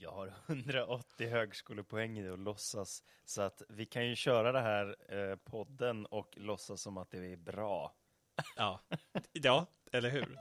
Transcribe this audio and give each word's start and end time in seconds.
Jag 0.00 0.10
har 0.10 0.32
180 0.46 1.28
högskolepoäng 1.30 2.18
i 2.18 2.28
att 2.30 2.38
låtsas, 2.38 3.02
så 3.24 3.42
att 3.42 3.62
vi 3.68 3.86
kan 3.86 4.06
ju 4.06 4.16
köra 4.16 4.52
det 4.52 4.60
här 4.60 4.96
eh, 5.08 5.36
podden 5.36 6.06
och 6.06 6.28
låtsas 6.36 6.80
som 6.82 6.96
att 6.98 7.10
det 7.10 7.32
är 7.32 7.36
bra. 7.36 7.92
Ja, 8.56 8.80
ja 9.32 9.66
eller 9.92 10.10
hur? 10.10 10.38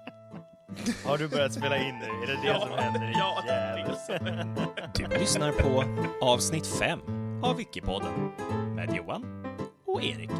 Har 1.06 1.18
du 1.18 1.28
börjat 1.28 1.54
spela 1.54 1.78
in 1.78 1.96
nu? 2.00 2.06
Är 2.06 2.28
det 2.28 2.42
det 2.42 2.48
Ja, 2.48 2.60
som 2.60 2.70
händer? 2.78 3.14
ja, 3.18 3.44
det 3.46 3.52
är 3.52 3.88
det 3.88 3.96
som 3.96 4.26
händer. 4.26 4.68
Du 4.96 5.08
lyssnar 5.20 5.52
på 5.52 5.84
avsnitt 6.26 6.68
5 6.68 7.00
av 7.44 7.56
Wikipodden 7.56 8.32
med 8.76 8.96
Johan 8.96 9.46
och 9.86 10.04
Erik. 10.04 10.32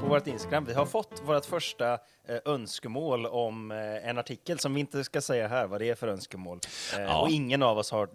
På 0.00 0.06
vårt 0.08 0.26
Instagram, 0.26 0.64
vi 0.64 0.74
har 0.74 0.86
fått 0.86 1.22
vårt 1.24 1.44
första 1.44 1.92
eh, 2.24 2.38
önskemål 2.44 3.26
om 3.26 3.70
eh, 3.70 4.08
en 4.08 4.18
artikel 4.18 4.58
som 4.58 4.74
vi 4.74 4.80
inte 4.80 5.04
ska 5.04 5.20
säga 5.20 5.48
här 5.48 5.66
vad 5.66 5.80
det 5.80 5.88
är 5.90 5.94
för 5.94 6.08
önskemål. 6.08 6.60
Eh, 6.96 7.02
Ja. 7.02 7.20
Och 7.20 7.30
ingen 7.30 7.62
av 7.62 7.78
oss 7.78 7.90
har 7.90 8.08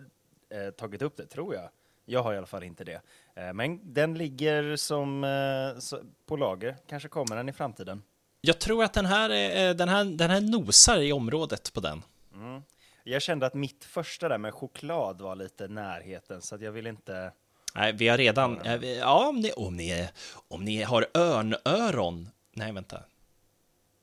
eh, 0.65 0.71
tagit 0.71 1.01
upp 1.01 1.17
det, 1.17 1.25
tror 1.25 1.55
jag. 1.55 1.69
Jag 2.05 2.23
har 2.23 2.33
i 2.33 2.37
alla 2.37 2.45
fall 2.47 2.63
inte 2.63 2.83
det. 2.83 3.01
Eh, 3.35 3.53
men 3.53 3.93
den 3.93 4.17
ligger 4.17 4.75
som 4.75 5.23
eh, 5.23 5.99
på 6.25 6.35
lager. 6.37 6.75
Kanske 6.87 7.09
kommer 7.09 7.35
den 7.35 7.49
i 7.49 7.53
framtiden. 7.53 8.03
Jag 8.41 8.59
tror 8.59 8.83
att 8.83 8.93
den 8.93 9.05
här, 9.05 9.29
är- 9.29 9.73
den 9.73 9.89
här, 9.89 10.05
den 10.05 10.29
här 10.31 10.41
nosar 10.41 10.97
i 10.99 11.11
området 11.13 11.73
på 11.73 11.79
den. 11.79 12.01
Jag 13.03 13.21
kände 13.21 13.45
att 13.45 13.53
mitt 13.53 13.83
första 13.85 14.29
där 14.29 14.37
med 14.37 14.53
choklad 14.53 15.21
var 15.21 15.35
lite 15.35 15.67
närheten, 15.67 16.41
så 16.41 16.55
att 16.55 16.61
jag 16.61 16.71
vill 16.71 16.87
inte... 16.87 17.31
Nej, 17.75 17.93
vi 17.93 18.07
har 18.07 18.17
redan... 18.17 18.59
Ja, 18.63 18.77
vi- 18.77 18.97
ja 18.99 19.27
om, 19.29 19.39
ni, 19.39 19.51
om, 19.51 19.75
ni, 19.75 20.07
om 20.47 20.65
ni 20.65 20.83
har 20.83 21.05
örnöron... 21.13 22.29
Nej, 22.53 22.71
vänta. 22.71 23.03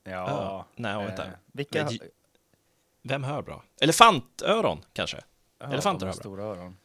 Ja, 0.03 0.11
Ja, 0.11 0.65
nej, 0.75 0.91
eh, 0.93 0.99
vänta. 1.07 1.25
Vilka... 1.45 1.83
Men- 1.83 1.99
Vem 3.05 3.23
hör 3.23 3.41
bra? 3.41 3.63
Elefantöron, 3.81 4.81
kanske? 4.93 5.21
Elefanter 5.71 6.05
de 6.05 6.05
hör 6.05 6.13
har 6.13 6.15
bra. 6.15 6.21
stora 6.21 6.43
öron. 6.43 6.77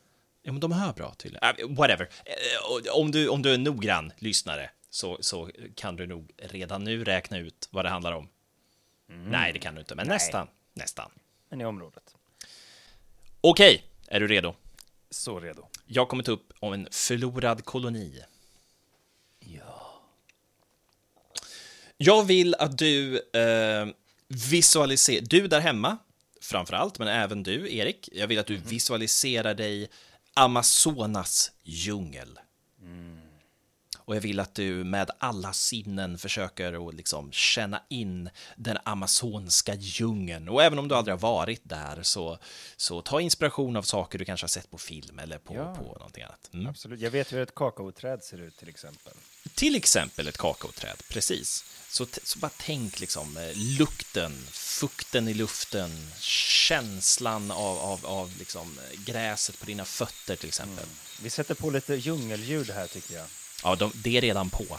Ja, 0.43 0.53
men 0.53 0.61
de 0.61 0.73
hör 0.73 0.93
bra 0.93 1.15
tydligen. 1.15 1.49
Äh, 1.59 1.77
whatever. 1.77 2.09
Eh, 2.25 2.93
Om 2.95 3.11
du, 3.11 3.29
om 3.29 3.43
du 3.43 3.55
är 3.55 3.59
noggrann 3.59 4.13
lyssnare 4.19 4.71
så, 4.91 5.19
så 5.21 5.51
kan 5.75 5.97
du 5.97 6.07
nog 6.07 6.31
redan 6.37 6.85
nu 6.85 7.05
räkna 7.05 7.39
ut 7.39 7.69
vad 7.71 7.85
det 7.85 7.89
handlar 7.89 8.13
om. 8.13 8.29
Nej, 9.07 9.53
det 9.53 9.59
kan 9.59 9.75
du 9.75 9.81
inte, 9.81 9.95
men 9.95 10.07
Nej. 10.07 10.15
nästan. 10.15 10.49
Nästan. 10.75 11.11
Men 11.49 11.61
i 11.61 11.65
området. 11.65 12.17
Okej, 13.41 13.85
är 14.07 14.21
du 14.21 14.27
redo? 14.29 14.55
Så 15.11 15.41
redo. 15.41 15.67
Jag 15.87 16.03
har 16.03 16.07
kommit 16.07 16.29
upp 16.29 16.53
om 16.61 16.73
en 16.73 16.89
förlorad 16.91 17.65
koloni. 17.65 18.23
Ja. 19.39 20.03
Jag 21.97 22.25
vill 22.25 22.55
att 22.55 22.79
du 22.79 23.17
eh, 23.19 23.87
visualiserar, 24.29 25.25
du 25.25 25.49
där 25.49 25.61
hemma 25.61 25.99
framför 26.49 26.75
allt, 26.75 26.99
men 26.99 27.09
även 27.09 27.43
du, 27.43 27.77
Erik. 27.77 28.09
Jag 28.13 28.27
vill 28.27 28.39
att 28.39 28.47
du 28.47 28.57
visualiserar 28.57 29.55
dig 29.55 29.89
Amazonas 30.35 31.53
djungel. 31.63 32.39
Och 33.99 34.17
jag 34.17 34.21
vill 34.21 34.41
att 34.41 34.55
du 34.55 34.85
med 34.85 35.11
alla 35.19 35.53
sinnen 35.53 36.19
försöker 36.19 36.89
att 36.89 36.95
liksom 36.95 37.33
känna 37.33 37.83
in 37.89 38.31
den 38.57 38.79
amazonska 38.85 39.75
djungeln. 39.75 40.49
Och 40.49 40.63
även 40.63 40.79
om 40.79 40.89
du 40.89 40.95
aldrig 40.95 41.13
har 41.13 41.19
varit 41.21 41.61
där 41.65 42.03
så, 42.03 42.39
så 42.77 43.03
ta 43.03 43.21
inspiration 43.21 43.77
av 43.77 43.83
saker 43.83 44.19
du 44.19 44.25
kanske 44.25 44.45
har 44.45 44.49
sett 44.49 44.71
på 44.71 44.79
film 44.79 45.19
eller 45.19 45.39
på, 45.39 45.55
Ja. 45.55 45.75
på 45.75 45.83
någonting 45.83 46.23
annat. 46.23 46.51
Mm. 46.53 46.67
Absolut. 46.67 47.01
Jag 47.01 47.11
vet 47.11 47.33
hur 47.33 47.41
ett 47.43 47.55
kakaoträd 47.55 48.23
ser 48.25 48.39
ut 48.41 48.57
till 48.57 48.69
exempel. 48.69 49.13
Till 49.55 49.77
exempel 49.77 50.29
ett 50.29 50.39
kakaoträd, 50.39 51.03
precis. 51.09 51.65
Så, 51.91 52.07
så 52.23 52.39
bara 52.39 52.51
tänk 52.57 53.01
liksom 53.01 53.37
eh, 53.37 53.53
lukten, 53.55 54.47
fukten 54.51 55.29
i 55.29 55.35
luften, 55.35 56.11
känslan 56.21 57.51
av, 57.51 57.79
av, 57.79 58.07
av 58.07 58.33
liksom 58.39 58.79
eh, 58.79 59.01
gräset 59.01 59.59
på 59.61 59.67
dina 59.67 59.85
fötter 59.85 60.37
till 60.37 60.49
exempel. 60.49 60.87
Vi 61.23 61.31
sätter 61.31 61.55
på 61.55 61.71
lite 61.71 61.95
djungelljud 61.95 62.71
här 62.71 62.87
tycker 62.87 63.15
jag. 63.15 63.27
Ja, 63.63 63.77
de, 63.77 63.93
det 63.95 64.17
är 64.17 64.21
redan 64.21 64.51
på. 64.51 64.79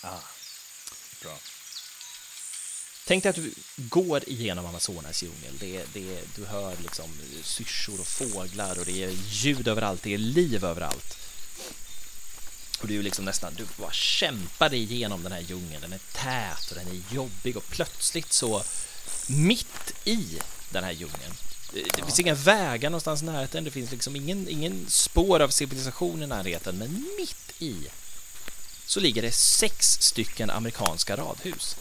Ah. 0.00 0.18
Bra. 1.22 1.38
Tänk 3.06 3.22
dig 3.22 3.30
att 3.30 3.36
du 3.36 3.54
går 3.76 4.28
igenom 4.28 4.66
Amazonas 4.66 5.22
djungel. 5.22 5.58
Det, 5.60 5.84
det, 5.92 6.20
du 6.36 6.44
hör 6.44 6.76
liksom 6.82 7.10
syrsor 7.42 8.00
och 8.00 8.06
fåglar 8.06 8.78
och 8.78 8.84
det 8.84 9.04
är 9.04 9.10
ljud 9.30 9.68
överallt, 9.68 10.02
det 10.02 10.14
är 10.14 10.18
liv 10.18 10.64
överallt. 10.64 11.23
Och 12.84 12.88
du 12.88 13.02
liksom 13.02 13.24
nästan, 13.24 13.54
du 13.54 13.66
bara 13.76 13.92
kämpar 13.92 14.70
dig 14.70 14.82
igenom 14.82 15.22
den 15.22 15.32
här 15.32 15.40
djungeln. 15.40 15.80
Den 15.80 15.92
är 15.92 16.00
tät 16.12 16.70
och 16.70 16.76
den 16.76 16.88
är 16.88 17.14
jobbig 17.14 17.56
och 17.56 17.68
plötsligt 17.68 18.32
så 18.32 18.62
mitt 19.26 19.92
i 20.04 20.38
den 20.70 20.84
här 20.84 20.92
djungeln. 20.92 21.34
Det 21.72 21.82
det 21.82 22.02
finns 22.02 22.20
inga 22.20 22.34
vägar 22.34 22.90
någonstans 22.90 23.22
i 23.22 23.24
närheten. 23.24 23.64
Det 23.64 23.70
finns 23.70 23.90
liksom 23.90 24.16
ingen, 24.16 24.48
ingen 24.48 24.86
spår 24.88 25.40
av 25.40 25.48
civilisation 25.48 26.22
i 26.22 26.26
närheten. 26.26 26.78
Men 26.78 27.08
mitt 27.18 27.62
i 27.62 27.88
så 28.86 29.00
ligger 29.00 29.22
det 29.22 29.32
sex 29.32 29.86
stycken 30.00 30.50
amerikanska 30.50 31.16
radhus. 31.16 31.76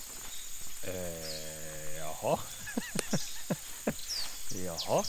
Eh, 0.84 1.98
jaha. 1.98 2.40
jaha. 4.66 5.04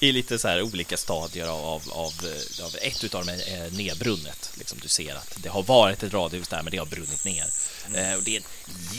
I 0.00 0.12
lite 0.12 0.38
så 0.38 0.48
här 0.48 0.62
olika 0.62 0.96
stadier 0.96 1.46
av, 1.46 1.64
av, 1.64 1.82
av, 1.90 2.12
eh, 2.24 2.64
av 2.64 2.76
ett 2.82 3.04
utav 3.04 3.26
dem 3.26 3.34
är 3.34 3.64
eh, 3.64 3.72
nedbrunnet. 3.72 4.50
Liksom 4.54 4.78
du 4.82 4.88
ser 4.88 5.14
att 5.14 5.38
det 5.42 5.48
har 5.48 5.62
varit 5.62 6.02
ett 6.02 6.12
radhus 6.12 6.48
där, 6.48 6.62
men 6.62 6.70
det 6.70 6.78
har 6.78 6.86
brunnit 6.86 7.24
ner. 7.24 7.46
Eh, 7.94 8.14
och 8.14 8.22
det 8.22 8.36
är 8.36 8.40
en 8.40 8.44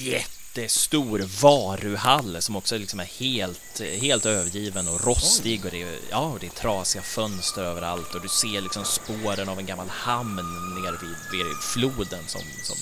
jättestor 0.04 1.20
varuhall 1.42 2.42
som 2.42 2.56
också 2.56 2.78
liksom 2.78 3.00
är 3.00 3.06
helt, 3.20 3.82
helt 4.02 4.26
övergiven 4.26 4.88
och 4.88 5.06
rostig 5.06 5.66
och 5.66 5.72
det 5.72 5.82
är, 5.82 6.00
ja, 6.12 6.20
och 6.20 6.40
det 6.40 6.46
är 6.46 6.62
trasiga 6.62 7.02
fönster 7.02 7.64
överallt 7.64 8.16
och 8.16 8.22
du 8.22 8.28
ser 8.28 8.62
liksom 8.62 8.86
spåren 8.86 9.50
av 9.50 9.60
en 9.60 9.66
gammal 9.66 9.90
hamn 9.90 10.36
nere 10.36 10.98
vid, 11.02 11.46
vid 11.46 11.58
floden 11.62 12.24
som, 12.28 12.42
som 12.64 12.78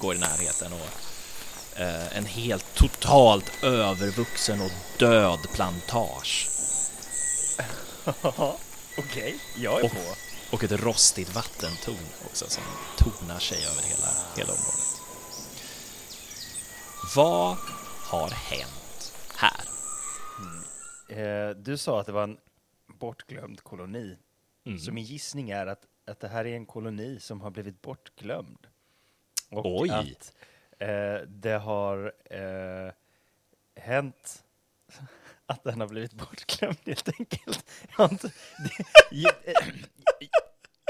går 0.00 0.14
i 0.14 0.18
närheten. 0.18 0.72
Och, 0.72 0.88
eh, 1.80 2.16
en 2.16 2.26
helt 2.26 2.74
totalt 2.74 3.52
övervuxen 3.62 4.60
och 4.60 4.70
död 4.98 5.40
plantage. 5.54 6.48
Okej, 8.98 9.40
jag 9.56 9.80
är 9.80 9.84
Och- 9.84 9.90
på. 9.90 9.98
Och 10.52 10.64
ett 10.64 10.72
rostigt 10.72 11.34
vattentorn 11.34 12.06
också 12.26 12.44
som 12.48 12.62
tornar 12.98 13.38
sig 13.38 13.58
över 13.58 13.82
hela, 13.82 14.08
hela 14.36 14.52
området. 14.52 15.00
Vad 17.16 17.56
har 18.10 18.30
hänt 18.30 19.12
här? 19.36 19.64
Eh, 21.18 21.50
du 21.56 21.76
sa 21.78 22.00
att 22.00 22.06
det 22.06 22.12
var 22.12 22.22
en 22.22 22.38
bortglömd 22.86 23.60
koloni. 23.62 24.16
Mm. 24.64 24.78
Så 24.78 24.92
min 24.92 25.04
gissning 25.04 25.50
är 25.50 25.66
att, 25.66 25.86
att 26.06 26.20
det 26.20 26.28
här 26.28 26.44
är 26.46 26.56
en 26.56 26.66
koloni 26.66 27.20
som 27.20 27.40
har 27.40 27.50
blivit 27.50 27.82
bortglömd. 27.82 28.66
Och 29.50 29.80
Oj. 29.80 29.90
att 29.90 30.32
eh, 30.78 31.28
det 31.28 31.58
har 31.58 32.12
eh, 32.30 32.92
hänt 33.76 34.41
att 35.46 35.64
den 35.64 35.80
har 35.80 35.88
blivit 35.88 36.12
bortglömd 36.12 36.78
helt 36.86 37.08
enkelt. 37.20 37.70
Inte, 37.98 38.30
det, 39.10 40.28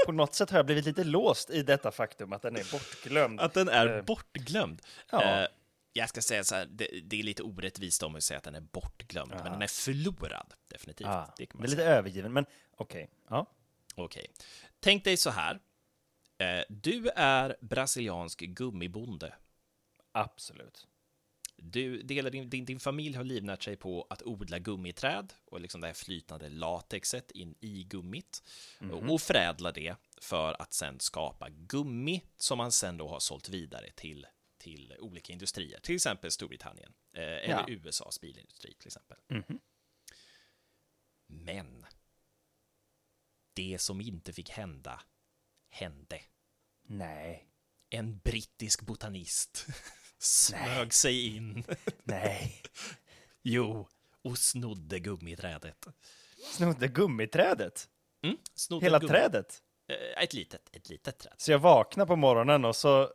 på 0.05 0.11
något 0.11 0.35
sätt 0.35 0.49
har 0.49 0.57
jag 0.57 0.65
blivit 0.65 0.85
lite 0.85 1.03
låst 1.03 1.49
i 1.49 1.63
detta 1.63 1.91
faktum 1.91 2.33
att 2.33 2.41
den 2.41 2.55
är 2.55 2.71
bortglömd. 2.71 3.39
Att 3.39 3.53
den 3.53 3.69
är 3.69 3.97
Eh, 3.97 4.01
bortglömd. 4.03 4.81
ja. 5.11 5.23
Eh, 5.41 5.47
jag 5.95 6.09
ska 6.09 6.21
säga 6.21 6.43
så 6.43 6.55
här, 6.55 6.65
det, 6.65 6.87
det 7.03 7.19
är 7.19 7.23
lite 7.23 7.43
orättvist 7.43 8.03
om 8.03 8.15
att 8.15 8.23
säga 8.23 8.37
att 8.37 8.43
den 8.43 8.55
är 8.55 8.61
bortglömd, 8.61 9.31
men 9.43 9.51
den 9.51 9.61
är 9.61 9.67
förlorad, 9.67 10.53
definitivt. 10.67 11.07
Ah, 11.07 11.33
det 11.37 11.45
det 11.53 11.63
är 11.63 11.67
lite 11.67 11.85
övergiven, 11.85 12.33
men 12.33 12.45
okej. 12.77 13.09
Ja. 13.29 13.45
Okej. 13.95 14.27
Tänk 14.79 15.03
dig 15.03 15.17
så 15.17 15.29
här. 15.29 15.59
Eh, 16.37 16.63
du 16.69 17.09
är 17.15 17.57
brasiliansk 17.61 18.39
gummibonde. 18.39 19.35
Absolut. 20.11 20.87
Du, 21.65 22.01
delar 22.01 22.29
din, 22.29 22.49
din, 22.49 22.65
din 22.65 22.79
familj 22.79 23.15
har 23.17 23.23
livnärt 23.23 23.63
sig 23.63 23.75
på 23.75 24.07
att 24.09 24.21
odla 24.23 24.59
gummiträd 24.59 25.33
och 25.45 25.61
liksom 25.61 25.81
det 25.81 25.87
här 25.87 25.93
flytande 25.93 26.49
latexet 26.49 27.31
in 27.31 27.55
i 27.59 27.83
gummit 27.83 28.43
och 29.11 29.21
förädla 29.21 29.71
det 29.71 29.95
för 30.21 30.61
att 30.61 30.73
sen 30.73 30.99
skapa 30.99 31.49
gummi 31.49 32.21
som 32.37 32.57
man 32.57 32.71
sen 32.71 32.97
då 32.97 33.07
har 33.07 33.19
sålt 33.19 33.49
vidare 33.49 33.91
till, 33.95 34.27
till 34.57 34.95
olika 34.99 35.33
industrier, 35.33 35.79
till 35.79 35.95
exempel 35.95 36.31
Storbritannien 36.31 36.93
eh, 37.13 37.21
eller 37.23 37.49
Ja. 37.49 37.65
USAs 37.67 38.21
bilindustri 38.21 38.73
till 38.73 38.87
exempel. 38.87 39.17
Mhm. 39.27 39.59
Men 41.27 41.85
det 43.53 43.77
som 43.81 44.01
inte 44.01 44.33
fick 44.33 44.49
hända 44.49 45.01
hände. 45.69 46.21
Nej. 46.83 47.47
En 47.89 48.17
brittisk 48.17 48.81
botanist 48.81 49.65
smög 50.23 50.93
sig 50.93 51.35
in 51.35 51.63
Nej. 52.03 52.61
Jo, 53.43 53.87
och 54.21 54.37
snodde 54.37 54.99
gummiträdet. 54.99 55.87
Snodde 56.51 56.87
gummiträdet? 56.87 57.89
Mm, 58.23 58.37
snodde 58.53 58.85
Hela 58.85 58.99
gummi- 58.99 59.07
trädet? 59.07 59.61
Eh, 59.87 60.23
Ett 60.23 60.33
litet, 60.33 60.75
ett 60.75 60.89
litet 60.89 61.17
träd. 61.19 61.33
Så 61.37 61.51
jag 61.51 61.59
vaknar 61.59 62.05
på 62.05 62.15
morgonen 62.15 62.65
och 62.65 62.75
så 62.75 63.13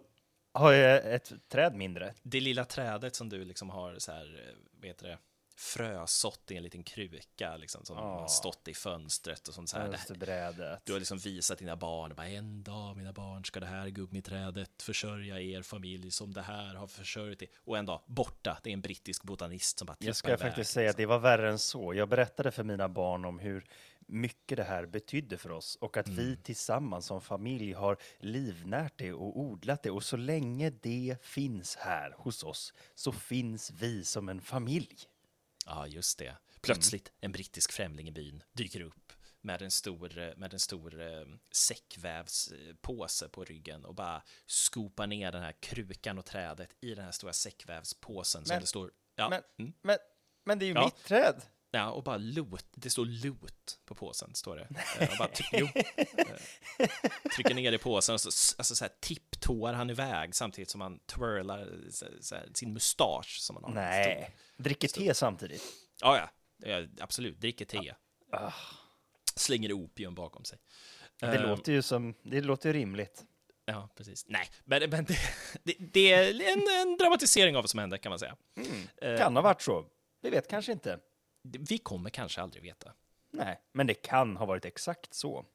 har 0.53 0.73
jag 0.73 1.15
ett 1.15 1.33
träd 1.49 1.75
mindre. 1.75 2.15
Det 2.23 2.41
lilla 2.41 2.65
trädet 2.65 3.17
som 3.17 3.29
du 3.29 3.45
liksom 3.45 3.71
har 3.71 3.99
så 3.99 4.13
här, 4.13 4.47
eh, 4.49 4.55
vad 4.73 4.87
heter 4.87 5.09
det, 5.09 5.19
frösått 5.59 6.51
i 6.51 6.57
en 6.57 6.63
liten 6.63 6.83
kruka 6.83 7.57
liksom, 7.57 7.85
som 7.85 7.97
har 7.97 8.27
stått 8.27 8.69
i 8.69 8.75
fönstret 8.75 9.49
och 9.49 9.55
sånt 9.55 9.69
så 9.69 9.79
här. 9.79 10.79
Du 10.85 10.93
har 10.93 10.99
liksom 10.99 11.19
visat 11.19 11.59
dina 11.59 11.77
barn, 11.77 12.15
bara, 12.17 12.29
en 12.29 12.63
dag 12.63 12.97
mina 12.97 13.13
barn 13.13 13.45
ska 13.45 13.61
det 13.61 13.67
här 13.67 13.89
gummiträdet 13.89 14.83
försörja 14.83 15.41
er 15.41 15.63
familj 15.63 16.11
som 16.11 16.33
det 16.33 16.43
här 16.43 16.75
har 16.75 16.87
försörjt 16.87 17.43
er. 17.43 17.49
Och 17.65 17.79
en 17.79 17.87
dag, 17.87 18.03
borta, 18.07 18.59
det 18.63 18.71
är 18.71 18.75
en 18.75 18.81
brittisk 18.81 19.23
botanist 19.23 19.79
som 19.79 19.87
bara 19.87 19.97
Jag 19.99 20.17
ska 20.17 20.29
iväg, 20.29 20.41
faktiskt 20.41 20.71
säga 20.71 20.91
att 20.91 20.99
liksom. 20.99 21.03
det 21.03 21.07
var 21.07 21.19
värre 21.19 21.51
än 21.51 21.59
så. 21.59 21.95
Jag 21.95 22.09
berättade 22.09 22.51
för 22.51 22.65
mina 22.65 22.89
barn 22.89 23.25
om 23.25 23.39
hur 23.39 23.65
mycket 24.07 24.57
det 24.57 24.65
här 24.65 24.87
betydde 24.87 25.37
för 25.37 25.51
oss 25.51 25.77
och 25.81 25.97
att 25.97 26.09
vi 26.09 26.27
Mm. 26.29 26.43
tillsammans 26.43 27.07
som 27.07 27.21
familj 27.21 27.73
har 27.73 27.97
livnärt 28.19 28.93
det 28.97 29.13
och 29.13 29.39
odlat 29.41 29.83
det. 29.83 29.91
Och 29.91 30.05
så 30.05 30.17
länge 30.17 30.71
det 30.71 31.17
finns 31.23 31.77
här 31.77 32.15
hos 32.19 32.45
oss 32.45 32.73
så 32.95 33.13
finns 33.13 33.71
vi 33.71 34.05
som 34.05 34.29
en 34.29 34.41
familj. 34.41 34.99
Ja, 35.71 35.87
just 35.87 36.19
det. 36.19 36.37
Plötsligt, 36.61 37.13
en 37.21 37.33
brittisk 37.33 37.73
främling 37.73 38.09
i 38.09 38.13
byn 38.13 38.43
dyker 38.53 38.81
upp 38.81 39.13
med 39.41 39.63
en 39.63 39.71
stor, 39.71 40.35
med 40.37 40.53
en 40.55 40.61
stor 40.61 41.01
eh, 41.01 41.25
säckvävspåse 41.51 43.29
på 43.29 43.45
ryggen 43.45 43.85
och 43.85 43.95
bara 43.95 44.23
skopar 44.47 45.07
ner 45.07 45.33
den 45.33 45.43
här 45.43 45.53
krukan 45.61 46.19
och 46.19 46.25
trädet 46.25 46.71
i 46.81 46.95
den 46.95 47.05
här 47.05 47.13
stora 47.13 47.33
säckvävspåsen 47.33 48.45
som 48.45 48.55
Men- 48.55 48.61
det 48.61 48.67
står... 48.67 48.91
Ja, 49.15 49.29
Men, 49.29 49.43
mm, 49.59 49.73
men, 49.83 49.99
men 50.45 50.59
det 50.59 50.65
är 50.65 50.67
ju 50.67 50.73
Ja. 50.75 50.85
mitt 50.85 51.05
träd! 51.05 51.43
Ja, 51.71 51.91
och 51.91 52.03
bara 52.03 52.17
loot. 52.17 52.67
Det 52.75 52.91
står 52.91 53.05
loot 53.05 53.79
på 53.85 53.95
påsen, 53.95 54.35
står 54.35 54.57
det. 54.57 54.69
Eh, 55.01 55.11
Och 55.13 55.19
bara, 55.19 55.29
try- 55.29 55.45
jo, 55.53 55.69
Eh, 56.79 56.89
trycker 57.37 57.55
ner 57.55 57.73
i 57.73 57.79
påsen 57.79 58.13
och 58.15 58.21
så, 58.21 58.29
alltså, 58.59 58.75
så 58.77 58.85
här, 58.85 58.93
tipptår 59.01 59.73
han 59.73 59.91
iväg 59.91 60.35
samtidigt 60.35 60.71
som 60.71 60.81
han 60.81 60.99
twirlar 61.07 61.71
så, 61.91 62.07
så 62.21 62.35
här, 62.35 62.49
sin 62.55 62.73
mustasch 62.73 63.37
som 63.41 63.57
han 63.57 63.65
har. 63.65 63.71
Stor- 63.71 63.81
Nej, 63.81 64.35
dricker 64.57 64.89
te 64.89 65.15
samtidigt. 65.15 65.63
Ja, 66.01 66.29
ja, 66.65 66.83
absolut. 67.01 67.41
Dricker 67.41 67.65
te. 67.65 67.95
Ah. 68.33 68.53
Slänger 69.37 69.73
opium 69.73 70.15
bakom 70.15 70.45
sig. 70.45 70.59
Det 71.21 71.27
Ehm, 71.27 71.43
låter 71.51 71.73
ju 71.73 71.83
som, 71.83 72.15
det 72.23 72.41
låter 72.41 72.69
ju 72.69 72.73
rimligt. 72.81 73.25
Ja, 73.65 73.89
precis. 73.97 74.25
Nej, 74.29 74.49
men, 74.65 74.91
men 74.91 75.05
det, 75.05 75.19
det, 75.63 75.77
det 75.79 76.13
är 76.13 76.53
en, 76.53 76.89
en 76.89 76.97
dramatisering 76.97 77.57
av 77.57 77.63
vad 77.63 77.71
som 77.71 77.81
hände, 77.81 77.99
kan 77.99 78.11
man 78.11 78.19
säga. 78.19 78.37
Eh, 79.03 79.19
Kan 79.19 79.37
ha 79.37 79.43
varit 79.43 79.63
så. 79.63 79.85
Vi 80.23 80.31
vet 80.31 80.49
kanske 80.49 80.73
inte. 80.73 80.99
Vi 81.53 81.79
kommer 81.79 82.11
kanske 82.11 82.43
aldrig 82.43 82.63
veta. 82.63 82.93
Nej, 83.31 83.61
men 83.73 83.87
det 83.87 83.95
kan 83.95 84.37
ha 84.37 84.47
varit 84.47 84.65
exakt 84.65 85.15
så. 85.15 85.47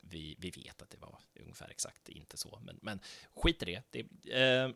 Vi, 0.00 0.36
vi 0.38 0.50
vet 0.50 0.82
att 0.82 0.90
det 0.90 0.98
var 0.98 1.18
ungefär 1.40 1.68
exakt 1.68 2.08
inte 2.08 2.36
så, 2.36 2.60
men, 2.62 2.78
men 2.82 3.00
skit 3.34 3.62
i 3.62 3.64
det. 3.64 3.82
det 3.90 4.32
eh, 4.40 4.70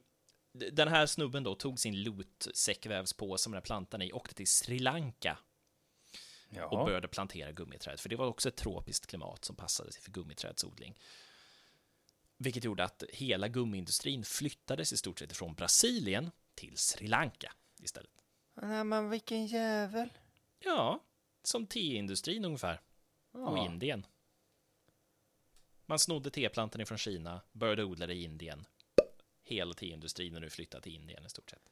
den 0.53 0.89
här 0.89 1.07
snubben 1.07 1.43
då 1.43 1.55
tog 1.55 1.79
sin 1.79 2.03
loot-säckvävspåse 2.03 3.49
med 3.49 3.57
den 3.57 3.63
här 3.63 3.67
plantan 3.67 4.03
i, 4.03 4.13
åkte 4.13 4.35
till 4.35 4.47
Sri 4.47 4.79
Lanka 4.79 5.39
och 6.51 6.57
Jaha. 6.57 6.85
började 6.85 7.09
plantera 7.09 7.53
gummiträd, 7.53 8.01
för 8.01 8.09
det 8.09 8.17
var 8.17 8.27
också 8.27 8.49
ett 8.49 8.57
tropiskt 8.57 9.07
klimat 9.07 9.45
som 9.45 9.57
passade 9.57 9.93
sig 9.93 10.03
för 10.03 10.11
gummiträdsodling. 10.11 10.99
Vilket 12.37 12.65
gjorde 12.65 12.85
att 12.85 13.05
hela 13.09 13.49
gummiindustrin 13.49 14.25
flyttades 14.25 14.93
i 14.93 14.97
stort 14.97 15.19
sett 15.19 15.37
från 15.37 15.55
Brasilien 15.55 16.31
till 16.55 16.77
Sri 16.77 17.07
Lanka 17.07 17.53
istället. 17.83 18.11
Nej, 18.55 18.85
men 18.85 19.11
vilken 19.11 19.47
jävel. 19.47 20.11
Ja, 20.65 21.05
som 21.43 21.67
teindustrin 21.67 22.45
ungefär, 22.45 22.81
och 23.33 23.59
Ja. 23.59 23.65
Indien. 23.67 24.07
Man 25.87 25.99
snodde 25.99 26.31
teplantan 26.31 26.87
från 26.87 26.99
Kina, 26.99 27.41
började 27.53 27.85
odla 27.85 28.07
det 28.07 28.15
i 28.15 28.25
Indien. 28.25 28.67
Hela 29.43 29.75
teindustrin 29.75 30.37
är 30.37 30.41
nu 30.41 30.51
flyttat 30.51 30.83
till 30.83 30.95
Indien 30.95 31.27
i 31.27 31.29
stort 31.29 31.51
sett. 31.51 31.63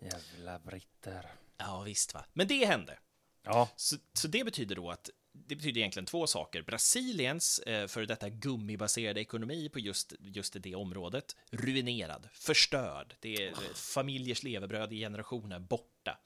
Jävla 0.00 0.58
britter. 0.58 1.32
Ja, 1.56 1.80
visst 1.82 2.14
va. 2.14 2.24
Men 2.32 2.46
det 2.48 2.64
hände. 2.66 2.98
Ja, 3.42 3.68
Så, 3.76 3.96
så 4.12 4.28
det 4.28 4.44
betyder 4.44 4.76
då 4.76 4.90
att 4.90 5.10
det 5.32 5.56
betyder 5.56 5.78
egentligen 5.80 6.06
två 6.06 6.26
saker. 6.26 6.62
Brasiliens 6.62 7.58
eh, 7.58 7.86
för 7.86 8.06
detta 8.06 8.28
gummibaserade 8.28 9.20
ekonomi 9.20 9.68
på 9.68 9.78
just, 9.78 10.12
just 10.20 10.56
det 10.62 10.74
området 10.74 11.36
ruinerad, 11.50 12.28
förstörd. 12.32 13.14
Det 13.20 13.34
är 13.34 13.48
eh, 13.48 13.74
familjers 13.74 14.42
levebröd 14.42 14.92
i 14.92 14.98
generationer 14.98 15.58
borta. 15.58 16.18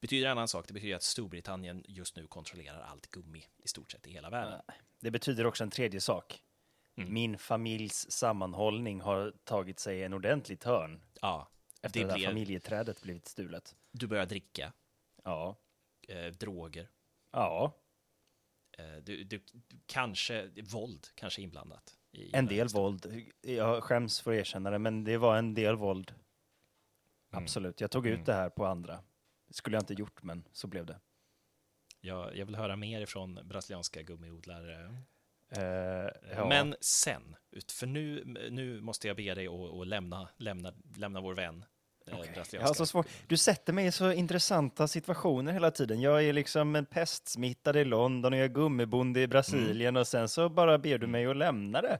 Betyder 0.00 0.26
en 0.26 0.32
annan 0.32 0.48
sak, 0.48 0.66
det 0.68 0.72
betyder 0.74 0.96
att 0.96 1.02
Storbritannien 1.02 1.84
just 1.88 2.16
nu 2.16 2.26
kontrollerar 2.26 2.80
allt 2.80 3.06
gummi 3.10 3.44
i 3.64 3.68
stort 3.68 3.92
sett 3.92 4.06
i 4.06 4.10
hela 4.10 4.30
världen. 4.30 4.60
det 5.00 5.10
betyder 5.10 5.46
också 5.46 5.64
en 5.64 5.70
tredje 5.70 6.00
sak. 6.00 6.42
Mm. 6.96 7.12
Min 7.12 7.38
familjs 7.38 8.10
sammanhållning 8.10 9.00
har 9.00 9.34
tagit 9.44 9.78
sig 9.78 10.02
en 10.02 10.12
ordentlig 10.12 10.60
törn 10.60 11.00
Ja, 11.20 11.50
efter 11.82 12.00
det 12.00 12.06
det 12.06 12.10
där 12.10 12.18
blev, 12.18 12.28
familjeträdet 12.28 13.02
blivit 13.02 13.28
stulet. 13.28 13.76
du 13.92 14.06
börjar 14.06 14.26
dricka, 14.26 14.72
Ja, 15.24 15.56
eh, 16.08 16.26
droger, 16.26 16.88
ja, 17.32 17.72
eh, 18.78 18.96
du, 18.96 19.24
du, 19.24 19.38
du, 19.38 19.80
kanske 19.86 20.50
våld 20.62 21.06
kanske 21.14 21.42
inblandat. 21.42 21.98
En 22.32 22.46
del 22.46 22.68
våld. 22.68 23.30
Jag 23.40 23.84
skäms 23.84 24.20
för 24.20 24.32
att 24.32 24.38
erkänna 24.38 24.70
det, 24.70 24.78
men 24.78 25.04
det 25.04 25.16
var 25.16 25.36
en 25.36 25.54
del 25.54 25.76
våld. 25.76 26.10
Mm. 26.10 27.44
Absolut. 27.44 27.80
Jag 27.80 27.90
tog 27.90 28.06
ut 28.06 28.26
det 28.26 28.34
här 28.34 28.50
på 28.50 28.66
andra. 28.66 29.02
Skulle 29.50 29.76
jag 29.76 29.82
inte 29.82 29.94
gjort, 29.94 30.22
men 30.22 30.44
så 30.52 30.66
blev 30.66 30.86
det. 30.86 31.00
Jag, 32.00 32.36
jag 32.36 32.46
vill 32.46 32.56
höra 32.56 32.76
mer 32.76 33.00
ifrån 33.00 33.38
brasilianska 33.44 34.02
gummiodlare. 34.02 34.94
Eh, 35.56 35.62
ja. 36.36 36.48
Men 36.48 36.76
sen, 36.80 37.36
för 37.72 37.86
nu, 37.86 38.24
nu 38.50 38.80
måste 38.80 39.08
jag 39.08 39.16
be 39.16 39.34
dig 39.34 39.46
att, 39.48 39.86
lämna, 39.86 40.28
lämna, 40.36 40.72
lämna 40.96 41.20
vår 41.20 41.34
vän. 41.34 41.64
eh, 42.06 42.12
brasilianska. 42.16 42.56
Jag 42.56 42.66
har 42.66 42.74
så 42.74 42.86
svårt. 42.86 43.06
Du 43.26 43.36
sätter 43.36 43.72
mig 43.72 43.86
i 43.86 43.92
så 43.92 44.12
intressanta 44.12 44.88
situationer 44.88 45.52
hela 45.52 45.70
tiden. 45.70 46.00
Jag 46.00 46.24
är 46.24 46.32
liksom 46.32 46.76
en 46.76 46.86
pestsmittad 46.86 47.76
i 47.76 47.84
London 47.84 48.32
och 48.32 48.38
jag 48.38 48.44
är 48.44 48.48
gummibonde 48.48 49.20
i 49.20 49.26
Brasilien 49.26 49.96
och 49.96 50.06
sen 50.08 50.28
så 50.28 50.48
bara 50.48 50.78
ber 50.78 50.98
du 50.98 51.06
mig 51.06 51.26
att 51.26 51.36
lämna 51.36 51.82
det. 51.82 51.98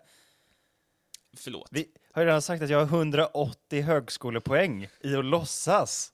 Förlåt. 1.36 1.68
Vi 1.70 1.88
har 2.12 2.22
ju 2.22 2.26
redan 2.26 2.42
sagt 2.42 2.62
att 2.62 2.70
jag 2.70 2.78
har 2.86 2.98
180 2.98 3.82
högskolepoäng 3.82 4.88
i 5.00 5.16
att 5.16 5.24
låtsas. 5.24 6.12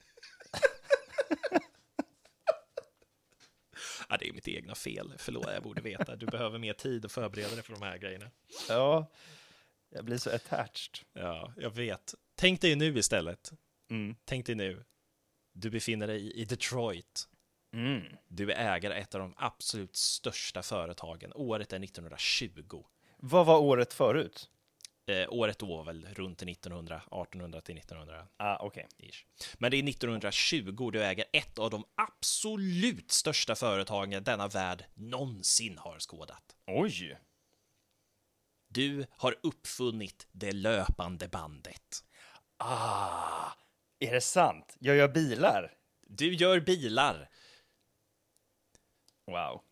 Ja, 4.08 4.16
det 4.16 4.28
är 4.28 4.32
mitt 4.32 4.48
egna 4.48 4.74
fel. 4.74 5.14
Förlåt, 5.18 5.46
jag 5.54 5.62
borde 5.62 5.82
veta. 5.82 6.16
Du 6.16 6.26
behöver 6.26 6.58
mer 6.58 6.72
tid 6.72 7.04
att 7.04 7.12
förbereda 7.12 7.54
dig 7.54 7.62
för 7.62 7.72
de 7.72 7.82
här 7.82 7.98
grejerna. 7.98 8.30
Ja, 8.68 9.10
jag 9.90 10.04
blir 10.04 10.18
så 10.18 10.30
attached. 10.30 10.98
Ja, 11.12 11.52
jag 11.56 11.70
vet. 11.70 12.14
Tänk 12.34 12.60
dig 12.60 12.76
nu 12.76 12.98
istället. 12.98 13.52
Mm. 13.90 14.16
Tänk 14.24 14.46
dig 14.46 14.54
nu. 14.54 14.84
Du 15.52 15.70
befinner 15.70 16.06
dig 16.06 16.32
i 16.32 16.44
Detroit. 16.44 17.28
Mm. 17.72 18.02
Du 18.28 18.52
är 18.52 18.74
ägare 18.74 18.94
ett 18.94 19.14
av 19.14 19.20
de 19.20 19.34
absolut 19.36 19.96
största 19.96 20.62
företagen. 20.62 21.32
Året 21.34 21.72
är 21.72 21.84
1920. 21.84 22.84
Vad 23.16 23.46
var 23.46 23.58
året 23.58 23.92
förut? 23.92 24.50
Eh, 25.06 25.26
året 25.28 25.58
då 25.58 25.66
var 25.66 25.84
väl 25.84 26.06
runt 26.14 26.42
1900, 26.42 26.96
1800 26.96 27.60
till 27.60 27.78
1900. 27.78 28.28
Ah. 28.36 28.70
Ish. 28.98 29.24
Men 29.58 29.70
det 29.70 29.76
är 29.76 29.88
1920 29.88 30.90
du 30.90 31.04
äger 31.04 31.24
ett 31.32 31.58
av 31.58 31.70
de 31.70 31.84
absolut 31.94 33.10
största 33.10 33.54
företagen 33.54 34.24
denna 34.24 34.48
värld 34.48 34.84
någonsin 34.94 35.78
har 35.78 35.98
skådat. 35.98 36.56
Oj! 36.66 37.18
Du 38.68 39.06
har 39.10 39.36
uppfunnit 39.42 40.26
det 40.32 40.52
löpande 40.52 41.28
bandet. 41.28 42.04
Ah, 42.56 43.52
är 43.98 44.12
det 44.12 44.20
sant? 44.20 44.76
Jag 44.78 44.96
gör 44.96 45.08
bilar? 45.08 45.74
Du 46.06 46.34
gör 46.34 46.60
bilar 46.60 47.30
Wow. 49.26 49.62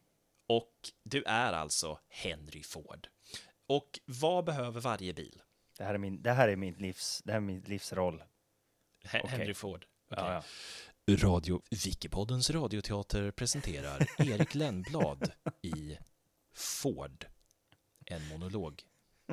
och 0.47 0.73
du 1.03 1.23
är 1.23 1.53
alltså 1.53 1.99
Henry 2.09 2.63
Ford. 2.63 3.09
Och 3.77 4.01
vad 4.07 4.45
behöver 4.45 4.81
varje 4.81 5.15
bil? 5.15 5.43
Det 5.79 5.85
här 5.85 5.95
är 5.95 5.99
min, 5.99 6.23
det 6.23 6.33
här 6.33 6.49
är 6.49 6.57
min, 6.57 6.75
livs, 6.75 7.23
det 7.25 7.33
här 7.33 7.37
är 7.37 7.41
min 7.43 7.61
livsroll. 7.61 8.23
He- 9.05 9.21
Okej. 9.25 9.39
Henry 9.39 9.55
Ford. 9.55 9.87
Okej. 10.11 10.25
Ja, 10.25 10.43
ja. 11.07 11.17
Radio 11.17 11.63
Wikipoddens 11.71 12.51
radioteater 12.51 13.31
presenterar 13.31 14.07
Erik 14.19 14.55
Lennblad 14.55 15.33
i 15.63 15.99
Ford. 16.55 17.27
En 18.07 18.29
monolog. 18.29 18.83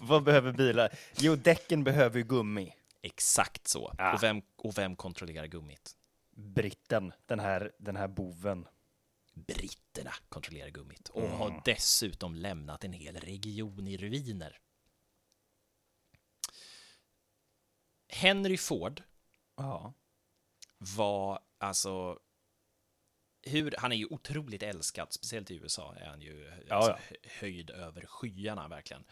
Vad 0.00 0.22
behöver 0.24 0.52
bilar? 0.52 0.98
Jo, 1.18 1.36
däcken 1.36 1.84
behöver 1.84 2.18
ju 2.18 2.24
gummi. 2.24 2.74
Exakt 3.02 3.68
så. 3.68 3.94
Ah. 3.98 4.14
Och, 4.14 4.22
vem, 4.22 4.42
och 4.56 4.78
vem 4.78 4.96
kontrollerar 4.96 5.46
gummit? 5.46 5.92
Britten, 6.36 7.12
den 7.26 7.40
här, 7.40 7.72
den 7.78 7.96
här 7.96 8.08
boven. 8.08 8.66
Britterna 9.46 10.12
kontrollerar 10.28 10.68
gummit 10.70 11.08
och 11.08 11.28
har 11.28 11.62
dessutom 11.64 12.34
lämnat 12.34 12.84
en 12.84 12.92
hel 12.92 13.16
region 13.16 13.88
i 13.88 13.96
ruiner. 13.96 14.58
Henry 18.08 18.56
Ford 18.56 19.02
Ja. 19.56 19.94
var 20.78 21.40
alltså 21.58 22.18
hur, 23.42 23.74
han 23.78 23.92
är 23.92 23.96
ju 23.96 24.06
otroligt 24.06 24.62
älskad, 24.62 25.12
speciellt 25.12 25.50
i 25.50 25.54
USA 25.54 25.94
är 25.94 26.06
han 26.06 26.20
ju 26.20 26.50
alltså, 26.70 26.90
ja. 26.90 26.98
höjd 27.40 27.70
över 27.70 28.06
skyarna 28.06 28.68
verkligen. 28.68 29.04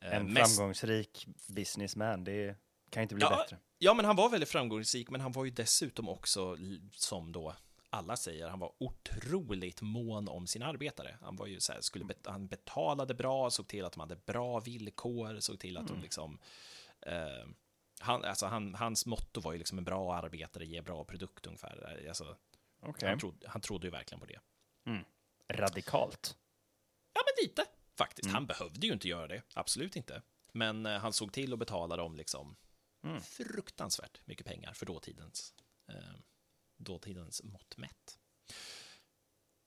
Eh, 0.00 0.14
En 0.16 0.32
mest- 0.32 0.56
framgångsrik 0.56 1.26
businessman, 1.48 2.24
det 2.24 2.56
Kan 2.90 3.02
inte 3.02 3.14
bli 3.14 3.22
Ja, 3.24 3.36
bättre. 3.36 3.58
ja, 3.78 3.94
men 3.94 4.04
han 4.04 4.16
var 4.16 4.28
väldigt 4.30 4.48
framgångsrik, 4.48 5.10
men 5.10 5.20
han 5.20 5.32
var 5.32 5.44
ju 5.44 5.50
dessutom 5.50 6.08
också, 6.08 6.56
som 6.92 7.32
då 7.32 7.56
alla 7.94 8.16
säger, 8.16 8.48
han 8.48 8.58
var 8.58 8.72
otroligt 8.78 9.82
mån 9.82 10.28
om 10.28 10.46
sin 10.46 10.62
arbetare. 10.62 11.18
Han 11.20 11.36
var 11.36 11.46
ju 11.46 11.60
så 11.60 11.72
här, 11.72 11.80
skulle 11.80 12.04
bet- 12.04 12.26
han 12.26 12.46
betalade 12.46 13.14
bra, 13.14 13.50
såg 13.50 13.68
till 13.68 13.84
att 13.84 13.92
de 13.92 14.00
hade 14.00 14.16
bra 14.16 14.60
villkor, 14.60 15.40
såg 15.40 15.58
till 15.58 15.76
att 15.76 15.88
de 15.88 16.00
liksom 16.00 16.38
eh, 17.00 17.46
han, 18.00 18.24
alltså 18.24 18.46
han, 18.46 18.74
hans 18.74 19.06
motto 19.06 19.40
var 19.40 19.52
ju 19.52 19.58
liksom 19.58 19.78
en 19.78 19.84
bra 19.84 20.14
arbetare 20.14 20.66
ger 20.66 20.82
bra 20.82 21.04
produkt 21.04 21.46
ungefär. 21.46 22.04
Alltså, 22.08 22.36
Okej. 22.82 23.08
han, 23.08 23.18
trodde, 23.18 23.48
han 23.48 23.60
trodde 23.60 23.86
ju 23.86 23.90
verkligen 23.90 24.20
på 24.20 24.26
det. 24.26 24.40
Radikalt. 25.48 26.36
Ja, 27.12 27.20
men 27.26 27.44
lite 27.48 27.64
faktiskt. 27.98 28.28
Han 28.30 28.46
behövde 28.46 28.86
ju 28.86 28.92
inte 28.92 29.08
göra 29.08 29.26
det, 29.26 29.42
absolut 29.54 29.96
inte. 29.96 30.22
Men 30.52 30.86
eh, 30.86 30.98
han 30.98 31.12
såg 31.12 31.32
till 31.32 31.52
att 31.52 31.58
betala 31.58 31.96
dem 31.96 32.16
liksom 32.16 32.56
fruktansvärt 33.22 34.20
mycket 34.24 34.46
pengar 34.46 34.72
för 34.72 34.86
dåtidens, 34.86 35.54
eh, 35.88 36.14
dåtidens 36.76 37.42
mått 37.42 37.76
mätt. 37.76 38.18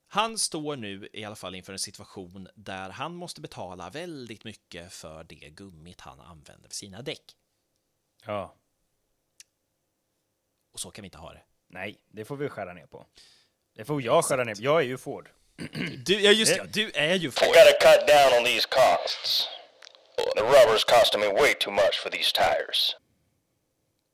Han 0.07 0.37
står 0.37 0.75
nu 0.75 1.09
i 1.13 1.23
alla 1.23 1.35
fall 1.35 1.55
inför 1.55 1.73
en 1.73 1.79
situation 1.79 2.47
där 2.55 2.89
han 2.89 3.15
måste 3.15 3.41
betala 3.41 3.89
väldigt 3.89 4.43
mycket 4.43 4.93
för 4.93 5.23
det 5.23 5.35
gummit 5.35 6.01
han 6.01 6.19
använder 6.19 6.69
för 6.69 6.75
sina 6.75 7.01
däck. 7.01 7.35
Ja. 8.25 8.55
Och 10.71 10.79
så 10.79 10.91
kan 10.91 11.01
vi 11.01 11.05
inte 11.05 11.17
ha 11.17 11.33
det. 11.33 11.43
Nej, 11.67 12.01
det 12.07 12.25
får 12.25 12.37
vi 12.37 12.49
skära 12.49 12.73
ner 12.73 12.85
på. 12.85 13.07
Det 13.73 13.85
får 13.85 14.01
jag 14.01 14.25
skära 14.25 14.43
ner 14.43 14.55
på. 14.55 14.61
Jag 14.61 14.81
är 14.81 14.85
ju 14.85 14.97
Ford. 14.97 15.29
Du, 16.05 16.21
ja 16.21 16.31
just 16.31 16.51
det, 16.51 16.57
ja, 16.57 16.65
du 16.65 16.91
är 16.91 17.15
ju 17.15 17.27
I 17.27 17.31
gotta 17.31 17.77
cut 17.81 18.07
down 18.07 18.39
on 18.39 18.45
these 18.45 18.67
costs. 18.69 19.47
The 20.35 20.41
rubber's 20.41 20.85
costing 20.87 21.21
me 21.21 21.27
way 21.27 21.53
too 21.53 21.71
much 21.71 21.99
for 22.03 22.09
these 22.09 22.31
tires. 22.31 22.95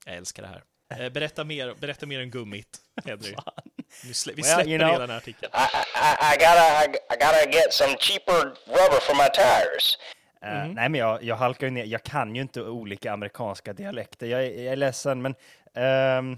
Jag 0.05 0.15
älskar 0.15 0.43
det 0.43 0.49
här. 0.49 0.63
Eh, 0.91 1.09
Berätta 1.09 1.43
mer, 1.43 1.73
berätta 1.79 2.05
mer 2.05 2.23
om 2.23 2.29
gummit, 2.29 2.77
Henry. 3.05 3.35
Vi 4.03 4.07
Well, 4.07 4.15
släpper 4.15 4.67
you 4.67 4.77
know- 4.77 4.87
hela 4.87 4.99
den 4.99 5.09
här 5.09 5.17
artikeln. 5.17 5.51
I, 5.53 5.77
I, 5.95 6.33
I 6.33 6.37
gotta, 6.37 6.85
I, 6.85 6.87
I 7.13 7.17
gotta 7.19 7.49
get 7.51 7.73
some 7.73 7.95
cheaper 7.99 8.43
rubber 8.67 8.99
for 8.99 9.15
my 9.15 9.29
tires. 9.33 9.97
Eh, 10.45 10.65
nej, 10.67 10.89
men 10.89 10.95
jag, 10.95 11.23
jag 11.23 11.35
halkar 11.35 11.67
ju 11.67 11.71
ner. 11.71 11.85
Jag 11.85 12.03
kan 12.03 12.35
ju 12.35 12.41
inte 12.41 12.61
olika 12.61 13.11
amerikanska 13.11 13.73
dialekter. 13.73 14.27
Jag 14.27 14.43
är, 14.43 14.63
jag 14.63 14.71
är 14.73 14.75
ledsen, 14.75 15.21
men... 15.21 15.35
ehm, 15.75 16.37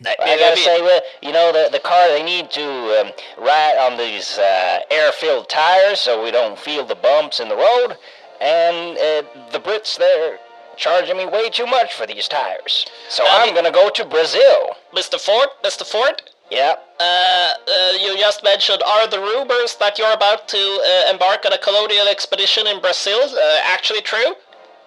I 0.00 0.36
gotta 0.36 0.56
say, 0.56 0.82
well, 0.82 1.00
you 1.22 1.30
know, 1.32 1.52
the, 1.52 1.68
the 1.70 1.78
car, 1.78 2.08
they 2.08 2.22
need 2.22 2.50
to 2.50 2.60
um, 3.00 3.08
ride 3.38 3.76
on 3.86 3.96
these 3.96 4.38
uh, 4.40 4.80
air-filled 4.90 5.48
tires 5.48 6.00
so 6.00 6.22
we 6.24 6.30
don't 6.32 6.58
feel 6.58 6.84
the 6.86 6.96
bumps 6.96 7.40
in 7.40 7.48
the 7.48 7.54
road. 7.54 7.96
And 8.40 8.98
uh, 8.98 9.22
the 9.52 9.60
Brits, 9.60 9.96
they're 9.98 10.38
charging 10.76 11.16
me 11.16 11.26
way 11.26 11.48
too 11.50 11.66
much 11.66 11.92
for 11.94 12.06
these 12.06 12.28
tires. 12.28 12.86
So 13.08 13.22
I'm 13.26 13.54
gonna 13.54 13.70
go 13.82 13.88
to 13.90 14.04
Brazil. 14.04 14.58
Mr. 14.92 15.18
Ford, 15.26 15.48
Mr. 15.62 15.84
Ford, 15.92 16.22
Yeah. 16.50 16.74
uh, 17.00 17.04
uh, 17.04 17.92
you 18.04 18.16
just 18.26 18.42
mentioned 18.44 18.82
are 18.82 19.06
the 19.08 19.18
rumors 19.20 19.76
that 19.76 19.98
you're 19.98 20.12
about 20.20 20.48
to 20.48 20.58
uh, 20.58 21.10
embark 21.12 21.44
on 21.46 21.52
a 21.52 21.58
colonial 21.58 22.06
expedition 22.08 22.66
in 22.66 22.80
Brazil 22.80 23.20
uh, 23.22 23.74
actually 23.74 24.02
true? 24.02 24.32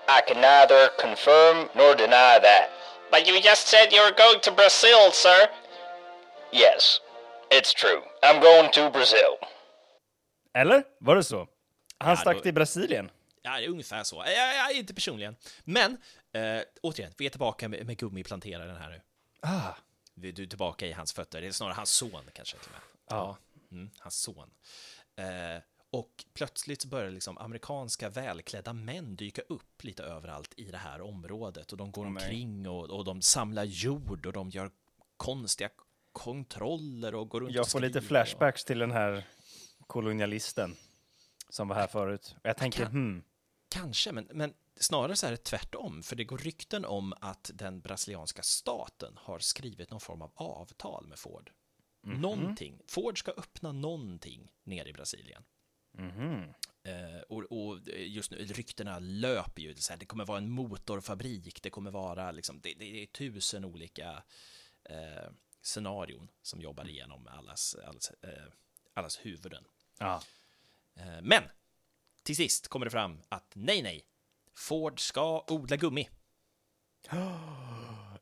I 0.07 0.21
can 0.27 0.39
neither 0.41 0.89
confirm 1.05 1.69
nor 1.75 1.95
deny 1.95 2.39
that. 2.39 2.69
But 3.11 3.27
you 3.27 3.41
just 3.41 3.67
said 3.67 3.91
you 3.93 4.01
were 4.01 4.15
going 4.25 4.39
to 4.41 4.51
Brazil, 4.51 5.11
sir. 5.11 5.49
Yes, 6.51 6.99
it's 7.51 7.73
true. 7.73 8.01
I'm 8.23 8.39
going 8.41 8.71
to 8.71 8.89
Brazil. 8.89 9.33
eller? 10.55 10.83
Var 11.01 11.15
det 11.15 11.23
så? 11.23 11.47
Han 11.99 12.09
Ja, 12.09 12.15
stack 12.15 12.35
då- 12.35 12.41
till 12.43 12.53
Brasilien. 12.53 13.11
Ja, 13.41 13.57
det 13.59 13.65
är 13.65 13.69
ungefär 13.69 14.03
så. 14.03 14.15
Ja, 14.15 14.53
ja, 14.53 14.71
inte 14.71 14.93
personligen. 14.93 15.35
Men, 15.63 15.97
eh, 16.31 16.61
återigen, 16.81 17.13
vi 17.17 17.25
är 17.25 17.29
tillbaka 17.29 17.69
med, 17.69 17.85
med 17.85 17.97
gummiplanteraren 17.97 18.75
här 18.77 18.89
nu. 18.89 19.01
Ah. 19.39 19.73
Vi- 20.13 20.31
Du 20.31 20.43
är 20.43 20.47
tillbaka 20.47 20.87
i 20.87 20.91
hans 20.91 21.13
fötter. 21.13 21.41
Det 21.41 21.47
är 21.47 21.51
snarare 21.51 21.73
hans 21.73 21.89
son 21.91 22.21
kanske 22.33 22.57
till 22.57 22.65
och 22.67 22.71
med. 22.71 22.81
Ja. 23.09 23.37
Mm, 23.71 23.89
hans 23.99 24.15
son. 24.21 24.49
Eh, 25.15 25.61
och 25.89 26.25
plötsligt 26.33 26.81
så 26.81 26.87
börjar 26.87 27.11
liksom 27.11 27.37
amerikanska 27.37 28.09
välklädda 28.09 28.73
män 28.73 29.15
dyka 29.15 29.41
upp 29.41 29.83
lite 29.83 30.03
överallt 30.03 30.53
i 30.57 30.63
det 30.71 30.77
här 30.77 31.01
området. 31.01 31.71
Och 31.71 31.77
de 31.77 31.91
går 31.91 32.05
omkring 32.05 32.67
och, 32.69 32.89
och 32.89 33.05
de 33.05 33.21
samlar 33.21 33.63
jord 33.63 34.25
och 34.25 34.33
de 34.33 34.49
gör 34.49 34.71
konstiga 35.17 35.69
kontroller 36.11 37.15
och 37.15 37.29
går 37.29 37.41
runt 37.41 37.51
Jag 37.53 37.61
och 37.61 37.69
får 37.69 37.79
lite 37.79 38.01
flashbacks 38.01 38.65
till 38.65 38.79
den 38.79 38.91
här 38.91 39.23
kolonialisten 39.87 40.75
som 41.49 41.67
var 41.67 41.75
här 41.75 41.87
förut. 41.87 42.35
Och 42.43 42.49
jag 42.49 42.57
tänker, 42.57 42.83
kan- 42.83 42.91
hmm, 42.91 43.23
Kanske, 43.69 44.11
men, 44.11 44.27
men 44.31 44.53
snarare 44.75 45.15
så 45.15 45.27
är 45.27 45.31
det 45.31 45.37
tvärtom, 45.37 46.03
för 46.03 46.15
det 46.15 46.23
går 46.23 46.37
rykten 46.37 46.85
om 46.85 47.13
att 47.21 47.51
den 47.53 47.81
brasilianska 47.81 48.43
staten 48.43 49.13
har 49.17 49.39
skrivit 49.39 49.89
någon 49.91 49.99
form 49.99 50.21
av 50.21 50.31
avtal 50.35 51.07
med 51.07 51.19
Ford. 51.19 51.51
Någonting. 52.01 52.81
Ford 52.87 53.19
ska 53.19 53.31
öppna 53.31 53.71
någonting 53.71 54.51
nere 54.63 54.89
i 54.89 54.93
Brasilien. 54.93 55.43
Eh, 56.83 57.21
och, 57.29 57.43
och 57.43 57.79
just 57.97 58.31
nu, 58.31 58.37
ryktena 58.37 58.99
löper 58.99 59.61
ju. 59.61 59.75
Så 59.75 59.93
här, 59.93 59.99
det 59.99 60.05
kommer 60.05 60.25
vara 60.25 60.37
en 60.37 60.49
motorfabrik, 60.49 61.61
det 61.63 61.69
kommer 61.69 61.91
vara 61.91 62.31
liksom, 62.31 62.59
det, 62.63 62.73
det 62.73 63.03
är 63.03 63.05
tusen 63.05 63.65
olika 63.65 64.23
eh, 64.83 65.29
scenarion 65.61 66.27
som 66.41 66.61
jobbar 66.61 66.87
igenom 66.89 67.27
allas, 67.27 67.75
allas, 67.87 68.11
eh, 68.21 68.43
allas 68.93 69.25
huvuden. 69.25 69.63
ja. 69.99 70.21
Eh, 70.99 71.21
Men 71.21 71.43
till 72.23 72.35
sist 72.35 72.67
kommer 72.67 72.85
det 72.85 72.89
fram 72.91 73.21
att 73.29 73.51
nej, 73.53 73.81
nej, 73.81 74.05
Ford 74.55 74.99
ska 74.99 75.45
odla 75.47 75.77
gummi. 75.77 76.09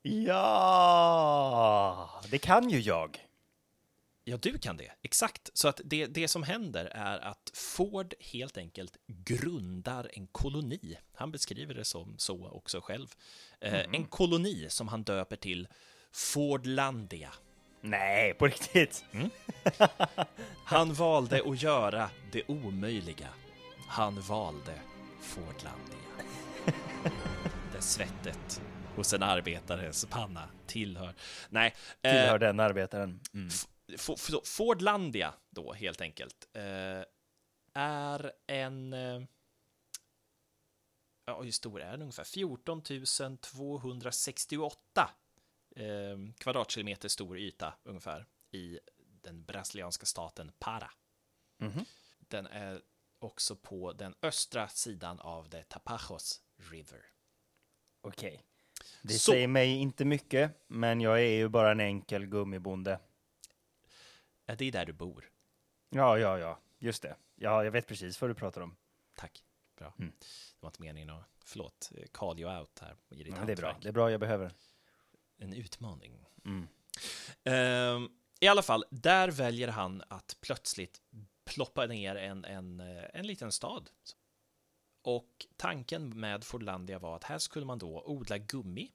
Ja, 0.08 2.22
det 2.32 2.38
kan 2.38 2.70
ju 2.70 2.80
jag. 2.80 3.28
Ja, 4.24 4.38
du 4.38 4.58
kan 4.58 4.78
det. 4.78 4.92
Exakt. 5.02 5.50
Så 5.54 5.68
att 5.68 5.82
det, 5.84 6.06
det 6.06 6.28
som 6.28 6.44
händer 6.44 6.86
är 6.86 7.20
att 7.20 7.52
Ford 7.54 8.14
helt 8.20 8.58
enkelt 8.58 8.98
grundar 9.08 10.12
en 10.14 10.28
koloni. 10.28 10.98
Han 11.14 11.32
beskriver 11.32 11.74
det 11.74 11.86
som 11.86 12.16
så 12.18 12.48
också 12.50 12.82
själv. 12.82 13.08
Eh, 13.62 13.86
En 13.94 14.06
koloni 14.06 14.68
som 14.70 14.88
han 14.88 15.04
döper 15.04 15.36
till 15.36 15.68
Fordlandia. 16.12 17.34
Nej, 17.86 18.34
på 18.34 18.46
riktigt. 18.46 19.06
Han 20.66 20.94
valde 20.94 21.42
att 21.46 21.62
göra 21.62 22.10
det 22.32 22.44
omöjliga. 22.48 23.28
Han 23.88 24.22
valde 24.22 24.82
Fordlandia. 25.22 25.96
Där 27.74 27.82
svettet 27.82 28.62
hos 28.96 29.14
en 29.14 29.24
arbetares 29.24 30.06
panna 30.06 30.50
tillhör. 30.68 31.14
Nej, 31.50 31.76
eh, 32.02 32.12
Tillhör 32.12 32.40
den 32.40 32.60
arbetaren. 32.60 33.20
Mm. 33.34 33.50
Fordlandia 34.44 35.34
då 35.50 35.74
helt 35.74 36.02
enkelt 36.02 36.48
eh, 36.54 37.04
är 37.74 38.32
en 38.48 38.94
eh, 38.94 39.22
ja, 41.26 41.42
hur 41.42 41.52
stor 41.52 41.82
är 41.82 41.92
den 41.92 42.02
ungefär? 42.02 42.24
14 42.24 42.82
268 43.42 44.80
eh, 44.98 45.08
kvadratkilometer 46.38 47.10
stor 47.10 47.38
yta 47.38 47.74
ungefär 47.84 48.26
i 48.52 48.80
den 48.98 49.44
brasilianska 49.44 50.06
staten 50.06 50.52
Para. 50.60 50.92
Mhm. 51.58 51.86
Den 52.20 52.48
är 52.48 52.82
också 53.20 53.56
på 53.56 53.94
den 53.94 54.16
östra 54.22 54.68
sidan 54.68 55.20
av 55.20 55.50
det 55.50 55.64
Tapajos 55.64 56.42
River. 56.58 57.06
Okej. 58.02 58.44
Det 59.02 59.14
Så. 59.14 59.32
säger 59.32 59.48
mig 59.48 59.70
inte 59.70 60.06
mycket, 60.06 60.64
men 60.68 61.02
jag 61.02 61.20
är 61.22 61.32
ju 61.38 61.48
bara 61.50 61.72
en 61.72 61.80
enkel 61.80 62.26
gummibonde. 62.26 63.00
Ja, 64.46 64.56
Det 64.56 64.66
är 64.66 64.72
där 64.72 64.86
du 64.86 64.94
bor. 64.94 65.32
Ja, 65.90 66.18
ja, 66.18 66.40
ja, 66.40 66.60
just 66.78 67.02
det. 67.02 67.16
Ja, 67.36 67.64
jag 67.64 67.72
vet 67.72 67.88
precis 67.88 68.22
vad 68.22 68.30
du 68.30 68.34
pratar 68.36 68.62
om. 68.62 68.76
Tack. 69.16 69.44
Bra. 69.78 69.94
Mm. 70.00 70.12
Det 70.20 70.26
var 70.60 70.70
inte 70.70 70.82
meningen 70.82 71.10
att, 71.10 71.26
förlåt, 71.46 71.92
eh, 71.98 72.04
call 72.12 72.40
you 72.40 72.60
out 72.60 72.80
här. 72.80 72.96
i 73.10 73.24
ditt 73.24 73.34
Men 73.34 73.46
det 73.46 73.52
är 73.52 73.58
bra. 73.58 73.78
Det 73.82 73.88
är 73.88 73.94
bra 73.94 74.12
jag 74.12 74.20
behöver. 74.20 74.52
En 75.38 75.54
utmaning. 75.54 76.26
Mm. 76.46 76.68
Ehm, 77.44 78.10
I 78.40 78.48
alla 78.48 78.62
fall, 78.62 78.86
där 78.90 79.32
väljer 79.32 79.68
han 79.68 80.04
att 80.08 80.38
plötsligt 80.42 81.02
ploppa 81.46 81.86
ner 81.86 82.16
en, 82.16 82.46
en, 82.46 82.80
eh, 82.80 83.04
en 83.14 83.28
liten 83.28 83.52
stad. 83.52 83.90
Och 85.02 85.46
tanken 85.58 86.20
med 86.20 86.44
Fordlandia 86.44 87.00
var 87.00 87.16
att 87.16 87.24
här 87.24 87.40
skulle 87.40 87.66
man 87.66 87.80
då 87.80 88.04
odla 88.06 88.38
gummi. 88.38 88.92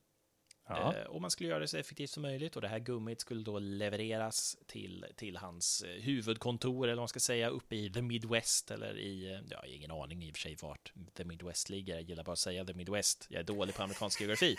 Ja. 0.77 0.95
Eh, 0.95 1.05
och 1.05 1.21
man 1.21 1.31
skulle 1.31 1.49
göra 1.49 1.59
det 1.59 1.67
så 1.67 1.77
effektivt 1.77 2.09
som 2.09 2.21
möjligt. 2.21 2.55
Och 2.55 2.61
det 2.61 2.67
här 2.67 2.79
gummit 2.79 3.21
skulle 3.21 3.43
då 3.43 3.59
levereras 3.59 4.57
till, 4.67 5.05
till 5.15 5.37
hans 5.37 5.81
eh, 5.81 6.01
huvudkontor, 6.01 6.85
eller 6.85 6.95
vad 6.95 7.01
man 7.01 7.07
ska 7.07 7.19
säga, 7.19 7.49
uppe 7.49 7.75
i 7.75 7.89
the 7.89 8.01
Midwest. 8.01 8.71
Eller 8.71 8.97
i, 8.97 9.33
eh, 9.33 9.39
ja, 9.49 9.65
ingen 9.65 9.91
aning 9.91 10.23
i 10.23 10.31
och 10.31 10.35
för 10.35 10.41
sig 10.41 10.57
vart 10.61 10.93
the 11.13 11.23
Midwest 11.23 11.69
ligger. 11.69 11.93
Jag 11.93 12.03
gillar 12.03 12.23
bara 12.23 12.33
att 12.33 12.39
säga 12.39 12.65
the 12.65 12.73
Midwest. 12.73 13.27
Jag 13.29 13.39
är 13.39 13.43
dålig 13.43 13.75
på 13.75 13.83
amerikansk 13.83 14.21
geografi. 14.21 14.55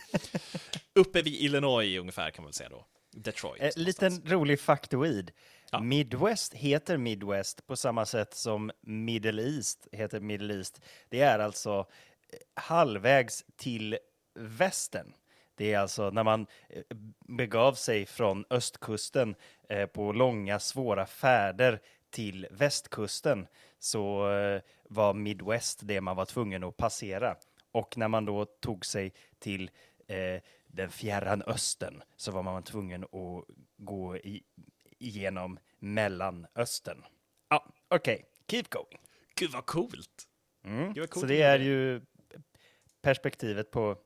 uppe 0.95 1.23
vid 1.23 1.35
Illinois 1.35 1.99
ungefär 1.99 2.31
kan 2.31 2.43
man 2.43 2.49
väl 2.49 2.55
säga 2.55 2.69
då. 2.69 2.87
Detroit. 3.13 3.63
En 3.63 3.65
någonstans. 3.65 3.87
liten 3.87 4.31
rolig 4.33 4.61
faktoid. 4.61 5.33
Ja. 5.71 5.81
Midwest 5.81 6.55
heter 6.55 6.97
Midwest 6.97 7.67
på 7.67 7.77
samma 7.77 8.07
sätt 8.07 8.35
som 8.35 8.71
Middle 8.81 9.43
East 9.43 9.89
heter 9.93 10.21
Middle 10.21 10.55
East. 10.55 10.81
Det 11.09 11.21
är 11.21 11.39
alltså 11.39 11.79
eh, 11.79 12.39
halvvägs 12.55 13.45
till 13.57 13.99
västern. 14.35 15.15
Det 15.63 15.73
är 15.73 15.79
alltså 15.79 16.11
när 16.11 16.25
man 16.25 16.47
eh, 16.69 16.83
begav 17.29 17.75
sig 17.75 18.07
från 18.07 18.45
östkusten 18.51 19.35
eh, 19.69 19.87
på 19.87 20.13
långa 20.13 20.59
svåra 20.59 21.07
färder 21.07 21.81
till 22.11 22.47
västkusten 22.51 23.47
så 23.79 24.31
eh, 24.31 24.63
var 24.83 25.15
Midwest 25.15 25.81
det 25.83 26.01
man 26.01 26.17
var 26.17 26.25
tvungen 26.25 26.65
att 26.65 26.77
passera. 26.77 27.37
Och 27.73 27.97
när 27.97 28.09
man 28.09 28.25
då 28.25 28.45
tog 28.45 28.87
sig 28.87 29.13
till 29.39 29.71
eh, 30.07 30.43
den 30.67 30.91
fjärran 30.91 31.43
östern 31.43 32.03
så 32.17 32.33
var 32.33 32.43
man 32.43 32.63
tvungen 32.63 33.05
att 33.05 33.45
gå 33.77 34.17
i, 34.17 34.43
igenom 34.99 35.59
Mellanöstern. 35.79 37.05
Ja, 37.49 37.67
okej, 37.89 38.25
keep 38.49 38.65
going. 38.71 39.01
Gud 39.35 39.51
vad 39.51 39.67
coolt! 39.67 40.29
Mm. 40.65 40.93
Gud, 40.93 41.03
vad 41.03 41.11
coolt 41.11 41.21
Så 41.21 41.27
det 41.27 41.35
de 41.35 41.43
är 41.43 41.59
ju 41.59 42.01
perspektivet 43.03 43.71
på... 43.71 43.97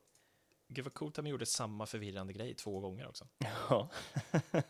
Gud 0.69 0.85
vad 0.85 0.93
coolt 0.93 1.19
att 1.19 1.25
de 1.25 1.29
gjorde 1.29 1.45
samma 1.45 1.85
förvirrande 1.85 2.33
grej 2.33 2.53
två 2.55 2.79
gånger 2.79 3.07
också. 3.07 3.27
Ja. 3.69 3.89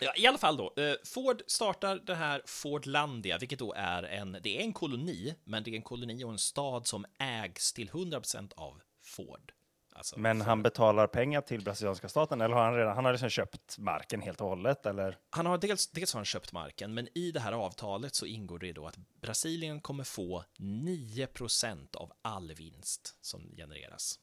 Ja, 0.00 0.12
I 0.16 0.26
alla 0.26 0.38
fall 0.38 0.56
då, 0.56 0.74
eh, 0.76 0.94
Ford 1.04 1.42
startar 1.46 1.96
det 1.96 2.14
här 2.14 2.42
Fordlandia, 2.46 3.38
vilket 3.38 3.58
då 3.58 3.72
är 3.76 4.02
en, 4.02 4.38
det 4.42 4.58
är 4.58 4.60
en 4.60 4.72
koloni, 4.72 5.34
men 5.44 5.62
det 5.62 5.70
är 5.70 5.74
en 5.74 5.82
koloni 5.82 6.24
och 6.24 6.30
en 6.30 6.38
stad 6.38 6.86
som 6.86 7.06
ägs 7.18 7.72
till 7.72 7.90
100% 7.90 8.52
av 8.56 8.80
Ford. 9.02 9.52
Alltså, 9.96 10.18
Men 10.18 10.40
han 10.40 10.62
betalar 10.62 11.06
pengar 11.06 11.40
till 11.40 11.64
brasilianska 11.64 12.08
staten 12.08 12.40
eller 12.40 12.54
har 12.54 12.64
han 12.64 12.74
redan 12.74 12.94
han 12.94 13.04
har 13.04 13.12
liksom 13.12 13.30
köpt 13.30 13.78
marken 13.78 14.22
helt 14.22 14.40
och 14.40 14.48
hållet? 14.48 14.86
Eller? 14.86 15.18
Han 15.30 15.46
har 15.46 15.58
dels, 15.58 15.90
dels 15.90 16.12
har 16.12 16.18
han 16.18 16.24
köpt 16.24 16.52
marken, 16.52 16.94
men 16.94 17.08
i 17.18 17.30
det 17.30 17.40
här 17.40 17.52
avtalet 17.52 18.14
så 18.14 18.26
ingår 18.26 18.58
det 18.58 18.72
då 18.72 18.86
att 18.86 18.96
Brasilien 18.96 19.80
kommer 19.80 20.04
få 20.04 20.44
9% 20.58 21.96
av 21.96 22.12
all 22.22 22.52
vinst 22.54 23.18
som 23.20 23.50
genereras. 23.56 24.18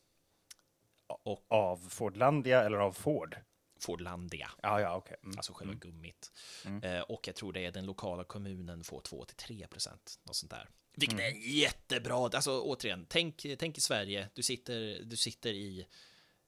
Och 1.24 1.46
Av 1.48 1.90
Fordlandia 1.90 2.64
eller 2.64 2.78
av 2.78 2.92
Ford? 2.92 3.38
Fordlandia, 3.80 4.52
Ja, 4.62 4.82
ja, 4.82 4.96
okej. 4.96 5.18
Mm. 5.24 5.38
alltså 5.38 5.54
själva 5.54 5.74
gummit. 5.74 6.32
Eh, 6.84 7.00
och 7.00 7.28
jag 7.28 7.36
tror 7.36 7.54
det 7.54 7.66
är 7.66 7.72
den 7.72 7.86
lokala 7.86 8.24
kommunen 8.24 8.84
får 8.84 9.02
2-3%, 9.02 10.20
något 10.24 10.36
sånt 10.36 10.50
där. 10.52 10.70
Vilket 10.96 11.20
är 11.20 11.48
jättebra. 11.50 12.16
Alltså 12.16 12.62
återigen, 12.62 13.06
tänk, 13.10 13.46
tänk 13.60 13.78
i 13.78 13.82
Sverige, 13.82 14.30
du 14.34 14.44
sitter, 14.44 15.04
du 15.04 15.16
sitter 15.18 15.54
i 15.54 15.88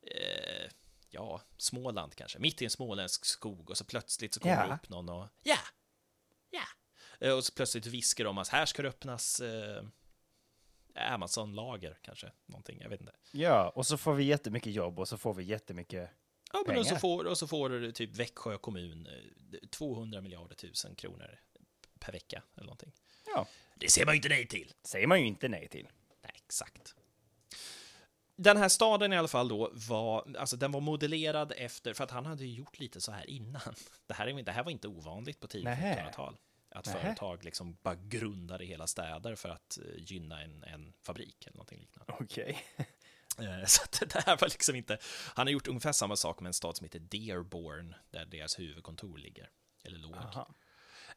eh, 0.02 0.72
ja, 1.10 1.42
Småland 1.58 2.16
kanske, 2.16 2.40
mitt 2.40 2.62
i 2.62 2.66
en 2.66 2.72
småländsk 2.72 3.26
skog 3.26 3.70
och 3.70 3.78
så 3.78 3.86
plötsligt 3.86 4.34
så 4.34 4.40
kommer 4.40 4.56
Ja. 4.56 4.68
det 4.68 4.74
upp 4.74 4.90
någon 4.90 5.10
och 5.10 5.28
ja, 5.44 5.58
ja. 6.50 6.64
Eh, 7.20 7.34
Och 7.34 7.44
så 7.46 7.54
plötsligt 7.54 7.86
viskar 7.86 8.24
de 8.24 8.38
att 8.38 8.48
här 8.48 8.66
ska 8.66 8.82
det 8.82 8.90
öppnas 8.90 9.40
eh, 9.40 9.84
Amazon-lager 10.96 11.98
kanske, 12.02 12.32
någonting, 12.46 12.82
jag 12.82 12.90
vet 12.90 13.00
inte. 13.02 13.14
Ja, 13.32 13.70
och 13.70 13.86
så 13.86 13.98
får 13.98 14.14
vi 14.14 14.24
jättemycket 14.24 14.74
jobb 14.74 15.00
och 15.00 15.08
så 15.08 15.18
får 15.18 15.34
vi 15.34 15.44
jättemycket... 15.44 16.10
Ja, 16.54 16.64
men 16.68 16.78
och 16.78 16.86
så, 16.88 16.96
får, 16.96 17.26
och 17.26 17.38
så 17.38 17.48
får 17.48 17.92
typ 17.92 18.16
Växjö 18.16 18.58
kommun 18.58 19.08
eh, 19.08 19.68
200 19.70 20.22
miljarder 20.22 20.56
tusen 20.56 20.96
kronor 20.96 21.40
per 22.00 22.12
vecka 22.12 22.44
eller 22.56 22.66
någonting. 22.66 22.92
Ja, 23.36 23.48
Det 23.76 23.90
ser 23.92 24.06
man 24.06 24.14
ju 24.14 24.18
inte 24.18 24.30
nej 24.30 24.48
till. 24.48 24.74
säger 24.84 25.08
man 25.08 25.22
ju 25.22 25.28
inte 25.28 25.48
nej 25.48 25.68
till. 25.68 25.88
Nej, 26.24 26.32
exakt. 26.36 26.96
Den 28.36 28.58
här 28.58 28.70
staden 28.70 29.14
i 29.14 29.18
alla 29.18 29.28
fall 29.28 29.48
då 29.48 29.72
var, 29.74 30.36
alltså 30.38 30.58
den 30.58 30.72
var 30.72 30.82
modellerad 30.82 31.54
efter, 31.58 31.94
för 31.94 32.04
att 32.04 32.12
han 32.12 32.26
hade 32.26 32.46
ju 32.46 32.54
gjort 32.54 32.80
lite 32.80 33.02
så 33.02 33.12
här 33.12 33.30
innan. 33.30 33.62
Det 34.08 34.14
här, 34.14 34.28
är, 34.28 34.44
det 34.44 34.52
här 34.52 34.64
var 34.64 34.72
inte 34.72 34.88
ovanligt 34.88 35.40
på 35.40 35.48
tidigt 35.48 35.66
Nähä. 35.66 35.96
1900-tal. 35.96 36.38
Att 36.74 36.86
Nähä. 36.86 37.02
företag 37.02 37.44
liksom 37.44 37.78
bara 37.82 37.96
grundade 37.96 38.66
hela 38.66 38.88
städer 38.88 39.36
för 39.36 39.50
att 39.50 39.78
eh, 39.78 39.84
gynna 39.98 40.42
en, 40.42 40.64
en 40.64 40.94
fabrik 41.02 41.46
eller 41.48 41.58
någonting 41.58 41.80
liknande. 41.80 42.14
Okej. 42.20 42.66
Eh, 43.40 43.66
Så 43.68 44.06
det 44.06 44.26
här 44.26 44.38
var 44.38 44.48
liksom 44.48 44.76
inte... 44.76 44.98
Han 45.36 45.48
har 45.48 45.52
gjort 45.52 45.68
ungefär 45.68 45.92
samma 45.92 46.16
sak 46.16 46.40
med 46.40 46.48
en 46.48 46.54
stad 46.54 46.78
som 46.78 46.86
heter 46.86 47.00
Dearborn, 47.00 47.96
där 48.10 48.26
deras 48.26 48.60
huvudkontor 48.60 49.18
ligger. 49.18 49.50
Eller 49.84 49.98
låg. 50.00 50.16
Aha. 50.16 50.56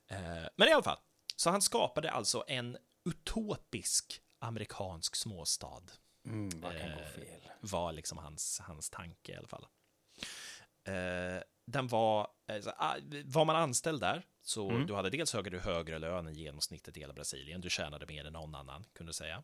Eh, 0.08 0.46
Men 0.56 0.68
i 0.68 0.72
alla 0.72 0.82
fall, 0.82 0.98
så 1.36 1.50
han 1.50 1.62
skapade 1.62 2.10
alltså 2.10 2.44
en 2.48 2.76
utopisk 3.04 4.22
amerikansk 4.38 5.16
småstad. 5.16 5.82
Mm, 6.24 6.60
vad 6.60 6.78
kan 6.80 6.90
gå 6.90 7.04
fel? 7.04 7.40
Var 7.60 7.92
liksom 7.92 8.18
hans, 8.18 8.60
hans 8.64 8.90
tanke 8.90 9.32
i 9.32 9.36
alla 9.36 9.48
fall. 9.48 9.66
Eh, 10.86 11.42
den 11.66 11.88
var, 11.88 12.28
alltså, 12.48 12.70
ah, 12.78 12.96
var 13.24 13.44
man 13.44 13.56
anställd 13.56 14.00
där, 14.00 14.26
så 14.42 14.70
Mm. 14.70 14.86
du 14.86 14.94
hade 14.94 15.10
dels 15.10 15.32
högre, 15.32 15.58
högre 15.58 15.98
lön 15.98 16.26
än 16.26 16.34
genomsnittet 16.34 16.96
i 16.96 17.00
hela 17.00 17.12
Brasilien. 17.12 17.60
Du 17.60 17.70
tjänade 17.70 18.06
mer 18.06 18.24
än 18.24 18.32
någon 18.32 18.54
annan, 18.54 18.84
kunde 18.92 19.12
säga. 19.12 19.42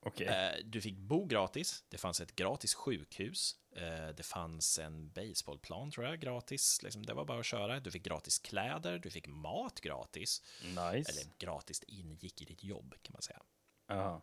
Okej. 0.00 0.26
Eh, 0.26 0.64
Du 0.64 0.80
fick 0.80 0.96
bo 0.96 1.24
gratis, 1.26 1.84
det 1.88 1.98
fanns 1.98 2.20
ett 2.20 2.36
gratis 2.36 2.74
sjukhus, 2.74 3.56
eh, 3.76 4.08
det 4.08 4.22
fanns 4.26 4.78
en 4.78 5.10
baseballplan 5.12 5.90
tror 5.90 6.06
jag, 6.06 6.20
gratis, 6.20 6.82
liksom, 6.82 7.06
det 7.06 7.14
var 7.14 7.24
bara 7.24 7.40
att 7.40 7.46
köra. 7.46 7.80
Du 7.80 7.90
fick 7.90 8.02
gratis 8.02 8.38
kläder, 8.38 8.98
du 8.98 9.10
fick 9.10 9.26
mat 9.28 9.80
gratis, 9.80 10.42
Nice. 10.64 11.10
eller 11.12 11.38
gratis 11.38 11.82
ingick 11.86 12.42
i 12.42 12.44
ditt 12.44 12.64
jobb 12.64 12.94
kan 13.02 13.12
man 13.12 13.22
säga. 13.22 13.42
Aha. 13.88 14.22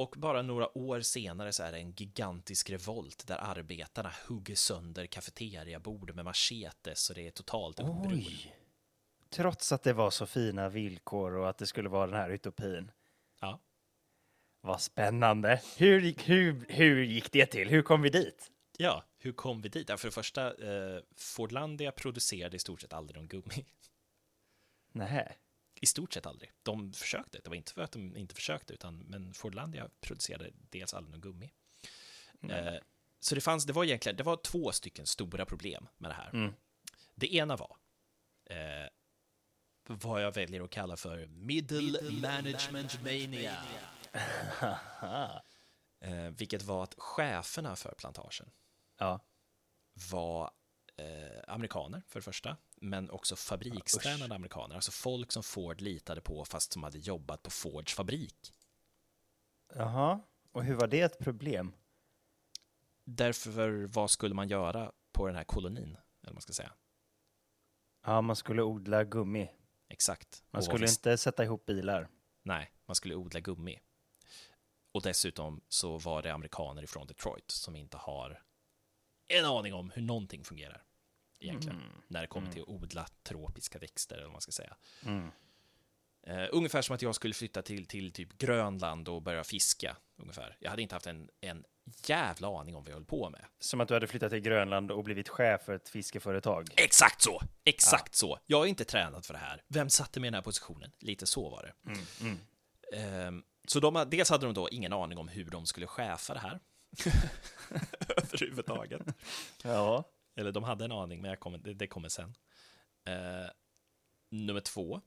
Och 0.00 0.14
bara 0.18 0.42
några 0.42 0.78
år 0.78 1.00
senare 1.00 1.52
så 1.52 1.62
är 1.62 1.72
det 1.72 1.78
en 1.78 1.90
gigantisk 1.92 2.70
revolt 2.70 3.26
där 3.26 3.38
arbetarna 3.38 4.12
hugger 4.28 4.54
sönder 4.54 5.06
kafeteriabord 5.06 6.14
med 6.14 6.24
machetes 6.24 7.00
så 7.00 7.14
det 7.14 7.26
är 7.26 7.30
totalt 7.30 7.80
oberoende. 7.80 8.14
Oj. 8.14 8.56
Trots 9.30 9.72
att 9.72 9.82
det 9.82 9.92
var 9.92 10.10
så 10.10 10.26
fina 10.26 10.68
villkor 10.68 11.32
och 11.34 11.48
att 11.48 11.58
det 11.58 11.66
skulle 11.66 11.88
vara 11.88 12.06
den 12.06 12.16
här 12.16 12.30
utopin. 12.30 12.90
Ja. 13.40 13.60
Vad 14.60 14.80
spännande. 14.80 15.62
Hur, 15.76 16.00
gick- 16.00 16.28
hur, 16.28 16.66
hur 16.68 17.02
gick 17.04 17.32
det 17.32 17.46
till? 17.46 17.68
Hur 17.68 17.82
kom 17.82 18.02
vi 18.02 18.08
dit? 18.10 18.50
ja, 18.78 19.04
hur 19.18 19.32
kom 19.32 19.62
vi 19.62 19.68
dit? 19.68 19.88
Ja, 19.88 19.96
för 19.96 20.08
det 20.08 20.12
första, 20.12 20.46
eh, 20.46 21.02
Fordlandia 21.16 21.92
producerade 21.92 22.56
i 22.56 22.58
stort 22.58 22.80
sett 22.80 22.92
aldrig 22.92 23.16
någon 23.16 23.28
gummi. 23.28 23.66
Nähä. 24.92 25.32
I 25.80 25.86
stort 25.86 26.12
sett 26.12 26.26
aldrig. 26.26 26.52
De 26.62 26.92
försökte, 26.92 27.40
det 27.44 27.48
var 27.50 27.56
inte 27.56 27.72
för 27.72 27.82
att 27.82 27.92
de 27.92 28.16
inte 28.16 28.34
försökte, 28.34 28.72
utan 28.74 28.98
men 28.98 29.34
Fordlandia 29.34 29.90
producerade 30.00 30.50
dels 30.54 30.94
aldrig 30.94 31.10
någon 31.12 31.20
gummi. 31.20 31.50
Eh, 32.50 32.74
så 33.20 33.34
det 33.34 33.40
fanns, 33.40 33.64
det 33.66 33.72
var 33.72 33.84
egentligen, 33.84 34.16
det 34.16 34.22
var 34.22 34.36
två 34.36 34.72
stycken 34.72 35.06
stora 35.06 35.46
problem 35.46 35.88
med 35.96 36.10
det 36.10 36.14
här. 36.14 36.30
Mm. 36.32 36.52
Det 37.14 37.34
ena 37.34 37.56
var 37.56 37.76
eh, 38.44 38.88
vad 39.86 40.22
jag 40.22 40.34
väljer 40.34 40.62
att 40.62 40.70
kalla 40.70 40.96
för 40.96 41.26
middle 41.26 42.10
management 42.10 43.02
mania. 43.02 43.56
eh, 46.00 46.30
vilket 46.30 46.62
var 46.62 46.82
att 46.82 46.94
cheferna 46.98 47.76
för 47.76 47.94
plantagen 47.98 48.50
Ja. 48.98 49.20
var 50.10 50.50
eh, 50.96 51.42
amerikaner 51.54 52.02
för 52.08 52.20
det 52.20 52.24
första, 52.24 52.56
men 52.80 53.10
också 53.10 53.36
fabrikstränade 53.36 54.34
amerikaner, 54.34 54.74
alltså 54.74 54.90
folk 54.90 55.32
som 55.32 55.42
Ford 55.42 55.80
litade 55.80 56.20
på 56.20 56.44
fast 56.44 56.72
som 56.72 56.82
hade 56.82 56.98
jobbat 56.98 57.42
på 57.42 57.50
Fords 57.50 57.94
fabrik. 57.94 58.52
Jaha. 59.74 60.20
Och 60.52 60.64
hur 60.64 60.74
var 60.74 60.86
det 60.86 61.00
ett 61.00 61.18
problem? 61.18 61.72
Därför, 63.04 63.86
vad 63.86 64.10
skulle 64.10 64.34
man 64.34 64.48
göra 64.48 64.92
på 65.12 65.26
den 65.26 65.36
här 65.36 65.44
kolonin? 65.44 65.96
Eller 66.22 66.32
man 66.32 66.42
ska 66.42 66.52
säga. 66.52 66.72
Ja, 68.04 68.20
man 68.20 68.36
skulle 68.36 68.62
odla 68.62 69.04
gummi. 69.04 69.50
Exakt. 69.88 70.42
Man 70.50 70.58
Och 70.60 70.64
skulle 70.64 70.84
visst- 70.84 70.98
inte 71.06 71.18
sätta 71.18 71.44
ihop 71.44 71.66
bilar. 71.66 72.08
Nej, 72.42 72.72
man 72.86 72.94
skulle 72.94 73.14
odla 73.14 73.40
gummi. 73.40 73.80
Och 74.92 75.02
dessutom 75.02 75.60
så 75.68 75.98
var 75.98 76.22
det 76.22 76.30
amerikaner 76.34 76.82
ifrån 76.82 77.06
Detroit 77.06 77.50
som 77.50 77.76
inte 77.76 77.96
har 77.96 78.42
en 79.28 79.44
aning 79.44 79.74
om 79.74 79.90
hur 79.90 80.02
någonting 80.02 80.44
fungerar. 80.44 80.84
Egentligen. 81.40 81.82
När 82.08 82.20
det 82.20 82.26
kommer 82.26 82.52
till 82.52 82.62
att 82.62 82.68
odla 82.68 83.06
tropiska 83.22 83.78
växter, 83.78 84.14
eller 84.14 84.24
vad 84.24 84.32
man 84.32 84.40
ska 84.40 84.52
säga. 84.52 84.76
Mm. 85.06 85.30
Eh, 86.22 86.48
ungefär 86.52 86.82
som 86.82 86.94
att 86.94 87.02
jag 87.02 87.14
skulle 87.14 87.34
flytta 87.34 87.62
till, 87.62 87.86
till 87.86 88.12
typ 88.12 88.38
Grönland 88.38 89.08
och 89.08 89.22
börja 89.22 89.44
fiska. 89.44 89.96
Ungefär. 90.16 90.56
Jag 90.60 90.70
hade 90.70 90.82
inte 90.82 90.94
haft 90.94 91.06
en, 91.06 91.28
en 91.40 91.64
jävla 92.06 92.60
aning 92.60 92.76
om 92.76 92.82
vad 92.82 92.90
jag 92.90 92.94
höll 92.94 93.04
på 93.04 93.30
med. 93.30 93.44
Som 93.58 93.80
att 93.80 93.88
du 93.88 93.94
hade 93.94 94.06
flyttat 94.06 94.30
till 94.30 94.40
Grönland 94.40 94.90
och 94.90 95.04
blivit 95.04 95.28
chef 95.28 95.62
för 95.62 95.74
ett 95.74 95.88
fiskeföretag. 95.88 96.68
Exakt 96.76 97.22
så! 97.22 97.40
Exakt 97.64 98.14
så! 98.14 98.38
Jag 98.46 98.64
är 98.64 98.66
inte 98.66 98.84
tränad 98.84 99.24
för 99.24 99.34
det 99.34 99.40
här. 99.40 99.62
Vem 99.68 99.90
satte 99.90 100.20
mig 100.20 100.28
i 100.28 100.30
den 100.30 100.34
här 100.34 100.42
positionen? 100.42 100.92
Lite 100.98 101.26
så 101.26 101.50
var 101.50 101.62
det. 101.62 101.90
Mm. 102.20 102.38
Ehm, 102.92 103.42
så 103.68 103.80
de, 103.80 104.06
dels 104.10 104.30
hade 104.30 104.46
de 104.46 104.54
då 104.54 104.68
ingen 104.68 104.92
aning 104.92 105.18
om 105.18 105.28
hur 105.28 105.44
de 105.44 105.66
skulle 105.66 105.86
chefa 105.86 106.34
det 106.34 106.40
här. 106.40 106.60
Överhuvudtaget. 108.16 109.02
Ja. 109.62 110.04
Eller 110.34 110.52
de 110.52 110.64
hade 110.64 110.84
en 110.84 110.92
aning, 110.92 111.20
men 111.20 111.28
jag 111.28 111.40
kommer, 111.40 111.58
det, 111.58 111.74
det 111.74 111.86
kommer 111.86 112.08
sen. 112.08 112.34
Eh, 113.04 113.50
nummer 114.30 114.60
två. 114.60 115.00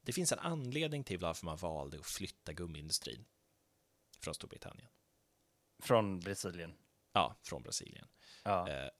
Det 0.00 0.12
finns 0.12 0.32
en 0.32 0.38
anledning 0.38 1.04
till 1.04 1.18
varför 1.18 1.46
man 1.46 1.56
valde 1.56 1.98
att 1.98 2.06
flytta 2.06 2.52
gummiindustrin 2.52 3.24
från 4.20 4.34
Storbritannien. 4.34 4.88
Från 5.82 6.20
Brasilien. 6.20 6.74
Ja, 7.12 7.36
från 7.42 7.62
Brasilien. 7.62 8.08
Ja. 8.44 8.68
Eh, 8.68 8.90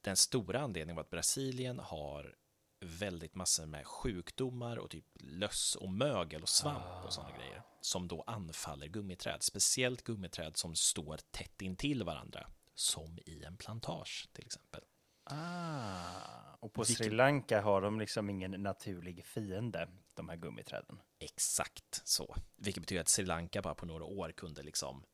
den 0.00 0.16
stora 0.16 0.60
anledningen 0.60 0.96
var 0.96 1.02
att 1.02 1.10
Brasilien 1.10 1.78
har 1.78 2.36
väldigt 2.80 3.34
massor 3.34 3.66
med 3.66 3.86
sjukdomar 3.86 4.76
och 4.76 4.90
typ 4.90 5.04
löss 5.14 5.76
och 5.76 5.90
mögel 5.90 6.42
och 6.42 6.48
svamp 6.48 7.04
och 7.04 7.12
sådana 7.12 7.36
grejer 7.36 7.62
som 7.80 8.08
då 8.08 8.22
anfaller 8.26 8.86
gummiträd, 8.86 9.42
speciellt 9.42 10.02
gummiträd 10.02 10.56
som 10.56 10.74
står 10.74 11.18
tätt 11.30 11.62
intill 11.62 12.02
varandra, 12.02 12.50
som 12.76 13.18
i 13.26 13.44
en 13.44 13.56
plantage 13.56 14.28
till 14.32 14.46
exempel. 14.46 14.80
Ah, 15.24 16.54
och 16.60 16.72
på 16.72 16.82
Vilken- 16.82 16.96
Sri 17.06 17.10
Lanka 17.14 17.60
har 17.62 17.80
de 17.82 18.00
liksom 18.00 18.30
ingen 18.30 18.50
naturlig 18.50 19.24
fiende, 19.24 19.88
de 20.14 20.28
här 20.28 20.36
gummiträden. 20.36 21.00
Exakt 21.18 22.02
så, 22.04 22.36
vilket 22.56 22.80
betyder 22.82 23.00
att 23.00 23.08
Sri 23.08 23.24
Lanka 23.24 23.62
bara 23.62 23.74
på 23.74 23.86
några 23.86 24.04
år 24.04 24.32
kunde 24.32 24.62
liksom 24.62 25.04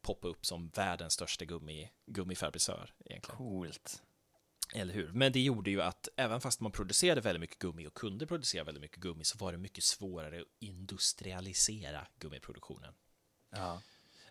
poppa 0.00 0.28
upp 0.28 0.46
som 0.46 0.68
världens 0.68 1.12
största 1.12 1.44
gummi, 1.44 1.90
gummifabricör 2.06 2.94
egentligen. 3.04 3.36
Coolt. 3.38 4.02
Eller 4.74 4.94
hur? 4.94 5.12
Men 5.12 5.32
det 5.32 5.40
gjorde 5.40 5.70
ju 5.70 5.82
att 5.82 6.08
även 6.16 6.40
fast 6.40 6.60
man 6.60 6.72
producerade 6.72 7.20
väldigt 7.20 7.40
mycket 7.40 7.58
gummi 7.58 7.86
och 7.86 7.94
kunde 7.94 8.26
producera 8.26 8.64
väldigt 8.64 8.80
mycket 8.82 8.98
gummi 9.00 9.24
så 9.24 9.38
var 9.38 9.52
det 9.52 9.58
mycket 9.58 9.84
svårare 9.84 10.40
att 10.40 10.46
industrialisera 10.58 12.06
gummiproduktionen. 12.18 12.94
Ja. 13.50 13.82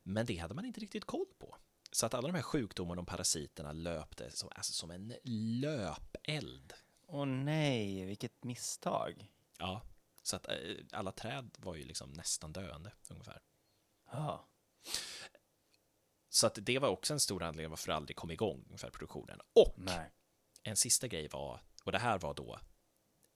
Men 0.03 0.25
det 0.25 0.37
hade 0.37 0.53
man 0.53 0.65
inte 0.65 0.79
riktigt 0.79 1.05
koll 1.05 1.25
på. 1.39 1.57
Så 1.91 2.05
att 2.05 2.13
alla 2.13 2.27
de 2.27 2.35
här 2.35 2.41
sjukdomarna 2.41 3.01
och 3.01 3.07
parasiterna 3.07 3.71
löpte 3.71 4.31
som, 4.31 4.49
alltså 4.55 4.73
som 4.73 4.91
en 4.91 5.13
löpeld. 5.61 6.73
Åh 7.07 7.25
nej, 7.25 8.05
vilket 8.05 8.43
misstag. 8.43 9.31
Ja, 9.59 9.81
så 10.21 10.35
att 10.35 10.47
eh, 10.47 10.55
alla 10.91 11.11
träd 11.11 11.49
var 11.57 11.75
ju 11.75 11.83
liksom 11.83 12.11
nästan 12.11 12.53
döende 12.53 12.93
ungefär. 13.09 13.41
Ja. 14.11 14.47
Så 16.29 16.47
att 16.47 16.57
det 16.61 16.79
var 16.79 16.89
också 16.89 17.13
en 17.13 17.19
stor 17.19 17.43
anledning 17.43 17.69
varför 17.69 17.87
det 17.87 17.95
aldrig 17.95 18.15
kom 18.15 18.31
igång 18.31 18.63
ungefär 18.65 18.89
produktionen. 18.89 19.39
Och 19.53 19.73
Nej. 19.77 20.11
en 20.63 20.75
sista 20.75 21.07
grej 21.07 21.27
var, 21.27 21.61
och 21.83 21.91
det 21.91 21.99
här 21.99 22.19
var 22.19 22.33
då, 22.33 22.59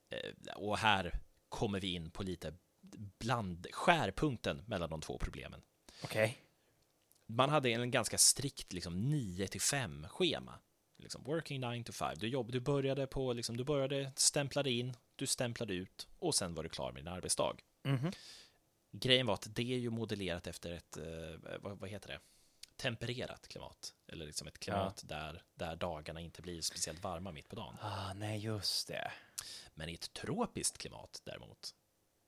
eh, 0.09 0.55
och 0.55 0.77
här 0.77 1.19
kommer 1.49 1.79
vi 1.79 1.93
in 1.93 2.11
på 2.11 2.23
lite 2.23 2.53
bland 3.19 3.67
skärpunkten 3.71 4.63
mellan 4.67 4.89
de 4.89 5.01
två 5.01 5.17
problemen. 5.17 5.61
Okej. 6.03 6.44
Man 7.25 7.49
hade 7.49 7.69
en 7.69 7.91
ganska 7.91 8.17
strikt 8.17 8.73
liksom 8.73 9.09
9 9.09 9.47
till 9.47 9.61
5 9.61 10.07
schema. 10.09 10.59
Liksom 10.97 11.23
working 11.23 11.61
9 11.61 11.83
to 11.83 11.91
5. 11.93 12.15
Du, 12.17 12.27
jobb, 12.27 12.51
du 12.51 12.59
började 12.59 13.07
på, 13.07 13.33
liksom, 13.33 13.57
du 13.57 13.63
började, 13.63 14.11
stämplade 14.15 14.71
in, 14.71 14.97
du 15.15 15.27
stämplade 15.27 15.73
ut 15.73 16.07
och 16.19 16.35
sen 16.35 16.53
var 16.53 16.63
du 16.63 16.69
klar 16.69 16.91
med 16.91 17.01
din 17.03 17.07
arbetsdag. 17.13 17.55
Mhm. 17.83 18.11
Grejen 18.91 19.25
var 19.25 19.33
att 19.33 19.55
det 19.55 19.73
är 19.73 19.77
ju 19.77 19.89
modellerat 19.89 20.47
efter 20.47 20.71
ett, 20.71 20.97
eh, 20.97 21.59
vad, 21.59 21.79
vad 21.79 21.89
heter 21.89 22.07
det, 22.09 22.19
tempererat 22.75 23.47
klimat. 23.47 23.93
Eller 24.07 24.25
liksom 24.25 24.47
ett 24.47 24.59
klimat 24.59 25.01
där, 25.05 25.43
där 25.55 25.75
dagarna 25.75 26.21
inte 26.21 26.41
blir 26.41 26.61
speciellt 26.61 27.03
varma 27.03 27.31
mitt 27.31 27.49
på 27.49 27.55
dagen. 27.55 27.77
Ah, 27.81 28.13
nej, 28.13 28.39
just 28.39 28.87
det. 28.87 29.11
Men 29.73 29.89
i 29.89 29.93
ett 29.93 30.13
tropiskt 30.13 30.77
klimat 30.77 31.21
däremot, 31.23 31.75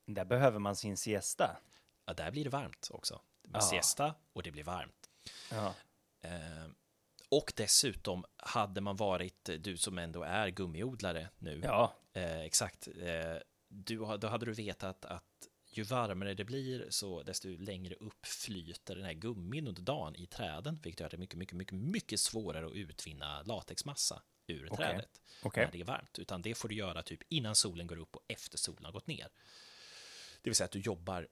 Där 0.06 0.26
behöver 0.26 0.60
man 0.60 0.76
sin 0.76 0.98
siesta. 0.98 1.62
ja, 2.06 2.14
där 2.14 2.32
blir 2.32 2.44
det 2.44 2.50
varmt 2.50 2.88
också. 2.92 3.22
Med 3.48 3.62
Ja. 3.62 3.62
siesta 3.62 4.16
och 4.34 4.44
det 4.44 4.52
blir 4.52 4.64
varmt. 4.64 5.10
Ja. 5.52 5.74
Eh, 6.22 6.68
och 7.30 7.54
dessutom 7.56 8.26
hade 8.38 8.82
man 8.82 8.96
varit, 8.96 9.50
du 9.60 9.78
som 9.78 9.98
ändå 9.98 10.24
är 10.24 10.48
gummiodlare 10.50 11.30
nu, 11.38 11.62
Ja. 11.64 11.94
eh, 12.14 12.40
exakt, 12.42 12.88
eh, 12.88 13.36
du, 13.68 13.98
då 14.18 14.28
hade 14.28 14.46
du 14.46 14.54
vetat 14.54 15.06
att 15.06 15.24
ju 15.72 15.84
varmare 15.84 16.34
det 16.34 16.44
blir 16.46 16.88
så 16.90 17.24
desto 17.24 17.48
längre 17.58 17.96
upp 17.96 18.26
flyter 18.26 18.96
den 18.96 19.06
här 19.06 19.14
gummin 19.14 19.68
under 19.68 19.82
dagen 19.82 20.16
i 20.16 20.26
träden, 20.26 20.80
vilket 20.84 21.00
gör 21.00 21.10
det 21.10 21.18
mycket, 21.18 21.38
mycket, 21.38 21.58
mycket, 21.58 21.74
mycket 21.74 22.20
svårare 22.20 22.66
att 22.66 22.72
utvinna 22.74 23.42
latexmassa 23.42 24.22
ur 24.48 24.68
Okej. 24.74 24.78
trädet 24.88 25.22
Okej. 25.44 25.66
när 25.66 25.72
det 25.72 25.80
är 25.80 25.84
varmt, 25.84 26.20
utan 26.20 26.42
det 26.42 26.56
får 26.56 26.70
du 26.70 26.76
göra 26.76 27.04
typ 27.04 27.20
innan 27.30 27.56
solen 27.56 27.88
går 27.88 27.98
upp 27.98 28.16
och 28.16 28.24
efter 28.28 28.58
solen 28.58 28.86
har 28.86 28.92
gått 28.92 29.08
ner. 29.08 29.28
Det 30.42 30.50
vill 30.50 30.56
säga 30.56 30.66
att 30.66 30.72
du 30.72 30.80
jobbar 30.80 31.28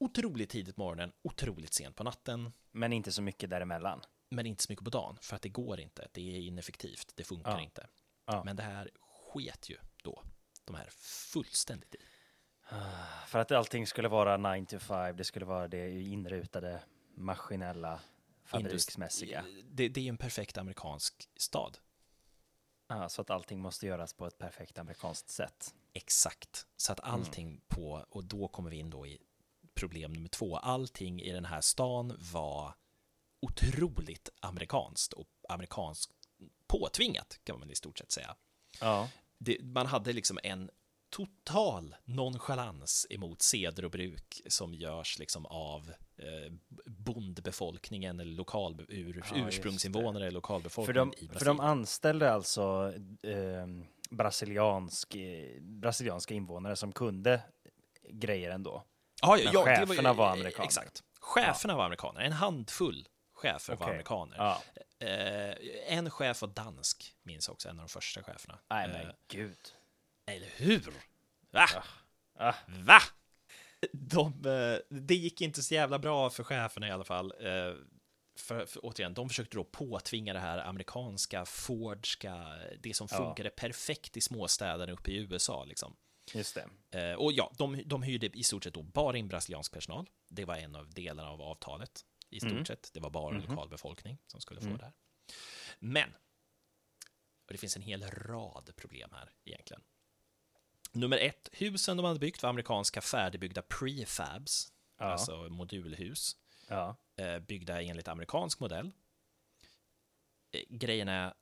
otroligt 0.00 0.50
tidigt 0.50 0.76
på 0.76 0.82
morgonen, 0.82 1.12
otroligt 1.22 1.74
sent 1.74 1.96
på 1.96 2.04
natten, 2.04 2.52
Men 2.72 2.92
inte 2.92 3.12
så 3.12 3.22
mycket 3.22 3.50
däremellan. 3.50 4.00
men 4.28 4.46
inte 4.46 4.62
så 4.62 4.72
mycket 4.72 4.84
på 4.84 4.90
dagen, 4.90 5.18
för 5.22 5.36
att 5.36 5.42
det 5.42 5.48
går 5.48 5.80
inte. 5.80 6.08
Det 6.12 6.36
är 6.36 6.40
ineffektivt, 6.40 7.12
det 7.16 7.24
funkar 7.24 7.50
Ja. 7.50 7.60
inte. 7.60 7.88
Ja. 8.26 8.44
Men 8.44 8.56
det 8.56 8.62
här 8.62 8.90
sket 9.00 9.68
ju 9.70 9.76
då 10.02 10.22
de 10.64 10.74
här 10.76 10.88
fullständigt 11.32 11.94
i. 11.94 11.98
För 13.26 13.38
att 13.38 13.52
allting 13.52 13.86
skulle 13.86 14.08
vara 14.08 14.36
9 14.54 14.66
to 14.66 14.78
5, 14.78 15.16
det 15.16 15.24
skulle 15.24 15.44
vara 15.46 15.68
det 15.68 16.00
inrutade, 16.02 16.82
maskinella, 17.14 18.00
fabriksmässiga. 18.44 19.44
Det, 19.64 19.88
det 19.88 20.00
är 20.00 20.04
ju 20.04 20.08
en 20.08 20.18
perfekt 20.18 20.58
amerikansk 20.58 21.28
stad. 21.36 21.78
Ja, 22.88 23.08
så 23.08 23.22
att 23.22 23.30
allting 23.30 23.60
måste 23.60 23.86
göras 23.86 24.12
på 24.14 24.26
ett 24.26 24.38
perfekt 24.38 24.78
amerikanskt 24.78 25.28
sätt. 25.30 25.74
Exakt. 25.92 26.66
Så 26.76 26.92
att 26.92 27.00
allting 27.00 27.60
på, 27.68 28.06
och 28.10 28.24
då 28.24 28.48
kommer 28.48 28.70
vi 28.70 28.76
in 28.76 28.90
då 28.90 29.06
i 29.06 29.18
problem 29.80 30.12
nummer 30.12 30.28
två. 30.28 30.56
Allting 30.56 31.22
i 31.22 31.32
den 31.32 31.44
här 31.44 31.60
stan 31.60 32.16
var 32.32 32.74
otroligt 33.40 34.28
amerikanskt 34.40 35.12
och 35.12 35.28
amerikanskt 35.48 36.12
påtvingat 36.66 37.40
kan 37.44 37.58
man 37.58 37.70
i 37.70 37.74
stort 37.74 37.98
sett 37.98 38.12
säga. 38.12 38.36
Ja. 38.80 39.08
det, 39.38 39.62
man 39.62 39.86
hade 39.86 40.12
liksom 40.12 40.38
en 40.42 40.70
total 41.10 41.96
nonchalans 42.04 43.06
emot 43.10 43.42
seder 43.42 43.84
och 43.84 43.90
bruk 43.90 44.40
som 44.46 44.74
görs 44.74 45.18
liksom 45.18 45.46
av 45.46 45.92
eh, 46.16 46.52
bondbefolkningen 46.86 48.20
eller 48.20 48.32
lokal, 48.32 48.86
ur, 48.88 49.24
Ja, 49.34 49.48
ursprungsinvånare 49.48 50.22
eller 50.22 50.30
För, 50.30 50.34
lokalbefolkningen 50.34 51.12
de, 51.18 51.24
i 51.24 51.28
för 51.28 51.44
de 51.44 51.60
anställde 51.60 52.32
alltså 52.32 52.94
eh, 53.22 53.66
brasiliansk, 54.10 55.16
brasilianska 55.60 56.34
invånare 56.34 56.76
som 56.76 56.92
kunde 56.92 57.42
grejer 58.08 58.50
ändå. 58.50 58.84
Ja, 59.22 59.28
var 59.28 59.36
ju- 59.38 59.64
cheferna 59.64 60.12
var 60.12 60.30
amerikaner. 60.32 60.64
Exakt. 60.66 61.02
Cheferna 61.20 61.76
var 61.76 61.84
amerikaner, 61.84 62.20
en 62.20 62.32
handfull 62.32 63.08
chefer 63.34 63.76
var 63.76 63.82
Okej. 63.84 63.90
amerikaner. 63.92 64.36
Ja. 64.36 64.62
Eh, 65.06 65.54
en 65.96 66.10
chef 66.10 66.40
var 66.42 66.48
dansk, 66.48 67.14
minns 67.22 67.48
jag 67.48 67.52
också, 67.54 67.68
en 67.68 67.78
av 67.78 67.86
de 67.86 67.88
första 67.88 68.22
cheferna. 68.22 68.58
Nej 68.70 68.84
Eh, 68.86 68.92
men 68.92 69.12
gud. 69.28 69.58
Eller 70.26 70.48
hur? 70.56 70.92
Va? 71.50 71.66
Ah. 72.38 72.54
Va? 72.66 73.00
De, 73.92 74.26
eh, 74.46 74.78
det 74.98 75.14
gick 75.14 75.40
inte 75.40 75.62
så 75.62 75.74
jävla 75.74 75.98
bra 75.98 76.30
för 76.30 76.44
cheferna 76.44 76.88
i 76.88 76.90
alla 76.90 77.04
fall. 77.04 77.32
Eh, 77.40 77.74
För, 78.38 78.66
för 78.66 78.80
återigen, 78.84 79.14
de 79.14 79.28
försökte 79.28 79.56
då 79.56 79.64
påtvinga 79.64 80.32
det 80.32 80.38
här 80.40 80.58
amerikanska, 80.58 81.44
Fordska, 81.44 82.44
det 82.82 82.96
som 82.96 83.08
Ja. 83.10 83.16
funkade 83.16 83.50
perfekt 83.50 84.16
i 84.16 84.20
småstäderna 84.20 84.92
uppe 84.92 85.10
i 85.10 85.16
USA. 85.16 85.64
Liksom. 85.64 85.96
Just 86.34 86.54
det. 86.90 86.98
Eh, 87.00 87.14
Och 87.14 87.32
ja, 87.32 87.52
de, 87.58 87.82
de 87.86 88.02
hyrde 88.02 88.26
i 88.38 88.42
stort 88.42 88.64
sett 88.64 88.74
då 88.74 88.82
bara 88.82 89.16
in 89.18 89.28
brasiliansk 89.28 89.72
personal. 89.72 90.10
Det 90.28 90.44
var 90.44 90.56
en 90.56 90.76
av 90.76 90.90
delarna 90.90 91.30
av 91.30 91.42
avtalet 91.42 92.04
i 92.30 92.40
stort 92.40 92.52
Mm. 92.52 92.64
sett. 92.64 92.90
Det 92.92 93.00
var 93.00 93.10
bara 93.10 93.34
Mhm. 93.38 93.42
lokalbefolkning 93.48 94.18
som 94.26 94.40
skulle 94.40 94.60
få 94.60 94.66
Mm. 94.66 94.78
det 94.78 94.84
här. 94.84 94.92
Men, 95.78 96.10
och 97.46 97.52
det 97.52 97.58
finns 97.58 97.76
en 97.76 97.82
hel 97.82 98.02
rad 98.10 98.70
problem 98.76 99.10
här 99.12 99.30
egentligen. 99.44 99.82
Nummer 100.92 101.18
ett, 101.18 101.48
husen 101.52 101.96
de 101.96 102.06
hade 102.06 102.18
byggt 102.20 102.42
var 102.42 102.50
amerikanska 102.50 103.00
färdigbyggda 103.00 103.62
prefabs, 103.62 104.72
Ja. 104.98 105.04
alltså 105.04 105.48
modulhus, 105.48 106.36
Ja. 106.68 106.96
eh, 107.16 107.38
byggda 107.38 107.82
enligt 107.82 108.08
amerikansk 108.08 108.60
modell. 108.60 108.90
Eh, 110.52 110.62
Grejen 110.68 111.08
är, 111.08 111.22
mm, 111.24 111.34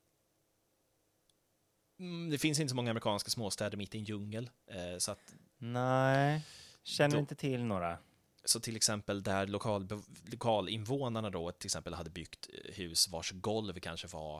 det 2.31 2.37
finns 2.37 2.59
inte 2.59 2.69
så 2.69 2.75
många 2.75 2.91
amerikanska 2.91 3.29
småstäder 3.29 3.77
mitt 3.77 3.95
i 3.95 3.97
en 3.97 4.03
djungel, 4.03 4.49
eh, 4.67 4.97
så 4.97 5.11
att 5.11 5.33
Nej, 5.57 6.45
känner 6.83 7.15
Då- 7.15 7.19
inte 7.19 7.35
till 7.35 7.63
några. 7.63 7.97
Så 8.43 8.59
till 8.59 8.75
exempel 8.75 9.23
där 9.23 9.47
lokal, 9.47 9.87
lokalinvånarna 10.31 11.29
då 11.29 11.51
till 11.51 11.67
exempel 11.67 11.93
hade 11.93 12.09
byggt 12.09 12.49
eh, 12.53 12.73
hus 12.73 13.07
vars 13.07 13.31
golv 13.31 13.79
kanske 13.79 14.07
var 14.07 14.37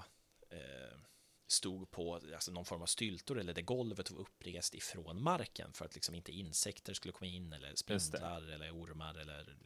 eh, 0.50 1.00
stod 1.48 1.91
på 1.91 2.15
alltså 2.15 2.52
någon 2.52 2.65
form 2.65 2.82
av 2.82 2.86
styltor 2.86 3.39
eller 3.39 3.54
där 3.54 3.62
golvet 3.62 4.12
var 4.12 4.19
upprest 4.19 4.74
ifrån 4.74 5.24
marken 5.24 5.74
för 5.74 5.86
att 5.86 5.95
liksom 5.95 6.15
inte 6.15 6.32
insekter 6.32 6.93
skulle 6.93 7.12
komma 7.12 7.28
in 7.28 7.54
eller 7.54 7.76
spindlar 7.76 8.52
eller 8.52 8.72
ormar 8.72 9.15
eller 9.15 9.58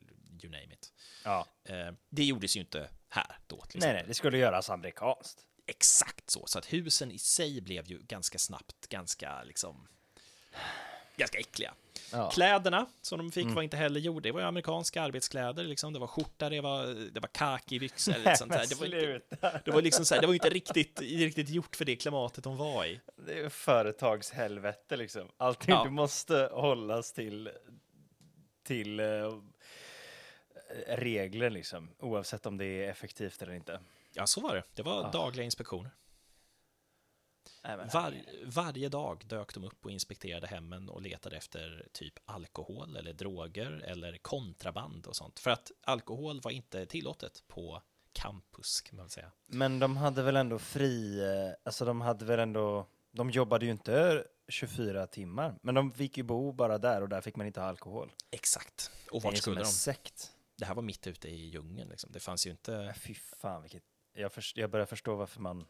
you 0.44 0.52
name 0.52 0.74
it. 0.74 0.94
Ja. 1.24 1.48
Eh, 1.64 1.92
det 2.10 2.24
gjordes 2.24 2.56
ju 2.56 2.60
inte 2.60 2.90
här 3.10 3.38
då 3.48 3.62
till 3.62 3.80
Nej, 3.80 3.94
nej, 3.94 4.04
det 4.08 4.14
skulle 4.14 4.38
göras 4.38 4.70
amerikanskt. 4.70 5.46
Exakt 5.66 6.30
så, 6.30 6.48
så 6.48 6.60
att 6.60 6.74
husen 6.74 7.12
i 7.12 7.18
sig 7.18 7.62
blev 7.62 7.88
ju 7.88 8.00
ganska 8.00 8.38
snabbt 8.38 8.90
ganska 8.90 9.44
liksom 9.44 9.88
ganska 11.18 11.38
äckliga. 11.38 11.74
Ja. 12.12 12.30
Kläderna 12.30 12.86
som 13.02 13.18
de 13.18 13.32
fick 13.32 13.48
var 13.48 13.62
inte 13.62 13.78
heller 13.78 14.00
gjorda, 14.00 14.22
det 14.22 14.32
var 14.32 14.40
ju 14.40 14.46
amerikanska 14.46 15.02
arbetskläder, 15.02 15.64
liksom. 15.64 15.94
det 15.94 16.00
var 16.00 16.08
skjorta, 16.08 16.50
det 16.50 16.62
var, 16.62 16.86
det 17.12 17.20
var 17.20 17.28
kakibyxor, 17.28 18.14
eller 18.16 18.36
sånt 18.36 18.52
där. 18.52 18.66
Det 18.70 18.76
var, 18.76 19.14
inte, 19.14 19.62
det 19.66 19.72
var 19.72 19.82
liksom 19.82 20.06
så 20.06 20.14
här, 20.14 20.22
det 20.22 20.28
var 20.28 20.34
inte 20.34 20.50
riktigt, 20.50 21.02
riktigt 21.02 21.50
gjort 21.50 21.76
för 21.76 21.86
det 21.86 21.96
klimatet 21.96 22.44
de 22.44 22.58
var 22.58 22.86
i. 22.86 23.00
Det 23.16 23.40
är 23.40 23.50
företagshelvete 23.50 24.98
liksom. 24.98 25.32
Allting 25.38 25.74
Ja. 25.76 25.84
du 25.84 25.90
måste 25.90 26.50
hållas 26.52 27.14
till, 27.14 27.52
till 28.64 29.00
eh, 29.00 29.06
regler 30.88 31.50
liksom. 31.50 31.90
Oavsett 32.00 32.46
om 32.46 32.58
det 32.58 32.66
är 32.66 32.90
effektivt 32.90 33.42
eller 33.42 33.54
inte. 33.54 33.80
Ja, 34.14 34.28
så 34.28 34.42
var 34.42 34.56
det. 34.56 34.64
Det 34.74 34.82
var 34.84 35.04
Ah. 35.04 35.12
dagliga 35.12 35.46
inspektioner. 35.46 35.92
Var, 37.94 38.14
varje 38.46 38.90
dag 38.90 39.24
dök 39.26 39.54
de 39.54 39.64
upp 39.64 39.86
och 39.86 39.92
inspekterade 39.92 40.48
hemmen 40.48 40.90
och 40.90 41.02
letade 41.02 41.38
efter 41.38 41.88
typ 41.94 42.14
alkohol 42.26 42.96
eller 42.96 43.14
droger 43.14 43.72
eller 43.72 44.18
kontraband 44.18 45.08
och 45.08 45.16
sånt. 45.16 45.40
För 45.40 45.52
att 45.52 45.72
alkohol 45.82 46.42
var 46.42 46.52
inte 46.52 46.86
tillåtet 46.86 47.44
på 47.48 47.82
campus, 48.14 48.82
kan 48.82 48.98
man 48.98 49.10
säga. 49.10 49.32
Men 49.48 49.80
de 49.80 49.98
hade 49.98 50.24
väl 50.24 50.36
ändå 50.36 50.60
fri, 50.60 51.20
eh, 51.22 51.54
alltså 51.64 51.86
de 51.86 52.02
hade 52.02 52.26
väl 52.26 52.40
ändå, 52.40 52.88
de 53.12 53.32
jobbade 53.32 53.66
ju 53.66 53.72
inte 53.72 54.24
24 54.48 55.08
timmar, 55.08 55.56
men 55.62 55.76
de 55.76 55.92
fick 55.92 56.18
ju 56.18 56.24
bo 56.24 56.52
bara 56.52 56.78
där 56.78 57.02
och 57.02 57.10
där 57.10 57.22
fick 57.22 57.36
man 57.36 57.48
inte 57.48 57.60
ha 57.62 57.68
alkohol. 57.68 58.12
Exakt. 58.32 58.92
Och 59.12 59.22
Det 59.22 59.28
är 59.28 59.30
vart 59.30 59.34
som 59.34 59.42
skulle 59.42 59.60
en 59.60 59.64
de? 59.64 59.70
sekt. 59.72 60.32
Det 60.56 60.66
här 60.66 60.76
var 60.76 60.82
mitt 60.84 61.08
ute 61.08 61.28
i 61.30 61.36
djungeln, 61.50 61.90
liksom. 61.90 62.12
Det 62.12 62.20
fanns 62.20 62.48
ju 62.48 62.52
inte... 62.52 62.94
Fy 62.98 63.14
fan 63.14 63.62
vilket, 63.62 63.84
jag, 64.14 64.34
först, 64.34 64.58
jag 64.58 64.70
börjar 64.70 64.86
förstå 64.86 65.16
varför 65.16 65.42
man 65.42 65.66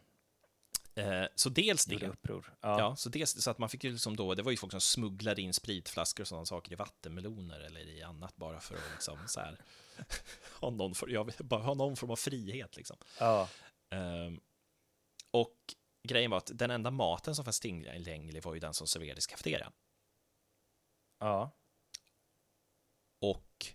Eh, 0.96 1.26
så 1.34 1.48
dels 1.48 1.84
det. 1.84 2.08
uppror. 2.08 2.56
Ja. 2.60 2.78
Ja. 2.78 2.96
så, 2.96 3.08
dels, 3.08 3.42
så 3.42 3.50
att 3.50 3.58
man 3.58 3.68
fick 3.68 3.84
ju 3.84 3.92
liksom 3.92 4.16
då, 4.16 4.34
det 4.34 4.42
var 4.42 4.50
ju 4.50 4.56
folk 4.56 4.70
som 4.70 4.80
smugglade 4.80 5.42
in 5.42 5.54
spritflaskor 5.54 6.24
och 6.24 6.28
sådana 6.28 6.46
saker 6.46 6.72
i 6.72 6.74
vattenmeloner 6.74 7.60
eller 7.60 7.80
i 7.80 8.02
annat 8.02 8.36
bara 8.36 8.60
för 8.60 8.74
att 8.74 8.90
liksom 8.92 9.18
så 9.26 9.40
här 9.40 9.60
ha 10.60 10.70
någon, 10.70 10.94
for, 10.94 11.10
jag 11.10 11.32
bara 11.38 11.62
ha 11.62 11.74
någon 11.74 11.96
form 11.96 12.10
av 12.10 12.16
frihet 12.16 12.76
liksom. 12.76 12.96
ja. 13.18 13.48
Ehm, 13.90 14.40
och 15.30 15.74
grejen 16.08 16.30
var 16.30 16.38
att 16.38 16.50
den 16.54 16.70
enda 16.70 16.90
maten 16.90 17.34
som 17.34 17.44
fanns 17.44 17.60
tillgänglig 17.60 18.42
var 18.42 18.54
ju 18.54 18.60
den 18.60 18.74
som 18.74 18.86
serverades 18.86 19.26
i 19.26 19.30
kafeterian. 19.30 19.72
ja. 21.18 21.50
Och 23.20 23.66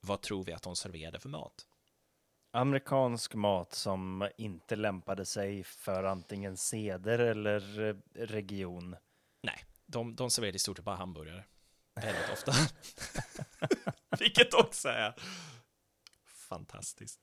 vad 0.00 0.20
tror 0.20 0.44
vi 0.44 0.52
att 0.52 0.62
de 0.62 0.76
serverade 0.76 1.20
för 1.20 1.28
mat? 1.28 1.67
Amerikansk 2.50 3.34
mat 3.34 3.74
som 3.74 4.28
inte 4.36 4.76
lämpade 4.76 5.26
sig 5.26 5.64
för 5.64 6.04
antingen 6.04 6.56
seder 6.56 7.18
eller 7.18 7.88
eh, 7.88 7.96
region. 8.14 8.96
Nej, 9.42 9.64
de, 9.86 10.16
de 10.16 10.30
serverade 10.30 10.56
i 10.56 10.58
stort 10.58 10.76
sett 10.76 10.84
bara 10.84 10.96
hamburgare. 10.96 11.44
Väldigt 11.94 12.32
ofta. 12.32 12.52
Vilket 14.18 14.54
också 14.54 14.88
är 14.88 15.14
fantastiskt. 16.26 17.20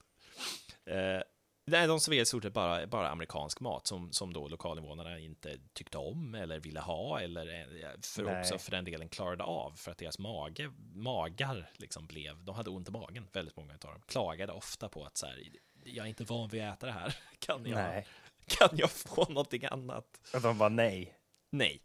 Eh, 0.85 1.21
nej, 1.65 1.87
de 1.87 1.99
serverade 1.99 2.21
i 2.21 2.25
stort 2.25 2.43
sett 2.43 2.53
bara, 2.53 2.87
bara 2.87 3.09
amerikansk 3.09 3.59
mat 3.59 3.87
som, 3.87 4.11
som 4.11 4.33
då 4.33 4.47
lokalinvånarna 4.47 5.19
inte 5.19 5.57
tyckte 5.73 5.97
om 5.97 6.35
eller 6.35 6.59
ville 6.59 6.79
ha 6.79 7.19
eller 7.19 7.53
eh, 7.83 7.89
för 8.01 8.23
Nej. 8.23 8.39
också 8.39 8.57
för 8.57 8.71
den 8.71 8.85
delen 8.85 9.09
klarade 9.09 9.43
av 9.43 9.71
för 9.71 9.91
att 9.91 9.97
deras 9.97 10.19
mage, 10.19 10.71
magar 10.93 11.71
liksom 11.77 12.07
blev, 12.07 12.43
de 12.43 12.55
hade 12.55 12.69
ont 12.69 12.89
i 12.89 12.91
magen, 12.91 13.27
väldigt 13.33 13.55
många 13.55 13.73
av 13.73 13.79
dem. 13.79 14.01
Klagade 14.07 14.53
ofta 14.53 14.89
på 14.89 15.05
att 15.05 15.17
så 15.17 15.25
här, 15.25 15.43
jag 15.83 16.05
är 16.05 16.09
inte 16.09 16.23
van 16.23 16.49
vid 16.49 16.63
att 16.63 16.77
äta 16.77 16.85
det 16.85 16.91
här. 16.91 17.17
Kan 17.39 17.65
jag, 17.65 17.75
Nej. 17.75 18.07
kan 18.47 18.69
jag 18.71 18.91
få 18.91 19.25
någonting 19.29 19.65
annat? 19.65 20.19
Och 20.33 20.41
de 20.41 20.57
var 20.57 20.69
nej. 20.69 21.17
Nej, 21.49 21.81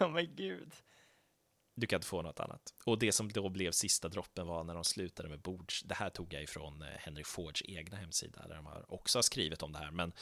oh, 0.00 0.08
men 0.12 0.34
gud. 0.34 0.72
Du 1.78 1.86
kan 1.86 1.96
inte 1.96 2.06
få 2.06 2.22
något 2.22 2.40
annat. 2.40 2.74
Och 2.84 2.98
det 2.98 3.12
som 3.12 3.32
då 3.32 3.48
blev 3.48 3.72
sista 3.72 4.08
droppen 4.08 4.46
var 4.46 4.64
när 4.64 4.74
de 4.74 4.84
slutade 4.84 5.28
med 5.28 5.40
bords. 5.40 5.82
Det 5.82 5.94
här 5.94 6.10
tog 6.10 6.32
jag 6.32 6.42
ifrån 6.42 6.82
eh, 6.82 6.88
Henry 6.88 7.24
Fords 7.24 7.62
egna 7.64 7.96
hemsida 7.96 8.48
där 8.48 8.56
de 8.56 8.66
har 8.66 8.92
också 8.94 9.22
skrivit 9.22 9.62
om 9.62 9.72
det 9.72 9.78
här. 9.78 9.90
Men 9.90 10.12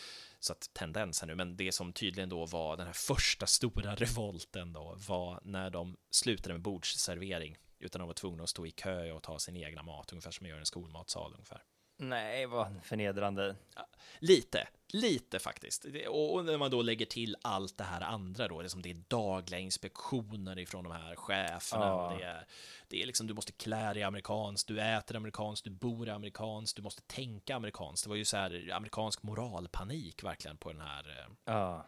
så 0.41 0.53
att 0.53 0.71
tendens 0.73 1.21
här 1.21 1.27
nu. 1.27 1.35
Men 1.35 1.57
det 1.57 1.73
som 1.73 1.93
tydligen 1.93 2.29
då 2.29 2.47
var 2.47 2.77
den 2.77 2.87
här 2.87 2.93
första 2.93 3.47
stora 3.47 3.95
revolten 3.97 4.73
då 4.73 4.97
var 5.09 5.41
när 5.45 5.71
de 5.71 5.97
slutade 6.11 6.55
med 6.55 6.63
bordsservering. 6.63 7.57
Utan 7.79 7.99
de 7.99 8.07
var 8.07 8.15
tvungna 8.15 8.43
att 8.43 8.49
stå 8.49 8.67
i 8.67 8.71
kö 8.71 9.13
och 9.13 9.23
ta 9.23 9.39
sin 9.39 9.57
egna 9.57 9.83
mat, 9.83 10.13
ungefär 10.13 10.31
som 10.31 10.45
man 10.45 10.51
gör 10.51 10.57
i 10.57 10.61
en 10.61 10.67
skolmatsal 10.67 11.33
ungefär. 11.33 11.63
Nej, 11.97 12.47
vad 12.47 12.75
förnedrande. 12.83 13.57
Lite, 14.19 14.69
lite 14.89 15.39
faktiskt. 15.39 15.85
Och, 16.09 16.45
när 16.45 16.59
man 16.59 16.71
då 16.71 16.83
lägger 16.83 17.07
till 17.07 17.37
allt 17.43 17.79
det 17.79 17.85
här 17.85 18.01
andra 18.01 18.49
då, 18.49 18.61
det 18.61 18.67
är 18.67 18.69
som 18.69 18.83
det 18.83 18.91
är 18.91 19.03
dagliga 19.09 19.61
inspektioner 19.61 20.59
ifrån 20.59 20.85
de 20.85 20.93
här 20.93 21.17
cheferna. 21.17 21.85
Ja. 21.87 22.17
Det, 22.19 22.25
är, 22.25 22.47
det 22.89 23.03
är 23.03 23.07
liksom, 23.07 23.27
du 23.27 23.35
måste 23.35 23.53
klä 23.53 23.95
dig 23.95 24.03
amerikanskt, 24.03 24.69
du 24.69 24.81
äter 24.81 25.17
amerikanskt, 25.17 25.65
du 25.65 25.71
bor 25.71 26.09
amerikanskt, 26.09 26.77
du 26.77 26.83
måste 26.83 27.03
tänka 27.03 27.57
amerikanskt. 27.57 28.05
Det 28.05 28.09
var 28.09 28.17
ju 28.17 28.25
så 28.25 28.37
här 28.37 28.71
amerikansk 28.73 29.23
moralpanik 29.23 30.25
verkligen 30.25 30.57
på 30.57 30.73
den 30.73 30.81
här, 30.81 31.09
eh, 31.09 31.33
Ja. 31.45 31.87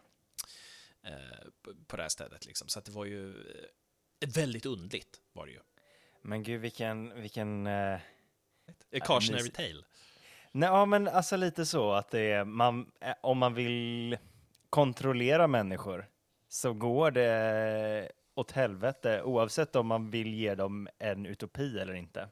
eh, 1.03 1.47
på- 1.61 1.73
på 1.87 1.97
det 1.97 2.01
här 2.03 2.09
stället 2.09 2.45
liksom. 2.45 2.67
Så 2.67 2.79
att 2.79 2.85
det 2.85 2.91
var 2.91 3.05
ju 3.05 3.29
eh, 4.21 4.29
väldigt 4.35 4.65
undligt 4.65 5.21
var 5.33 5.45
det 5.45 5.51
ju. 5.51 5.59
Men 6.21 6.43
gud, 6.43 6.61
vilken, 6.61 7.21
vilken... 7.21 7.67
Eh... 7.67 7.99
A 8.93 8.99
cautionary 9.05 9.41
mysigt. 9.43 9.55
tale. 9.57 9.83
Nej, 10.51 10.69
ja, 10.69 10.85
men 10.85 11.07
alltså 11.07 11.37
lite 11.37 11.65
så 11.65 11.91
att 11.91 12.11
det 12.11 12.19
är, 12.31 12.45
man, 12.45 12.91
eh, 13.01 13.13
om 13.21 13.37
man 13.37 13.53
vill 13.53 14.17
kontrollera 14.69 15.47
människor 15.47 16.07
så 16.47 16.73
går 16.73 17.11
det 17.11 18.11
åt 18.35 18.51
helvete 18.51 19.21
oavsett 19.23 19.75
om 19.75 19.87
man 19.87 20.09
vill 20.09 20.33
ge 20.33 20.55
dem 20.55 20.89
en 20.99 21.25
utopi 21.25 21.79
eller 21.79 21.93
inte. 21.93 22.29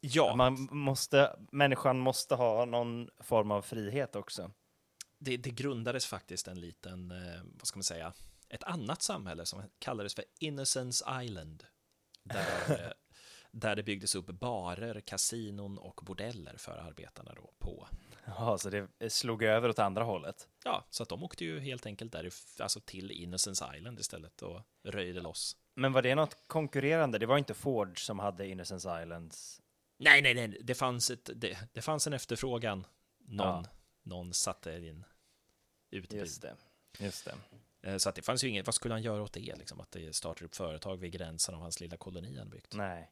Ja, 0.00 0.34
Man 0.36 0.68
måste, 0.70 1.36
människan 1.52 1.98
måste 1.98 2.34
ha 2.34 2.64
någon 2.64 3.08
form 3.20 3.50
av 3.50 3.62
frihet 3.62 4.16
också. 4.16 4.50
det, 5.18 5.36
det 5.36 5.50
grundades 5.50 6.06
faktiskt 6.06 6.48
en 6.48 6.60
liten, 6.60 7.10
eh, 7.10 7.40
vad 7.44 7.66
ska 7.66 7.78
man 7.78 7.84
säga, 7.84 8.12
ett 8.48 8.64
annat 8.64 9.02
samhälle 9.02 9.46
som 9.46 9.62
kallades 9.78 10.14
för 10.14 10.24
Innocence 10.40 11.04
Island. 11.22 11.64
Där, 12.22 12.70
eh, 12.86 12.92
där 13.60 13.76
det 13.76 13.82
byggdes 13.82 14.14
upp 14.14 14.26
barer, 14.26 15.00
kasinon 15.00 15.78
och 15.78 16.00
bordeller 16.04 16.56
för 16.56 16.72
arbetarna 16.78 17.34
då 17.34 17.52
på. 17.58 17.88
Ja, 18.24 18.58
så 18.58 18.70
det 18.70 19.10
slog 19.10 19.42
över 19.42 19.68
åt 19.68 19.78
andra 19.78 20.04
hållet. 20.04 20.48
Ja, 20.64 20.84
så 20.90 21.02
att 21.02 21.08
de 21.08 21.22
åkte 21.24 21.44
ju 21.44 21.60
helt 21.60 21.86
enkelt 21.86 22.12
där, 22.12 22.30
alltså 22.58 22.80
till 22.80 23.10
Innocence 23.10 23.64
Island 23.76 24.00
istället 24.00 24.42
och 24.42 24.60
röjde 24.84 25.20
loss. 25.20 25.56
Men 25.74 25.92
var 25.92 26.02
det 26.02 26.14
något 26.14 26.36
konkurrerande? 26.46 27.18
Det 27.18 27.26
var 27.26 27.38
inte 27.38 27.54
Ford 27.54 28.04
som 28.06 28.18
hade 28.18 28.46
Innocence 28.48 29.02
Islands. 29.02 29.62
Nej, 29.98 30.22
nej, 30.22 30.34
nej, 30.34 30.58
det 30.62 30.74
fanns, 30.74 31.10
ett, 31.10 31.30
det, 31.34 31.58
det 31.72 31.82
fanns 31.82 32.06
en 32.06 32.12
efterfrågan. 32.12 32.86
Någon, 33.18 33.46
Ja. 33.46 33.64
någon 34.02 34.34
satte 34.34 34.72
in 34.72 35.04
utbud. 35.90 36.20
Just 36.20 36.42
det. 36.42 36.56
Just 36.98 37.24
det. 37.24 37.34
Eh, 37.90 37.96
Så 37.96 38.08
att 38.08 38.14
det 38.14 38.22
fanns 38.22 38.44
ju 38.44 38.48
inget, 38.48 38.66
vad 38.66 38.74
skulle 38.74 38.94
han 38.94 39.02
göra 39.02 39.22
åt 39.22 39.32
det? 39.32 39.56
Liksom, 39.56 39.80
att 39.80 39.90
det 39.90 40.14
startar 40.16 40.44
upp 40.44 40.54
företag 40.56 40.96
vid 40.96 41.12
gränsen 41.12 41.54
av 41.54 41.60
hans 41.60 41.80
lilla 41.80 41.96
koloni 41.96 42.38
han 42.38 42.48
byggt. 42.50 42.74
Nej. 42.74 43.10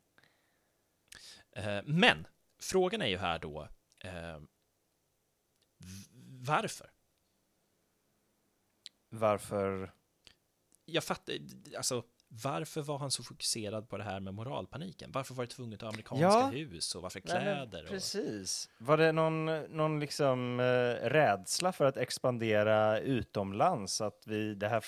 Eh, 1.57 1.81
Men 1.85 2.27
frågan 2.61 3.03
är 3.03 3.07
ju 3.07 3.17
här 3.19 3.39
då, 3.39 3.69
eh, 4.01 4.41
varför? 6.47 6.91
Varför? 9.09 9.93
Jag 10.85 11.05
fattar, 11.05 11.35
alltså 11.77 12.05
varför 12.29 12.83
var 12.83 12.99
han 12.99 13.11
så 13.11 13.23
fokuserad 13.23 13.89
på 13.89 13.97
det 13.97 14.05
här 14.05 14.21
med 14.21 14.35
moralpaniken? 14.35 15.11
Varför 15.13 15.35
var 15.35 15.45
det 15.45 15.51
tvunget 15.51 15.77
att 15.79 15.83
ha 15.83 15.89
amerikanska 15.89 16.25
Ja. 16.27 16.47
hus 16.47 16.95
och 16.95 17.03
varför 17.03 17.23
Nej, 17.25 17.31
kläder? 17.43 17.83
och... 17.83 17.89
Precis. 17.89 18.71
Var 18.79 18.97
det 18.97 19.13
någon, 19.13 19.45
någon 19.77 20.01
liksom 20.01 20.61
eh, 20.61 20.65
rädsla 21.09 21.73
för 21.73 21.85
att 21.85 21.97
expandera 21.97 22.99
utomlands? 23.01 24.01
Att 24.01 24.23
vi, 24.27 24.55
det 24.55 24.69
här, 24.69 24.85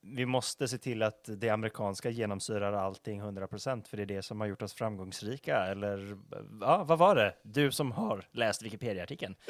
vi 0.00 0.26
måste 0.26 0.68
se 0.68 0.78
till 0.78 1.02
att 1.02 1.24
det 1.36 1.48
amerikanska 1.50 2.10
genomsyrar 2.10 2.72
allting 2.72 3.22
100% 3.22 3.84
för 3.88 3.96
det 3.96 4.02
är 4.02 4.06
det 4.06 4.22
som 4.22 4.40
har 4.40 4.46
gjort 4.46 4.62
oss 4.62 4.74
framgångsrika? 4.74 5.56
Eller 5.56 6.18
ja, 6.60 6.84
vad 6.84 6.98
var 6.98 7.16
det? 7.16 7.36
Du 7.42 7.72
som 7.72 7.92
har 7.92 8.28
läst 8.32 8.62
Wikipedia-artikeln. 8.62 9.36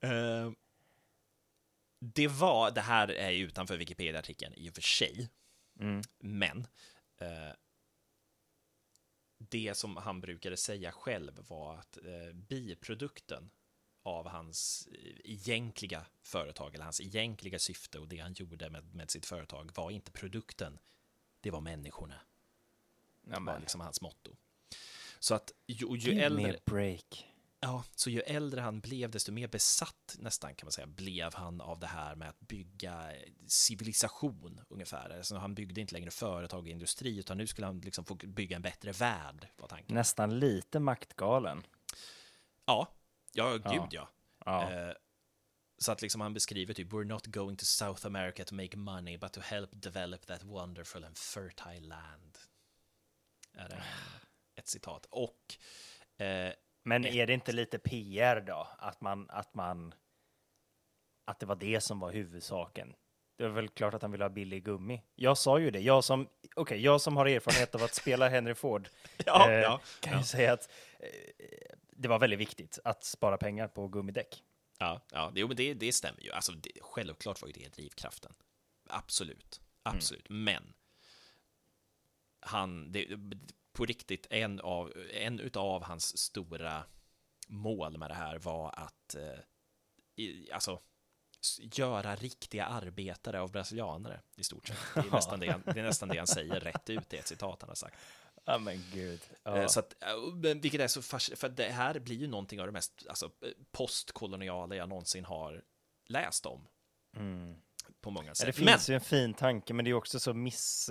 Eh, 0.00 0.50
det 2.00 2.28
var, 2.28 2.70
det 2.70 2.80
här 2.80 3.08
är 3.08 3.30
ju 3.30 3.44
utanför 3.46 3.76
Wikipedia-artikeln 3.76 4.54
i 4.56 4.70
och 4.70 4.74
för 4.74 4.82
sig, 4.82 5.28
Mm. 5.80 6.02
men 6.18 6.66
eh, 7.20 7.52
det 9.38 9.76
som 9.76 9.96
han 9.96 10.20
brukade 10.20 10.56
säga 10.56 10.92
själv 10.92 11.46
var 11.48 11.74
att 11.76 11.96
eh, 11.96 12.34
biprodukten 12.34 13.50
av 14.02 14.28
hans 14.28 14.88
egentliga 15.24 16.06
företag, 16.22 16.74
eller 16.74 16.84
hans 16.84 17.00
egentliga 17.00 17.58
syfte 17.58 17.98
och 17.98 18.08
det 18.08 18.18
han 18.18 18.32
gjorde 18.32 18.70
med, 18.70 18.94
med 18.94 19.10
sitt 19.10 19.26
företag 19.26 19.70
var 19.74 19.90
inte 19.90 20.12
produkten, 20.12 20.78
det 21.40 21.50
var 21.50 21.60
människorna. 21.60 22.20
Det 23.22 23.40
var 23.40 23.58
liksom 23.58 23.80
hans 23.80 24.00
motto. 24.00 24.36
Så 25.18 25.34
att 25.34 25.52
ju, 25.66 25.96
ju 25.96 26.20
äldre... 26.20 26.58
break. 26.64 27.24
Ja, 27.60 27.84
så 27.94 28.10
ju 28.10 28.20
äldre 28.20 28.60
han 28.60 28.80
blev, 28.80 29.10
desto 29.10 29.32
mer 29.32 29.48
besatt 29.48 30.16
nästan 30.18 30.54
kan 30.54 30.66
man 30.66 30.72
säga, 30.72 30.86
blev 30.86 31.34
han 31.34 31.60
av 31.60 31.78
det 31.78 31.86
här 31.86 32.14
med 32.14 32.28
att 32.28 32.40
bygga 32.40 33.12
civilisation 33.46 34.60
ungefär. 34.68 35.10
Alltså, 35.10 35.36
han 35.36 35.54
byggde 35.54 35.80
inte 35.80 35.94
längre 35.94 36.10
företag 36.10 36.60
och 36.60 36.68
industri, 36.68 37.18
utan 37.18 37.38
nu 37.38 37.46
skulle 37.46 37.66
han 37.66 37.80
liksom 37.80 38.04
få 38.04 38.14
bygga 38.14 38.56
en 38.56 38.62
bättre 38.62 38.92
värld, 38.92 39.48
var 39.56 39.68
tanken. 39.68 39.94
Nästan 39.94 40.38
lite 40.38 40.80
maktgalen. 40.80 41.62
Ja, 42.64 42.88
ja, 43.38 43.58
Ja. 43.64 43.70
gud 43.70 43.88
ja. 43.92 44.08
Ja. 44.44 44.72
Eh, 44.72 44.94
så 45.78 45.92
att 45.92 46.02
liksom 46.02 46.20
han 46.20 46.34
beskriver 46.34 46.74
typ, 46.74 46.92
we're 46.92 47.04
not 47.04 47.26
going 47.26 47.56
to 47.56 47.64
South 47.64 48.06
America 48.06 48.44
to 48.44 48.54
make 48.54 48.76
money, 48.76 49.18
but 49.18 49.32
to 49.32 49.40
help 49.40 49.70
develop 49.72 50.26
that 50.26 50.42
wonderful 50.42 51.04
and 51.04 51.18
fertile 51.18 51.86
land. 51.86 52.38
Är 53.54 53.68
det 53.68 53.82
ett 54.54 54.68
citat. 54.68 55.06
Och 55.10 55.54
eh, 56.24 56.52
Men 56.82 57.04
är 57.04 57.26
det 57.26 57.32
inte 57.32 57.52
lite 57.52 57.78
PR 57.78 58.40
då? 58.40 58.68
Att 58.78 59.00
man, 59.00 59.30
att 59.30 59.54
man 59.54 59.94
att 61.24 61.40
det 61.40 61.46
var 61.46 61.56
det 61.56 61.80
som 61.80 62.00
var 62.00 62.12
huvudsaken. 62.12 62.94
Det 63.38 63.48
var 63.48 63.54
väl 63.54 63.68
klart 63.68 63.94
att 63.94 64.02
han 64.02 64.12
ville 64.12 64.24
ha 64.24 64.28
billig 64.28 64.64
gummi. 64.64 65.02
Jag 65.14 65.38
sa 65.38 65.58
ju 65.58 65.70
det. 65.70 65.80
Jag 65.80 66.04
som, 66.04 66.28
okej, 66.56 66.80
jag 66.80 67.00
som 67.00 67.16
har 67.16 67.26
erfarenhet 67.26 67.74
av 67.74 67.82
att 67.82 67.94
spela 67.94 68.28
Henry 68.28 68.54
Ford 68.54 68.88
Ja, 69.26 69.50
eh, 69.50 69.58
ja, 69.58 69.80
kan 70.00 70.12
ja. 70.12 70.18
ju 70.18 70.24
säga 70.24 70.52
att 70.52 70.70
eh, 70.98 71.08
det 71.90 72.08
var 72.08 72.18
väldigt 72.18 72.38
viktigt 72.38 72.78
att 72.84 73.04
spara 73.04 73.36
pengar 73.36 73.68
på 73.68 73.88
gummidäck. 73.88 74.42
Ja, 74.78 75.00
ja 75.12 75.30
det, 75.34 75.40
jo, 75.40 75.46
men 75.46 75.56
det, 75.56 75.74
det 75.74 75.92
stämmer 75.92 76.20
ju. 76.20 76.32
Alltså, 76.32 76.52
det, 76.52 76.70
självklart 76.80 77.42
var 77.42 77.48
ju 77.48 77.52
det 77.52 77.68
drivkraften. 77.68 78.32
Absolut, 78.88 79.60
absolut. 79.82 80.28
Men 80.28 80.72
han, 82.40 82.92
det, 82.92 83.06
på 83.72 83.84
riktigt, 83.84 84.26
en 84.30 84.60
av, 84.60 84.92
en 85.12 85.40
utav 85.40 85.84
hans 85.84 86.18
stora 86.18 86.84
mål 87.48 87.98
med 87.98 88.10
det 88.10 88.14
här 88.14 88.38
var 88.38 88.74
att 88.76 89.14
eh, 89.14 89.40
i, 90.16 90.52
alltså, 90.52 90.80
göra 91.60 92.16
riktiga 92.16 92.64
arbetare 92.66 93.40
av 93.40 93.50
brasilianare 93.52 94.20
i 94.36 94.44
stort 94.44 94.66
sett. 94.68 94.76
Det 94.94 95.00
är, 95.00 95.10
nästan 95.10 95.40
det, 95.40 95.50
han, 95.50 95.62
det 95.64 95.80
är 95.80 95.82
nästan 95.84 96.08
det 96.08 96.18
han 96.18 96.26
säger 96.26 96.60
rätt 96.60 96.90
ut 96.90 97.12
i 97.12 97.16
ett 97.16 97.26
citat 97.26 97.62
han 97.62 97.68
har 97.68 97.74
sagt. 97.74 97.96
Ja, 98.44 98.58
men 98.58 98.82
gud. 98.92 99.20
Eh, 99.44 99.66
Så 99.66 99.80
att, 99.80 100.02
eh, 100.02 100.08
men 100.34 100.60
vilket 100.60 100.80
är 100.80 100.88
så 100.88 101.02
fascinerande, 101.02 101.36
för 101.40 101.48
det 101.48 101.70
här 101.72 101.98
blir 101.98 102.16
ju 102.16 102.26
någonting 102.26 102.60
av 102.60 102.66
det 102.66 102.72
mest 102.72 103.06
alltså, 103.08 103.26
eh, 103.26 103.50
postkoloniala 103.72 104.76
jag 104.76 104.88
någonsin 104.88 105.24
har 105.24 105.62
läst 106.08 106.46
om. 106.46 106.68
På 108.00 108.10
många 108.10 108.28
Ja, 108.28 108.34
sätt. 108.34 108.46
det 108.46 108.52
finns 108.52 108.90
ju 108.90 108.94
en 108.94 109.00
fin 109.00 109.34
tanke, 109.34 109.74
men 109.74 109.84
det 109.84 109.90
är 109.90 109.94
också 109.94 110.20
så 110.20 110.34
miss... 110.34 110.90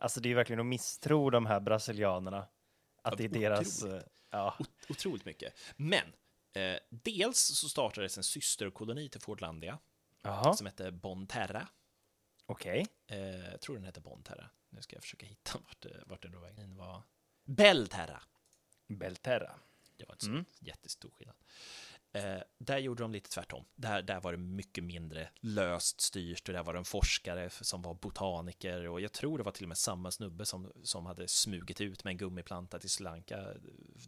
Alltså 0.00 0.20
det 0.20 0.26
är 0.26 0.30
ju 0.30 0.34
verkligen 0.36 0.60
att 0.60 0.66
misstro 0.66 1.30
de 1.30 1.46
här 1.46 1.60
brasilianerna. 1.60 2.46
Att 3.02 3.18
det 3.18 3.24
är 3.24 3.28
deras... 3.28 3.82
otroligt. 3.82 4.02
eh, 4.04 4.08
Ja. 4.30 4.54
men, 4.58 4.66
otroligt 4.88 5.24
mycket. 5.24 5.54
Men, 5.76 6.12
eh, 6.52 6.78
dels 6.90 7.38
så 7.38 7.68
startades 7.68 8.16
en 8.16 8.24
systerkoloni 8.24 9.08
till 9.08 9.20
Fordlandia 9.20 9.78
Jaha, 10.22 10.54
som 10.54 10.66
hette 10.66 10.90
Bonterra. 10.92 11.68
okej. 12.46 12.86
Eh, 13.06 13.50
jag 13.50 13.60
tror 13.60 13.76
den 13.76 13.84
hette 13.84 14.00
Bonterra. 14.00 14.50
Nu 14.70 14.82
ska 14.82 14.96
jag 14.96 15.02
försöka 15.02 15.26
hitta 15.26 15.58
vart, 15.58 15.84
eh, 15.84 15.90
vart 16.06 16.22
den 16.22 16.30
drog 16.30 16.42
vägen. 16.42 16.76
Var 16.76 17.02
Belterra. 17.44 18.22
Belterra. 18.86 19.54
Det 19.96 20.04
var 20.04 20.14
inte 20.14 20.26
så 20.26 20.64
jättestor 20.64 21.10
skillnad. 21.10 21.36
Eh, 22.12 22.42
där 22.58 22.78
gjorde 22.78 23.02
de 23.02 23.12
lite 23.12 23.30
tvärtom. 23.30 23.64
Där, 23.74 24.02
där 24.02 24.20
var 24.20 24.32
det 24.32 24.38
mycket 24.38 24.84
mindre 24.84 25.30
löst 25.40 26.00
styrt 26.00 26.48
och 26.48 26.54
där 26.54 26.62
var 26.62 26.72
det 26.72 26.78
en 26.78 26.84
forskare 26.84 27.50
som 27.50 27.82
var 27.82 27.94
botaniker 27.94 28.88
och 28.88 29.00
jag 29.00 29.12
tror 29.12 29.38
det 29.38 29.44
var 29.44 29.52
till 29.52 29.64
och 29.64 29.68
med 29.68 29.78
samma 29.78 30.10
snubbe 30.10 30.46
som, 30.46 30.72
som 30.82 31.06
hade 31.06 31.28
smugit 31.28 31.80
ut 31.80 32.04
med 32.04 32.10
en 32.10 32.16
gummiplanta 32.18 32.78
till 32.78 32.90
Sri 32.90 33.04
Lanka 33.04 33.38
eh, 33.38 33.54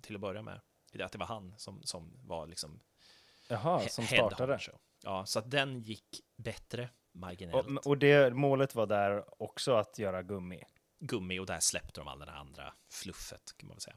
till 0.02 0.14
att 0.14 0.20
börja 0.20 0.42
med. 0.42 0.60
Att 0.98 1.12
det 1.12 1.18
var 1.18 1.26
han 1.26 1.54
som, 1.56 1.82
som 1.82 2.12
var 2.24 2.46
liksom 2.46 2.80
Jaha, 3.48 3.88
som 3.88 4.06
startade. 4.06 4.58
Ja, 5.02 5.26
så 5.26 5.38
att 5.38 5.50
den 5.50 5.82
gick 5.82 6.20
bättre 6.36 6.88
marginellt. 7.12 7.66
Och, 7.66 7.86
och 7.86 7.98
det 7.98 8.34
målet 8.34 8.74
var 8.74 8.86
där 8.86 9.42
också 9.42 9.74
att 9.74 9.98
göra 9.98 10.22
gummi. 10.22 10.62
gummi 11.00 11.38
och 11.38 11.46
där 11.46 11.60
släppte 11.60 12.00
de 12.00 12.08
all 12.08 12.18
det 12.18 12.32
andra 12.32 12.74
fluffet 12.90 13.54
kan 13.56 13.66
man 13.66 13.74
väl 13.74 13.80
säga. 13.80 13.96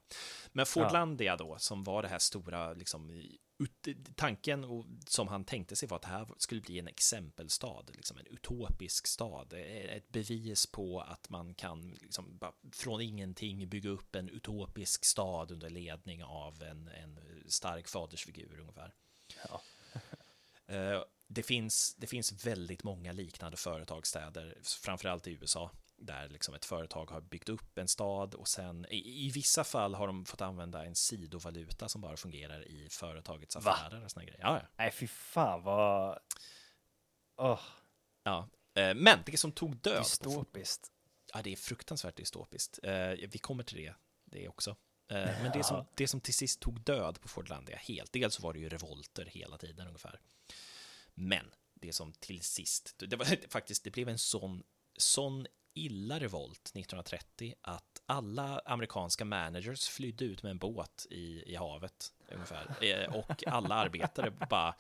Men 0.52 0.66
Fordlandia 0.66 1.38
då, 1.38 1.58
som 1.58 1.84
var 1.84 2.02
det 2.02 2.08
här 2.08 2.20
stora, 2.20 2.74
liksom, 2.74 3.22
tanken 4.16 4.64
och, 4.64 4.86
som 5.08 5.28
han 5.28 5.46
tänkte 5.46 5.76
sig 5.76 5.90
var 5.90 5.96
att 5.96 6.02
det 6.02 6.08
här 6.08 6.28
skulle 6.38 6.62
bli 6.62 6.80
en 6.80 6.88
exempelstad, 6.88 7.84
liksom 7.94 8.18
en 8.18 8.28
utopisk 8.28 9.08
stad, 9.08 9.54
eh, 9.54 9.96
ett 9.96 10.10
bevis 10.10 10.68
på 10.68 11.02
att 11.02 11.30
man 11.30 11.54
kan 11.56 11.92
liksom, 12.02 12.40
från 12.72 13.02
ingenting 13.02 13.70
bygga 13.70 13.90
upp 13.90 14.16
en 14.16 14.30
utopisk 14.30 15.06
stad 15.06 15.52
under 15.52 15.70
ledning 15.70 16.24
av 16.24 16.64
en, 16.64 16.88
en 16.88 17.20
stark 17.48 17.88
fadersfigur 17.88 18.60
ungefär. 18.60 18.94
Ja. 19.44 19.62
Eh, 20.74 21.04
Det 21.28 21.44
finns, 21.44 21.96
det 21.96 22.08
finns 22.08 22.46
väldigt 22.46 22.84
många 22.84 23.12
liknande 23.12 23.58
företagsstäder, 23.58 24.58
framförallt 24.64 25.28
i 25.28 25.32
USA, 25.32 25.72
där 26.06 26.30
liksom 26.30 26.54
ett 26.56 26.66
företag 26.66 27.12
har 27.12 27.22
byggt 27.22 27.50
upp 27.50 27.78
en 27.78 27.88
stad 27.88 28.34
och 28.36 28.48
sen 28.48 28.86
i, 28.90 29.26
i 29.28 29.30
vissa 29.30 29.64
fall 29.64 29.96
har 29.96 30.08
de 30.08 30.26
fått 30.26 30.42
använda 30.42 30.86
en 30.86 30.96
sidovaluta 30.96 31.90
som 31.90 32.02
bara 32.02 32.18
fungerar 32.18 32.68
i 32.68 32.88
företagets 32.92 33.56
Va? 33.56 33.72
affärer 33.72 34.04
och 34.06 34.12
såna 34.12 34.26
grejer. 34.26 34.40
Ja, 34.42 34.60
ja. 34.62 34.68
Nej, 34.78 34.92
fy 34.92 35.08
fan 35.08 35.64
vad... 35.64 36.20
Åh, 37.38 37.60
ja. 38.24 38.50
Eh, 38.76 38.96
Men 38.96 39.20
det 39.26 39.38
som 39.38 39.52
tog 39.52 39.78
död, 39.78 39.94
på, 39.94 40.00
dystopiskt. 40.00 40.92
ja, 41.34 41.42
det 41.42 41.52
är 41.52 41.56
fruktansvärt 41.56 42.16
dystopiskt. 42.16 42.80
Eh, 42.84 43.10
Vi 43.10 43.38
kommer 43.42 43.64
till 43.64 43.78
det, 43.78 43.96
det 44.26 44.48
också. 44.48 44.70
Eh, 45.12 45.42
Men 45.42 45.52
det 45.54 45.64
som, 45.64 45.86
det 45.96 46.08
som 46.08 46.22
till 46.22 46.34
sist 46.34 46.60
tog 46.60 46.82
död 46.82 47.22
på 47.22 47.28
Fordlandia 47.28 47.78
helt, 47.78 48.12
dels 48.14 48.36
så 48.36 48.42
var 48.42 48.54
det 48.54 48.60
ju 48.60 48.70
revolter 48.70 49.26
hela 49.26 49.58
tiden 49.58 49.88
ungefär. 49.88 50.20
Men 51.14 51.54
det 51.74 51.94
som 51.94 52.14
till 52.14 52.42
sist, 52.42 52.94
det 52.98 53.16
var 53.16 53.26
faktiskt, 53.50 53.84
det 53.84 53.92
blev 53.92 54.10
en 54.10 54.18
sån, 54.20 54.64
sån 54.98 55.48
illa 55.74 56.20
revolt 56.20 56.60
1930 56.62 57.54
att 57.62 58.02
alla 58.06 58.60
amerikanska 58.66 59.26
managers 59.26 59.88
flydde 59.90 60.26
ut 60.26 60.44
med 60.44 60.50
en 60.50 60.58
båt 60.58 61.08
i, 61.10 61.44
i 61.52 61.56
havet 61.56 62.14
ungefär. 62.32 62.84
Eh, 62.84 63.16
Och 63.16 63.44
alla 63.48 63.76
arbetare 63.76 64.32
bara, 64.50 64.76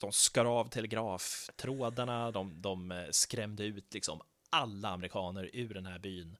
de 0.00 0.12
skar 0.12 0.44
av 0.44 0.68
telegraftrådarna, 0.68 2.30
de, 2.30 2.62
de 2.62 2.90
eh, 2.92 3.04
skrämde 3.10 3.64
ut 3.64 3.94
liksom 3.94 4.20
alla 4.50 4.88
amerikaner 4.88 5.50
ur 5.52 5.74
den 5.74 5.86
här 5.86 5.98
byn 5.98 6.36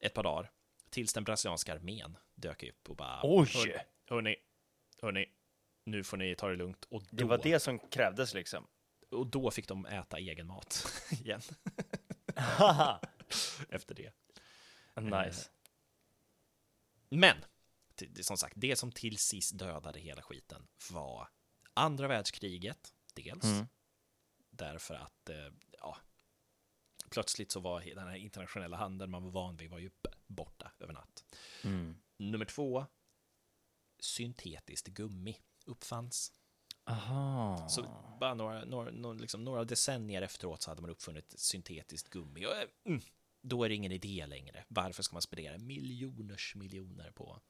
ett 0.00 0.14
par 0.14 0.22
dagar. 0.22 0.50
Tills 0.90 1.12
den 1.12 1.24
brasilianska 1.24 1.74
armén 1.74 2.16
dök 2.34 2.62
upp 2.62 2.90
och 2.90 2.96
bara 2.96 3.20
Oj! 3.22 3.48
"Hör- 3.54 3.82
Hörni, 4.08 4.36
hörni, 5.02 5.26
nu 5.84 6.04
får 6.04 6.16
ni 6.16 6.34
ta 6.34 6.48
det 6.48 6.56
lugnt. 6.56 6.84
Och 6.90 7.02
då, 7.02 7.08
Det 7.10 7.24
var 7.24 7.38
det 7.42 7.60
som 7.60 7.78
krävdes 7.78 8.34
liksom. 8.34 8.66
och 9.10 9.26
då 9.26 9.50
fick 9.50 9.68
de 9.68 9.86
äta 9.86 10.18
egen 10.18 10.46
mat 10.46 10.86
igen. 11.10 11.40
Efter 13.68 13.94
det. 13.94 14.12
nice. 14.96 15.50
Men, 17.08 17.36
t- 17.94 18.06
det- 18.10 18.24
som 18.24 18.36
sagt, 18.36 18.54
det 18.56 18.76
som 18.76 18.92
till 18.92 19.18
sist 19.18 19.58
dödade 19.58 20.00
hela 20.00 20.22
skiten 20.22 20.66
var 20.90 21.28
andra 21.74 22.08
världskriget, 22.08 22.94
dels. 23.14 23.44
Mm. 23.44 23.66
Därför 24.50 24.94
att, 24.94 25.28
eh, 25.28 25.52
ja, 25.70 25.96
plötsligt 27.10 27.52
så 27.52 27.60
var 27.60 27.80
den 27.80 28.08
här 28.08 28.16
internationella 28.16 28.76
handeln 28.76 29.10
man 29.10 29.22
var 29.24 29.30
van 29.30 29.56
vid 29.56 29.70
var 29.70 29.78
ju 29.78 29.90
borta 30.26 30.72
över 30.78 30.92
natt. 30.92 31.24
Mm. 31.64 31.96
Nummer 32.16 32.44
två, 32.44 32.86
syntetiskt 33.98 34.88
gummi 34.88 35.36
uppfanns. 35.64 36.32
Aha. 36.84 37.68
Så 37.68 37.86
bara 38.20 38.34
några, 38.34 38.64
några, 38.64 38.90
några, 38.90 39.14
liksom, 39.14 39.44
några 39.44 39.64
decennier 39.64 40.22
efteråt 40.22 40.62
så 40.62 40.70
hade 40.70 40.80
man 40.80 40.90
uppfunnit 40.90 41.34
syntetiskt 41.36 42.10
gummi. 42.10 42.46
Och, 42.46 42.88
mm, 42.88 43.00
då 43.40 43.64
är 43.64 43.68
det 43.68 43.74
ingen 43.74 43.92
idé 43.92 44.26
längre. 44.26 44.64
Varför 44.68 45.02
ska 45.02 45.14
man 45.14 45.22
spendera 45.22 45.58
miljoners 45.58 46.54
miljoner 46.54 47.10
på... 47.10 47.40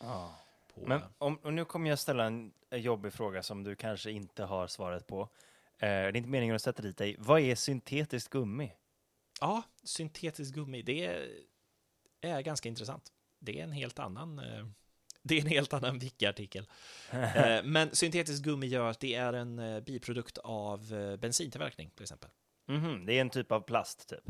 Ja. 0.00 0.36
på 0.74 0.80
Men 0.86 1.00
om, 1.18 1.36
och 1.36 1.52
nu 1.52 1.64
kommer 1.64 1.90
jag 1.90 1.98
ställa 1.98 2.24
en 2.26 2.52
jobbig 2.70 3.12
fråga 3.12 3.42
som 3.42 3.64
du 3.64 3.76
kanske 3.76 4.10
inte 4.10 4.44
har 4.44 4.66
svaret 4.66 5.06
på. 5.06 5.22
Eh, 5.22 5.28
det 5.78 5.86
är 5.86 6.16
inte 6.16 6.28
meningen 6.30 6.56
att 6.56 6.62
sätta 6.62 6.82
dit 6.82 6.96
dig. 6.96 7.16
Vad 7.18 7.40
är 7.40 7.54
syntetiskt 7.54 8.30
gummi? 8.30 8.72
Ja, 9.40 9.62
syntetiskt 9.82 10.54
gummi, 10.54 10.82
det 10.82 11.06
är, 11.06 11.28
är 12.20 12.40
ganska 12.40 12.68
intressant. 12.68 13.12
Det 13.38 13.60
är 13.60 13.64
en 13.64 13.72
helt 13.72 13.98
annan... 13.98 14.38
eh, 14.38 14.66
Det 15.22 15.36
är 15.36 15.40
en 15.40 15.46
helt 15.46 15.72
annan 15.72 15.98
wiki-artikel. 15.98 16.66
Eh, 17.12 17.62
Men 17.64 17.94
syntetiskt 17.96 18.42
gummi 18.44 18.66
gör 18.66 18.90
att 18.90 19.00
det 19.00 19.14
är 19.14 19.32
en 19.32 19.58
eh, 19.58 19.80
biprodukt 19.80 20.38
av 20.38 20.94
eh, 20.94 21.16
bensintillverkning, 21.16 21.90
till 21.90 22.02
exempel. 22.02 22.30
Mhm, 22.68 23.06
det 23.06 23.12
är 23.14 23.20
en 23.20 23.30
typ 23.30 23.52
av 23.52 23.60
plast, 23.60 24.08
typ. 24.08 24.24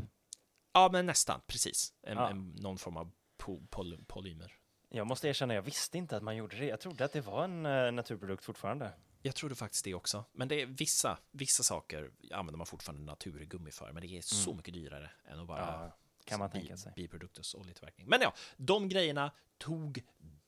Ja, 0.73 0.89
men 0.91 1.05
nästan, 1.05 1.41
precis. 1.47 1.93
En, 2.01 2.17
Ja. 2.17 2.29
en, 2.29 2.49
någon 2.49 2.77
form 2.77 2.97
av 2.97 3.11
po, 3.37 3.67
pol, 3.69 4.03
polymer. 4.07 4.53
Jag 4.89 5.07
måste 5.07 5.27
erkänna, 5.27 5.53
jag 5.53 5.61
visste 5.61 5.97
inte 5.97 6.17
att 6.17 6.23
man 6.23 6.35
gjorde 6.35 6.57
det. 6.57 6.65
Jag 6.65 6.79
trodde 6.79 7.05
att 7.05 7.11
det 7.13 7.21
var 7.21 7.43
en 7.43 7.95
naturprodukt 7.95 8.45
fortfarande. 8.45 8.91
Jag 9.21 9.35
trodde 9.35 9.55
faktiskt 9.55 9.85
det 9.85 9.93
också. 9.93 10.25
Men 10.31 10.47
det 10.47 10.61
är 10.61 10.65
vissa, 10.65 11.17
vissa 11.31 11.63
saker 11.63 12.11
använder 12.31 12.57
man 12.57 12.67
fortfarande 12.67 13.03
naturgummi 13.05 13.71
för, 13.71 13.91
men 13.91 14.01
det 14.01 14.17
är 14.17 14.21
så 14.21 14.53
mycket 14.53 14.73
dyrare 14.73 15.11
än 15.25 15.39
att 15.39 15.47
bara 15.47 15.75
Mm. 15.75 15.81
Ja, 15.81 15.97
kan 16.25 16.39
man 16.39 16.51
tänka 16.51 16.77
sig. 16.77 16.93
biprodukters 16.95 17.55
oljetillverkning. 17.55 18.07
Men 18.07 18.21
ja, 18.21 18.33
de 18.57 18.89
grejerna 18.89 19.31
tog 19.57 20.03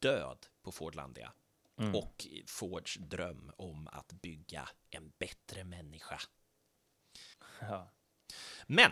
död 0.06 0.46
på 0.62 0.72
Fordlandia 0.72 1.34
Mm. 1.78 1.96
och 1.96 2.28
Fords 2.48 2.96
dröm 2.96 3.52
om 3.58 3.88
att 3.88 4.12
bygga 4.12 4.69
en 4.90 5.13
bättre 5.19 5.63
människa. 5.63 6.21
Ja. 7.60 7.92
Men 8.67 8.92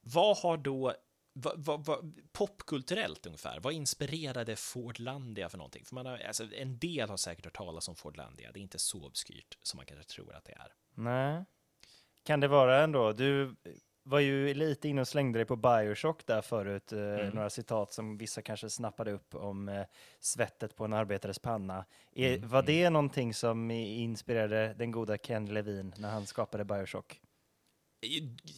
vad 0.00 0.36
har 0.36 0.56
då 0.56 0.94
vad, 1.32 1.64
vad, 1.64 1.84
vad, 1.84 2.32
popkulturellt 2.32 3.26
ungefär, 3.26 3.60
vad 3.60 3.72
inspirerade 3.72 4.56
Fordlandia 4.56 5.48
för 5.48 5.58
någonting? 5.58 5.84
För 5.84 5.94
man 5.94 6.06
har, 6.06 6.18
alltså, 6.18 6.54
en 6.54 6.78
del 6.78 7.10
har 7.10 7.16
säkert 7.16 7.44
hört 7.44 7.56
talas 7.56 7.88
om 7.88 7.96
Fordlandia, 7.96 8.52
det 8.52 8.60
är 8.60 8.62
inte 8.62 8.78
så 8.78 9.06
obskyrt 9.06 9.58
som 9.62 9.76
man 9.76 9.86
kanske 9.86 10.04
tror 10.04 10.34
att 10.34 10.44
det 10.44 10.52
är. 10.52 10.74
Nej. 10.94 11.44
Kan 12.22 12.40
det 12.40 12.48
vara 12.48 12.82
ändå, 12.82 13.12
du 13.12 13.56
var 14.02 14.20
ju 14.20 14.54
lite 14.54 14.88
inne 14.88 15.00
och 15.00 15.08
slängde 15.08 15.38
dig 15.38 15.46
på 15.46 15.56
Bioshock 15.56 16.26
där 16.26 16.42
förut, 16.42 16.92
eh, 16.92 16.98
Mm. 16.98 17.28
några 17.34 17.50
citat 17.50 17.92
som 17.92 18.16
vissa 18.18 18.42
kanske 18.42 18.70
snappade 18.70 19.12
upp 19.12 19.34
om 19.34 19.68
eh, 19.68 19.86
svettet 20.20 20.76
på 20.76 20.84
en 20.84 20.92
arbetares 20.92 21.38
panna. 21.38 21.84
Är, 22.12 22.36
Mm, 22.36 22.48
var 22.48 22.62
det 22.62 22.90
någonting 22.90 23.34
som 23.34 23.70
inspirerade 23.70 24.74
den 24.78 24.90
goda 24.90 25.18
Ken 25.18 25.46
Levine 25.54 25.94
när 25.96 26.10
han 26.10 26.26
skapade 26.26 26.64
Bioshock? 26.64 27.20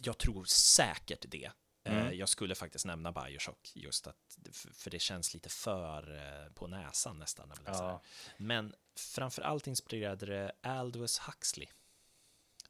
Jag 0.03 0.17
tror 0.17 0.43
säkert 0.45 1.25
det. 1.27 1.45
Eh, 1.45 1.97
Mm. 1.97 2.17
Jag 2.17 2.29
skulle 2.29 2.55
faktiskt 2.55 2.85
nämna 2.85 3.11
Bioshock, 3.11 3.71
just 3.75 4.07
att, 4.07 4.37
för 4.73 4.89
det 4.89 4.99
känns 4.99 5.33
lite 5.33 5.49
för 5.49 6.15
eh, 6.15 6.53
på 6.53 6.67
näsan 6.67 7.19
nästan. 7.19 7.49
när 7.49 7.55
man 7.55 7.83
Ja. 7.87 8.01
Men 8.37 8.73
framför 8.95 9.41
allt 9.41 9.67
inspirerade 9.67 10.25
det 10.25 10.51
Aldous 10.61 11.19
Huxley 11.19 11.67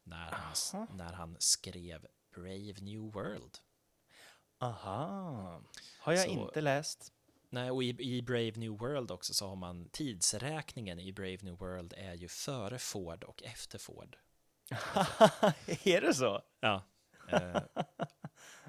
när 0.04 0.32
han, 0.32 0.54
Aha. 0.74 0.88
när 0.94 1.14
han 1.14 1.36
skrev 1.40 2.06
Brave 2.34 2.74
New 2.82 3.12
World. 3.12 3.58
Aha, 4.60 5.62
har 6.00 6.14
jag 6.14 6.24
Så- 6.26 6.30
inte 6.32 6.62
läst. 6.62 7.14
Nej, 7.50 7.72
och 7.72 7.84
i, 7.84 7.96
i 8.00 8.22
Brave 8.22 8.52
New 8.56 8.72
World 8.72 9.12
också 9.12 9.34
så 9.34 9.48
har 9.48 9.56
man 9.56 9.90
tidsräkningen 9.90 11.00
i 11.00 11.14
Brave 11.14 11.38
New 11.42 11.58
World 11.58 11.94
är 11.98 12.14
ju 12.14 12.28
före 12.28 12.80
Ford 12.80 13.24
och 13.24 13.44
efter 13.44 13.78
Ford. 13.80 14.18
är 15.84 16.02
det 16.02 16.14
så? 16.14 16.42
Ja. 16.60 16.84
Eh, 17.30 17.62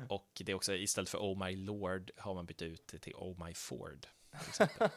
och 0.08 0.42
det 0.44 0.52
är 0.52 0.56
också 0.56 0.74
istället 0.74 1.08
för 1.08 1.18
Oh 1.18 1.46
My 1.46 1.56
Lord 1.56 2.10
har 2.16 2.34
man 2.34 2.46
bytt 2.46 2.62
ut 2.62 2.88
det 2.88 2.98
till 2.98 3.14
Oh 3.14 3.46
My 3.46 3.54
Ford. 3.54 4.06
exempel. 4.48 4.88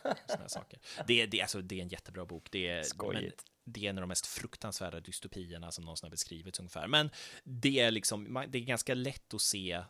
Saker. 0.48 0.80
Det, 1.08 1.22
är- 1.22 1.28
det, 1.28 1.42
alltså, 1.42 1.62
det 1.62 1.78
är 1.78 1.82
en 1.82 1.88
jättebra 1.90 2.26
bok. 2.26 2.48
Det 2.52 2.68
är, 2.68 2.84
Skojigt. 2.84 3.44
men 3.46 3.54
det 3.70 3.86
är 3.86 3.90
en 3.90 3.98
av 3.98 4.02
de 4.02 4.08
mest 4.08 4.26
fruktansvärda 4.26 5.00
dystopierna 5.00 5.72
som 5.72 5.84
någonsin 5.86 6.06
har 6.08 6.12
beskrivits 6.12 6.60
ungefär. 6.60 6.88
Men 6.88 7.10
det 7.44 7.80
är 7.80 7.92
liksom, 7.92 8.46
det 8.50 8.58
är 8.58 8.62
ganska 8.62 8.94
lätt 8.94 9.34
att 9.34 9.42
se 9.42 9.84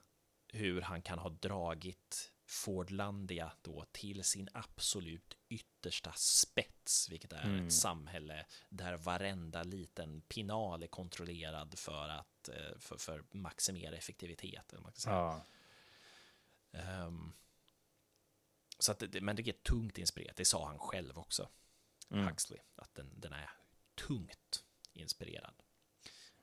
hur 0.48 0.82
han 0.82 1.02
kan 1.02 1.20
ha 1.20 1.30
dragit 1.30 2.32
Fordlandia 2.46 3.52
då 3.62 3.86
till 3.92 4.24
sin 4.24 4.50
absolut 4.54 5.38
yttersta 5.50 6.14
spets, 6.16 7.10
vilket 7.10 7.34
är 7.34 7.44
Mm. 7.44 7.68
ett 7.68 7.74
samhälle 7.74 8.46
där 8.70 8.98
varenda 8.98 9.64
liten 9.64 10.22
pinal 10.22 10.84
är 10.84 10.88
kontrollerad 10.88 11.80
för 11.80 12.10
att 12.10 12.50
eh, 12.50 12.78
för, 12.80 12.98
för 12.98 13.24
maximera 13.32 13.96
effektivitet. 13.96 14.74
eller 14.74 14.82
vad 14.82 14.84
Man 14.84 14.92
kan 14.92 15.00
säga. 15.02 15.16
Ja. 15.16 15.46
Ehm, 16.80 17.34
så 18.80 18.92
att 18.92 19.04
men 19.22 19.36
det 19.36 19.48
är 19.48 19.52
tungt 19.54 19.98
inspirerat, 19.98 20.36
det 20.36 20.46
sa 20.46 20.68
han 20.68 20.80
själv 20.80 21.18
också, 21.20 21.50
Mm. 22.12 22.28
Huxley, 22.28 22.60
att 22.76 22.96
den, 22.96 23.14
den 23.16 23.34
är 23.34 23.50
tungt 24.08 24.64
inspirerad. 24.94 25.54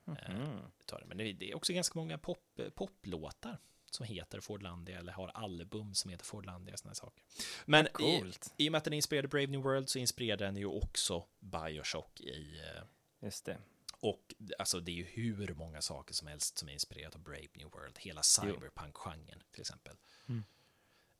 Mm. 0.07 0.59
det. 0.87 1.05
Men 1.07 1.17
det, 1.17 1.51
är 1.51 1.57
också 1.57 1.73
ganska 1.73 1.99
många 1.99 2.19
pop, 2.19 2.61
poplåtar 2.75 3.59
som 3.91 4.07
heter 4.07 4.41
Fordlandia 4.41 4.99
eller 4.99 5.13
har 5.13 5.29
album 5.29 5.95
som 5.95 6.11
heter 6.11 6.25
Fordlandia, 6.25 6.77
sådana 6.77 6.95
saker. 6.95 7.25
Men 7.65 7.87
i, 8.01 8.33
i 8.57 8.69
och 8.69 8.73
med 8.73 8.79
att 8.79 8.85
den 8.85 8.93
inspirerade 8.93 9.29
Brave 9.29 9.47
New 9.47 9.63
World 9.63 9.89
så 9.89 9.99
inspirerade 9.99 10.45
den 10.45 10.57
ju 10.57 10.67
också 10.67 11.27
Bioshock 11.41 12.21
i 12.21 12.61
eh, 12.61 12.83
Just 13.21 13.45
det. 13.45 13.59
och 14.01 14.35
alltså 14.59 14.81
det 14.81 14.91
är 14.91 14.95
ju 14.95 15.05
hur 15.05 15.55
många 15.55 15.83
saker 15.83 16.15
som 16.15 16.29
helst 16.29 16.59
som 16.59 16.69
är 16.69 16.73
inspirerat 16.73 17.15
av 17.15 17.21
Brave 17.21 17.49
New 17.55 17.71
World, 17.71 17.99
hela 17.99 18.23
cyberpunk-genren 18.23 19.43
till 19.53 19.61
exempel. 19.61 19.97
Mm. 20.29 20.45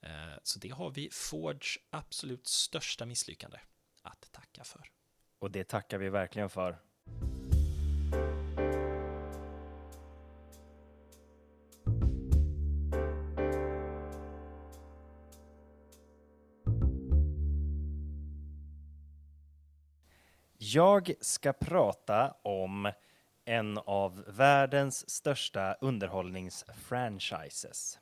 Eh, 0.01 0.39
Så 0.43 0.59
det 0.59 0.69
har 0.69 0.91
vi 0.91 1.09
Fords 1.13 1.79
absolut 1.91 2.47
största 2.47 3.07
misslyckande 3.07 3.59
att 4.03 4.33
tacka 4.33 4.65
för. 4.65 4.91
Och 5.45 5.51
det 5.51 5.65
tackar 5.65 5.99
vi 5.99 6.09
verkligen 6.09 6.51
för. 6.51 6.79
Jag 20.59 21.15
ska 21.21 21.53
prata 21.53 22.35
om 22.43 22.93
en 23.45 23.79
av 23.79 24.25
världens 24.27 25.11
största 25.11 25.77
underhållningsfranchises. 25.81 27.99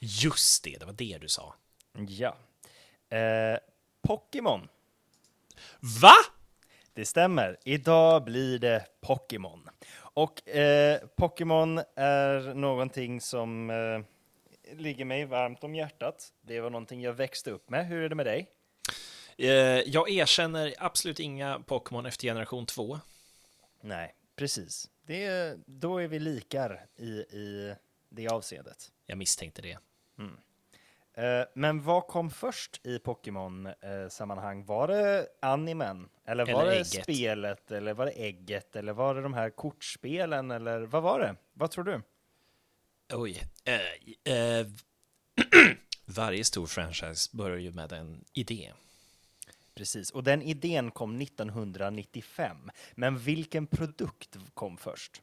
Just 0.00 0.64
det, 0.64 0.78
det 0.78 0.86
var 0.86 0.92
det 0.92 1.18
du 1.20 1.28
sa. 1.28 1.54
Ja. 2.08 2.36
Eh, 3.16 3.58
Pokémon. 4.02 4.68
Va? 6.02 6.14
Det 6.92 7.04
stämmer. 7.04 7.56
Idag 7.64 8.24
blir 8.24 8.58
det 8.58 8.86
Pokémon. 9.00 9.68
Och 9.98 10.48
eh, 10.48 10.98
Pokémon 11.16 11.78
är 11.96 12.54
någonting 12.54 13.20
som 13.20 13.70
eh, 13.70 14.74
ligger 14.76 15.04
mig 15.04 15.24
varmt 15.24 15.64
om 15.64 15.74
hjärtat. 15.74 16.32
Det 16.40 16.60
var 16.60 16.70
någonting 16.70 17.02
jag 17.02 17.12
växte 17.12 17.50
upp 17.50 17.70
med. 17.70 17.86
Hur 17.86 18.02
är 18.02 18.08
det 18.08 18.14
med 18.14 18.26
dig? 18.26 18.48
Eh, 19.36 19.48
Jag 19.86 20.10
erkänner 20.10 20.74
absolut 20.78 21.20
inga 21.20 21.60
Pokémon 21.66 22.06
efter 22.06 22.26
generation 22.26 22.66
2. 22.66 22.98
Nej, 23.80 24.14
precis. 24.36 24.90
Det 25.06 25.56
då 25.66 25.98
är 25.98 26.08
vi 26.08 26.18
likar 26.18 26.86
i, 26.96 27.08
i 27.18 27.74
det 28.08 28.28
avseendet. 28.28 28.90
Jag 29.06 29.18
misstänkte 29.18 29.62
det. 29.62 29.78
Eh, 30.18 30.24
men 31.54 31.82
vad 31.82 32.06
kom 32.06 32.30
först 32.30 32.86
i 32.86 32.98
Pokémon-sammanhang? 32.98 34.64
Var 34.64 34.88
det 34.88 35.26
animen? 35.42 36.08
Eller 36.24 36.46
var 36.46 36.62
Eller 36.62 36.70
det 36.70 36.76
ägget. 36.76 37.02
spelet? 37.02 37.70
Eller 37.70 37.94
var 37.94 38.06
det 38.06 38.12
ägget? 38.12 38.76
Eller 38.76 38.92
var 38.92 39.14
det 39.14 39.22
de 39.22 39.34
här 39.34 39.50
kortspelen? 39.50 40.50
Eller 40.50 40.80
vad 40.80 41.02
var 41.02 41.20
det? 41.20 41.36
Vad 41.52 41.70
tror 41.70 41.84
du? 41.84 42.02
Oj. 43.12 43.42
Eh, 43.64 44.34
eh, 44.34 44.66
varje 46.04 46.44
stor 46.44 46.66
franchise 46.66 47.30
börjar 47.36 47.58
ju 47.58 47.72
med 47.72 47.92
en 47.92 48.24
idé. 48.32 48.72
Precis, 49.74 50.10
och 50.10 50.24
den 50.24 50.42
idén 50.42 50.90
kom 50.90 51.20
1995. 51.20 52.70
Men 52.94 53.18
vilken 53.18 53.66
produkt 53.66 54.36
kom 54.54 54.76
först? 54.76 55.22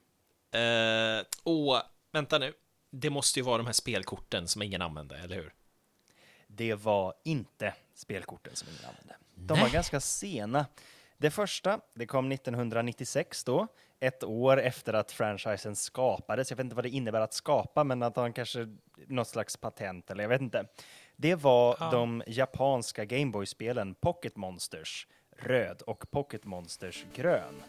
Eh, 0.51 1.25
och 1.43 1.81
vänta 2.11 2.37
nu. 2.37 2.53
Det 2.91 3.09
måste 3.09 3.39
ju 3.39 3.43
vara 3.43 3.57
de 3.57 3.65
här 3.65 3.73
spelkorten 3.73 4.47
som 4.47 4.61
ingen 4.61 4.81
använde, 4.81 5.17
eller 5.17 5.35
hur? 5.35 5.53
Det 6.55 6.73
var 6.75 7.13
inte 7.23 7.73
spelkorten 7.95 8.55
som 8.55 8.67
ingen 8.69 8.85
använde. 8.85 9.15
De 9.35 9.53
var 9.53 9.63
Nej. 9.65 9.71
ganska 9.73 9.99
sena. 9.99 10.65
Det 11.17 11.31
första, 11.31 11.79
det 11.93 12.05
kom 12.05 12.31
1996 12.31 13.43
då, 13.43 13.67
ett 13.99 14.23
år 14.23 14.61
efter 14.61 14.93
att 14.93 15.11
franchisen 15.11 15.75
skapades. 15.75 16.49
Jag 16.51 16.57
vet 16.57 16.63
inte 16.63 16.75
vad 16.75 16.85
det 16.85 16.89
innebär 16.89 17.21
att 17.21 17.33
skapa, 17.33 17.83
men 17.83 18.03
att 18.03 18.15
han 18.15 18.33
kanske 18.33 18.67
något 19.07 19.27
slags 19.27 19.57
patent 19.57 20.11
eller 20.11 20.23
jag 20.23 20.29
vet 20.29 20.41
inte. 20.41 20.65
Det 21.15 21.35
var 21.35 21.77
Ja. 21.79 21.91
de 21.91 22.23
japanska 22.27 23.05
Gameboy-spelen 23.05 23.93
Pocket 23.95 24.35
Monsters 24.35 25.07
röd 25.37 25.81
och 25.81 26.11
Pocket 26.11 26.45
Monsters 26.45 27.05
grön. 27.15 27.63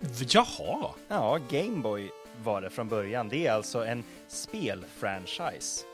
V- 0.00 0.26
jaha! 0.28 0.90
Ja, 1.08 1.38
Gameboy 1.50 2.10
var 2.42 2.60
det 2.62 2.70
från 2.70 2.88
början. 2.88 3.28
Det 3.28 3.46
är 3.46 3.52
alltså 3.52 3.84
en 3.84 4.04
spelfranchise 4.28 5.84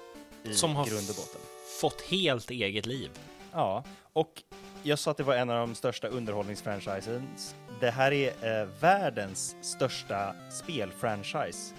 i 0.45 0.55
Som 0.55 0.76
har 0.76 0.86
grund 0.86 1.11
och 1.11 1.16
botten. 1.16 1.40
fått 1.80 2.01
helt 2.01 2.51
eget 2.51 2.86
liv. 2.86 3.11
Ja, 3.53 3.84
och 4.12 4.43
jag 4.82 4.99
sa 4.99 5.11
att 5.11 5.16
det 5.16 5.22
var 5.22 5.34
en 5.34 5.51
av 5.51 5.57
de 5.68 5.74
största 5.74 6.09
underhållningsfranchises. 6.09 7.55
Det 7.80 7.90
här 7.90 8.12
är 8.12 8.61
eh, 8.61 8.68
världens 8.80 9.57
största 9.61 10.34
spelfranchise. 10.51 11.74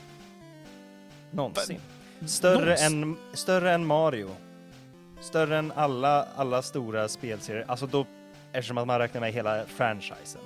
Någonsin. 1.32 1.80
Större 2.28 2.60
Någonsin? 2.60 3.04
än, 3.04 3.18
större 3.34 3.72
än 3.74 3.86
Mario. 3.86 4.30
Större 5.22 5.58
än 5.58 5.72
alla, 5.72 6.28
alla 6.36 6.62
stora 6.62 7.08
spelserier. 7.08 7.66
Alltså 7.68 7.88
då, 7.88 8.06
eftersom 8.52 8.78
att 8.78 8.88
man 8.88 9.00
räknar 9.00 9.22
med 9.22 9.34
hela 9.34 9.66
franchisen. 9.66 10.42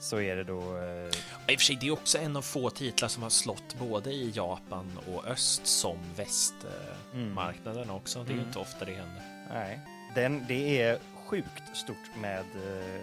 Så 0.00 0.20
är 0.20 0.36
det 0.36 0.44
då... 0.44 0.60
Eh, 0.78 1.06
I 1.52 1.56
och 1.56 1.60
för 1.60 1.64
sig, 1.64 1.78
det 1.80 1.86
är 1.86 1.90
också 1.90 2.18
en 2.18 2.36
av 2.36 2.42
få 2.42 2.70
titlar 2.70 3.08
som 3.08 3.22
har 3.22 3.30
slått 3.30 3.74
både 3.78 4.10
i 4.12 4.30
Japan 4.30 4.98
och 5.06 5.26
öst 5.26 5.66
som 5.66 5.98
västmarknaden 6.16 7.90
också. 7.90 8.18
Det 8.18 8.24
är 8.30 8.34
ju 8.34 8.34
Mm. 8.34 8.46
inte 8.46 8.58
ofta 8.58 8.84
det 8.84 8.94
händer. 8.94 9.22
nej. 9.52 9.80
Den, 10.14 10.44
det 10.48 10.82
är 10.82 10.98
sjukt 11.26 11.62
stort 11.76 12.16
med 12.20 12.40
eh, 12.40 13.00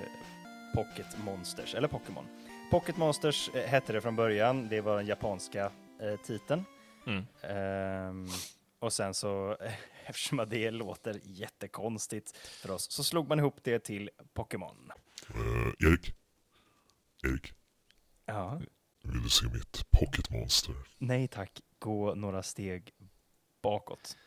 Pocket 0.75 1.17
Monsters, 1.17 1.75
eller 1.75 1.87
Pokémon. 1.87 2.25
Pocket 2.71 2.97
Monsters 2.97 3.49
eh, 3.53 3.63
hette 3.69 3.93
det 3.93 4.01
från 4.01 4.15
början. 4.15 4.67
Det 4.69 4.81
var 4.81 4.97
den 4.97 5.05
japanska 5.07 5.71
eh, 6.01 6.19
titeln. 6.25 6.65
Mm. 7.07 7.25
Ehm, 7.41 8.27
och 8.79 8.93
sen 8.93 9.13
så, 9.13 9.57
eftersom 10.05 10.45
det 10.47 10.71
låter 10.71 11.19
jättekonstigt 11.23 12.37
för 12.37 12.71
oss, 12.71 12.91
så 12.91 13.03
slog 13.03 13.27
man 13.29 13.39
ihop 13.39 13.57
det 13.63 13.79
till 13.79 14.09
Pokémon. 14.33 14.91
Eh, 15.29 15.87
Erik? 15.87 16.13
Erik, 17.25 17.53
Ja. 18.25 18.61
vill 19.03 19.23
du 19.23 19.29
se 19.29 19.45
mitt 19.53 19.91
Pocket 19.91 20.29
Monster? 20.29 20.75
Nej 20.97 21.27
tack, 21.27 21.61
gå 21.79 22.15
några 22.15 22.43
steg 22.43 22.91
bakåt. 23.63 24.17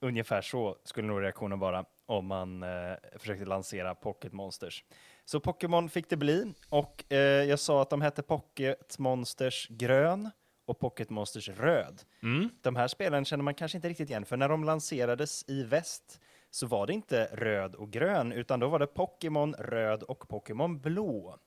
Ungefär 0.00 0.42
så 0.42 0.76
skulle 0.84 1.06
nog 1.08 1.22
reaktionen 1.22 1.58
vara 1.58 1.84
om 2.06 2.26
man 2.26 2.62
eh, 2.62 2.94
försökte 3.18 3.44
lansera 3.44 3.94
Pocket 3.94 4.32
Monsters. 4.32 4.84
Så 5.24 5.40
Pokémon 5.40 5.88
fick 5.88 6.10
det 6.10 6.16
bli 6.16 6.54
och 6.68 7.12
eh, 7.12 7.18
jag 7.18 7.58
sa 7.58 7.82
att 7.82 7.90
de 7.90 8.00
hette 8.02 8.22
Pocket 8.22 8.98
Monsters 8.98 9.68
grön 9.70 10.30
och 10.64 10.78
Pocket 10.78 11.10
Monsters 11.10 11.48
Röd. 11.48 12.02
Mm. 12.22 12.48
De 12.62 12.76
här 12.76 12.88
spelen 12.88 13.24
känner 13.24 13.44
man 13.44 13.54
kanske 13.54 13.78
inte 13.78 13.88
riktigt 13.88 14.10
igen, 14.10 14.24
för 14.24 14.36
när 14.36 14.48
de 14.48 14.64
lanserades 14.64 15.44
i 15.48 15.62
väst 15.62 16.20
så 16.50 16.66
var 16.66 16.86
det 16.86 16.92
inte 16.92 17.24
röd 17.32 17.74
och 17.74 17.90
grön, 17.90 18.32
utan 18.32 18.60
då 18.60 18.68
var 18.68 18.78
det 18.78 18.86
Pokémon 18.86 19.54
röd 19.54 20.02
och 20.02 20.28
Pokémon 20.28 20.80
blå. 20.80 21.38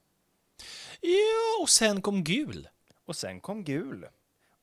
Ja, 1.02 1.62
och 1.62 1.70
sen 1.70 2.02
kom 2.02 2.24
gul. 2.24 2.68
Och 3.06 3.16
sen 3.16 3.40
kom 3.40 3.64
gul. 3.64 4.06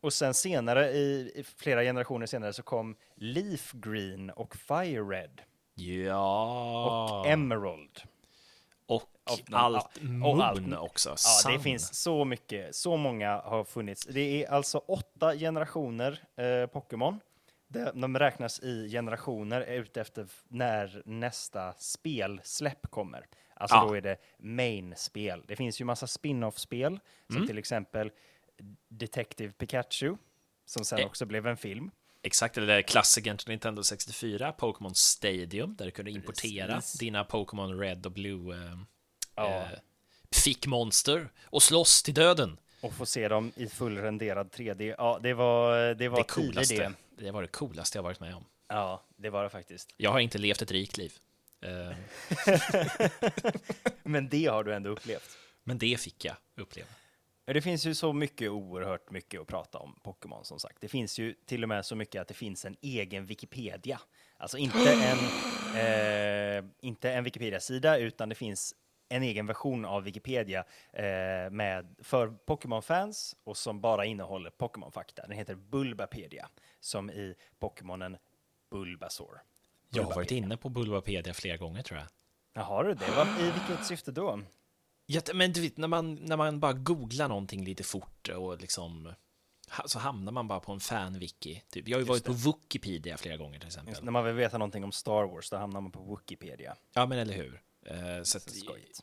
Och 0.01 0.13
sen 0.13 0.35
senare, 0.35 0.91
i, 0.91 1.33
i 1.35 1.45
flera 1.57 1.83
generationer 1.83 2.27
senare, 2.27 2.53
så 2.53 2.63
kom 2.63 2.97
Leaf 3.15 3.73
Green 3.73 4.31
och 4.31 4.57
Fire 4.57 5.01
Red 5.03 5.41
Ja. 5.75 7.19
och 7.21 7.27
Emerald. 7.27 8.01
Och 8.87 9.03
Av 9.31 9.39
de- 9.47 9.55
allt 9.55 9.89
ja, 9.95 10.03
Moon 10.09 10.23
och 10.41 10.47
allt- 10.47 10.79
också. 10.79 11.09
Ja, 11.09 11.15
det 11.51 11.55
Sun. 11.55 11.61
finns 11.63 11.95
så 12.03 12.25
mycket, 12.25 12.75
så 12.75 12.97
många 12.97 13.41
har 13.41 13.65
funnits. 13.65 14.07
Det 14.07 14.45
är 14.45 14.51
alltså 14.51 14.79
åtta 14.79 15.35
generationer 15.37 16.23
eh, 16.37 16.67
Pokémon. 16.67 17.21
De, 17.95 18.19
räknas 18.19 18.61
i 18.61 18.89
generationer 18.91 19.61
utefter 19.61 20.27
när 20.49 21.03
nästa 21.05 21.73
spelsläpp 21.73 22.91
kommer. 22.91 23.27
Alltså 23.57 23.77
Ja. 23.77 23.85
då 23.85 23.95
är 23.95 24.01
det 24.01 24.17
main-spel. 24.39 25.43
Det 25.47 25.57
finns 25.57 25.81
ju 25.81 25.85
massa 25.85 26.07
spin-off-spel, 26.07 27.01
som 27.27 27.37
Mm. 27.37 27.49
till 27.49 27.59
exempel 27.59 28.11
Detective 28.89 29.53
Pikachu, 29.53 30.17
som 30.65 30.85
sen 30.85 30.99
Eh. 30.99 31.07
också 31.07 31.27
blev 31.27 31.47
en 31.47 31.57
film. 31.57 31.91
Exakt, 32.23 32.59
eller 32.59 32.83
klassikern 32.83 33.37
till 33.37 33.49
Nintendo 33.49 33.83
64, 33.83 34.53
Pokémon 34.53 34.95
Stadium, 34.95 35.77
där 35.77 35.85
du 35.85 35.91
kunde 35.91 36.11
importera 36.11 36.75
Precis. 36.75 37.01
dina 37.01 37.25
Pokémon 37.25 37.79
Red 37.81 38.07
och 38.07 38.13
Blue 38.13 38.57
eh, 38.57 38.79
Ja. 39.35 39.47
eh, 39.49 39.69
fick 40.45 40.67
monster 40.67 41.29
och 41.45 41.63
slåss 41.63 42.03
till 42.03 42.15
döden. 42.15 42.59
Och 42.81 42.93
få 42.95 43.07
se 43.07 43.29
dem 43.29 43.53
i 43.57 43.67
full 43.69 43.99
renderad 43.99 44.51
3D. 44.51 44.95
Ja, 44.99 45.19
det 45.23 45.35
var, 45.35 45.95
det 45.95 46.09
var 46.09 46.19
Det 46.19 46.25
coolaste. 46.25 46.75
det. 46.75 47.25
Det 47.25 47.31
var 47.31 47.43
det 47.43 47.49
coolaste 47.49 47.99
jag 47.99 48.03
varit 48.03 48.21
med 48.21 48.35
om. 48.35 48.45
Ja, 48.69 49.03
det 49.17 49.31
var 49.31 49.43
det 49.45 49.51
faktiskt. 49.51 49.95
Jag 49.97 50.11
har 50.11 50.21
inte 50.21 50.39
levt 50.39 50.63
ett 50.63 50.71
rikt 50.71 50.97
liv. 50.97 51.13
Eh, 51.61 51.97
Men 54.03 54.29
det 54.29 54.47
har 54.47 54.65
du 54.65 54.75
ändå 54.75 54.91
upplevt. 54.91 55.39
men 55.65 55.79
det 55.79 56.01
fick 56.01 56.25
jag 56.25 56.37
uppleva. 56.57 56.89
Det 57.45 57.63
finns 57.63 57.87
ju 57.87 57.95
så 57.95 58.13
mycket, 58.13 58.51
oerhört 58.51 59.11
mycket 59.11 59.41
att 59.41 59.47
prata 59.47 59.79
om 59.79 60.01
Pokémon 60.03 60.45
som 60.45 60.59
sagt. 60.59 60.81
Det 60.81 60.89
finns 60.89 61.19
ju 61.19 61.33
till 61.33 61.63
och 61.63 61.69
med 61.69 61.87
så 61.87 61.97
mycket 61.97 62.21
att 62.23 62.29
det 62.29 62.35
finns 62.35 62.65
en 62.65 62.77
egen 62.81 63.27
Wikipedia. 63.27 64.01
Alltså 64.37 64.59
inte 64.59 64.79
en, 64.93 65.19
eh, 65.77 66.65
inte 66.81 67.13
en 67.13 67.25
Wikipedia-sida, 67.25 67.99
utan 67.99 68.29
det 68.29 68.35
finns 68.35 68.75
en 69.09 69.23
egen 69.23 69.47
version 69.47 69.85
av 69.85 70.03
Wikipedia 70.03 70.65
eh, 70.93 71.51
med, 71.51 71.95
för 71.99 72.29
Pokémon-fans 72.29 73.37
och 73.45 73.57
som 73.57 73.81
bara 73.81 74.05
innehåller 74.05 74.51
Pokémon-fakta. 74.51 75.23
Den 75.23 75.37
heter 75.37 75.55
Bulbapedia, 75.55 76.49
som 76.81 77.11
i 77.11 77.35
Pokémonen 77.59 78.17
Bulbasaur. 78.71 79.43
Jag 79.97 80.05
har 80.05 80.15
varit 80.15 80.31
inne 80.31 80.57
på 80.57 80.69
Bulbapedia 80.69 81.35
flera 81.35 81.57
gånger 81.57 81.83
tror 81.83 81.99
jag. 82.01 82.09
Jaha, 82.53 82.83
du 82.83 82.95
det? 82.95 83.11
Vad- 83.17 83.41
I 83.41 83.51
vilket 83.51 83.87
syfte 83.87 84.13
då? 84.13 84.43
Ja, 85.07 85.21
men 85.35 85.53
du 85.53 85.61
vet, 85.61 85.77
när 85.77 85.89
man, 85.89 86.15
när 86.15 86.37
man 86.37 86.61
bara 86.61 86.73
googlar 86.73 87.29
någonting 87.29 87.65
lite 87.65 87.83
fort 87.85 88.29
och 88.29 88.61
liksom 88.61 89.13
så 89.87 89.99
hamnar 89.99 90.33
man 90.33 90.49
bara 90.49 90.61
på 90.61 90.73
en 90.73 90.81
fan-wiki. 90.81 91.61
Typ. 91.71 91.89
Jag 91.89 91.97
har 91.97 92.01
ju 92.01 92.07
varit 92.07 92.25
på 92.25 92.33
Wikipedia 92.33 93.17
flera 93.17 93.37
gånger 93.37 93.59
till 93.59 93.67
exempel. 93.67 93.91
Just 93.93 94.03
när 94.03 94.13
man 94.13 94.25
vill 94.25 94.35
veta 94.35 94.59
någonting 94.59 94.85
om 94.85 94.93
Star 94.93 95.25
Wars, 95.25 95.51
då 95.51 95.57
hamnar 95.57 95.81
man 95.81 95.93
på 95.93 96.15
Wikipedia. 96.17 96.77
Ja, 96.93 97.07
men 97.07 97.19
eller 97.19 97.35
hur. 97.35 97.63
Eh, 97.87 98.23
så 98.23 98.37
att, 98.39 98.51
skojigt. 98.51 99.03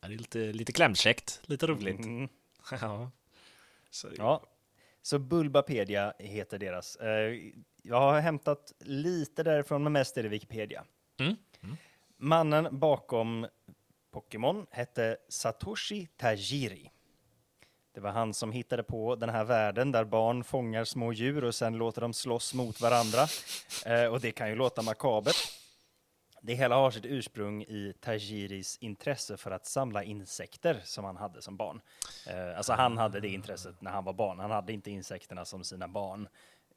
ja, 0.00 0.08
det 0.08 0.14
är 0.14 0.18
lite, 0.18 0.38
lite 0.38 0.72
klämkäckt, 0.72 1.40
lite 1.44 1.66
roligt. 1.66 1.98
Mm. 2.04 2.28
ja. 2.80 3.10
Så, 3.90 4.08
Ja, 4.16 4.46
så 5.02 5.18
Bulbapedia 5.18 6.12
heter 6.18 6.58
deras. 6.58 6.96
Jag 7.82 8.00
har 8.00 8.20
hämtat 8.20 8.72
lite 8.78 9.42
därifrån, 9.42 9.82
men 9.82 9.92
mest 9.92 10.16
är 10.16 10.22
det 10.22 10.28
Wikipedia. 10.28 10.84
Mm. 11.20 11.36
Mannen 12.16 12.68
bakom 12.78 13.46
Pokémon 14.10 14.66
hette 14.70 15.16
Satoshi 15.28 16.06
Tajiri. 16.16 16.90
Det 17.94 18.00
var 18.00 18.10
han 18.10 18.34
som 18.34 18.52
hittade 18.52 18.82
på 18.82 19.16
den 19.16 19.28
här 19.28 19.44
världen 19.44 19.92
där 19.92 20.04
barn 20.04 20.44
fångar 20.44 20.84
små 20.84 21.12
djur 21.12 21.44
och 21.44 21.54
sen 21.54 21.76
låter 21.76 22.00
dem 22.00 22.12
slåss 22.12 22.54
mot 22.54 22.80
varandra. 22.80 23.26
Eh, 23.86 24.04
och 24.04 24.20
det 24.20 24.32
kan 24.32 24.48
ju 24.48 24.54
låta 24.54 24.82
makabert. 24.82 25.36
Det 26.42 26.54
hela 26.54 26.74
har 26.76 26.90
sitt 26.90 27.04
ursprung 27.04 27.62
i 27.62 27.94
Tajiris 28.00 28.78
intresse 28.80 29.36
för 29.36 29.50
att 29.50 29.66
samla 29.66 30.02
insekter 30.02 30.80
som 30.84 31.04
han 31.04 31.16
hade 31.16 31.42
som 31.42 31.56
barn. 31.56 31.80
Eh, 32.26 32.56
alltså 32.56 32.72
han 32.72 32.98
hade 32.98 33.20
det 33.20 33.28
intresset 33.28 33.80
när 33.80 33.90
han 33.90 34.04
var 34.04 34.12
barn. 34.12 34.38
Han 34.38 34.50
hade 34.50 34.72
inte 34.72 34.90
insekterna 34.90 35.44
som 35.44 35.64
sina 35.64 35.88
barn. 35.88 36.28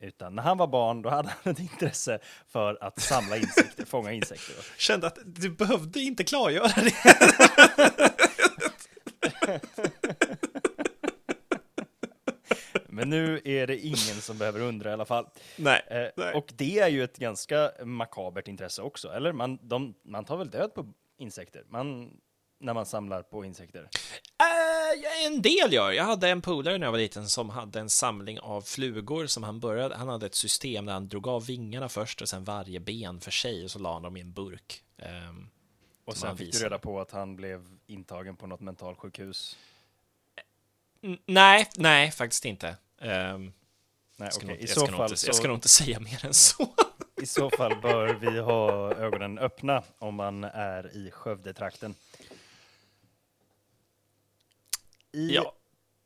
Utan 0.03 0.35
när 0.35 0.43
han 0.43 0.57
var 0.57 0.67
barn, 0.67 1.01
då 1.01 1.09
hade 1.09 1.29
han 1.29 1.53
ett 1.53 1.59
intresse 1.59 2.19
för 2.47 2.83
att 2.83 2.99
samla 3.01 3.37
insekter, 3.37 3.85
fånga 3.85 4.11
insekter. 4.11 4.55
Kände 4.77 5.07
att 5.07 5.17
du 5.25 5.49
behövde 5.49 5.99
inte 5.99 6.23
klargöra 6.23 6.67
det. 6.67 6.93
Men 12.87 13.09
nu 13.09 13.41
är 13.45 13.67
det 13.67 13.77
ingen 13.77 14.21
som 14.21 14.37
behöver 14.37 14.59
undra 14.59 14.89
i 14.89 14.93
alla 14.93 15.05
fall. 15.05 15.27
Nej. 15.55 15.81
Eh, 15.87 16.07
nej. 16.15 16.33
och 16.33 16.53
det 16.55 16.79
är 16.79 16.87
ju 16.87 17.03
ett 17.03 17.17
ganska 17.17 17.71
makabert 17.83 18.47
intresse 18.47 18.81
också, 18.81 19.09
eller? 19.09 19.31
Man, 19.31 19.59
de, 19.61 19.93
man 20.03 20.25
tar 20.25 20.37
väl 20.37 20.49
död 20.49 20.73
på 20.73 20.93
insekter? 21.17 21.63
Man, 21.69 22.17
när 22.63 22.73
man 22.73 22.85
samlar 22.85 23.21
på 23.23 23.45
insekter? 23.45 23.89
Ja, 24.37 25.09
en 25.27 25.41
del 25.41 25.73
gör. 25.73 25.91
Jag 25.91 26.03
hade 26.03 26.29
en 26.29 26.41
polare 26.41 26.77
när 26.77 26.87
jag 26.87 26.91
var 26.91 26.99
liten 26.99 27.29
som 27.29 27.49
hade 27.49 27.79
en 27.79 27.89
samling 27.89 28.39
av 28.39 28.61
flugor 28.61 29.27
som 29.27 29.43
han 29.43 29.59
började. 29.59 29.95
Han 29.95 30.07
hade 30.07 30.25
ett 30.25 30.35
system 30.35 30.85
där 30.85 30.93
han 30.93 31.07
drog 31.07 31.27
av 31.27 31.45
vingarna 31.45 31.89
först 31.89 32.21
och 32.21 32.29
sen 32.29 32.43
varje 32.43 32.79
ben 32.79 33.19
för 33.21 33.31
sig 33.31 33.63
och 33.63 33.71
så 33.71 33.79
la 33.79 33.93
han 33.93 34.01
dem 34.01 34.17
i 34.17 34.21
en 34.21 34.33
burk. 34.33 34.83
Ehm, 34.97 35.49
Och 36.05 36.17
sen 36.17 36.37
fick 36.37 36.51
du 36.51 36.59
reda 36.59 36.79
på 36.79 36.99
att 37.01 37.11
han 37.11 37.35
blev 37.35 37.67
intagen 37.87 38.35
på 38.35 38.47
något 38.47 38.59
mentalsjukhus. 38.61 39.57
n- 41.01 41.17
nej, 41.25 41.69
nej, 41.77 42.11
faktiskt 42.11 42.45
inte. 42.45 42.75
Ehm, 43.01 43.53
Nej, 44.17 44.29
okej. 44.35 44.47
nog, 44.49 44.57
I, 44.57 44.67
så 44.67 44.87
fall, 44.87 45.11
inte, 45.11 45.25
jag 45.27 45.35
ska 45.35 45.41
så, 45.43 45.47
nog 45.47 45.57
inte 45.57 45.67
säga 45.69 45.99
mer 45.99 46.25
än 46.25 46.33
så. 46.33 46.67
I 47.21 47.25
så 47.25 47.49
fall 47.49 47.81
bör 47.81 48.13
vi 48.13 48.39
ha 48.39 48.93
ögonen 48.95 49.39
öppna 49.39 49.83
om 49.99 50.15
man 50.15 50.43
är 50.43 50.97
i 50.97 51.11
Skövdetrakten. 51.11 51.95
I 55.13 55.35
Ja. 55.35 55.53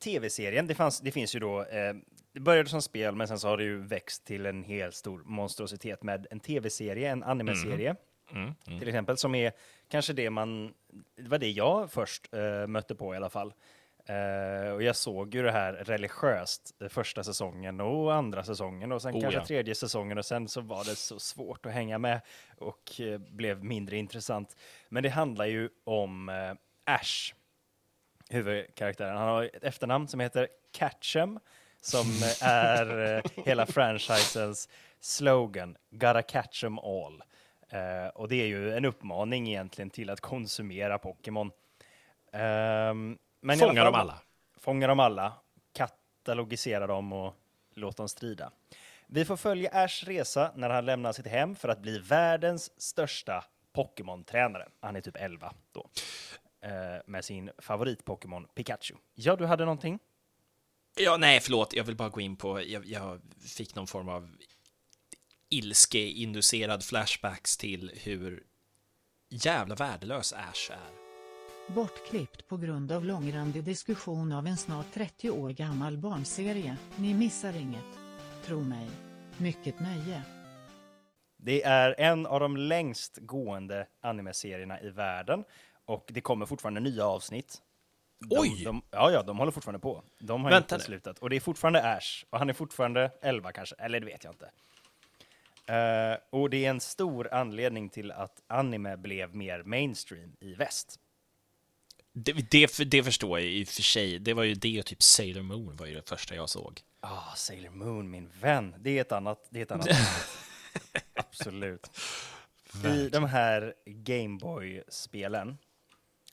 tv-serien, 0.03 0.67
det, 0.67 0.75
fanns, 0.75 0.99
det 0.99 1.11
finns 1.11 1.35
ju 1.35 1.39
då, 1.39 1.63
eh, 1.63 1.93
det 2.33 2.39
började 2.39 2.69
som 2.69 2.81
spel 2.81 3.15
men 3.15 3.27
sen 3.27 3.39
så 3.39 3.47
har 3.47 3.57
det 3.57 3.63
ju 3.63 3.77
växt 3.81 4.25
till 4.25 4.45
en 4.45 4.63
helt 4.63 4.95
stor 4.95 5.23
monstrositet 5.25 6.03
med 6.03 6.27
en 6.31 6.39
tv-serie, 6.39 7.09
en 7.09 7.23
anime-serie 7.23 7.95
Mm, 8.31 8.53
mm. 8.67 8.79
till 8.79 8.87
exempel, 8.87 9.17
som 9.17 9.35
är 9.35 9.51
kanske 9.87 10.13
det 10.13 10.29
man, 10.29 10.73
det 11.15 11.29
var 11.29 11.37
det 11.37 11.49
jag 11.49 11.91
först 11.91 12.33
eh, 12.33 12.67
mötte 12.67 12.95
på 12.95 13.13
i 13.13 13.17
alla 13.17 13.29
fall. 13.29 13.53
Eh, 14.05 14.71
och 14.71 14.83
jag 14.83 14.95
såg 14.95 15.35
ju 15.35 15.43
det 15.43 15.51
här 15.51 15.73
religiöst 15.73 16.75
eh, 16.81 16.87
första 16.87 17.23
säsongen 17.23 17.81
och 17.81 18.13
andra 18.13 18.43
säsongen 18.43 18.91
och 18.91 19.01
sen 19.01 19.15
Oh, 19.15 19.21
kanske 19.21 19.39
ja. 19.39 19.45
tredje 19.45 19.75
säsongen 19.75 20.17
och 20.17 20.25
sen 20.25 20.47
så 20.47 20.61
var 20.61 20.85
det 20.85 20.95
så 20.95 21.19
svårt 21.19 21.65
att 21.65 21.71
hänga 21.71 21.97
med 21.97 22.21
och 22.57 23.01
eh, 23.01 23.17
blev 23.17 23.63
mindre 23.63 23.97
intressant. 23.97 24.55
Men 24.89 25.03
det 25.03 25.09
handlar 25.09 25.45
ju 25.45 25.69
om 25.83 26.29
eh, 26.29 26.93
Ash, 26.95 27.33
huvudkaraktären. 28.29 29.17
Han 29.17 29.27
har 29.27 29.43
ett 29.43 29.63
efternamn 29.63 30.07
som 30.07 30.19
heter 30.19 30.47
Catchem 30.71 31.39
som 31.81 32.05
är 32.41 33.15
eh, 33.15 33.43
hela 33.45 33.65
franchisens 33.65 34.69
slogan, 34.99 35.77
Gotta 35.89 36.21
catch 36.21 36.63
'em 36.63 36.79
all. 36.79 37.23
Eh, 37.69 38.07
och 38.07 38.27
det 38.27 38.35
är 38.35 38.47
ju 38.47 38.73
en 38.73 38.85
uppmaning 38.85 39.47
egentligen 39.47 39.89
till 39.89 40.09
att 40.09 40.21
konsumera 40.21 40.97
Pokémon. 40.97 41.51
Men 43.41 43.55
i 43.55 43.57
Fånga 43.57 43.83
dem 43.83 43.95
alla. 43.95 44.19
Fånga 44.57 44.87
dem 44.87 44.99
alla, 44.99 45.33
katalogisera 45.73 46.87
dem 46.87 47.13
och 47.13 47.33
låt 47.73 47.97
dem 47.97 48.09
strida. 48.09 48.51
Vi 49.07 49.25
får 49.25 49.37
följa 49.37 49.69
Ash 49.73 50.03
resa 50.05 50.51
när 50.55 50.69
han 50.69 50.85
lämnar 50.85 51.13
sitt 51.13 51.27
hem 51.27 51.55
för 51.55 51.69
att 51.69 51.79
bli 51.79 51.99
världens 51.99 52.81
största 52.81 53.43
Pokémon-tränare. 53.73 54.67
Han 54.79 54.95
är 54.95 55.01
typ 55.01 55.15
11 55.15 55.53
då. 55.71 55.89
Eh, 56.61 57.01
med 57.05 57.25
sin 57.25 57.49
favorit-Pokémon 57.57 58.47
Pikachu. 58.55 58.95
Ja, 59.15 59.35
du 59.35 59.45
hade 59.45 59.65
någonting? 59.65 59.99
Ja, 60.99 61.17
nej, 61.17 61.39
förlåt. 61.39 61.73
Jag 61.73 61.83
vill 61.83 61.95
bara 61.95 62.09
gå 62.09 62.21
in 62.21 62.35
på, 62.35 62.61
jag, 62.61 62.85
jag 62.85 63.21
fick 63.57 63.75
någon 63.75 63.87
form 63.87 64.09
av 64.09 64.29
ilske-inducerad 65.49 66.83
flashbacks 66.83 67.57
till 67.57 67.91
hur 67.95 68.43
jävla 69.29 69.75
värdelös 69.75 70.33
Ash 70.33 70.71
är. 70.71 71.07
Bortklippt 71.73 72.47
på 72.47 72.57
grund 72.57 72.91
av 72.91 73.05
långrandig 73.05 73.63
diskussion 73.63 74.31
av 74.31 74.47
en 74.47 74.57
snart 74.57 74.93
30 74.93 75.29
år 75.29 75.49
gammal 75.49 75.97
barnserie. 75.97 76.77
Ni 76.95 77.13
missar 77.13 77.55
inget. 77.55 77.99
Tro 78.45 78.61
mig. 78.61 78.89
Mycket 79.37 79.79
nöje. 79.79 80.21
Det 81.37 81.63
är 81.63 81.95
en 81.99 82.25
av 82.25 82.39
de 82.39 82.57
längst 82.57 83.17
gående 83.17 83.87
anime-serierna 84.01 84.81
i 84.81 84.89
världen 84.89 85.43
och 85.87 86.09
det 86.13 86.21
kommer 86.21 86.45
fortfarande 86.45 86.79
nya 86.79 87.05
avsnitt. 87.05 87.61
De, 88.19 88.39
Oj! 88.39 88.63
De, 88.63 88.81
ja, 88.91 89.11
ja, 89.11 89.23
de 89.23 89.37
håller 89.37 89.51
fortfarande 89.51 89.79
på. 89.79 90.03
De 90.19 90.43
har 90.43 90.51
Vänta 90.51 90.75
inte 90.75 90.83
nu. 90.83 90.83
slutat. 90.83 91.19
Och 91.19 91.29
det 91.29 91.35
är 91.35 91.39
fortfarande 91.39 91.83
Ash. 91.95 92.23
Och 92.29 92.39
han 92.39 92.49
är 92.49 92.53
fortfarande 92.53 93.11
11 93.21 93.51
kanske. 93.51 93.75
Eller 93.79 93.99
det 93.99 94.05
vet 94.05 94.23
jag 94.23 94.33
inte. 94.33 94.49
Eh, 95.73 96.17
och 96.29 96.49
det 96.49 96.65
är 96.65 96.69
en 96.69 96.79
stor 96.79 97.33
anledning 97.33 97.89
till 97.89 98.11
att 98.11 98.41
anime 98.47 98.97
blev 98.97 99.35
mer 99.35 99.63
mainstream 99.63 100.35
i 100.39 100.53
väst. 100.53 100.99
Det, 102.13 102.31
det, 102.33 102.89
det 102.91 103.03
förstår 103.03 103.39
jag 103.39 103.47
i 103.49 103.63
och 103.63 103.67
för 103.67 103.81
sig. 103.81 104.19
Det 104.19 104.33
var 104.33 104.43
ju 104.43 104.53
det 104.53 104.79
och 104.79 104.85
typ 104.85 105.03
Sailor 105.03 105.41
Moon 105.41 105.75
var 105.75 105.85
ju 105.85 105.93
det 105.95 106.09
första 106.09 106.35
jag 106.35 106.49
såg. 106.49 106.81
Ah, 106.99 107.35
Sailor 107.35 107.69
Moon, 107.69 108.11
min 108.11 108.29
vän. 108.41 108.75
Det 108.79 108.97
är 108.97 109.01
ett 109.01 109.11
annat, 109.11 109.47
det 109.49 109.59
är 109.59 109.63
ett 109.63 109.71
annat. 109.71 109.87
Absolut. 111.13 111.89
I 112.85 113.09
de 113.09 113.23
här 113.23 113.73
Gameboy-spelen. 113.85 115.57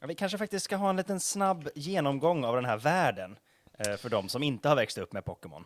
Ja, 0.05 0.09
vi 0.09 0.15
kanske 0.15 0.39
faktiskt 0.39 0.65
ska 0.65 0.77
ha 0.77 0.91
en 0.91 0.97
liten 0.97 1.21
snabb 1.21 1.69
genomgång 1.75 2.45
av 2.45 2.55
den 2.57 2.65
här 2.65 2.77
världen. 2.77 3.37
eh, 3.79 3.97
för 3.97 4.09
de 4.09 4.29
som 4.29 4.43
inte 4.43 4.69
har 4.69 4.77
växt 4.77 4.99
upp 4.99 5.13
med 5.13 5.25
Pokémon. 5.25 5.65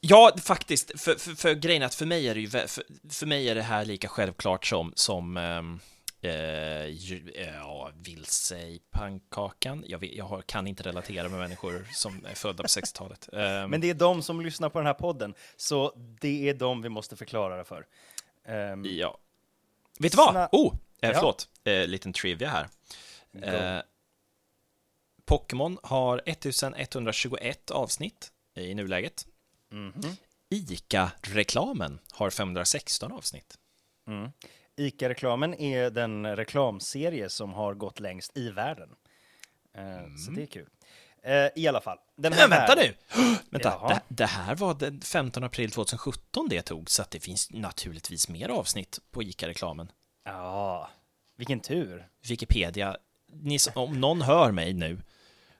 Ja, 0.00 0.32
faktiskt. 0.42 1.00
För, 1.00 1.14
för, 1.14 1.34
för 1.34 1.54
grejen 1.54 1.82
är 1.82 1.86
att 1.86 1.94
för 1.94 2.06
mig 2.06 2.28
är 2.28 2.34
det 2.34 2.40
ju 2.40 2.48
för, 2.50 2.66
för 3.10 3.26
mig 3.26 3.48
är 3.48 3.54
det 3.54 3.62
här 3.62 3.84
lika 3.84 4.08
självklart 4.08 4.66
som, 4.66 4.92
som 4.96 5.36
ehm, 5.36 5.80
eh, 6.20 6.86
ju, 6.86 7.32
eh, 7.34 7.54
ja, 7.54 7.90
vilse 7.94 8.58
i 8.58 8.80
pannkakan. 8.90 9.84
Jag, 9.86 9.98
vet, 9.98 10.12
jag 10.12 10.24
har, 10.24 10.42
kan 10.42 10.66
inte 10.66 10.82
relatera 10.82 11.28
med 11.28 11.40
människor 11.40 11.86
som 11.92 12.26
är 12.30 12.34
födda 12.34 12.62
på 12.62 12.68
60-talet. 12.68 13.28
Ehm, 13.32 13.70
Men 13.70 13.80
det 13.80 13.90
är 13.90 13.94
de 13.94 14.22
som 14.22 14.40
lyssnar 14.40 14.68
på 14.68 14.78
den 14.78 14.86
här 14.86 14.94
podden, 14.94 15.34
så 15.56 15.92
det 16.20 16.48
är 16.48 16.54
de 16.54 16.82
vi 16.82 16.88
måste 16.88 17.16
förklara 17.16 17.56
det 17.56 17.64
för. 17.64 17.86
Ehm, 18.44 18.84
Ja. 18.84 19.18
Vet 19.98 20.12
du 20.12 20.16
vad? 20.16 20.48
Oh, 20.52 20.74
eh, 21.00 21.10
Ja. 21.10 21.14
förlåt. 21.14 21.48
Eh, 21.64 21.86
liten 21.86 22.12
trivia 22.12 22.48
här. 22.48 22.68
Eh, 23.42 23.80
Pokémon 25.24 25.78
har 25.82 26.22
1121 26.26 27.70
avsnitt 27.70 28.32
i 28.56 28.74
nuläget. 28.74 29.26
Mhm. 29.72 30.16
ICA-reklamen 30.50 31.98
har 32.12 32.30
516 32.30 33.12
avsnitt. 33.12 33.58
Mm. 34.08 34.30
ICA-reklamen 34.76 35.54
är 35.54 35.90
den 35.90 36.36
reklamserie 36.36 37.28
som 37.28 37.52
har 37.52 37.74
gått 37.74 38.00
längst 38.00 38.36
i 38.36 38.50
världen. 38.50 38.90
Eh, 39.74 40.16
Så 40.26 40.30
det 40.30 40.42
är 40.42 40.46
kul. 40.46 40.68
Eh, 41.22 41.48
I 41.56 41.68
alla 41.68 41.80
fall. 41.80 41.98
Den 42.16 42.32
här 42.32 42.48
Men 42.48 42.58
vänta 42.58 42.74
världen- 42.74 42.94
nu! 43.16 43.36
Vänta, 43.50 43.88
det, 43.88 44.00
det 44.08 44.26
här 44.26 44.54
var 44.56 44.74
den 44.74 45.00
15 45.00 45.44
april 45.44 45.70
2017 45.70 46.46
det 46.48 46.62
tog, 46.62 46.90
så 46.90 47.04
det 47.10 47.20
finns 47.20 47.50
naturligtvis 47.50 48.28
mer 48.28 48.48
avsnitt 48.48 48.98
på 49.10 49.22
ICA-reklamen. 49.22 49.92
Ja, 50.24 50.90
vilken 51.36 51.60
tur. 51.60 52.08
Wikipedia, 52.28 52.96
ni, 53.32 53.58
om 53.74 54.00
någon 54.00 54.22
hör 54.22 54.50
mig 54.52 54.72
nu, 54.72 54.98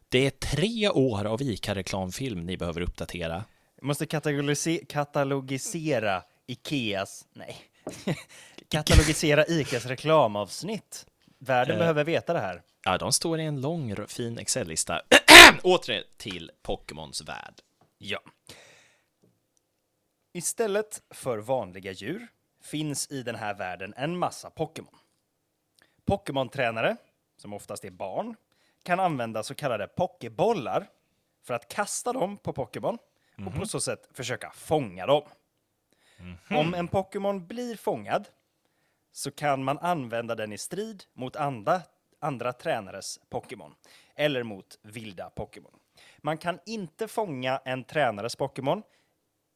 det 0.09 0.27
är 0.27 0.31
tre 0.31 0.89
år 0.89 1.25
av 1.25 1.43
ICA-reklamfilm 1.43 2.47
ni 2.47 2.57
behöver 2.57 2.81
uppdatera. 2.81 3.45
Jag 3.77 3.85
måste 3.87 4.05
katalogise- 4.05 4.87
katalogisera 4.87 6.23
Ikeas... 6.47 7.27
Nej. 7.33 7.57
katalogisera 8.69 9.45
Icas 9.49 9.87
reklamavsnitt. 9.87 11.07
Världen 11.39 11.75
Eh. 11.75 11.79
behöver 11.79 12.05
veta 12.05 12.33
det 12.33 12.39
här. 12.41 12.63
Ja, 12.85 12.99
de 12.99 13.13
står 13.13 13.41
i 13.41 13.45
en 13.45 13.61
lång, 13.61 13.97
fin 14.09 14.39
Excel-lista. 14.39 15.03
Åter 15.63 16.05
till 16.17 16.51
Pokémons 16.63 17.23
värld. 17.23 17.55
Ja. 17.99 18.21
Istället 20.33 21.03
för 21.11 21.39
vanliga 21.39 21.93
djur 21.93 22.27
finns 22.63 23.11
i 23.11 23.23
den 23.23 23.35
här 23.35 23.55
världen 23.55 23.95
en 23.97 24.19
massa 24.19 24.51
Pokémon. 24.51 24.95
Pokémon-tränare, 26.07 26.97
som 27.41 27.53
oftast 27.53 27.85
är 27.85 27.91
barn, 27.91 28.37
kan 28.83 29.01
använda 29.01 29.43
så 29.43 29.55
kallade 29.55 29.87
pokébollar 29.89 30.87
för 31.43 31.55
att 31.55 31.69
kasta 31.69 32.13
dem 32.13 32.37
på 32.37 32.53
Pokémon 32.53 32.99
och 33.47 33.55
på 33.55 33.67
så 33.67 33.81
sätt 33.81 34.09
försöka 34.13 34.51
fånga 34.51 35.07
dem. 35.07 35.23
Om 36.51 36.75
en 36.75 36.89
Pokémon 36.89 37.47
blir 37.47 37.77
fångad 37.77 38.29
så 39.13 39.31
kan 39.31 39.65
man 39.65 39.79
använda 39.79 40.35
den 40.35 40.53
i 40.53 40.59
strid 40.59 41.05
mot 41.13 41.37
andra, 41.37 41.83
andra 42.19 42.53
tränares 42.53 43.21
Pokémon 43.31 43.75
eller 44.15 44.43
mot 44.43 44.79
vilda 44.83 45.31
Pokémon. 45.31 45.79
Man 46.19 46.39
kan 46.39 46.59
inte 46.67 47.09
fånga 47.09 47.61
en 47.65 47.85
tränares 47.85 48.37
Pokémon 48.37 48.83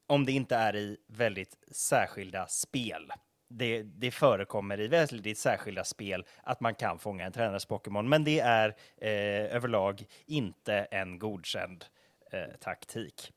om 0.07 0.25
det 0.25 0.31
inte 0.31 0.55
är 0.55 0.75
i 0.75 0.97
väldigt 1.07 1.57
särskilda 1.71 2.47
spel. 2.47 3.11
Det, 3.47 3.83
det 3.83 4.11
förekommer 4.11 4.79
i 4.79 4.87
väldigt 4.87 5.37
särskilda 5.37 5.83
spel 5.83 6.25
att 6.43 6.59
man 6.59 6.75
kan 6.75 6.99
fånga 6.99 7.25
en 7.25 7.31
tränares 7.31 7.65
Pokémon, 7.65 8.09
men 8.09 8.23
det 8.23 8.39
är 8.39 8.75
eh, 8.97 9.55
överlag 9.55 10.05
inte 10.25 10.73
en 10.73 11.19
godkänd 11.19 11.85
eh, 12.31 12.55
taktik. 12.59 13.33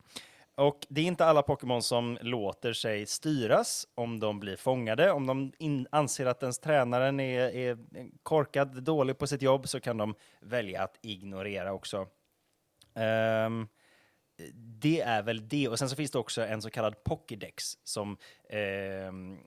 Och 0.54 0.86
det 0.88 1.00
är 1.00 1.04
inte 1.04 1.24
alla 1.24 1.42
Pokémon 1.42 1.82
som 1.82 2.18
låter 2.20 2.72
sig 2.72 3.06
styras 3.06 3.88
om 3.94 4.20
de 4.20 4.40
blir 4.40 4.56
fångade. 4.56 5.12
Om 5.12 5.26
de 5.26 5.52
in, 5.58 5.86
anser 5.90 6.26
att 6.26 6.42
ens 6.42 6.58
tränaren 6.58 7.20
är, 7.20 7.40
är 7.40 7.78
korkad, 8.22 8.82
dålig 8.82 9.18
på 9.18 9.26
sitt 9.26 9.42
jobb, 9.42 9.68
så 9.68 9.80
kan 9.80 9.96
de 9.96 10.14
välja 10.40 10.82
att 10.82 10.98
ignorera 11.02 11.72
också. 11.72 12.06
Um, 12.94 13.68
det 14.54 15.00
är 15.00 15.22
väl 15.22 15.48
det. 15.48 15.68
Och 15.68 15.78
sen 15.78 15.88
så 15.88 15.96
finns 15.96 16.10
det 16.10 16.18
också 16.18 16.42
en 16.46 16.62
så 16.62 16.70
kallad 16.70 17.04
Pokédex 17.04 17.78
som, 17.84 18.16
ehm, 18.50 19.38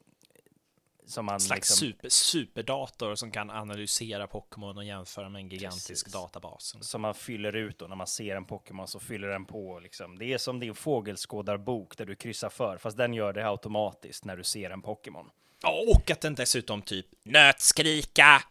som 1.06 1.26
man 1.26 1.34
En 1.34 1.40
slags 1.40 1.70
liksom, 1.70 1.88
super, 1.88 2.10
superdator 2.10 3.16
som 3.16 3.32
kan 3.32 3.50
analysera 3.50 4.28
Pokémon 4.28 4.78
och 4.78 4.84
jämföra 4.84 5.30
med 5.30 5.40
en 5.40 5.50
gigantisk 5.50 5.88
Precis. 5.88 6.14
databas. 6.14 6.76
som 6.82 7.02
man 7.02 7.16
fyller 7.16 7.56
ut 7.56 7.80
då 7.80 7.88
när 7.88 7.96
man 7.96 8.08
ser 8.08 8.36
en 8.36 8.46
Pokémon 8.46 8.88
så 8.88 9.00
fyller 9.00 9.28
den 9.28 9.46
på. 9.46 9.80
Liksom. 9.80 10.18
Det 10.18 10.34
är 10.34 10.38
som 10.38 10.60
din 10.60 10.76
fågelskådarbok 10.76 11.98
där 11.98 12.06
du 12.06 12.16
kryssar 12.16 12.50
för, 12.50 12.78
fast 12.78 12.98
den 12.98 13.14
gör 13.14 13.34
det 13.34 13.48
automatiskt 13.48 14.26
när 14.26 14.38
du 14.38 14.44
ser 14.44 14.70
en 14.70 14.82
Pokémon. 14.82 15.30
Ja, 15.64 15.84
och 15.96 16.12
att 16.12 16.22
den 16.22 16.36
dessutom 16.36 16.82
typ 16.82 17.06
nötskrika 17.24 18.42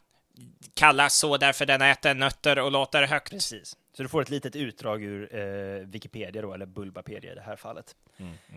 kallas 0.74 1.18
så 1.18 1.36
därför 1.36 1.66
den 1.66 1.82
äter 1.82 2.14
nötter 2.14 2.58
och 2.58 2.72
låter 2.72 3.02
högt. 3.06 3.30
Precis. 3.30 3.76
Så 3.92 4.02
du 4.02 4.08
får 4.08 4.22
ett 4.22 4.30
litet 4.30 4.56
utdrag 4.56 5.02
ur 5.02 5.34
eh, 5.36 5.86
Wikipedia 5.86 6.42
då, 6.42 6.54
eller 6.54 6.66
Bulbapedia 6.66 7.32
i 7.32 7.34
det 7.34 7.40
här 7.40 7.56
fallet. 7.56 7.96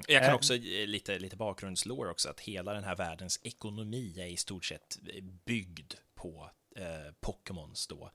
Jag 0.08 0.22
kan 0.22 0.30
Eh. 0.30 0.36
också 0.36 0.56
ge 0.56 0.86
lite, 0.86 1.20
lite 1.20 1.36
bakgrundslår 1.36 2.10
också, 2.10 2.30
att 2.30 2.40
hela 2.40 2.74
den 2.74 2.84
här 2.84 2.96
världens 2.96 3.40
ekonomi 3.44 4.16
är 4.20 4.26
i 4.28 4.38
stort 4.38 4.66
sett 4.66 5.00
eh, 5.14 5.24
byggd 5.24 5.94
på 6.16 6.50
eh, 6.76 7.14
Pokémons 7.22 7.88
då. 7.88 8.12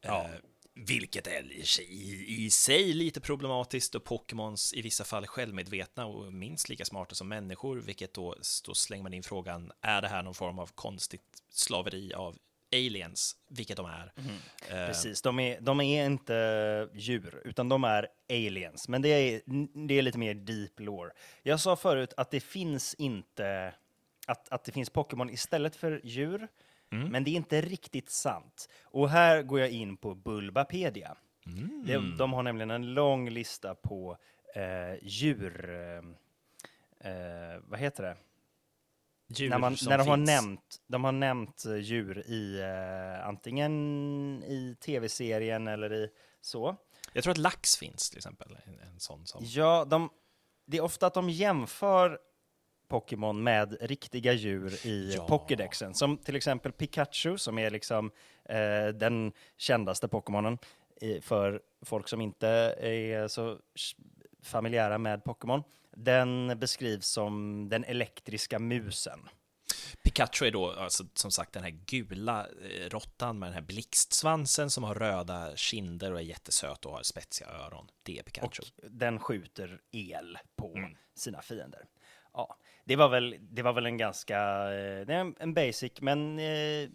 Ja. 0.00 0.24
Eh, 0.24 0.30
vilket 0.74 1.26
är 1.26 1.52
i, 1.52 1.64
sig- 1.64 1.92
i, 1.92 2.44
i 2.44 2.50
sig 2.50 2.92
lite 2.92 3.20
problematiskt 3.20 3.94
och 3.94 4.04
Pokémons 4.04 4.74
i 4.74 4.82
vissa 4.82 5.04
fall 5.04 5.26
självmedvetna 5.26 6.06
och 6.06 6.32
minst 6.32 6.68
lika 6.68 6.84
smarta 6.84 7.14
som 7.14 7.28
människor, 7.28 7.76
vilket 7.76 8.14
då, 8.14 8.36
då 8.66 8.74
slänger 8.74 9.02
man 9.02 9.14
in 9.14 9.22
frågan, 9.22 9.72
är 9.80 10.02
det 10.02 10.08
här 10.08 10.22
någon 10.22 10.34
form 10.34 10.58
av 10.58 10.70
konstigt 10.74 11.42
slaveri 11.50 12.12
av 12.14 12.36
aliens, 12.72 13.36
vilket 13.48 13.76
de 13.76 13.86
är. 13.86 14.12
Eh, 14.70 14.86
Precis, 14.86 15.22
de 15.22 15.38
är, 15.38 15.60
de 15.60 15.80
är 15.80 16.06
inte 16.06 16.88
djur, 16.94 17.42
utan 17.44 17.68
de 17.68 17.84
är 17.84 18.08
aliens. 18.30 18.88
Men 18.88 19.02
det 19.02 19.08
är, 19.08 19.40
det 19.86 19.94
är 19.94 20.02
lite 20.02 20.18
mer 20.18 20.34
deep 20.34 20.80
lore. 20.80 21.12
Jag 21.42 21.60
sa 21.60 21.76
förut 21.76 22.14
att 22.16 22.30
det 22.30 22.40
finns 22.40 22.94
inte... 22.94 23.74
Att, 24.26 24.48
att 24.48 24.64
det 24.64 24.72
finns 24.72 24.90
Pokémon 24.90 25.30
istället 25.30 25.76
för 25.76 26.00
djur, 26.04 26.48
men 26.90 27.24
det 27.24 27.30
är 27.30 27.36
inte 27.36 27.60
riktigt 27.60 28.10
sant. 28.10 28.68
Och 28.84 29.10
här 29.10 29.42
går 29.42 29.60
jag 29.60 29.70
in 29.70 29.96
på 29.96 30.14
Bulbapedia. 30.14 31.16
De, 31.86 32.16
de 32.16 32.32
har 32.32 32.42
nämligen 32.42 32.70
en 32.70 32.94
lång 32.94 33.30
lista 33.30 33.74
på 33.74 34.16
eh, 34.54 34.98
djur... 35.02 35.70
Eh, 35.70 37.12
eh, 37.12 37.60
vad 37.62 37.80
heter 37.80 38.02
det? 38.02 38.16
Djur 39.40 39.50
när, 39.50 39.58
man, 39.58 39.76
när 39.88 39.98
de 39.98 40.08
har 40.08 40.16
nämnt, 40.16 40.76
de 40.86 41.04
har 41.04 41.12
nämnt 41.12 41.64
eh, 41.64 41.76
djur 41.76 42.18
i 42.26 42.60
eh, 42.60 43.28
antingen 43.28 43.72
i 44.44 44.76
tv-serien 44.80 45.68
eller 45.68 45.92
i 45.92 46.08
så. 46.40 46.76
Jag 47.12 47.24
tror 47.24 47.30
att 47.30 47.38
lax 47.38 47.76
finns 47.76 48.10
till 48.10 48.18
exempel, 48.18 48.56
en, 48.66 48.88
en 48.88 49.00
sån 49.00 49.26
som... 49.26 49.40
Ja, 49.44 49.84
de, 49.84 50.10
det 50.66 50.76
är 50.76 50.80
ofta 50.80 51.06
att 51.06 51.14
de 51.14 51.30
jämför 51.30 52.18
Pokémon 52.88 53.42
med 53.42 53.76
riktiga 53.80 54.32
djur 54.32 54.86
i 54.86 55.14
Ja. 55.16 55.26
Pokédexen. 55.26 55.94
Som 55.94 56.18
till 56.18 56.36
exempel 56.36 56.72
Pikachu 56.72 57.38
som 57.38 57.58
är 57.58 57.70
liksom 57.70 58.10
eh, 58.44 58.86
den 58.94 59.32
kändaste 59.56 60.08
Pokémonen 60.08 60.58
i, 61.00 61.20
för 61.20 61.60
folk 61.82 62.08
som 62.08 62.20
inte 62.20 62.48
är 62.80 63.28
så 63.28 63.58
familjära 64.42 64.98
med 64.98 65.24
Pokémon. 65.24 65.62
Den 65.96 66.58
beskrivs 66.58 67.06
som 67.06 67.68
den 67.68 67.84
elektriska 67.84 68.58
musen. 68.58 69.28
Pikachu 70.02 70.46
är 70.46 70.50
då 70.50 70.72
alltså, 70.72 71.04
som 71.14 71.30
sagt 71.30 71.52
den 71.52 71.62
här 71.62 71.70
gula 71.70 72.46
eh, 72.46 72.88
råttan 72.90 73.38
med 73.38 73.46
den 73.46 73.54
här 73.54 73.60
blixtsvansen 73.62 74.70
som 74.70 74.84
har 74.84 74.94
röda 74.94 75.56
kinder 75.56 76.12
och 76.12 76.18
är 76.18 76.22
jättesöt 76.24 76.86
och 76.86 76.92
har 76.92 77.02
spetsiga 77.02 77.48
öron. 77.50 77.86
Det 78.02 78.18
är 78.18 78.22
Pikachu. 78.22 78.62
Och 78.62 78.90
den 78.90 79.18
skjuter 79.18 79.80
el 79.90 80.38
på 80.56 80.74
Mm. 80.76 80.96
sina 81.14 81.42
fiender. 81.42 81.84
Ja, 82.32 82.56
det 82.84 82.96
var 82.96 83.08
väl, 83.08 83.36
det 83.40 83.62
var 83.62 83.72
väl 83.72 83.86
en 83.86 83.96
ganska, 83.96 84.38
eh, 84.72 85.20
en 85.38 85.54
basic, 85.54 85.92
men 86.00 86.38
eh, 86.38 86.88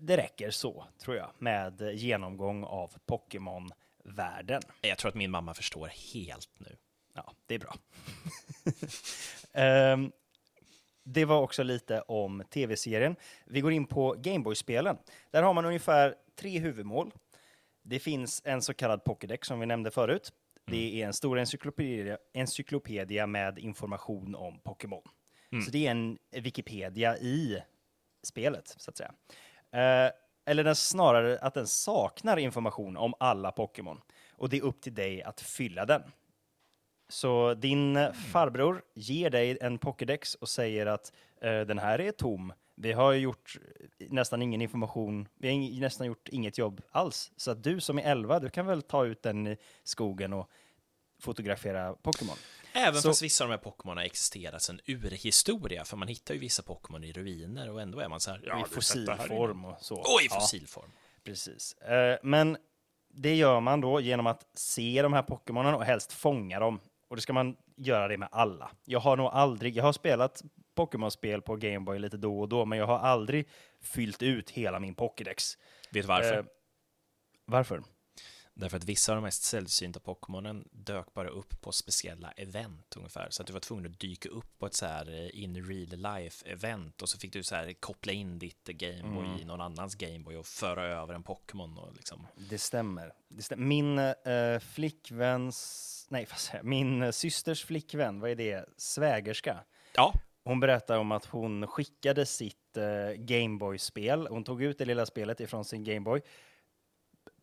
det 0.00 0.16
räcker 0.16 0.50
så, 0.50 0.86
tror 0.98 1.16
jag, 1.16 1.30
med 1.38 1.80
genomgång 1.94 2.64
av 2.64 2.92
Pokémon-världen. 3.06 4.62
Jag 4.80 4.98
tror 4.98 5.08
att 5.08 5.14
min 5.14 5.30
mamma 5.30 5.54
förstår 5.54 5.88
helt 6.14 6.50
nu. 6.58 6.76
Ja, 7.14 7.32
det 7.46 7.54
är 7.54 7.58
bra. 7.58 7.74
Ehm, 9.54 10.12
det 11.04 11.24
var 11.24 11.40
också 11.40 11.62
lite 11.62 12.00
om 12.00 12.42
tv-serien. 12.50 13.16
Vi 13.44 13.60
går 13.60 13.72
in 13.72 13.86
på 13.86 14.14
Gameboy-spelen. 14.18 14.96
Där 15.30 15.42
har 15.42 15.54
man 15.54 15.64
ungefär 15.64 16.14
tre 16.36 16.58
huvudmål. 16.58 17.12
Det 17.82 17.98
finns 17.98 18.42
en 18.44 18.62
så 18.62 18.74
kallad 18.74 19.04
Pokédex 19.04 19.46
som 19.46 19.60
vi 19.60 19.66
nämnde 19.66 19.90
förut. 19.90 20.32
Det 20.66 21.02
är 21.02 21.06
en 21.06 21.12
stor 21.12 21.38
encyklopedia, 21.38 22.18
encyklopedia 22.34 23.26
med 23.26 23.58
information 23.58 24.34
om 24.34 24.60
Pokémon. 24.64 25.02
Så 25.64 25.70
det 25.70 25.86
är 25.86 25.90
en 25.90 26.18
Wikipedia 26.30 27.18
i 27.18 27.62
spelet, 28.22 28.74
så 28.76 28.90
att 28.90 28.96
säga. 28.96 29.14
Eh, 29.72 30.12
eller 30.44 30.64
den 30.64 30.76
snarare 30.76 31.38
att 31.38 31.54
den 31.54 31.66
saknar 31.66 32.36
information 32.36 32.96
om 32.96 33.14
alla 33.20 33.50
Pokémon. 33.50 34.00
Och 34.32 34.48
det 34.48 34.56
är 34.56 34.62
upp 34.62 34.80
till 34.80 34.94
dig 34.94 35.22
att 35.22 35.40
fylla 35.40 35.86
den. 35.86 36.02
Så 37.12 37.54
din 37.54 37.96
eh, 37.96 38.12
farbror 38.12 38.82
ger 38.94 39.30
dig 39.30 39.58
en 39.60 39.78
Pokédex 39.78 40.34
och 40.34 40.48
säger 40.48 40.86
att 40.86 41.12
eh, 41.40 41.60
den 41.60 41.78
här 41.78 42.00
är 42.00 42.12
tom. 42.12 42.52
Vi 42.74 42.92
har 42.92 43.12
ju 43.12 43.18
gjort 43.20 43.56
nästan 43.98 44.42
ingen 44.42 44.62
information, 44.62 45.28
vi 45.38 45.48
har 45.48 45.80
nästan 45.80 46.06
gjort 46.06 46.28
inget 46.28 46.58
jobb 46.58 46.80
alls. 46.90 47.32
Så 47.36 47.50
att 47.50 47.62
du 47.62 47.80
som 47.80 47.98
är 47.98 48.02
11, 48.02 48.38
du 48.40 48.50
kan 48.50 48.66
väl 48.66 48.82
ta 48.82 49.04
ut 49.06 49.22
den 49.22 49.46
i 49.46 49.56
skogen 49.84 50.32
och 50.32 50.50
fotografera 51.20 51.92
Pokémon. 52.02 52.36
Även 52.72 53.02
Så- 53.02 53.08
fast 53.08 53.22
vissa 53.22 53.44
av 53.44 53.50
de 53.50 53.52
här 53.56 53.62
Pokémon 53.62 53.96
har 53.96 54.04
existerat 54.04 54.62
sedan 54.62 54.80
urhistoria, 54.86 55.84
för 55.84 55.96
man 55.96 56.08
hittar 56.08 56.34
ju 56.34 56.40
vissa 56.40 56.62
Pokémon 56.62 57.04
i 57.04 57.12
ruiner 57.12 57.70
och 57.70 57.80
ändå 57.80 58.00
är 58.00 58.08
man 58.08 58.20
så 58.20 58.30
här... 58.30 58.38
I 58.42 58.46
det 58.46 58.54
här 58.54 58.64
fossilform 58.64 59.64
och 59.64 59.76
så. 59.80 59.94
Oj, 59.96 60.26
Ja. 60.30 60.34
fossilform. 60.40 60.90
Precis. 61.24 61.74
Eh, 61.74 62.18
men 62.22 62.56
det 63.14 63.34
gör 63.34 63.60
man 63.60 63.80
då 63.80 64.00
genom 64.00 64.26
att 64.26 64.46
se 64.54 65.02
de 65.02 65.12
här 65.12 65.22
Pokémonen 65.22 65.74
och 65.74 65.84
helst 65.84 66.12
fånga 66.12 66.60
dem. 66.60 66.80
Och 67.12 67.16
det 67.16 67.22
ska 67.22 67.32
man 67.32 67.56
göra 67.76 68.08
det 68.08 68.18
med 68.18 68.28
alla. 68.32 68.70
Jag 68.84 69.00
har 69.00 69.16
nog 69.16 69.26
aldrig, 69.26 69.76
jag 69.76 69.84
har 69.84 69.92
spelat 69.92 70.42
Pokémon-spel 70.74 71.42
på 71.42 71.56
Gameboy 71.56 71.98
lite 71.98 72.16
då 72.16 72.40
och 72.40 72.48
då, 72.48 72.64
men 72.64 72.78
jag 72.78 72.86
har 72.86 72.98
aldrig 72.98 73.48
fyllt 73.80 74.22
ut 74.22 74.50
hela 74.50 74.80
min 74.80 74.94
Pokédex. 74.94 75.58
Vet 75.90 76.06
varför? 76.06 76.38
Eh, 76.38 76.44
varför? 77.44 77.82
Därför 78.54 78.76
att 78.76 78.84
vissa 78.84 79.12
av 79.12 79.16
de 79.16 79.22
mest 79.22 79.42
sällsynta 79.42 80.00
Pokémonen 80.00 80.68
dök 80.72 81.14
bara 81.14 81.28
upp 81.28 81.60
på 81.60 81.72
speciella 81.72 82.30
event 82.30 82.94
ungefär. 82.96 83.26
Så 83.30 83.42
att 83.42 83.46
du 83.46 83.52
var 83.52 83.60
tvungen 83.60 83.86
att 83.86 84.00
dyka 84.00 84.28
upp 84.28 84.58
på 84.58 84.66
ett 84.66 84.74
så 84.74 84.86
här 84.86 85.10
eh, 85.14 85.42
in 85.42 85.64
real 85.66 86.20
life 86.20 86.48
event 86.50 87.02
och 87.02 87.08
så 87.08 87.18
fick 87.18 87.32
du 87.32 87.42
så 87.42 87.54
här 87.54 87.72
koppla 87.72 88.12
in 88.12 88.38
ditt 88.38 88.64
Gameboy 88.64 89.24
Mm. 89.26 89.40
i 89.40 89.44
någon 89.44 89.60
annans 89.60 89.94
Gameboy 89.94 90.36
och 90.36 90.46
föra 90.46 90.84
över 90.86 91.14
en 91.14 91.22
Pokémon 91.22 91.78
och 91.78 91.94
liksom. 91.96 92.26
Det 92.50 92.58
stämmer. 92.58 93.12
Det 93.28 93.42
stämmer. 93.42 93.64
Min 93.66 93.98
eh, 93.98 94.58
flickväns, 94.60 96.06
nej, 96.10 96.26
vad 96.30 96.38
säger 96.38 96.58
jag? 96.58 96.64
min 96.66 97.02
eh, 97.02 97.10
systers 97.10 97.64
flickvän, 97.64 98.20
vad 98.20 98.30
är 98.30 98.34
det? 98.34 98.64
Svägerska. 98.76 99.64
Ja, 99.94 100.12
Hon 100.44 100.60
berättar 100.60 100.98
om 100.98 101.12
att 101.12 101.24
hon 101.24 101.66
skickade 101.66 102.26
sitt 102.26 102.76
eh, 102.76 103.12
Gameboy-spel. 103.16 104.26
Hon 104.30 104.44
tog 104.44 104.62
ut 104.62 104.78
det 104.78 104.84
lilla 104.84 105.06
spelet 105.06 105.40
ifrån 105.40 105.64
sin 105.64 105.84
Gameboy, 105.84 106.20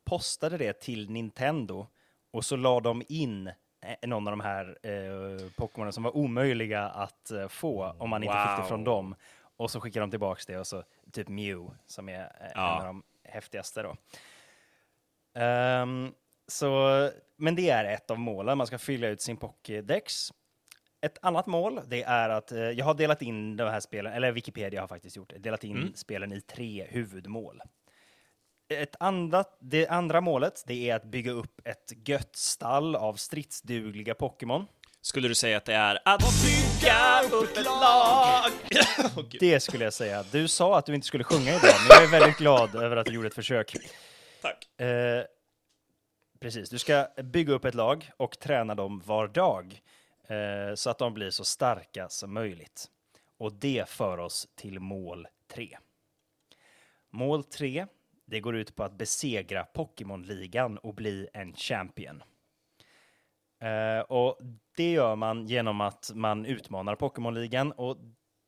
postade 0.10 0.58
det 0.58 0.74
till 0.80 1.10
Nintendo 1.10 1.88
och 2.32 2.46
så 2.46 2.56
la 2.56 2.80
de 2.80 3.04
in 3.10 3.48
eh, 3.82 4.10
någon 4.10 4.28
av 4.28 4.32
de 4.32 4.40
här 4.40 4.78
eh, 4.84 5.50
Pokémonen 5.58 5.94
som 5.94 6.04
var 6.04 6.18
omöjliga 6.18 6.84
att 6.90 7.32
eh, 7.32 7.48
få 7.48 7.96
om 7.98 8.10
man 8.10 8.24
inte 8.24 8.48
fick 8.48 8.64
det 8.64 8.68
från 8.68 8.84
dem. 8.84 9.16
Och 9.58 9.72
så 9.72 9.80
skickade 9.82 10.04
de 10.04 10.10
tillbaks 10.12 10.46
det 10.46 10.58
och 10.58 10.68
så 10.68 10.84
typ 11.12 11.28
Mew 11.28 11.76
som 11.88 12.10
är 12.10 12.22
eh, 12.22 12.52
Ja. 12.56 12.76
en 12.76 12.80
av 12.82 12.86
de 12.86 13.04
häftigaste 13.24 13.82
då. 13.82 13.96
Ehm, 15.34 16.12
så, 16.48 17.10
men 17.36 17.56
det 17.56 17.70
är 17.70 17.86
ett 17.86 18.12
av 18.12 18.20
målen, 18.20 18.58
man 18.58 18.68
ska 18.68 18.78
fylla 18.78 19.08
ut 19.08 19.22
sin 19.22 19.38
Pokédex. 19.38 20.34
Ett 21.02 21.18
annat 21.22 21.46
mål, 21.48 21.82
det 21.88 22.04
är 22.04 22.30
att 22.30 22.52
eh, 22.52 22.60
jag 22.60 22.86
har 22.86 22.94
delat 22.94 23.22
in 23.22 23.58
de 23.58 23.64
här 23.64 23.80
spelen, 23.80 24.14
eller 24.14 24.32
Wikipedia 24.32 24.82
har 24.82 24.88
faktiskt 24.88 25.16
gjort 25.16 25.30
det, 25.30 25.38
delat 25.38 25.64
in 25.64 25.78
Mm. 25.78 25.94
spelen 25.96 26.32
i 26.34 26.42
tre 26.42 26.86
huvudmål. 26.90 27.62
Ett 28.72 28.96
andra, 29.00 29.44
det 29.60 29.88
andra 29.88 30.22
målet, 30.22 30.64
det 30.68 30.90
är 30.90 30.96
att 30.96 31.04
bygga 31.04 31.32
upp 31.32 31.68
ett 31.68 31.94
gött 32.08 32.36
stall 32.36 32.96
av 32.96 33.14
stridsdugliga 33.14 34.14
Pokémon. 34.14 34.66
skulle 35.02 35.28
du 35.28 35.36
säga 35.36 35.58
att 35.58 35.66
det 35.66 35.74
är 35.74 36.00
att 36.06 36.22
bygga 36.44 37.22
upp 37.32 37.58
ett 37.58 37.66
lag? 37.66 38.52
Det 39.40 39.60
skulle 39.60 39.84
jag 39.84 39.94
säga. 39.94 40.24
Du 40.32 40.48
sa 40.48 40.78
att 40.78 40.86
du 40.86 40.96
inte 40.96 41.08
skulle 41.08 41.24
sjunga 41.24 41.50
idag, 41.50 41.62
men 41.62 41.88
jag 41.90 42.04
är 42.04 42.20
väldigt 42.20 42.38
glad 42.38 42.76
över 42.76 42.98
att 42.98 43.06
du 43.06 43.14
gjorde 43.14 43.28
ett 43.28 43.34
försök. 43.34 43.76
Tack. 44.42 44.80
Eh, 44.82 45.24
precis, 46.40 46.70
du 46.70 46.80
ska 46.80 47.08
bygga 47.24 47.54
upp 47.54 47.66
ett 47.66 47.76
lag 47.76 48.12
och 48.18 48.40
träna 48.40 48.76
dem 48.76 49.02
var 49.06 49.28
dag 49.28 49.82
eh, 50.28 50.76
så 50.76 50.90
att 50.90 50.98
de 50.98 51.14
blir 51.14 51.30
så 51.30 51.46
starka 51.46 52.10
som 52.10 52.34
möjligt. 52.34 52.86
Och 53.38 53.54
det 53.54 53.90
för 53.90 54.18
oss 54.18 54.48
till 54.56 54.80
mål 54.80 55.28
3. 55.54 55.78
Mål 57.10 57.44
3, 57.44 57.88
det 58.30 58.40
går 58.40 58.56
ut 58.56 58.76
på 58.76 58.84
att 58.84 58.98
besegra 58.98 59.64
Pokémon-ligan 59.64 60.78
och 60.78 60.94
bli 60.96 61.28
en 61.34 61.54
champion. 61.54 62.24
Eh, 63.62 64.00
och 64.00 64.40
det 64.78 64.92
gör 64.92 65.16
man 65.16 65.48
genom 65.48 65.82
att 65.82 66.12
man 66.16 66.46
utmanar 66.46 66.96
Pokémon-ligan 66.96 67.72
och 67.72 67.98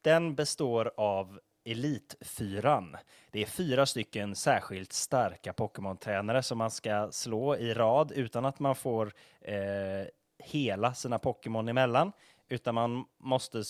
den 0.02 0.36
består 0.36 0.92
av 0.98 1.40
Elitfyran. 1.66 2.98
Det 3.32 3.42
är 3.42 3.46
fyra 3.46 3.86
stycken 3.86 4.36
särskilt 4.36 4.94
starka 4.94 5.54
Pokémon-tränare 5.54 6.44
som 6.44 6.58
man 6.58 6.72
ska 6.72 7.12
slå 7.12 7.56
i 7.56 7.74
rad 7.74 8.12
utan 8.12 8.46
att 8.46 8.60
man 8.60 8.76
får 8.76 9.14
eh, 9.42 10.08
hela 10.44 10.94
sina 10.94 11.20
Pokémon 11.20 11.68
emellan, 11.68 12.12
utan 12.50 12.76
man 12.76 13.06
måste 13.20 13.64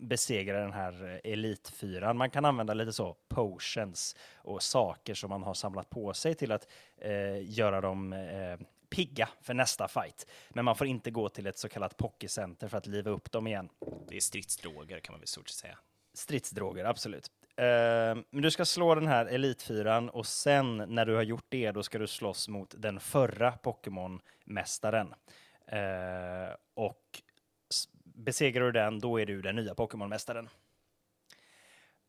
besegra 0.00 0.60
den 0.60 0.72
här 0.72 1.20
eh, 1.24 1.32
Elitfyran. 1.32 2.16
Man 2.16 2.30
kan 2.30 2.44
använda 2.44 2.74
lite 2.74 2.92
så 2.92 3.16
potions 3.28 4.16
och 4.34 4.62
saker 4.62 5.14
som 5.14 5.30
man 5.30 5.42
har 5.42 5.54
samlat 5.54 5.90
på 5.90 6.14
sig 6.14 6.34
till 6.34 6.52
att 6.52 6.68
eh, 6.96 7.50
göra 7.50 7.80
dem 7.80 8.12
eh, 8.12 8.66
pigga 8.90 9.28
för 9.40 9.54
nästa 9.54 9.88
fight. 9.88 10.26
Men 10.50 10.64
man 10.64 10.76
får 10.76 10.86
inte 10.86 11.10
gå 11.10 11.28
till 11.28 11.46
ett 11.46 11.58
så 11.58 11.68
kallat 11.68 11.96
Pokécenter 11.96 12.68
för 12.68 12.78
att 12.78 12.86
liva 12.86 13.10
upp 13.10 13.32
dem 13.32 13.46
igen. 13.46 13.68
Det 14.08 14.16
är 14.16 14.20
stridsdroger 14.20 15.00
kan 15.00 15.12
man 15.12 15.20
väl 15.20 15.28
stort 15.28 15.48
säga. 15.48 15.78
Stridsdroger, 16.14 16.84
absolut. 16.84 17.30
Eh, 17.56 18.16
men 18.30 18.42
du 18.42 18.50
ska 18.50 18.64
slå 18.64 18.94
den 18.94 19.06
här 19.06 19.26
Elitfyran 19.26 20.08
och 20.08 20.26
sen 20.26 20.76
när 20.76 21.06
du 21.06 21.14
har 21.14 21.22
gjort 21.22 21.46
det, 21.48 21.72
då 21.72 21.82
ska 21.82 21.98
du 21.98 22.06
slåss 22.06 22.48
mot 22.48 22.74
den 22.78 23.00
förra 23.00 23.52
Pokémon-mästaren. 23.52 25.14
Eh, 25.66 26.54
och 26.74 27.22
besegrar 28.20 28.64
du 28.64 28.72
den, 28.72 28.98
då 28.98 29.20
är 29.20 29.26
du 29.26 29.42
den 29.42 29.56
nya 29.56 29.74
Pokémon-mästaren. 29.74 30.48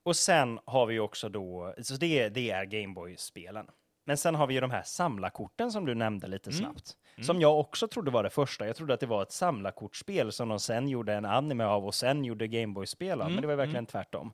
Och 0.03 0.15
sen 0.15 0.59
har 0.65 0.85
vi 0.85 0.99
också 0.99 1.29
då, 1.29 1.75
så 1.81 1.93
det, 1.93 2.29
det 2.29 2.51
är 2.51 2.65
Gameboy-spelen. 2.65 3.65
Men 4.05 4.17
sen 4.17 4.35
har 4.35 4.47
vi 4.47 4.53
ju 4.53 4.59
de 4.59 4.71
här 4.71 4.83
samlarkorten 4.83 5.71
som 5.71 5.85
du 5.85 5.95
nämnde 5.95 6.27
lite 6.27 6.51
snabbt. 6.57 6.97
Som 7.21 7.41
jag 7.41 7.59
också 7.59 7.87
trodde 7.87 8.11
var 8.11 8.23
det 8.23 8.29
första. 8.29 8.67
Jag 8.67 8.75
trodde 8.75 8.93
att 8.93 8.99
det 8.99 9.05
var 9.05 9.21
ett 9.21 9.31
samlarkortspel 9.31 10.31
som 10.31 10.49
de 10.49 10.59
sen 10.59 10.87
gjorde 10.89 11.13
en 11.13 11.25
anime 11.25 11.63
av 11.63 11.85
och 11.85 11.95
sen 11.95 12.25
gjorde 12.25 12.47
Gameboy-spel 12.47 13.21
av. 13.21 13.27
Men 13.31 13.41
det 13.41 13.47
var 13.47 13.55
verkligen 13.55 13.85
tvärtom. 13.85 14.33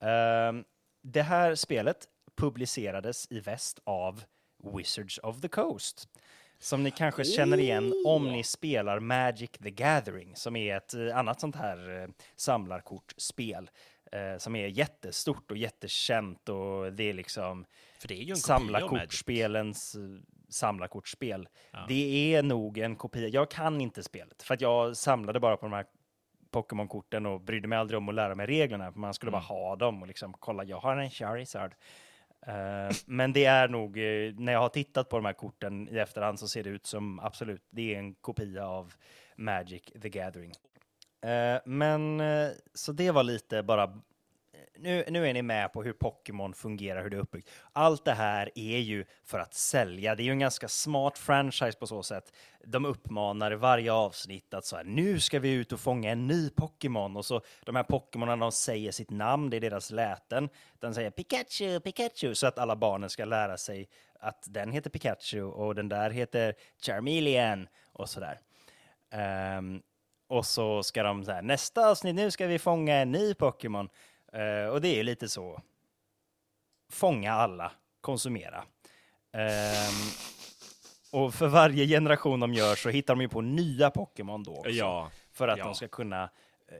Ehm, 0.00 0.64
det 1.02 1.22
här 1.22 1.54
spelet 1.54 2.08
publicerades 2.36 3.26
i 3.30 3.40
väst 3.40 3.80
av 3.84 4.24
Wizards 4.76 5.18
of 5.22 5.40
the 5.40 5.48
Coast. 5.48 6.08
Som 6.58 6.82
ni 6.82 6.90
kanske 6.90 7.24
känner 7.24 7.58
igen 7.60 7.94
om 8.06 8.32
ni 8.32 8.44
spelar 8.44 9.00
Magic 9.00 9.50
the 9.50 9.70
Gathering, 9.70 10.36
som 10.36 10.56
är 10.56 10.76
ett 10.76 10.94
eh, 10.94 11.16
annat 11.16 11.40
sånt 11.40 11.56
här 11.56 12.02
eh, 12.02 12.08
samlarkortspel. 12.36 13.70
eh, 14.12 14.38
som 14.38 14.56
är 14.56 14.66
jättestort 14.66 15.50
och 15.50 15.56
jättekänt 15.56 16.48
och 16.48 16.92
det 16.92 17.04
är 17.10 17.14
liksom 17.14 17.64
För 17.98 18.08
det 18.08 18.14
är 18.14 18.22
ju 18.22 18.30
en 18.30 18.36
samlarkortspelens 18.36 19.96
samlarkortspel. 20.48 21.48
Det 21.88 22.34
är 22.34 22.42
nog 22.42 22.78
en 22.78 22.96
kopia. 22.96 23.28
Jag 23.28 23.50
kan 23.50 23.80
inte 23.80 24.02
spelet, 24.02 24.42
för 24.42 24.54
att 24.54 24.60
jag 24.60 24.96
samlade 24.96 25.40
bara 25.40 25.56
på 25.56 25.66
de 25.66 25.72
här 25.72 25.86
Pokémon-korten 26.50 27.26
och 27.26 27.40
brydde 27.40 27.68
mig 27.68 27.78
aldrig 27.78 27.98
om 27.98 28.08
att 28.08 28.14
lära 28.14 28.34
mig 28.34 28.46
reglerna. 28.46 28.92
för 28.92 29.00
Man 29.00 29.14
skulle 29.14 29.30
bara 29.32 29.40
ha 29.42 29.76
dem 29.76 30.02
och 30.02 30.08
liksom 30.08 30.34
kolla, 30.38 30.64
jag 30.64 30.80
har 30.80 30.96
en 30.96 31.10
Charizard. 31.10 31.74
Eh, 32.46 32.96
men 33.06 33.32
det 33.32 33.44
är 33.44 33.68
nog, 33.68 33.98
eh, 33.98 34.34
när 34.34 34.52
jag 34.52 34.60
har 34.60 34.68
tittat 34.68 35.08
på 35.08 35.16
de 35.16 35.24
här 35.24 35.32
korten 35.32 35.88
i 35.88 35.98
efterhand 35.98 36.38
så 36.38 36.48
ser 36.48 36.64
det 36.64 36.70
ut 36.70 36.86
som 36.86 37.20
absolut, 37.20 37.62
det 37.70 37.94
är 37.94 37.98
en 37.98 38.14
kopia 38.14 38.66
av 38.66 38.92
Magic 39.36 39.82
the 40.02 40.08
Gathering. 40.08 40.52
Eh, 41.22 41.60
men 41.64 42.22
så 42.74 42.92
det 42.92 43.10
var 43.10 43.22
lite 43.22 43.62
bara 43.62 44.00
nu, 44.76 45.04
nu 45.08 45.28
är 45.28 45.34
ni 45.34 45.42
med 45.42 45.72
på 45.72 45.82
hur 45.82 45.92
Pokémon 45.92 46.54
fungerar, 46.54 47.02
hur 47.02 47.10
det 47.10 47.16
är 47.16 47.20
uppbyggt. 47.20 47.50
Allt 47.72 48.04
det 48.04 48.12
här 48.12 48.50
är 48.54 48.78
ju 48.78 49.04
för 49.24 49.38
att 49.38 49.54
sälja. 49.54 50.14
Det 50.14 50.22
är 50.22 50.24
ju 50.24 50.30
en 50.30 50.38
ganska 50.38 50.68
smart 50.68 51.18
franchise 51.18 51.78
på 51.78 51.86
så 51.86 52.02
sätt. 52.02 52.32
De 52.64 52.84
uppmanar 52.84 53.52
i 53.52 53.56
varje 53.56 53.92
avsnitt 53.92 54.54
att 54.54 54.64
så 54.64 54.76
här, 54.76 54.84
nu 54.84 55.20
ska 55.20 55.38
vi 55.38 55.52
ut 55.52 55.72
och 55.72 55.80
fånga 55.80 56.10
en 56.10 56.26
ny 56.26 56.50
Pokémon. 56.50 57.16
Och 57.16 57.24
så 57.24 57.40
de 57.64 57.76
här 57.76 57.82
Pokémonerna, 57.82 58.44
de 58.44 58.52
säger 58.52 58.92
sitt 58.92 59.10
namn, 59.10 59.50
det 59.50 59.56
är 59.56 59.60
deras 59.60 59.90
läten. 59.90 60.48
Den 60.80 60.94
säger 60.94 61.10
Pikachu, 61.10 61.80
Pikachu, 61.80 62.34
så 62.34 62.46
att 62.46 62.58
alla 62.58 62.76
barnen 62.76 63.10
ska 63.10 63.24
lära 63.24 63.56
sig 63.56 63.88
att 64.20 64.44
den 64.48 64.72
heter 64.72 64.90
Pikachu 64.90 65.42
och 65.42 65.74
den 65.74 65.88
där 65.88 66.10
heter 66.10 66.54
Charmeleon 66.82 67.68
och 67.92 68.08
sådär. 68.08 68.40
Um, 69.12 69.20
ehm, 69.20 69.82
och 70.28 70.46
så 70.46 70.82
ska 70.82 71.02
de 71.02 71.24
så 71.24 71.30
här, 71.30 71.42
nästa 71.42 71.90
avsnitt, 71.90 72.14
nu 72.14 72.30
ska 72.30 72.46
vi 72.46 72.58
fånga 72.58 72.94
en 72.94 73.12
ny 73.12 73.34
Pokémon. 73.34 73.88
Uh, 74.34 74.68
och 74.68 74.80
det 74.80 75.00
är 75.00 75.04
lite 75.04 75.28
så, 75.28 75.60
fånga 76.90 77.32
alla, 77.32 77.72
konsumera. 78.00 78.64
Um, 79.32 80.10
och 81.12 81.34
för 81.34 81.48
varje 81.48 81.86
generation 81.86 82.40
de 82.40 82.54
gör 82.54 82.74
så 82.74 82.88
hittar 82.88 83.14
de 83.14 83.20
ju 83.20 83.28
på 83.28 83.40
nya 83.40 83.90
Pokémon 83.90 84.42
då 84.42 84.56
också. 84.56 84.70
Ja. 84.70 85.10
För 85.32 85.48
att 85.48 85.58
ja. 85.58 85.64
de 85.64 85.74
ska 85.74 85.88
kunna 85.88 86.22
eh, 86.68 86.76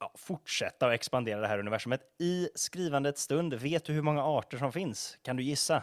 ja, 0.00 0.12
fortsätta 0.14 0.86
och 0.86 0.94
expandera 0.94 1.40
det 1.40 1.46
här 1.46 1.58
universumet. 1.58 2.00
I 2.18 2.48
skrivandets 2.54 3.22
stund, 3.22 3.54
vet 3.54 3.84
du 3.84 3.92
hur 3.92 4.02
många 4.02 4.24
arter 4.24 4.58
som 4.58 4.72
finns? 4.72 5.18
Kan 5.22 5.36
du 5.36 5.42
gissa? 5.42 5.82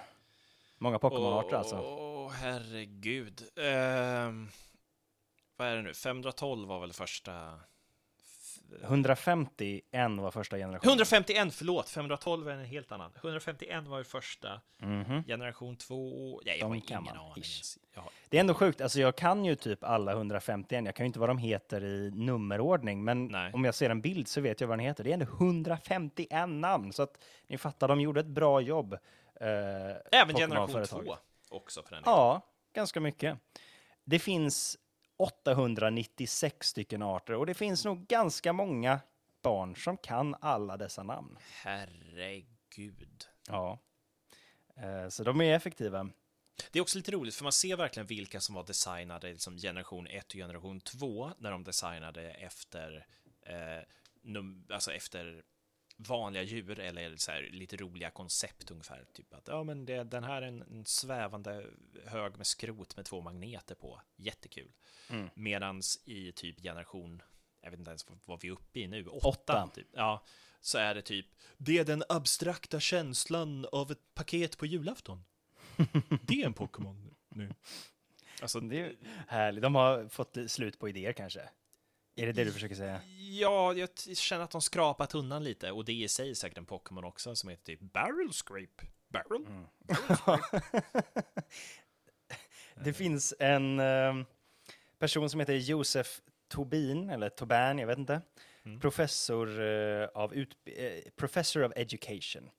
Många 0.77 0.99
Pokémon-arter 0.99 1.55
alltså. 1.55 1.79
Åh, 1.79 2.31
herregud. 2.31 3.43
Ehm, 3.57 4.49
vad 5.57 5.67
är 5.67 5.75
det 5.75 5.81
nu? 5.81 5.93
512 5.93 6.67
var 6.67 6.79
väl 6.79 6.93
första... 6.93 7.59
150 8.81 9.81
en 9.91 10.17
var 10.21 10.31
första 10.31 10.57
generationen. 10.57 10.89
151, 10.91 11.53
förlåt! 11.53 11.89
512 11.89 12.47
är 12.49 12.51
en 12.53 12.65
helt 12.65 12.91
annan. 12.91 13.11
151 13.15 13.87
var 13.87 13.97
ju 13.97 14.03
första. 14.03 14.61
Mhm. 14.77 15.23
Generation 15.23 15.75
2... 15.75 16.41
Ja, 16.45 16.51
jag 16.51 16.59
De 16.59 16.63
har 16.65 16.75
ingen 16.75 17.03
man, 17.03 17.17
aning. 17.17 17.43
har- 17.95 18.03
Det 18.29 18.37
är 18.37 18.41
ändå 18.41 18.53
sjukt, 18.53 18.81
alltså 18.81 18.99
jag 18.99 19.15
kan 19.15 19.45
ju 19.45 19.55
typ 19.55 19.83
alla 19.83 20.11
151, 20.11 20.85
jag 20.85 20.95
kan 20.95 21.03
ju 21.03 21.07
inte 21.07 21.19
vad 21.19 21.29
de 21.29 21.37
heter 21.37 21.83
i 21.83 22.11
nummerordning, 22.13 23.03
men 23.03 23.25
Nej. 23.25 23.51
om 23.53 23.65
jag 23.65 23.75
ser 23.75 23.89
en 23.89 24.01
bild 24.01 24.27
så 24.27 24.41
vet 24.41 24.61
jag 24.61 24.67
vad 24.67 24.77
den 24.77 24.85
heter. 24.85 25.03
Det 25.03 25.09
är 25.09 25.13
ändå 25.13 25.25
151 25.25 26.49
namn, 26.49 26.93
så 26.93 27.03
att 27.03 27.17
ni 27.47 27.57
fattar, 27.57 27.87
de 27.87 28.01
gjorde 28.01 28.19
ett 28.19 28.25
bra 28.25 28.61
jobb. 28.61 28.93
eh, 28.93 28.99
Även 29.41 30.35
generation 30.35 30.67
Pokémon-företaget. 30.67 31.05
2 31.07 31.15
också 31.49 31.83
för 31.83 31.91
den. 31.95 32.03
Ja, 32.05 32.41
ganska 32.73 32.99
mycket. 32.99 33.37
Det 34.05 34.19
finns 34.19 34.77
896 35.17 36.67
stycken 36.67 37.01
arter 37.01 37.33
och 37.35 37.45
det 37.45 37.53
finns 37.53 37.85
nog 37.85 38.07
ganska 38.07 38.53
många 38.53 38.99
barn 39.41 39.75
som 39.75 39.97
kan 39.97 40.35
alla 40.41 40.77
dessa 40.77 41.03
namn. 41.03 41.37
Herregud. 41.63 43.25
Ja. 43.47 43.79
Eh, 44.77 45.09
Så 45.09 45.23
de 45.23 45.41
är 45.41 45.55
effektiva. 45.55 46.09
Det 46.71 46.79
är 46.79 46.83
också 46.83 46.97
lite 46.97 47.11
roligt, 47.11 47.35
för 47.35 47.43
man 47.43 47.51
ser 47.51 47.75
verkligen 47.77 48.07
vilka 48.07 48.41
som 48.41 48.55
var 48.55 48.63
designade 48.63 49.31
liksom 49.31 49.57
generation 49.57 50.07
1 50.07 50.25
och 50.25 50.33
generation 50.33 50.81
2 50.81 51.31
när 51.37 51.51
de 51.51 51.63
designade 51.63 52.31
efter, 52.31 53.07
eh, 53.45 53.83
num- 54.23 54.73
alltså 54.73 54.91
efter 54.93 55.43
vanliga 55.95 56.43
djur 56.43 56.79
eller 56.79 57.15
så 57.17 57.31
här, 57.31 57.49
lite 57.51 57.77
roliga 57.77 58.09
koncept 58.09 58.71
ungefär. 58.71 59.05
Typ 59.13 59.33
att 59.33 59.47
ja, 59.47 59.63
men 59.63 59.85
det, 59.85 60.03
den 60.03 60.23
här 60.23 60.41
är 60.41 60.47
en, 60.47 60.61
en 60.61 60.85
svävande 60.85 61.65
hög 62.05 62.37
med 62.37 62.47
skrot 62.47 62.95
med 62.95 63.05
två 63.05 63.21
magneter 63.21 63.75
på. 63.75 64.01
Jättekul. 64.15 64.71
Mm. 65.09 65.29
Medans 65.35 66.01
i 66.05 66.31
typ 66.31 66.61
generation, 66.61 67.21
jag 67.61 67.71
vet 67.71 67.79
inte 67.79 67.91
ens 67.91 68.05
vad, 68.25 68.41
vi 68.41 68.47
är 68.47 68.51
uppe 68.51 68.79
i 68.79 68.87
nu, 68.87 69.07
åtta, 69.07 69.27
Åtta. 69.27 69.69
typ. 69.75 69.87
Ja, 69.91 70.23
så 70.61 70.77
är 70.77 70.95
det 70.95 71.01
typ, 71.01 71.27
det 71.57 71.77
är 71.77 71.85
den 71.85 72.03
abstrakta 72.09 72.79
känslan 72.79 73.65
av 73.71 73.91
ett 73.91 74.13
paket 74.13 74.57
på 74.57 74.65
julafton. 74.65 75.23
Det 76.23 76.41
är 76.41 76.45
en 76.45 76.53
Pokémon 76.53 77.15
nu. 77.29 77.53
Alltså, 78.41 78.59
Det 78.59 78.79
är 78.79 78.95
härligt. 79.27 79.61
De 79.61 79.75
har 79.75 80.07
fått 80.07 80.37
slut 80.47 80.79
på 80.79 80.89
idéer 80.89 81.13
kanske. 81.13 81.49
Är 82.15 82.25
det 82.25 82.31
det 82.31 82.43
du 82.43 82.51
försöker 82.51 82.75
säga? 82.75 83.01
Ja, 83.17 83.73
jag 83.73 83.89
känner 84.17 84.43
att 84.43 84.51
de 84.51 84.61
skrapat 84.61 85.09
tunnan 85.09 85.43
lite 85.43 85.71
och 85.71 85.85
det 85.85 85.93
i 85.93 86.07
sig 86.07 86.29
är 86.29 86.33
säkert 86.33 86.57
en 86.57 86.65
Pokémon 86.65 87.03
också 87.03 87.35
som 87.35 87.49
heter 87.49 87.63
typ 87.63 87.79
Barrel 87.81 88.33
Scrape. 88.33 88.87
Barrel? 89.07 89.45
Det 92.75 92.93
finns 92.93 93.33
en 93.39 93.79
eh, 93.79 94.13
person 94.99 95.29
som 95.29 95.39
heter 95.39 95.53
Josef 95.53 96.21
Tobin, 96.47 97.09
eller 97.09 97.29
Toban, 97.29 97.79
jag 97.79 97.87
vet 97.87 97.97
inte. 97.97 98.21
Professor, 98.81 99.61
eh, 99.61 100.07
av 100.13 100.33
ut, 100.33 100.57
eh, 100.65 101.11
professor 101.15 101.63
of 101.63 101.71
Education. 101.75 102.49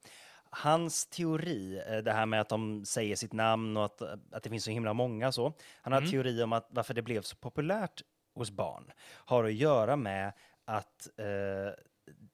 Hans 0.49 1.07
teori, 1.07 1.83
eh, 1.87 1.97
det 1.97 2.11
här 2.11 2.25
med 2.25 2.41
att 2.41 2.49
de 2.49 2.85
säger 2.85 3.15
sitt 3.15 3.33
namn 3.33 3.77
och 3.77 3.85
att, 3.85 4.01
att 4.31 4.43
det 4.43 4.49
finns 4.49 4.63
så 4.63 4.71
himla 4.71 4.93
många 4.93 5.31
så. 5.31 5.53
Han 5.81 5.93
har 5.93 6.01
en 6.01 6.11
teori 6.11 6.43
om 6.43 6.53
att 6.53 6.67
varför 6.69 6.93
det 6.93 7.01
blev 7.01 7.21
så 7.21 7.35
populärt 7.35 8.01
hos 8.35 8.51
barn 8.51 8.91
har 9.01 9.43
att 9.43 9.53
göra 9.53 9.95
med 9.95 10.33
att 10.65 11.09
eh, 11.17 11.73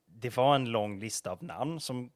det 0.06 0.38
var 0.38 0.56
en 0.56 0.66
lång 0.66 1.00
lista 1.00 1.32
av 1.32 1.44
namn 1.44 1.80
som 1.80 2.12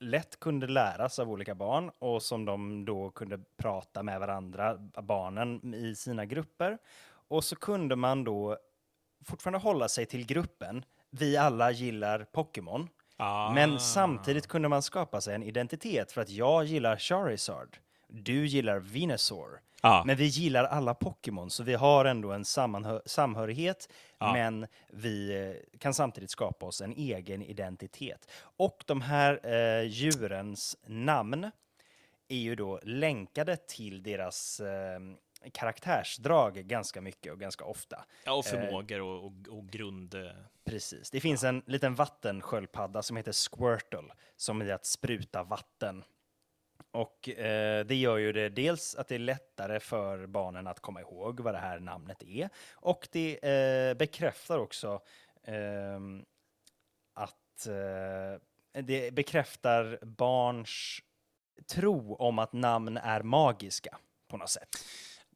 lätt 0.00 0.40
kunde 0.40 0.66
läras 0.66 1.18
av 1.18 1.30
olika 1.30 1.54
barn 1.54 1.90
och 1.98 2.22
som 2.22 2.44
de 2.44 2.84
då 2.84 3.10
kunde 3.10 3.38
prata 3.56 4.02
med 4.02 4.20
varandra, 4.20 4.76
barnen 5.02 5.74
i 5.74 5.94
sina 5.94 6.24
grupper. 6.24 6.78
Och 7.28 7.44
så 7.44 7.56
kunde 7.56 7.96
man 7.96 8.24
då 8.24 8.58
fortfarande 9.24 9.58
hålla 9.58 9.88
sig 9.88 10.06
till 10.06 10.26
gruppen. 10.26 10.84
Vi 11.10 11.36
alla 11.36 11.70
gillar 11.70 12.24
Pokémon. 12.24 12.88
Ah. 13.16 13.52
Men 13.54 13.80
samtidigt 13.80 14.46
kunde 14.46 14.68
man 14.68 14.82
skapa 14.82 15.20
sig 15.20 15.34
en 15.34 15.42
identitet 15.42 16.12
för 16.12 16.20
att 16.20 16.30
jag 16.30 16.64
gillar 16.64 16.96
Charizard. 16.96 17.76
Du 18.08 18.46
gillar 18.46 18.78
Venusaur. 18.78 19.60
Ja. 19.82 20.02
Men 20.06 20.16
vi 20.16 20.24
gillar 20.26 20.64
alla 20.64 20.94
Pokémon, 20.94 21.50
så 21.50 21.62
vi 21.62 21.74
har 21.74 22.04
ändå 22.04 22.32
en 22.32 22.44
samhörighet, 23.06 23.88
Ja. 24.18 24.32
men 24.32 24.66
vi 24.92 25.46
eh, 25.72 25.78
kan 25.78 25.94
samtidigt 25.94 26.30
skapa 26.30 26.66
oss 26.66 26.80
en 26.80 26.92
egen 26.92 27.42
identitet. 27.42 28.30
Och 28.40 28.84
de 28.86 29.00
här 29.00 29.40
eh, 29.46 29.82
djurens 29.88 30.76
namn 30.86 31.50
är 32.28 32.36
ju 32.36 32.54
då 32.54 32.80
länkade 32.82 33.56
till 33.56 34.02
deras 34.02 34.60
eh, 34.60 35.00
karaktärsdrag 35.52 36.54
ganska 36.54 37.00
mycket 37.00 37.32
och 37.32 37.40
ganska 37.40 37.64
ofta. 37.64 38.04
Ja, 38.24 38.32
och 38.32 38.44
förmågor 38.44 39.00
och, 39.00 39.24
och, 39.26 39.32
och 39.58 39.68
grund... 39.68 40.14
eh, 40.14 40.30
Precis. 40.64 41.10
Det 41.10 41.20
finns 41.20 41.44
en 41.44 41.62
liten 41.66 41.94
vattensköldpadda 41.94 43.02
som 43.02 43.16
heter 43.16 43.32
Squirtle, 43.32 44.12
som 44.36 44.60
är 44.60 44.72
att 44.72 44.86
spruta 44.86 45.42
vatten. 45.42 46.04
Och 46.90 47.28
eh, 47.28 47.84
det 47.86 47.94
gör 47.94 48.16
ju 48.16 48.32
det 48.32 48.48
dels 48.48 48.94
att 48.94 49.08
det 49.08 49.14
är 49.14 49.18
lättare 49.18 49.80
för 49.80 50.26
barnen 50.26 50.66
att 50.66 50.80
komma 50.80 51.00
ihåg 51.00 51.40
vad 51.40 51.54
det 51.54 51.58
här 51.58 51.80
namnet 51.80 52.22
är. 52.22 52.50
Och 52.72 53.08
det 53.12 53.48
eh, 53.48 53.94
bekräftar 53.94 54.58
också 54.58 55.00
ehm, 55.44 56.24
att 57.14 57.66
eh, 57.66 58.82
det 58.82 59.14
bekräftar 59.14 59.98
barns 60.02 60.98
tro 61.66 62.14
om 62.14 62.38
att 62.38 62.52
namn 62.52 62.96
är 62.96 63.22
magiska 63.22 63.98
på 64.28 64.36
något 64.36 64.50
sätt. 64.50 64.68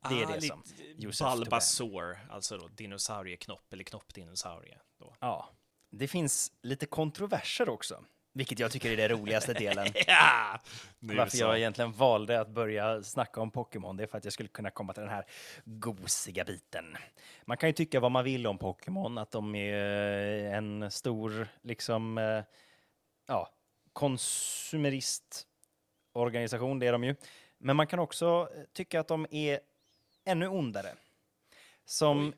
Det 0.09 0.23
är 0.23 0.27
ah, 0.27 0.35
det 0.35 0.41
som 0.41 0.63
Josef 0.97 1.35
Bulbasaur, 1.35 2.27
alltså 2.31 2.59
då 2.59 2.69
dinosaurieknopp 2.69 3.73
eller 3.73 3.85
knoppdinosaurie. 3.85 4.79
Då. 4.99 5.15
Ja, 5.21 5.49
det 5.91 6.09
finns 6.09 6.53
lite 6.63 6.87
kontroverser 6.87 7.69
också, 7.69 8.05
vilket 8.33 8.59
jag 8.59 8.70
tycker 8.70 8.91
är 8.91 8.97
den 8.97 9.09
roligaste 9.09 9.53
delen. 9.53 9.87
Ja! 10.07 10.61
Varför 10.99 11.39
jag 11.39 11.59
egentligen 11.59 11.93
valde 11.93 12.41
att 12.41 12.49
börja 12.49 13.03
snacka 13.03 13.41
om 13.41 13.51
Pokémon, 13.51 13.97
det 13.97 14.03
är 14.03 14.07
för 14.07 14.18
att 14.18 14.24
jag 14.24 14.33
skulle 14.33 14.49
kunna 14.49 14.70
komma 14.70 14.93
till 14.93 15.03
den 15.03 15.12
här 15.12 15.24
gosiga 15.64 16.45
biten. 16.45 16.97
Man 17.45 17.57
kan 17.57 17.68
ju 17.68 17.72
tycka 17.72 18.01
vad 18.01 18.12
man 18.12 18.24
vill 18.24 18.47
om 18.47 18.59
Pokémon, 18.59 19.18
att 19.18 19.30
de 19.30 19.55
är 19.55 19.74
en 20.55 20.91
stor, 20.91 21.49
liksom, 21.62 22.18
eh, 22.18 22.43
ja, 23.26 23.49
konsumeristorganisation, 23.93 26.78
det 26.78 26.87
är 26.87 26.93
de 26.93 27.05
ju. 27.05 27.14
Men 27.59 27.76
man 27.76 27.87
kan 27.87 27.99
också 27.99 28.49
tycka 28.72 29.01
att 29.01 29.09
de 29.09 29.26
är 29.30 29.61
ännu 30.24 30.49
ondare. 30.49 30.95
Som 31.85 32.28
Oj. 32.28 32.35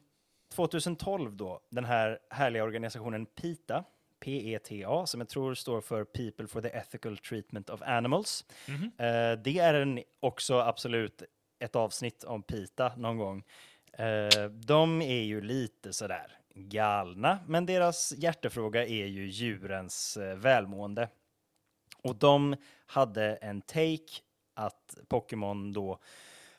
2012 0.55 1.37
då, 1.37 1.61
den 1.71 1.85
här 1.85 2.19
härliga 2.31 2.65
organisationen 2.65 3.27
PETA, 3.27 3.85
PETA, 4.25 5.07
som 5.07 5.21
jag 5.21 5.29
tror 5.29 5.55
står 5.55 5.81
för 5.81 6.05
People 6.05 6.47
for 6.47 6.61
the 6.61 6.69
Ethical 6.69 7.19
Treatment 7.19 7.71
of 7.71 7.83
Animals. 7.83 8.45
Mhm. 8.69 8.85
Eh, 8.99 9.39
det 9.45 9.59
är 9.59 9.75
en, 9.75 10.03
också 10.21 10.59
absolut 10.59 11.23
ett 11.59 11.77
avsnitt 11.77 12.25
om 12.25 12.43
PETA 12.43 12.93
någon 12.97 13.19
gång. 13.19 13.45
Eh, 13.93 14.45
de 14.51 15.03
är 15.03 15.23
ju 15.23 15.41
lite 15.41 15.93
sådär 15.93 16.39
galna, 16.55 17.39
men 17.47 17.67
deras 17.67 18.13
hjärtefråga 18.17 18.87
är 18.87 19.07
ju 19.07 19.29
djurens 19.29 20.17
eh, 20.17 20.37
välmående. 20.37 21.09
Och 22.03 22.17
de 22.17 22.57
hade 22.87 23.37
en 23.37 23.63
take 23.63 24.21
att 24.55 24.99
Pokémon 25.09 25.73
då 25.73 25.99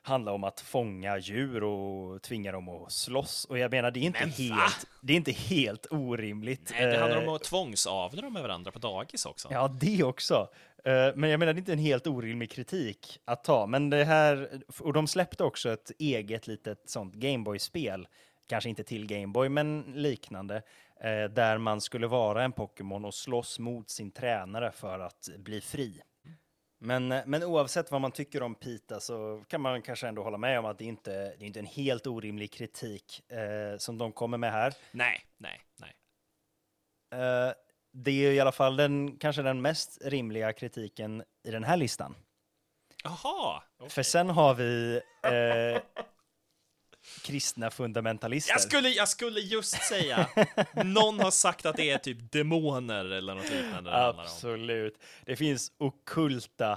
handla 0.06 0.32
om 0.32 0.44
att 0.44 0.60
fånga 0.62 1.18
djur 1.18 1.64
och 1.64 2.22
tvinga 2.22 2.52
dem 2.52 2.70
att 2.70 2.92
slåss. 2.92 3.46
Och 3.46 3.58
jag 3.58 3.72
menar, 3.72 3.92
det 3.92 4.00
är 4.00 4.04
inte, 4.04 4.20
Men 4.20 4.50
va? 4.50 4.56
helt, 4.56 4.88
det 5.02 5.14
är 5.14 5.18
inte 5.18 5.32
helt 5.32 5.88
orimligt. 5.92 6.72
Nej, 6.74 6.86
det 6.86 6.98
handlar 6.98 7.22
Eh, 7.22 7.28
om 7.30 7.36
att 7.36 7.44
tvångsavla 7.44 8.22
dem 8.22 8.34
med 8.34 8.42
varandra 8.42 8.72
på 8.72 8.80
dagis 8.80 9.26
också. 9.26 9.48
Ja, 9.52 9.68
det 9.68 10.04
också. 10.04 10.50
Eh, 10.86 11.12
Men 11.16 11.30
jag 11.30 11.40
menar, 11.40 11.54
det 11.54 11.58
är 11.58 11.62
inte 11.62 11.74
en 11.74 11.80
helt 11.80 12.08
orimlig 12.08 12.52
kritik 12.52 13.20
att 13.26 13.44
ta. 13.44 13.66
Men 13.68 13.90
det 13.90 14.04
här, 14.06 14.50
och 14.80 14.94
de 14.94 15.08
släppte 15.08 15.44
också 15.44 15.70
ett 15.70 15.92
eget 16.00 16.48
litet 16.48 16.90
sånt 16.90 17.14
Gameboy-spel. 17.16 18.08
Kanske 18.48 18.70
inte 18.70 18.84
till 18.84 19.08
Gameboy, 19.08 19.50
men 19.50 19.82
liknande. 19.96 20.56
eh, 21.04 21.32
Där 21.34 21.58
man 21.58 21.82
skulle 21.82 22.08
vara 22.08 22.44
en 22.44 22.52
Pokémon 22.52 23.06
och 23.06 23.14
slåss 23.14 23.60
mot 23.60 23.90
sin 23.90 24.12
tränare 24.12 24.72
för 24.72 25.00
att 25.00 25.30
bli 25.38 25.62
fri. 25.62 26.02
Men, 26.80 27.12
eh, 27.12 27.24
men 27.26 27.44
oavsett 27.44 27.92
vad 27.92 28.02
man 28.02 28.12
tycker 28.12 28.44
om 28.44 28.56
Pita 28.56 29.00
så 29.00 29.44
kan 29.48 29.62
man 29.62 29.82
kanske 29.82 30.08
ändå 30.08 30.24
hålla 30.24 30.38
med 30.38 30.60
om 30.60 30.66
att 30.66 30.78
det 30.78 30.86
inte 30.86 31.12
det 31.12 31.46
är 31.46 31.48
inte 31.48 31.60
en 31.60 31.66
helt 31.66 32.08
orimlig 32.08 32.54
kritik 32.54 33.32
eh, 33.32 33.78
som 33.78 33.98
de 33.98 34.12
kommer 34.12 34.38
med 34.38 34.52
här. 34.52 34.74
Nej, 34.92 35.26
nej, 35.38 35.62
nej. 35.80 35.94
Eh, 37.14 37.54
det 37.92 38.12
är 38.12 38.32
i 38.32 38.40
alla 38.40 38.52
fall 38.52 38.76
den, 38.76 39.18
kanske 39.18 39.42
den 39.42 39.62
mest 39.62 39.98
rimliga 40.02 40.54
kritiken 40.54 41.24
i 41.44 41.52
den 41.52 41.64
här 41.64 41.78
listan. 41.78 42.16
Jaha! 43.04 43.64
okej. 43.78 43.90
För 43.90 44.04
sen 44.04 44.30
har 44.30 44.54
vi 44.54 45.02
eh, 45.24 45.82
kristna 47.24 47.72
fundamentalister. 47.72 48.54
Jag 48.54 48.62
skulle, 48.62 48.90
jag 48.90 49.10
skulle 49.10 49.40
just 49.40 49.82
säga, 49.84 50.30
någon 50.84 51.20
har 51.20 51.32
sagt 51.32 51.66
att 51.66 51.76
det 51.78 51.90
är 51.90 51.98
typ 51.98 52.32
demoner 52.32 53.06
eller 53.06 53.36
något 53.36 53.52
liknande 53.52 53.90
det. 53.90 54.06
Absolut. 54.08 55.00
Det 55.26 55.36
finns 55.36 55.72
okulta 55.78 56.72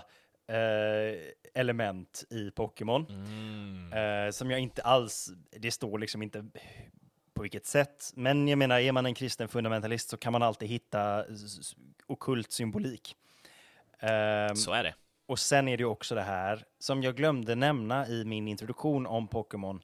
eh, 0.49 1.21
element 1.55 2.25
i 2.31 2.51
Pokémon 2.51 3.07
Mm. 3.09 3.93
eh, 4.27 4.31
som 4.31 4.51
jag 4.51 4.61
inte 4.61 4.83
alls, 4.83 5.31
det 5.51 5.71
står 5.71 5.99
liksom 5.99 6.23
inte 6.23 6.45
på 7.35 7.43
vilket 7.43 7.67
sätt. 7.67 8.13
Men 8.15 8.49
jag 8.49 8.59
menar, 8.59 8.79
är 8.79 8.93
man 8.93 9.07
en 9.07 9.15
kristen 9.15 9.49
fundamentalist 9.49 10.09
så 10.11 10.17
kan 10.17 10.33
man 10.33 10.43
alltid 10.43 10.69
hitta 10.69 11.25
okult 12.07 12.53
symbolik. 12.53 13.17
Ehm, 14.01 14.57
Så 14.57 14.73
är 14.73 14.83
det. 14.83 14.95
Och 15.27 15.39
sen 15.39 15.69
är 15.69 15.77
det 15.77 15.81
ju 15.81 15.87
också 15.89 16.15
det 16.15 16.23
här 16.23 16.65
som 16.79 17.03
jag 17.03 17.17
glömde 17.17 17.55
nämna 17.55 18.09
i 18.09 18.25
min 18.25 18.49
introduktion 18.49 19.07
om 19.07 19.29
Pokémon. 19.29 19.81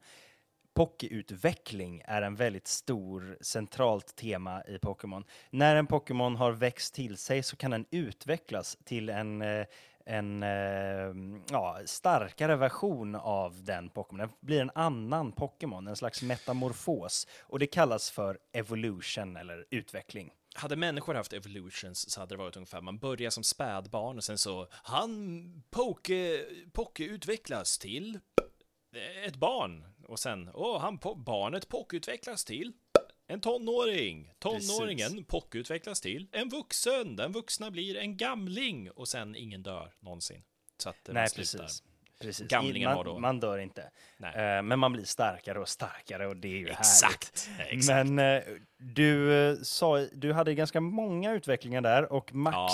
Pokéutveckling 0.75 2.03
är 2.05 2.23
en 2.23 2.37
väldigt 2.37 2.67
stor 2.67 3.39
centralt 3.41 4.17
tema 4.17 4.63
i 4.69 4.79
Pokémon. 4.79 5.25
När 5.51 5.77
en 5.77 5.87
Pokémon 5.87 6.37
har 6.37 6.53
växt 6.53 6.95
till 6.95 7.17
sig 7.17 7.43
så 7.43 7.57
kan 7.57 7.71
den 7.71 7.87
utvecklas 7.91 8.79
till 8.85 9.09
en, 9.09 9.43
eh, 9.43 9.67
en 10.07 10.43
eh, 10.43 11.15
ja, 11.51 11.81
starkare 11.85 12.57
version 12.57 13.15
av 13.15 13.65
den 13.65 13.91
Pokémon. 13.91 14.19
Den 14.19 14.31
blir 14.41 14.61
en 14.61 14.71
annan 14.75 15.33
Pokémon, 15.33 15.87
en 15.87 15.97
slags 15.97 16.23
metamorfos. 16.23 17.27
Och 17.41 17.59
det 17.59 17.67
kallas 17.67 18.11
för 18.11 18.39
evolution 18.53 19.37
eller 19.37 19.67
utveckling. 19.71 20.31
Hade 20.55 20.77
människor 20.77 21.15
haft 21.15 21.33
evolutions 21.33 22.11
så 22.11 22.21
hade 22.21 22.35
det 22.35 22.39
varit 22.39 22.57
ungefär, 22.57 22.81
man 22.81 22.99
börjar 22.99 23.31
som 23.31 23.45
spädbarn 23.45 24.17
och 24.17 24.25
sen 24.25 24.39
så, 24.39 24.69
han 24.71 25.63
poke, 25.71 26.45
poke 26.73 27.05
utvecklas 27.05 27.79
till 27.79 28.19
ett 29.27 29.37
barn. 29.37 29.85
Och 30.09 30.19
sen, 30.19 30.51
åh, 30.55 30.81
han 30.81 30.99
po 30.99 31.15
barnet 31.15 31.69
poke 31.69 31.97
utvecklas 31.97 32.45
till 32.45 32.73
en 33.27 33.41
tonåring. 33.41 34.33
Tonåringen 34.39 35.25
poke 35.25 35.59
utvecklas 35.59 36.01
till 36.01 36.29
en 36.33 36.49
vuxen. 36.49 37.17
Den 37.17 37.33
vuxna 37.33 37.71
blir 37.71 37.97
en 37.97 38.17
gamling. 38.17 38.91
Och 38.91 39.09
sen 39.09 39.37
ingen 39.37 39.63
dör 39.63 39.93
någonsin. 40.01 40.43
Så 40.79 40.89
att 40.89 40.97
Nej, 41.09 41.29
slutar. 41.29 41.59
precis. 41.65 41.83
precis. 42.21 42.49
Gamlingen 42.49 42.89
man, 42.89 42.97
har 42.97 43.05
då- 43.05 43.19
man 43.19 43.41
dör 43.41 43.59
inte. 43.59 43.91
Nej. 44.19 44.57
Eh, 44.57 44.63
men 44.63 44.79
man 44.79 44.93
blir 44.93 45.05
starkare 45.05 45.61
och 45.61 45.69
starkare 45.69 46.27
och 46.27 46.37
det 46.37 46.49
är 46.49 46.59
ju 46.59 46.67
härligt. 46.67 46.79
Exakt. 46.79 47.51
Exakt. 47.59 48.09
Men 48.11 48.19
eh, 48.19 48.43
du 48.79 49.33
eh, 49.51 49.57
sa, 49.63 49.99
du 50.13 50.33
hade 50.33 50.55
ganska 50.55 50.81
många 50.81 51.33
utvecklingar 51.33 51.81
där 51.81 52.13
och 52.13 52.35
max 52.35 52.73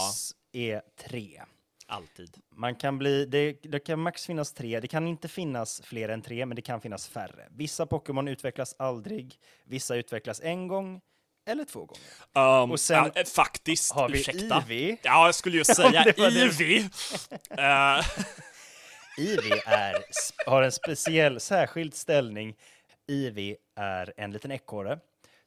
är 0.52 0.82
tre. 1.08 1.42
Alltid. 1.90 2.36
Man 2.56 2.74
kan 2.74 2.98
bli, 2.98 3.24
det, 3.26 3.52
det 3.62 3.78
kan 3.78 4.00
max 4.00 4.26
finnas 4.26 4.52
tre, 4.52 4.80
det 4.80 4.88
kan 4.88 5.06
inte 5.06 5.28
finnas 5.28 5.82
fler 5.84 6.08
än 6.08 6.22
tre, 6.22 6.46
men 6.46 6.56
det 6.56 6.62
kan 6.62 6.80
finnas 6.80 7.08
färre. 7.08 7.48
Vissa 7.50 7.86
Pokémon 7.86 8.28
utvecklas 8.28 8.74
aldrig, 8.78 9.34
vissa 9.64 9.96
utvecklas 9.96 10.40
en 10.40 10.68
gång 10.68 11.00
eller 11.46 11.64
två 11.64 11.84
gånger. 11.86 12.62
Um, 12.62 12.70
Och 12.70 12.80
sen 12.80 13.10
ja, 13.14 13.24
faktiskt, 13.24 13.92
har 13.92 14.08
vi 14.08 14.20
ursäkta. 14.20 14.56
Eevee. 14.56 14.96
Ja, 15.02 15.26
jag 15.26 15.34
skulle 15.34 15.56
ju 15.56 15.64
säga. 15.64 16.04
Eevee. 16.04 16.88
Eevee 19.18 19.62
är, 19.66 19.96
har 20.46 20.62
en 20.62 20.72
speciell, 20.72 21.40
särskild 21.40 21.94
ställning. 21.94 22.56
Eevee 23.08 23.56
är 23.76 24.12
en 24.16 24.30
liten 24.32 24.52
ekorre 24.52 24.98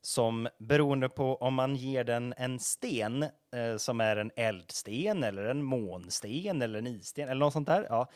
som 0.05 0.47
beroende 0.57 1.09
på 1.09 1.35
om 1.35 1.53
man 1.53 1.75
ger 1.75 2.03
den 2.03 2.33
en 2.37 2.59
sten 2.59 3.23
eh, 3.23 3.77
som 3.77 4.01
är 4.01 4.15
en 4.15 4.31
eldsten 4.35 5.23
eller 5.23 5.43
en 5.43 5.63
månsten 5.63 6.61
eller 6.61 6.79
en 6.79 6.87
isten 6.87 7.29
eller 7.29 7.39
något 7.39 7.53
sånt 7.53 7.67
där, 7.67 7.87
ja, 7.89 8.09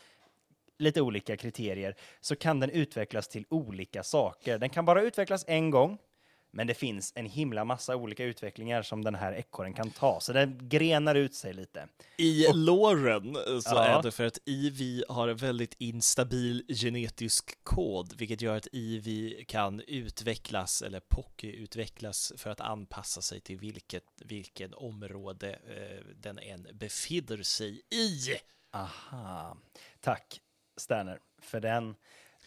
lite 0.78 1.00
olika 1.00 1.36
kriterier, 1.36 1.94
så 2.20 2.36
kan 2.36 2.60
den 2.60 2.70
utvecklas 2.70 3.28
till 3.28 3.46
olika 3.48 4.02
saker. 4.02 4.58
Den 4.58 4.70
kan 4.70 4.84
bara 4.84 5.02
utvecklas 5.02 5.44
en 5.48 5.70
gång, 5.70 5.98
men 6.50 6.66
det 6.66 6.74
finns 6.74 7.12
en 7.16 7.26
himla 7.26 7.64
massa 7.64 7.96
olika 7.96 8.24
utvecklingar 8.24 8.82
som 8.82 9.04
den 9.04 9.14
här 9.14 9.32
ekorren 9.32 9.72
kan 9.74 9.90
ta, 9.90 10.20
så 10.20 10.32
den 10.32 10.68
grenar 10.68 11.14
ut 11.14 11.34
sig 11.34 11.52
lite. 11.54 11.88
I 12.16 12.46
låren 12.54 13.34
så 13.34 13.74
Ja. 13.74 13.84
är 13.84 14.02
det 14.02 14.10
för 14.10 14.24
att 14.24 14.38
Eevee 14.46 15.04
har 15.08 15.28
en 15.28 15.36
väldigt 15.36 15.74
instabil 15.78 16.64
genetisk 16.68 17.64
kod, 17.64 18.14
vilket 18.18 18.40
gör 18.42 18.56
att 18.56 18.68
Eevee 18.72 19.44
kan 19.44 19.80
utvecklas 19.80 20.82
eller 20.82 21.00
poke-utvecklas 21.00 22.32
för 22.36 22.50
att 22.50 22.60
anpassa 22.60 23.22
sig 23.22 23.40
till 23.40 23.58
vilket, 23.58 24.04
vilken 24.24 24.74
område 24.74 25.50
eh, 25.52 26.04
den 26.16 26.38
än 26.38 26.66
befinner 26.72 27.42
sig 27.42 27.82
i. 27.90 28.18
Aha. 28.72 29.56
Tack, 30.00 30.40
Sterner, 30.76 31.18
för 31.42 31.60
den. 31.60 31.88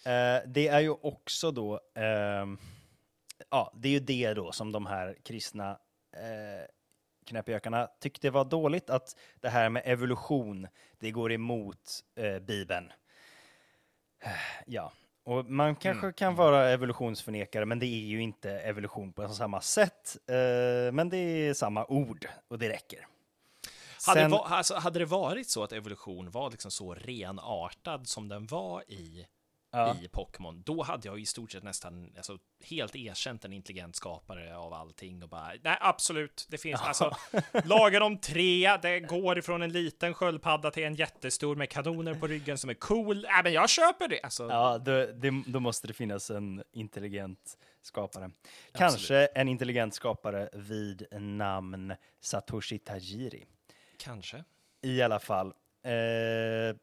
Eh, 0.06 0.48
det 0.48 0.68
är 0.68 0.80
ju 0.80 0.90
också 0.90 1.52
då, 1.52 1.80
ehm, 1.96 2.58
ja, 3.50 3.74
det 3.76 3.88
är 3.88 3.92
ju 3.92 4.00
det 4.00 4.34
då 4.34 4.52
som 4.52 4.72
de 4.72 4.86
här 4.86 5.18
kristna 5.24 5.70
eh, 6.18 6.68
knäppjökarna 7.26 7.90
tyckte 8.00 8.30
var 8.30 8.46
dåligt, 8.46 8.90
att 8.90 9.16
det 9.40 9.50
här 9.50 9.70
med 9.70 9.82
evolution, 9.86 10.68
det 11.00 11.12
går 11.12 11.32
emot 11.32 12.00
eh, 12.16 12.40
Bibeln. 12.40 12.92
Ja, 14.66 14.92
och 15.24 15.46
man 15.46 15.76
kanske 15.76 16.12
kan 16.14 16.36
vara 16.36 16.70
evolutionsförnekare, 16.70 17.66
men 17.66 17.80
det 17.80 17.86
är 17.86 18.06
ju 18.06 18.22
inte 18.22 18.52
evolution 18.52 19.14
på 19.14 19.30
samma 19.30 19.62
sätt. 19.62 20.18
Eh, 20.28 20.92
men 20.94 21.10
det 21.10 21.18
är 21.18 21.54
samma 21.54 21.86
ord 21.86 22.28
och 22.48 22.60
det 22.60 22.70
räcker. 22.70 23.08
Hade, 24.08 24.20
Sen- 24.20 24.32
det 24.32 24.38
alltså, 24.38 24.76
hade 24.76 25.00
det 25.00 25.06
varit 25.06 25.50
så 25.50 25.64
att 25.64 25.72
evolution 25.72 26.32
var 26.32 26.52
liksom 26.52 26.72
så 26.72 26.94
renartad 26.94 28.08
som 28.08 28.28
den 28.28 28.48
var 28.48 28.84
i, 28.92 29.26
Ja. 29.72 29.96
i 30.02 30.08
Pokémon, 30.08 30.62
då 30.66 30.84
hade 30.84 31.08
jag 31.08 31.20
i 31.20 31.26
stort 31.26 31.52
sett 31.52 31.64
nästan 31.64 32.14
alltså, 32.18 32.38
helt 32.64 32.96
erkänt 32.96 33.46
en 33.46 33.54
intelligent 33.54 33.96
skapare 33.96 34.58
av 34.58 34.74
allting 34.74 35.24
och 35.24 35.30
bara, 35.30 35.52
nej 35.62 35.78
absolut, 35.82 36.48
det 36.50 36.58
finns, 36.58 36.82
alltså, 36.82 37.12
lagen 37.66 38.02
om 38.02 38.18
tre, 38.18 38.78
det 38.82 39.00
går 39.00 39.38
ifrån 39.38 39.62
en 39.62 39.72
liten 39.72 40.14
sköldpadda 40.14 40.72
till 40.72 40.84
en 40.84 40.96
jättestor 40.96 41.56
med 41.56 41.70
kanoner 41.70 42.14
på 42.14 42.28
ryggen 42.28 42.58
som 42.58 42.70
är 42.70 42.74
cool, 42.74 43.22
nej 43.22 43.44
men 43.44 43.54
jag 43.54 43.70
köper 43.70 44.08
det! 44.08 44.22
Alltså, 44.24 44.48
Ja, 44.50 44.78
då, 44.78 45.06
det, 45.06 45.44
då 45.48 45.60
måste 45.60 45.88
det 45.88 45.94
finnas 45.94 46.32
en 46.32 46.64
intelligent 46.72 47.58
skapare. 47.82 48.32
Kanske 48.72 49.26
en 49.26 49.48
intelligent 49.48 49.94
skapare 49.94 50.50
vid 50.54 51.08
namn 51.22 51.94
Satoshi 52.20 52.80
Tajiri. 52.80 53.46
Kanske. 53.98 54.44
I 54.82 55.02
alla 55.02 55.20
fall. 55.20 55.48
Eh, 55.84 56.76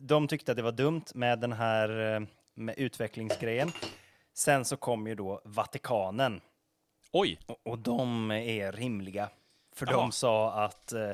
de 0.00 0.28
tyckte 0.28 0.52
att 0.52 0.56
det 0.56 0.62
var 0.62 0.72
dumt 0.72 1.04
med 1.14 1.40
den 1.40 1.52
här 1.52 2.14
eh, 2.14 2.20
med 2.54 2.78
utvecklingsgrejen. 2.78 3.72
Sen 4.34 4.64
så 4.64 4.76
kom 4.76 5.06
ju 5.06 5.14
då 5.14 5.42
Vatikanen 5.44 6.40
Oj, 7.12 7.38
och, 7.46 7.66
och 7.66 7.78
de 7.78 8.30
är 8.30 8.72
rimliga. 8.72 9.30
För 9.72 9.86
Jaha. 9.86 9.96
de 9.96 10.12
sa 10.12 10.64
att 10.64 10.92
eh, 10.92 11.10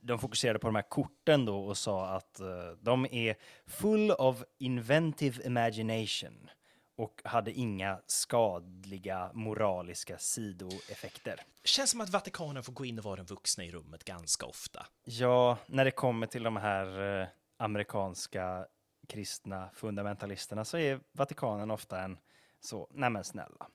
de 0.00 0.18
fokuserade 0.18 0.58
på 0.58 0.68
de 0.68 0.74
här 0.74 0.82
korten 0.82 1.44
då 1.44 1.58
och 1.64 1.76
sa 1.76 2.06
att 2.06 2.40
eh, 2.40 2.46
de 2.80 3.06
är 3.06 3.36
full 3.66 4.10
of 4.10 4.42
inventive 4.58 5.46
imagination 5.46 6.50
och 6.96 7.20
hade 7.24 7.52
inga 7.52 8.00
skadliga 8.06 9.30
moraliska 9.34 10.18
sidoeffekter. 10.18 11.40
känns 11.64 11.90
som 11.90 12.00
att 12.00 12.10
Vatikanen 12.10 12.62
får 12.62 12.72
gå 12.72 12.84
in 12.84 12.98
och 12.98 13.04
vara 13.04 13.16
den 13.16 13.26
vuxna 13.26 13.64
i 13.64 13.70
rummet 13.70 14.04
ganska 14.04 14.46
ofta. 14.46 14.86
Ja, 15.04 15.58
när 15.66 15.84
det 15.84 15.90
kommer 15.90 16.26
till 16.26 16.42
de 16.42 16.56
här 16.56 17.20
eh, 17.20 17.28
amerikanska 17.56 18.66
kristna 19.08 19.70
fundamentalisterna 19.74 20.64
så 20.64 20.78
är 20.78 21.00
Vatikanen 21.12 21.70
ofta 21.70 22.00
en 22.00 22.18
så, 22.60 22.88
nej 22.90 23.10
men 23.10 23.24
snälla. 23.24 23.68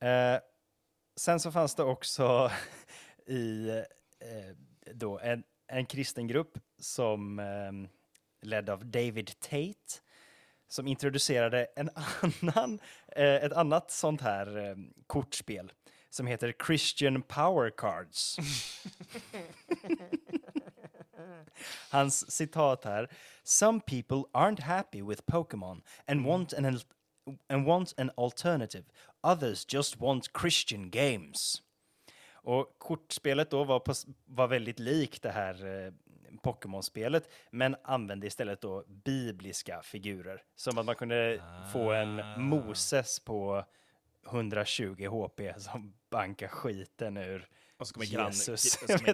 Eh, 0.00 0.40
sen 1.16 1.40
så 1.40 1.52
fanns 1.52 1.74
det 1.74 1.82
också 1.82 2.50
i 3.26 3.68
eh, 4.18 4.56
då 4.94 5.18
en, 5.18 5.42
en 5.66 5.86
kristen 5.86 6.26
grupp 6.26 6.58
som 6.78 7.38
eh, 7.38 7.72
ledd 8.42 8.70
av 8.70 8.86
David 8.86 9.30
Tate, 9.40 10.00
som 10.68 10.86
introducerade 10.86 11.66
en 11.76 11.90
annan, 12.40 12.80
eh, 13.08 13.34
ett 13.34 13.52
annat 13.52 13.90
sånt 13.90 14.20
här 14.20 14.58
eh, 14.58 14.76
kortspel 15.06 15.72
som 16.10 16.26
heter 16.26 16.54
Christian 16.66 17.22
Power 17.22 17.70
Cards. 17.76 18.36
Hans 21.90 22.30
citat 22.30 22.84
här. 22.84 23.08
Some 23.42 23.80
people 23.80 24.22
aren't 24.32 24.60
happy 24.60 25.02
with 25.02 25.22
Pokémon 25.26 25.82
and 26.06 26.26
want 26.26 26.52
an 26.52 26.64
al- 26.64 26.80
and 27.48 27.66
want 27.66 27.98
an 27.98 28.10
alternative. 28.16 28.84
Others 29.22 29.74
just 29.74 29.96
want 30.00 30.30
Christian 30.40 30.90
games. 30.90 31.62
Och 32.32 32.74
kortspelet 32.78 33.50
då 33.50 33.64
var, 33.64 33.80
på, 33.80 33.92
var 34.24 34.48
väldigt 34.48 34.78
likt 34.78 35.22
det 35.22 35.30
här 35.30 35.84
eh, 35.86 35.92
Pokémon-spelet, 36.42 37.28
men 37.50 37.76
använde 37.82 38.26
istället 38.26 38.60
då 38.60 38.84
bibliska 38.88 39.82
figurer. 39.82 40.42
Som 40.56 40.78
att 40.78 40.86
man 40.86 40.94
kunde 40.94 41.42
få 41.72 41.92
en 41.92 42.22
Moses 42.36 43.20
på 43.20 43.64
120 44.26 45.06
HP 45.06 45.60
som 45.60 45.94
bankar 46.10 46.48
skiten 46.48 47.16
ur 47.16 47.48
Och 47.80 47.88
så 47.88 47.94
kommer, 47.94 48.06
grann, 48.06 48.32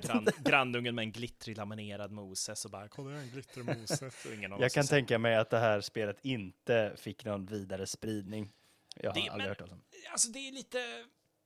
grann, 0.00 0.26
grannungen 0.44 0.94
med 0.94 1.02
en 1.02 1.12
glittrig 1.12 1.56
laminerad 1.56 2.10
Moses 2.12 2.64
och 2.64 2.70
bara 2.70 2.88
kolla 2.88 3.16
en 3.16 3.30
glittrig 3.30 3.64
Moses. 3.64 4.26
Jag 4.58 4.72
kan 4.72 4.86
tänka 4.86 5.18
mig 5.18 5.36
att 5.36 5.50
det 5.50 5.58
här 5.58 5.80
spelet 5.80 6.16
inte 6.22 6.94
fick 6.96 7.24
någon 7.24 7.46
vidare 7.46 7.86
spridning. 7.86 8.52
Jag 8.96 9.10
har 9.10 9.14
Det- 9.14 9.20
aldrig 9.28 9.38
men- 9.38 9.48
hört 9.48 9.60
om. 9.60 9.80
Alltså 10.12 10.28
det 10.28 10.38
är 10.48 10.52
lite 10.52 10.78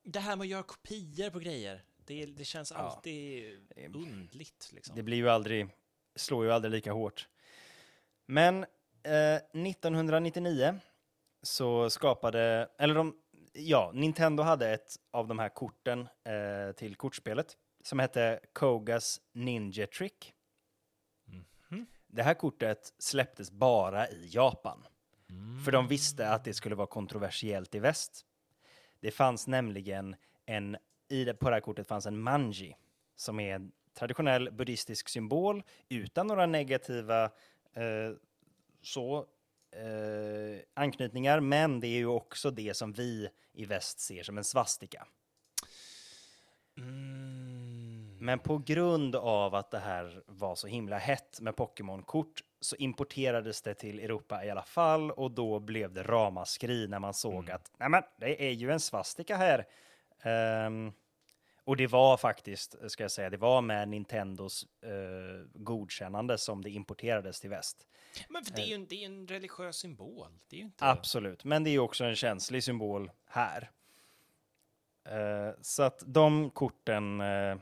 det 0.04 0.20
här 0.20 0.36
med 0.36 0.44
att 0.44 0.48
göra 0.48 0.62
kopior 0.62 1.30
på 1.30 1.38
grejer. 1.38 1.84
Det, 2.04 2.26
det 2.26 2.44
känns 2.44 2.72
alltid 2.72 3.44
undligt 3.94 4.70
liksom. 4.72 4.96
Det 4.96 5.02
blir 5.02 5.16
ju 5.16 5.28
aldrig, 5.30 5.68
slår 6.16 6.44
ju 6.44 6.52
aldrig 6.52 6.72
lika 6.72 6.92
hårt. 6.92 7.28
Men 8.26 8.64
eh, 9.02 9.34
1999 9.34 10.80
så 11.42 11.90
skapade, 11.90 12.68
eller 12.78 12.94
de, 12.94 13.16
ja, 13.52 13.90
Nintendo 13.94 14.42
hade 14.42 14.70
ett 14.70 14.96
av 15.10 15.28
de 15.28 15.38
här 15.38 15.48
korten 15.48 16.00
eh, 16.00 16.72
till 16.76 16.94
kortspelet 16.94 17.56
som 17.84 17.98
hette 17.98 18.40
Kogas 18.52 19.20
Ninja 19.32 19.86
Trick. 19.86 20.34
Det 22.12 22.22
här 22.22 22.34
kortet 22.34 22.94
släpptes 22.98 23.50
bara 23.50 24.08
i 24.08 24.28
Japan. 24.30 24.86
För 25.64 25.72
de 25.72 25.88
visste 25.88 26.30
att 26.30 26.44
det 26.44 26.54
skulle 26.54 26.74
vara 26.74 26.86
kontroversiellt 26.86 27.74
i 27.74 27.78
väst. 27.78 28.26
Det 29.00 29.10
fanns 29.10 29.46
nämligen 29.46 30.16
en, 30.46 30.76
i 31.08 31.24
det, 31.24 31.34
på 31.34 31.50
det 31.50 31.56
här 31.56 31.60
kortet 31.60 31.86
fanns 31.88 32.06
en 32.06 32.20
manji, 32.20 32.76
som 33.16 33.40
är 33.40 33.54
en 33.54 33.72
traditionell 33.94 34.52
buddhistisk 34.52 35.08
symbol 35.08 35.62
utan 35.88 36.26
några 36.26 36.46
negativa 36.46 37.24
eh, 37.72 38.12
så, 38.82 39.26
eh, 39.72 40.60
anknytningar, 40.74 41.40
men 41.40 41.80
det 41.80 41.86
är 41.86 41.98
ju 41.98 42.06
också 42.06 42.50
det 42.50 42.76
som 42.76 42.92
vi 42.92 43.28
i 43.52 43.64
väst 43.64 44.00
ser 44.00 44.22
som 44.22 44.38
en 44.38 44.44
svastika. 44.44 45.06
Men 48.18 48.38
på 48.38 48.58
grund 48.58 49.16
av 49.16 49.54
att 49.54 49.70
det 49.70 49.78
här 49.78 50.22
var 50.26 50.54
så 50.54 50.66
himla 50.66 50.98
hett 50.98 51.40
med 51.40 51.56
Pokémon-kort 51.56 52.40
så 52.60 52.76
importerades 52.76 53.62
det 53.62 53.74
till 53.74 54.00
Europa 54.00 54.44
i 54.44 54.50
alla 54.50 54.62
fall 54.62 55.10
och 55.10 55.30
då 55.30 55.58
blev 55.58 55.92
det 55.92 56.02
ramaskri 56.02 56.88
när 56.88 56.98
man 56.98 57.14
såg 57.14 57.50
att 57.50 57.72
nej 57.78 57.88
men, 57.88 58.02
det 58.16 58.46
är 58.48 58.50
ju 58.50 58.70
en 58.70 58.80
svastika 58.80 59.36
här. 59.36 59.66
Ehm, 60.22 60.92
och 61.70 61.76
det 61.76 61.86
var 61.86 62.16
faktiskt, 62.16 62.74
ska 62.90 63.04
jag 63.04 63.10
säga, 63.10 63.30
det 63.30 63.36
var 63.36 63.62
med 63.62 63.88
Nintendos 63.88 64.66
eh, 64.82 65.46
godkännande 65.54 66.38
som 66.38 66.62
det 66.62 66.70
importerades 66.70 67.40
till 67.40 67.50
väst. 67.50 67.86
Men 68.28 68.44
för 68.44 68.54
det 68.54 68.62
är 68.62 68.66
ju 68.66 68.74
en, 68.74 68.86
det 68.86 68.94
är 68.94 69.06
en 69.06 69.26
religiös 69.26 69.76
symbol. 69.76 70.28
Det 70.48 70.56
är 70.56 70.58
ju 70.58 70.64
inte... 70.64 70.84
Absolut, 70.84 71.44
men 71.44 71.64
det 71.64 71.70
är 71.70 71.72
ju 71.72 71.78
också 71.78 72.04
en 72.04 72.16
känslig 72.16 72.64
symbol 72.64 73.10
här. 73.26 73.70
Eh, 75.04 75.54
så 75.60 75.82
att 75.82 76.02
de 76.06 76.50
korten 76.50 77.20
eh, 77.20 77.56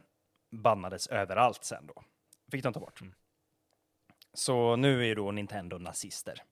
bannades 0.51 1.07
överallt 1.07 1.65
sen 1.65 1.87
då. 1.87 2.03
Fick 2.51 2.63
de 2.63 2.73
ta 2.73 2.81
bort. 2.81 3.01
Så 4.35 4.77
nu 4.77 5.01
är 5.01 5.07
ju 5.07 5.15
då 5.15 5.33
Nintendo 5.33 5.79
nazister. 5.79 6.43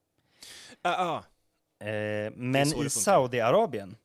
Ah. 0.82 1.22
Eh, 1.86 2.32
men 2.34 2.66
i. 2.66 2.90
Saudiarabien, 2.90 3.96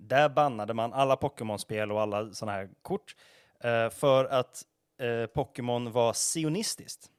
där 0.00 0.28
bannade 0.28 0.74
man 0.74 0.92
alla 0.92 1.16
Pokémon-spel 1.16 1.92
och 1.92 2.00
alla 2.00 2.32
sådana 2.32 2.58
här 2.58 2.70
kort 2.82 3.16
eh, 3.60 3.90
för 3.90 4.24
att 4.24 4.62
eh, 4.98 5.26
Pokémon 5.26 5.92
var 5.92 6.12
sionistiskt. 6.12 7.10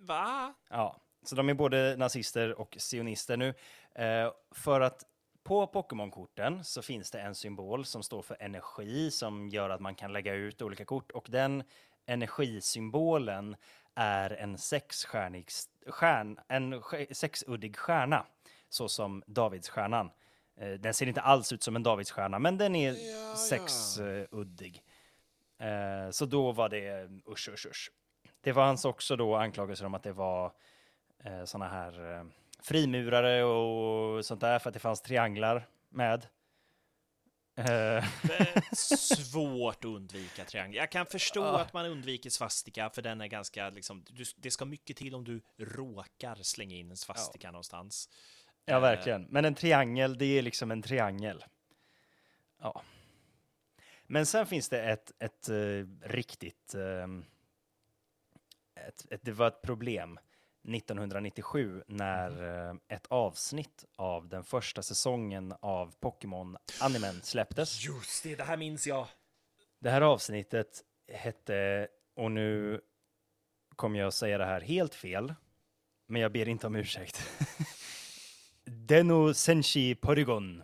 Va? 0.00 0.54
Ja, 0.70 0.96
så 1.22 1.36
de 1.36 1.48
är 1.48 1.54
både 1.54 1.96
nazister 1.96 2.60
och 2.60 2.76
sionister 2.78 3.36
nu. 3.36 3.54
Eh, 3.94 4.32
för 4.50 4.80
att 4.80 5.04
på 5.44 5.66
Pokémon-korten 5.66 6.64
så 6.64 6.82
finns 6.82 7.10
det 7.10 7.20
en 7.20 7.34
symbol 7.34 7.84
som 7.84 8.02
står 8.02 8.22
för 8.22 8.36
energi 8.40 9.10
som 9.10 9.48
gör 9.48 9.70
att 9.70 9.80
man 9.80 9.94
kan 9.94 10.12
lägga 10.12 10.34
ut 10.34 10.62
olika 10.62 10.84
kort 10.84 11.10
och 11.10 11.26
den 11.28 11.62
energisymbolen 12.06 13.56
är 13.94 14.30
en 14.30 14.58
sexstjärnig 14.58 15.48
stjärn, 15.86 16.38
en 16.48 16.82
sexuddig 17.10 17.76
stjärna, 17.76 18.26
så 18.68 18.88
som 18.88 19.22
Davidsstjärnan. 19.26 20.10
Eh, 20.62 20.72
den 20.72 20.94
ser 20.94 21.06
inte 21.06 21.20
alls 21.20 21.52
ut 21.52 21.62
som 21.62 21.76
en 21.76 21.82
Davidsstjärna, 21.82 22.38
men 22.38 22.58
den 22.58 22.74
är 22.76 22.94
sexuddig. 23.36 24.82
Eh, 25.58 26.10
så 26.10 26.26
då 26.26 26.52
var 26.52 26.68
det 26.68 27.08
usch, 27.28 27.48
usch, 27.48 27.66
usch. 27.66 27.90
Det 28.40 28.54
fanns 28.54 28.84
också 28.84 29.16
då 29.16 29.36
anklagelser 29.36 29.86
om 29.86 29.94
att 29.94 30.02
det 30.02 30.12
var 30.12 30.52
eh, 31.24 31.44
såna 31.44 31.68
här 31.68 32.18
eh, 32.18 32.24
frimurare 32.60 33.44
och 33.44 34.24
sånt 34.24 34.40
där 34.40 34.58
för 34.58 34.70
att 34.70 34.74
det 34.74 34.80
fanns 34.80 35.02
trianglar 35.02 35.68
med. 35.88 36.26
Eh, 37.56 38.04
Svårt 38.72 39.76
att 39.76 39.84
undvika 39.84 40.44
triangel. 40.44 40.76
Jag 40.76 40.90
kan 40.90 41.06
förstå 41.06 41.44
att 41.44 41.72
man 41.72 41.86
undviker 41.86 42.30
svastika, 42.30 42.90
för 42.90 43.02
den 43.02 43.20
är 43.20 43.26
ganska 43.26 43.70
liksom, 43.70 44.04
du, 44.10 44.24
det 44.36 44.50
ska 44.50 44.64
mycket 44.64 44.96
till 44.96 45.14
om 45.14 45.24
du 45.24 45.40
råkar 45.58 46.34
slänga 46.42 46.76
in 46.76 46.90
en 46.90 46.96
svastika 46.96 47.50
någonstans. 47.50 48.08
Ja, 48.64 48.80
verkligen. 48.80 49.26
Men 49.30 49.44
en 49.44 49.54
triangel, 49.54 50.18
det 50.18 50.38
är 50.38 50.42
liksom 50.42 50.70
en 50.70 50.82
triangel. 50.82 51.44
Ja. 52.60 52.82
Men 54.06 54.26
sen 54.26 54.46
finns 54.46 54.68
det 54.68 54.82
ett, 54.82 55.12
ett 55.18 55.48
eh, 55.48 56.08
riktigt... 56.08 56.74
ehm, 56.74 57.24
ett, 58.74 59.06
ett, 59.10 59.20
det 59.22 59.32
var 59.32 59.48
ett 59.48 59.62
problem 59.62 60.18
1997 60.68 61.82
när 61.86 62.68
eh, 62.68 62.74
ett 62.88 63.06
avsnitt 63.06 63.84
av 63.96 64.28
den 64.28 64.44
första 64.44 64.82
säsongen 64.82 65.54
av 65.60 65.94
Pokémon-animen 66.00 67.22
släpptes. 67.22 67.84
Just 67.84 68.22
det, 68.22 68.34
det 68.34 68.44
här 68.44 68.56
minns 68.56 68.86
jag. 68.86 69.06
Det 69.78 69.90
här 69.90 70.00
avsnittet 70.00 70.82
hette, 71.12 71.88
och 72.16 72.32
nu 72.32 72.80
kommer 73.76 73.98
jag 73.98 74.12
säga 74.12 74.38
det 74.38 74.44
här 74.44 74.60
helt 74.60 74.94
fel, 74.94 75.34
men 76.06 76.22
jag 76.22 76.32
ber 76.32 76.48
inte 76.48 76.66
om 76.66 76.76
ursäkt. 76.76 77.28
Deno 78.76 79.34
Senshi 79.34 79.94
Porygon. 79.94 80.62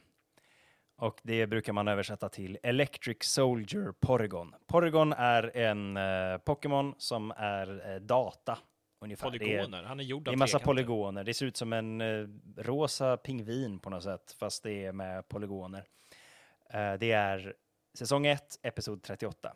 Och 0.97 1.21
det 1.23 1.47
brukar 1.47 1.73
man 1.73 1.89
översätta 1.89 2.29
till 2.29 2.59
Electric 2.63 3.17
Soldier 3.23 3.93
Porygon. 4.01 4.55
Porygon 4.67 5.13
är 5.13 5.57
en 5.57 5.97
eh, 5.97 6.39
Pokémon 6.39 6.95
som 6.99 7.31
är 7.37 7.91
eh, 7.95 8.01
data. 8.01 8.59
Ungefär. 9.01 9.31
Det 9.31 9.37
är- 9.37 9.39
Polygoner. 9.39 9.83
Han 9.83 10.01
är 10.01 10.05
gjord 10.05 10.25
det 10.25 10.31
av 10.31 10.33
är 10.35 10.39
massa 10.39 10.59
trekanter. 10.59 10.83
polygoner. 10.85 11.25
Det 11.25 11.35
ser 11.35 11.47
ut 11.47 11.57
som 11.57 11.73
en 11.73 12.01
eh, 12.01 12.27
rosa 12.57 13.17
pingvin 13.17 13.79
på 13.79 13.91
något 13.91 14.03
sätt, 14.05 14.37
fast 14.39 14.63
det 14.63 14.85
är 14.85 14.93
med 14.93 15.29
polygoner. 15.29 15.85
Eh, 16.71 16.93
det 16.95 17.13
är 17.13 17.55
säsong 17.95 18.27
1, 18.27 18.59
episod 18.63 19.03
38. 19.03 19.53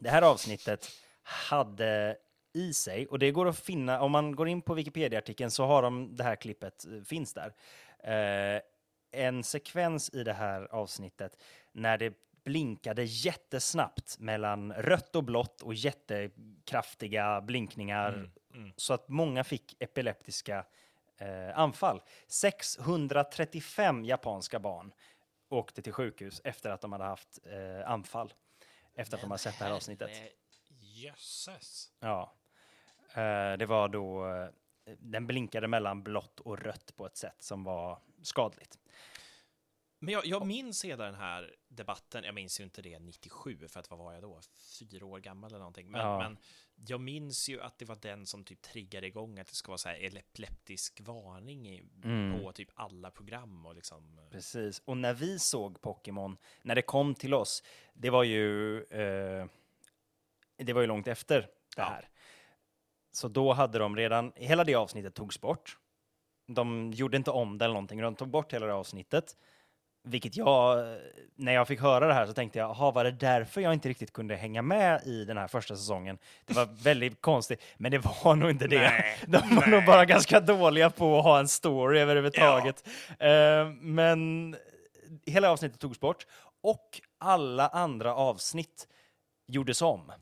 Det 0.00 0.10
här 0.10 0.22
avsnittet 0.22 0.86
hade 1.22 2.16
i 2.54 2.74
sig, 2.74 3.06
och 3.06 3.18
det 3.18 3.30
går 3.30 3.48
att 3.48 3.58
finna, 3.58 4.00
om 4.00 4.12
man 4.12 4.36
går 4.36 4.48
in 4.48 4.62
på 4.62 4.74
Wikipedia-artikeln 4.74 5.50
så 5.50 5.64
har 5.64 5.82
de 5.82 6.16
det 6.16 6.24
här 6.24 6.36
klippet, 6.36 6.86
eh, 6.86 7.02
finns 7.02 7.34
där. 7.34 7.54
Eh, 7.98 8.62
en 9.10 9.44
sekvens 9.44 10.10
i 10.14 10.24
det 10.24 10.32
här 10.32 10.74
avsnittet 10.74 11.36
när 11.72 11.98
det 11.98 12.14
blinkade 12.44 13.04
jättesnabbt 13.04 14.18
mellan 14.18 14.72
rött 14.72 15.16
och 15.16 15.24
blått 15.24 15.62
och 15.62 15.74
jättekraftiga 15.74 17.40
blinkningar 17.40 18.30
så 18.76 18.94
att 18.94 19.08
många 19.08 19.44
fick 19.44 19.82
epileptiska 19.82 20.64
eh, 21.16 21.58
anfall. 21.58 22.02
635 22.26 24.04
japanska 24.04 24.58
barn 24.58 24.92
åkte 25.48 25.82
till 25.82 25.92
sjukhus 25.92 26.40
efter 26.44 26.70
att 26.70 26.80
de 26.80 26.92
hade 26.92 27.04
haft 27.04 27.38
eh, 27.46 27.90
anfall. 27.90 28.32
Efter 28.94 29.16
att 29.16 29.20
de 29.20 29.30
hade 29.30 29.42
sett 29.42 29.58
det 29.58 29.64
här 29.64 29.72
avsnittet. 29.72 30.10
Jösses. 30.80 31.92
Ja. 32.00 32.32
Eh, 33.14 33.56
det 33.58 33.66
var 33.66 33.88
då, 33.88 34.26
eh, 34.34 34.48
den 34.98 35.26
blinkade 35.26 35.68
mellan 35.68 36.02
blått 36.02 36.40
och 36.40 36.58
rött 36.58 36.96
på 36.96 37.06
ett 37.06 37.16
sätt 37.16 37.42
som 37.42 37.64
var 37.64 37.98
skadligt. 38.22 38.78
Men 39.98 40.14
jag, 40.14 40.26
jag 40.26 40.46
minns 40.46 40.84
hela 40.84 41.04
den 41.04 41.14
här 41.14 41.54
debatten, 41.68 42.24
jag 42.24 42.34
minns 42.34 42.60
ju 42.60 42.64
inte 42.64 42.82
det 42.82 42.98
97, 42.98 43.68
för 43.68 43.80
att 43.80 43.90
vad 43.90 43.98
var 43.98 44.12
jag 44.12 44.22
då? 44.22 44.40
Fyra 44.80 45.06
år 45.06 45.20
gammal 45.20 45.50
eller 45.50 45.58
någonting. 45.58 45.90
Men, 45.90 46.00
Ja. 46.00 46.18
men 46.18 46.38
jag 46.88 47.00
minns 47.00 47.48
ju 47.48 47.60
att 47.60 47.78
det 47.78 47.84
var 47.84 47.96
den 47.96 48.26
som 48.26 48.44
typ 48.44 48.62
triggade 48.62 49.06
igång 49.06 49.38
att 49.38 49.46
det 49.46 49.54
ska 49.54 49.68
vara 49.70 49.78
så 49.78 49.88
här 49.88 50.16
epileptisk 50.16 51.00
varning 51.00 51.68
i, 51.68 51.82
Mm. 52.04 52.40
på 52.42 52.52
typ 52.52 52.68
alla 52.74 53.10
program 53.10 53.66
och 53.66 53.74
liksom... 53.74 54.18
eh, 54.18 54.28
Precis. 54.30 54.82
Och 54.84 54.96
när 54.96 55.14
vi 55.14 55.38
såg 55.38 55.80
Pokémon, 55.80 56.36
när 56.62 56.74
det 56.74 56.82
kom 56.82 57.14
till 57.14 57.34
oss, 57.34 57.62
det 57.94 58.10
var 58.10 58.24
ju, 58.24 58.76
eh, 58.82 59.46
det 60.56 60.72
var 60.72 60.80
ju 60.80 60.86
långt 60.86 61.08
efter 61.08 61.48
det 61.76 61.82
här. 61.82 62.08
Så 63.16 63.28
då 63.28 63.52
hade 63.52 63.78
de 63.78 63.96
redan, 63.96 64.32
hela 64.36 64.64
det 64.64 64.74
avsnittet 64.74 65.14
togs 65.14 65.40
bort. 65.40 65.76
De 66.48 66.92
gjorde 66.92 67.16
inte 67.16 67.30
om 67.30 67.58
det 67.58 67.64
eller 67.64 67.74
någonting, 67.74 68.00
de 68.00 68.14
tog 68.14 68.28
bort 68.28 68.52
hela 68.52 68.66
det 68.66 68.74
avsnittet. 68.74 69.36
Vilket 70.04 70.36
jag, 70.36 70.78
eh, 70.78 70.96
när 71.34 71.52
jag 71.52 71.68
fick 71.68 71.80
höra 71.80 72.06
det 72.06 72.14
här 72.14 72.26
så 72.26 72.32
tänkte 72.32 72.58
jag, 72.58 72.70
jaha, 72.70 72.90
var 72.90 73.04
det 73.04 73.10
därför 73.10 73.60
jag 73.60 73.72
inte 73.72 73.88
riktigt 73.88 74.12
kunde 74.12 74.36
hänga 74.36 74.62
med 74.62 75.06
i 75.06 75.24
den 75.24 75.36
här 75.36 75.48
första 75.48 75.76
säsongen? 75.76 76.18
Det 76.44 76.54
var 76.54 76.68
väldigt 76.84 77.20
konstigt, 77.20 77.62
men 77.76 77.90
det 77.90 77.98
var 77.98 78.34
nog 78.36 78.50
inte 78.50 78.66
det. 78.66 78.80
Nej, 78.80 79.18
De 79.26 79.56
var 79.56 79.66
nog 79.66 79.84
bara 79.84 80.04
ganska 80.04 80.40
dåliga 80.40 80.90
på 80.90 81.18
att 81.18 81.24
ha 81.24 81.38
en 81.38 81.48
story 81.48 81.98
överhuvudtaget. 81.98 82.88
Eh, 83.18 83.68
men 83.80 84.56
hela 85.26 85.50
avsnittet 85.50 85.80
togs 85.80 86.00
bort 86.00 86.26
och 86.62 87.00
alla 87.18 87.68
andra 87.68 88.14
avsnitt 88.14 88.88
gjordes 89.46 89.82
om. 89.82 90.12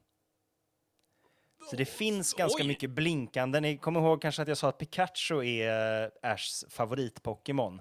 Så 1.71 1.77
det 1.77 1.85
finns 1.85 2.35
ganska 2.35 2.63
Oj. 2.63 2.69
mycket 2.69 2.91
blinkande. 2.91 3.61
Ni 3.61 3.77
kommer 3.79 4.01
ihåg 4.01 4.23
kanske 4.23 4.43
att 4.43 4.49
jag 4.49 4.59
sa 4.59 4.69
att 4.69 4.79
Pikachu 4.79 5.45
är 5.45 6.03
eh, 6.05 6.31
Ashs 6.33 6.65
favorit-Pokémon. 6.69 7.81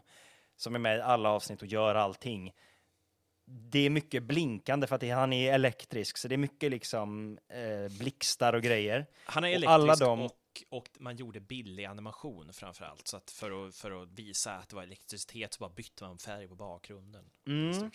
Som 0.56 0.76
är 0.76 0.80
med 0.80 0.98
i 0.98 1.02
alla 1.02 1.30
avsnitt 1.30 1.62
och 1.62 1.68
gör 1.68 1.96
allting. 1.96 2.52
Det 3.46 3.80
är 3.80 3.90
mycket 3.90 4.24
blinkande 4.24 4.88
för 4.88 4.96
att 4.96 5.10
han 5.10 5.34
är 5.34 5.54
elektrisk, 5.54 6.18
så 6.18 6.28
det 6.28 6.36
är 6.36 6.38
mycket 6.38 6.72
liksom 6.72 7.38
eh, 7.50 7.98
blixtar 7.98 8.54
och 8.54 8.62
grejer. 8.62 9.06
Han 9.26 9.44
är 9.44 9.48
Och 9.48 9.56
elektrisk 9.56 9.72
alla 9.72 9.96
de- 9.96 10.22
och, 10.22 10.32
och 10.70 10.88
man 11.00 11.16
gjorde 11.16 11.40
billig 11.40 11.86
animation 11.86 12.54
framför 12.54 12.86
allt. 12.86 13.08
Så 13.08 13.18
att 13.18 13.32
för, 13.32 13.68
att, 13.68 13.76
för 13.76 14.04
att 14.04 14.10
visa 14.10 14.54
att 14.54 14.70
det 14.70 14.76
var 14.76 14.84
elektricitet 14.84 15.54
så 15.54 15.60
bara 15.60 15.70
bytte 15.70 16.04
man 16.04 16.18
färg 16.18 16.48
på 16.48 16.56
bakgrunden. 16.56 17.26
Mm. 17.48 17.92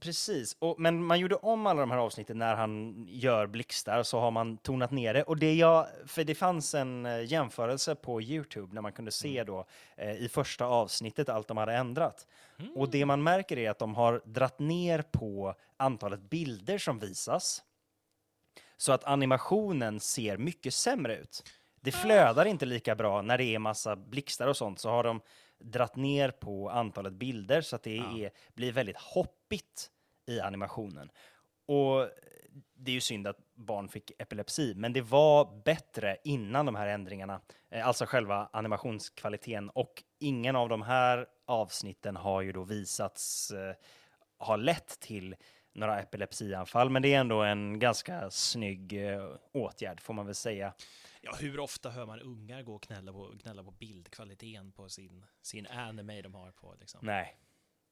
Precis, 0.00 0.56
och, 0.58 0.80
men 0.80 1.04
man 1.04 1.20
gjorde 1.20 1.34
om 1.34 1.66
alla 1.66 1.80
de 1.80 1.90
här 1.90 1.98
avsnitten 1.98 2.38
när 2.38 2.54
han 2.54 3.04
gör 3.08 3.46
blixtar, 3.46 4.02
så 4.02 4.20
har 4.20 4.30
man 4.30 4.56
tonat 4.56 4.90
ner 4.90 5.14
det. 5.14 5.22
Och 5.22 5.36
det 5.36 5.54
jag, 5.54 5.86
för 6.06 6.24
det 6.24 6.34
fanns 6.34 6.74
en 6.74 7.06
eh, 7.06 7.24
jämförelse 7.24 7.94
på 7.94 8.22
Youtube 8.22 8.74
när 8.74 8.82
man 8.82 8.92
kunde 8.92 9.10
se 9.10 9.38
Mm. 9.38 9.46
då 9.46 9.66
eh, 9.96 10.12
i 10.12 10.28
första 10.28 10.66
avsnittet 10.66 11.28
allt 11.28 11.48
de 11.48 11.56
hade 11.56 11.72
ändrat. 11.74 12.26
Och 12.74 12.90
det 12.90 13.06
man 13.06 13.22
märker 13.22 13.58
är 13.58 13.70
att 13.70 13.78
de 13.78 13.94
har 13.94 14.22
dratt 14.24 14.58
ner 14.58 15.02
på 15.02 15.54
antalet 15.76 16.20
bilder 16.20 16.78
som 16.78 16.98
visas. 16.98 17.62
Så 18.76 18.92
att 18.92 19.04
animationen 19.04 20.00
ser 20.00 20.36
mycket 20.36 20.74
sämre 20.74 21.16
ut. 21.16 21.42
Det 21.80 21.92
flödar 21.92 22.44
inte 22.44 22.66
lika 22.66 22.94
bra 22.94 23.22
när 23.22 23.38
det 23.38 23.44
är 23.44 23.58
massa 23.58 23.96
blixtar 23.96 24.46
och 24.46 24.56
sånt, 24.56 24.78
så 24.78 24.90
har 24.90 25.04
de 25.04 25.20
dratt 25.58 25.96
ner 25.96 26.30
på 26.30 26.70
antalet 26.70 27.12
bilder 27.12 27.60
så 27.60 27.76
att 27.76 27.82
det 27.82 27.98
är, 27.98 28.30
blir 28.54 28.72
väldigt 28.72 28.96
hoppigt 28.96 29.90
i 30.26 30.40
animationen. 30.40 31.10
Och 31.66 32.08
det 32.74 32.90
är 32.90 32.94
ju 32.94 33.00
synd 33.00 33.26
att 33.26 33.38
barn 33.54 33.88
fick 33.88 34.10
epilepsi, 34.18 34.74
men 34.76 34.92
det 34.92 35.00
var 35.00 35.62
bättre 35.64 36.16
innan 36.24 36.66
de 36.66 36.74
här 36.74 36.86
ändringarna, 36.86 37.40
eh, 37.70 37.86
alltså 37.86 38.06
själva 38.06 38.48
animationskvaliteten. 38.52 39.70
Och 39.70 40.02
ingen 40.18 40.56
av 40.56 40.68
de 40.68 40.82
här 40.82 41.26
avsnitten 41.46 42.16
har 42.16 42.42
ju 42.42 42.52
då 42.52 42.62
visats 42.62 43.50
eh, 43.50 43.74
ha 44.38 44.56
lett 44.56 45.00
till 45.00 45.36
några 45.72 46.00
epilepsianfall, 46.00 46.90
men 46.90 47.02
det 47.02 47.14
är 47.14 47.20
ändå 47.20 47.42
en 47.42 47.78
ganska 47.78 48.30
snygg 48.30 49.10
eh, 49.10 49.28
åtgärd 49.52 50.00
får 50.00 50.14
man 50.14 50.26
väl 50.26 50.34
säga. 50.34 50.72
Ja, 51.26 51.36
hur 51.40 51.60
ofta 51.60 51.90
hör 51.90 52.06
man 52.06 52.20
ungar 52.20 52.62
gå 52.62 52.74
och 52.74 52.82
gnälla 52.82 53.12
på, 53.12 53.34
gnälla 53.42 53.64
på 53.64 53.70
bildkvaliteten 53.70 54.72
på 54.72 54.88
sin, 54.88 55.26
sin 55.42 55.66
anime 55.66 56.22
de 56.22 56.34
har 56.34 56.50
på? 56.50 56.74
Liksom. 56.80 57.00
Nej, 57.02 57.38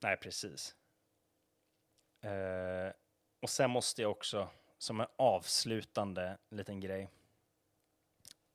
nej 0.00 0.16
precis. 0.16 0.76
Eh, 2.20 2.92
och 3.40 3.50
sen 3.50 3.70
måste 3.70 4.02
jag 4.02 4.10
också, 4.10 4.48
som 4.78 5.00
en 5.00 5.06
avslutande 5.16 6.38
liten 6.50 6.80
grej, 6.80 7.10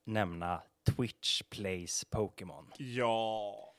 nämna 0.04 0.62
Twitch 0.84 1.42
Plays 1.42 2.06
Pokémon. 2.06 2.74
Ja. 2.78 3.76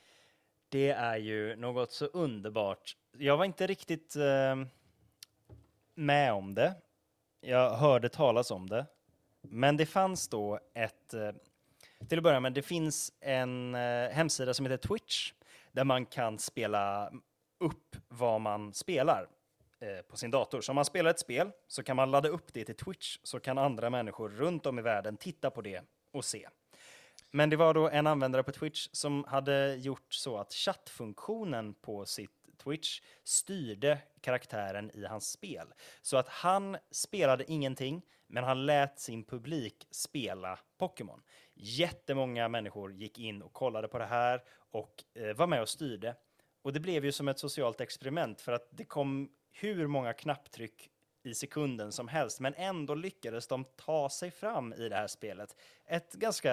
Det 0.69 0.91
är 0.91 1.17
ju 1.17 1.57
något 1.57 1.93
så 1.93 2.07
underbart. 2.07 2.97
Jag 3.19 3.37
var 3.37 3.45
inte 3.45 3.67
riktigt 3.67 4.17
eh, 4.17 4.57
med 5.95 6.33
om 6.33 6.55
det. 6.55 6.75
Jag 7.41 7.77
hörde 7.77 8.09
talas 8.09 8.51
om 8.51 8.69
det. 8.69 8.87
Men 9.43 9.77
det 9.77 9.87
fanns 9.87 10.29
då 10.29 10.59
ett... 10.75 11.15
Eh, 11.15 11.31
till 12.09 12.19
att 12.19 12.25
börja 12.25 12.41
med, 12.41 12.53
det 12.53 12.63
finns 12.63 13.13
en 13.21 13.75
eh, 13.75 14.11
hemsida 14.11 14.55
som 14.55 14.67
heter 14.67 14.89
Twitch 14.89 15.33
där 15.73 15.85
man 15.85 16.07
kan 16.07 16.39
spela 16.39 17.13
upp 17.61 17.97
vad 18.09 18.41
man 18.41 18.73
spelar 18.73 19.29
eh, 19.81 20.03
på 20.09 20.17
sin 20.17 20.31
dator. 20.31 20.61
Så 20.61 20.73
om 20.73 20.77
man 20.77 20.85
spelar 20.85 21.11
ett 21.11 21.21
spel 21.21 21.51
så 21.69 21.83
kan 21.83 21.97
man 21.97 22.11
ladda 22.11 22.29
upp 22.29 22.53
det 22.53 22.65
till 22.65 22.77
Twitch 22.77 23.19
så 23.23 23.41
kan 23.41 23.59
andra 23.59 23.91
människor 23.91 24.29
runt 24.29 24.67
om 24.67 24.79
i 24.79 24.83
världen 24.83 25.17
titta 25.17 25.51
på 25.51 25.61
det 25.61 25.83
och 26.13 26.25
se. 26.25 26.49
Men 27.31 27.51
det 27.51 27.57
var 27.57 27.75
då 27.75 27.89
en 27.89 28.07
användare 28.07 28.43
på 28.43 28.53
Twitch 28.53 28.89
som 28.93 29.25
hade 29.25 29.75
gjort 29.75 30.15
så 30.15 30.39
att 30.39 30.53
chattfunktionen 30.53 31.75
på 31.75 32.07
sitt 32.07 32.40
Twitch 32.65 33.01
styrde 33.25 33.99
karaktären 34.21 34.91
i 34.95 35.05
hans 35.05 35.31
spel. 35.31 35.67
Så 36.03 36.17
att 36.17 36.29
han 36.29 36.77
spelade 36.91 37.53
ingenting, 37.53 38.03
men 38.27 38.45
han 38.45 38.67
lät 38.67 38.99
sin 38.99 39.25
publik 39.25 39.87
spela 39.91 40.59
Pokémon. 40.79 41.23
Jättemånga 41.55 42.49
människor 42.49 42.93
gick 42.93 43.19
in 43.19 43.43
och 43.43 43.53
kollade 43.53 43.89
på 43.89 43.99
det 43.99 44.07
här 44.07 44.43
och 44.71 45.05
eh, 45.15 45.37
var 45.37 45.47
med 45.47 45.61
och 45.63 45.69
styrde. 45.69 46.15
Och 46.63 46.73
det 46.73 46.81
blev 46.81 47.05
ju 47.05 47.13
som 47.13 47.29
ett 47.29 47.39
socialt 47.39 47.81
experiment 47.81 48.41
för 48.41 48.53
att 48.53 48.69
det 48.71 48.85
kom 48.85 49.31
hur 49.53 49.87
många 49.87 50.13
knapptryck 50.13 50.91
i 51.23 51.35
sekunden 51.35 51.93
som 51.93 52.09
helst, 52.09 52.41
men 52.41 52.55
ändå 52.55 52.95
lyckades 52.95 53.47
de 53.47 53.65
ta 53.65 54.09
sig 54.09 54.31
fram 54.31 54.73
i 54.73 54.89
det 54.89 54.97
här 54.97 55.07
spelet. 55.07 55.57
Ett 55.87 56.13
ganska 56.13 56.53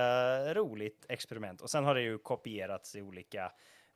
roligt 0.54 1.06
experiment. 1.10 1.62
Och 1.62 1.70
sen 1.70 1.86
har 1.86 1.96
det 1.96 2.02
ju 2.02 2.18
kopierats 2.18 2.96
i 2.96 3.02
olika 3.02 3.52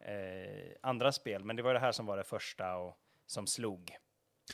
eh, 0.05 0.71
andra 0.81 1.11
spel, 1.11 1.43
men 1.43 1.55
det 1.55 1.61
var 1.63 1.73
det 1.73 1.79
här 1.79 1.91
som 1.91 2.05
var 2.05 2.17
det 2.17 2.23
första 2.23 2.75
och 2.77 2.97
som 3.25 3.47
slog. 3.47 3.95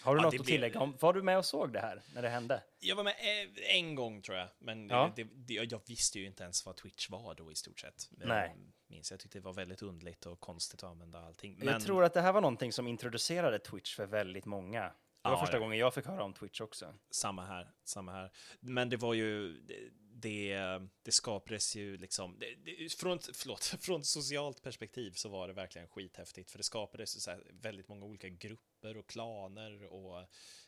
Har 0.02 0.15
du 0.15 0.19
Ja, 0.22 0.24
något 0.24 0.34
att 0.34 0.45
blev- 0.45 0.56
tillägga? 0.56 0.80
Om, 0.80 0.98
var 0.99 1.14
du 1.14 1.24
med 1.24 1.38
och 1.38 1.45
såg 1.45 1.74
det 1.74 1.80
här 1.80 2.02
när 2.15 2.22
det 2.22 2.30
hände? 2.30 2.64
Jag 2.80 2.95
var 2.95 3.03
med 3.03 3.14
eh, 3.19 3.76
en 3.76 3.95
gång 3.95 4.22
tror 4.22 4.38
jag, 4.38 4.48
men 4.60 4.90
Ja. 4.90 5.14
det, 5.15 5.24
det, 5.24 5.53
jag 5.53 5.82
visste 5.88 6.19
ju 6.19 6.26
inte 6.26 6.44
ens 6.44 6.65
vad 6.65 6.76
Twitch 6.76 7.10
var 7.10 7.36
då 7.36 7.52
i 7.52 7.56
stort 7.56 7.80
sett. 7.80 8.07
Nej. 8.11 8.56
Minns 8.88 9.11
jag 9.11 9.19
tyckte 9.19 9.38
det 9.40 9.44
var 9.44 9.53
väldigt 9.53 9.82
underligt 9.82 10.26
och 10.26 10.40
konstigt 10.40 10.84
att 10.84 10.90
använda 10.90 11.19
allting. 11.19 11.60
Jag 11.64 11.82
tror 11.84 12.03
att 12.03 12.14
det 12.14 12.22
här 12.22 12.32
var 12.32 12.41
någonting 12.41 12.72
som 12.74 12.88
introducerade 12.88 13.60
Twitch 13.60 13.95
för 13.95 14.06
väldigt 14.06 14.45
många. 14.45 14.82
Det 14.82 15.30
var 15.30 15.32
Ja, 15.32 15.40
första 15.40 15.56
ja. 15.56 15.60
gången 15.60 15.78
jag 15.78 15.94
fick 15.94 16.06
höra 16.06 16.24
om 16.24 16.34
Twitch 16.34 16.61
också. 16.61 16.94
Samma 17.11 17.45
här, 17.45 17.72
samma 17.84 18.11
här. 18.11 18.32
Men 18.60 18.90
det 18.90 18.98
var 18.98 19.14
ju, 19.14 19.61
det, 20.22 20.57
det, 21.03 21.11
skapades 21.11 21.76
ju 21.76 21.98
liksom, 21.98 22.39
det, 22.39 22.56
det, 22.65 22.94
från, 22.94 23.19
förlåt, 23.34 23.64
från 23.81 24.02
ett 24.02 24.07
socialt 24.07 24.61
perspektiv 24.61 25.11
så 25.11 25.30
var 25.30 25.48
det 25.48 25.53
verkligen 25.53 25.88
skithäftigt, 25.88 26.52
för 26.52 26.57
det 26.57 26.64
skapades 26.64 27.23
så 27.23 27.31
här 27.31 27.44
väldigt 27.61 27.88
många 27.88 28.06
olika 28.06 28.30
grupper 28.30 28.98
och 28.98 29.07
klaner 29.07 29.84
och 29.84 30.19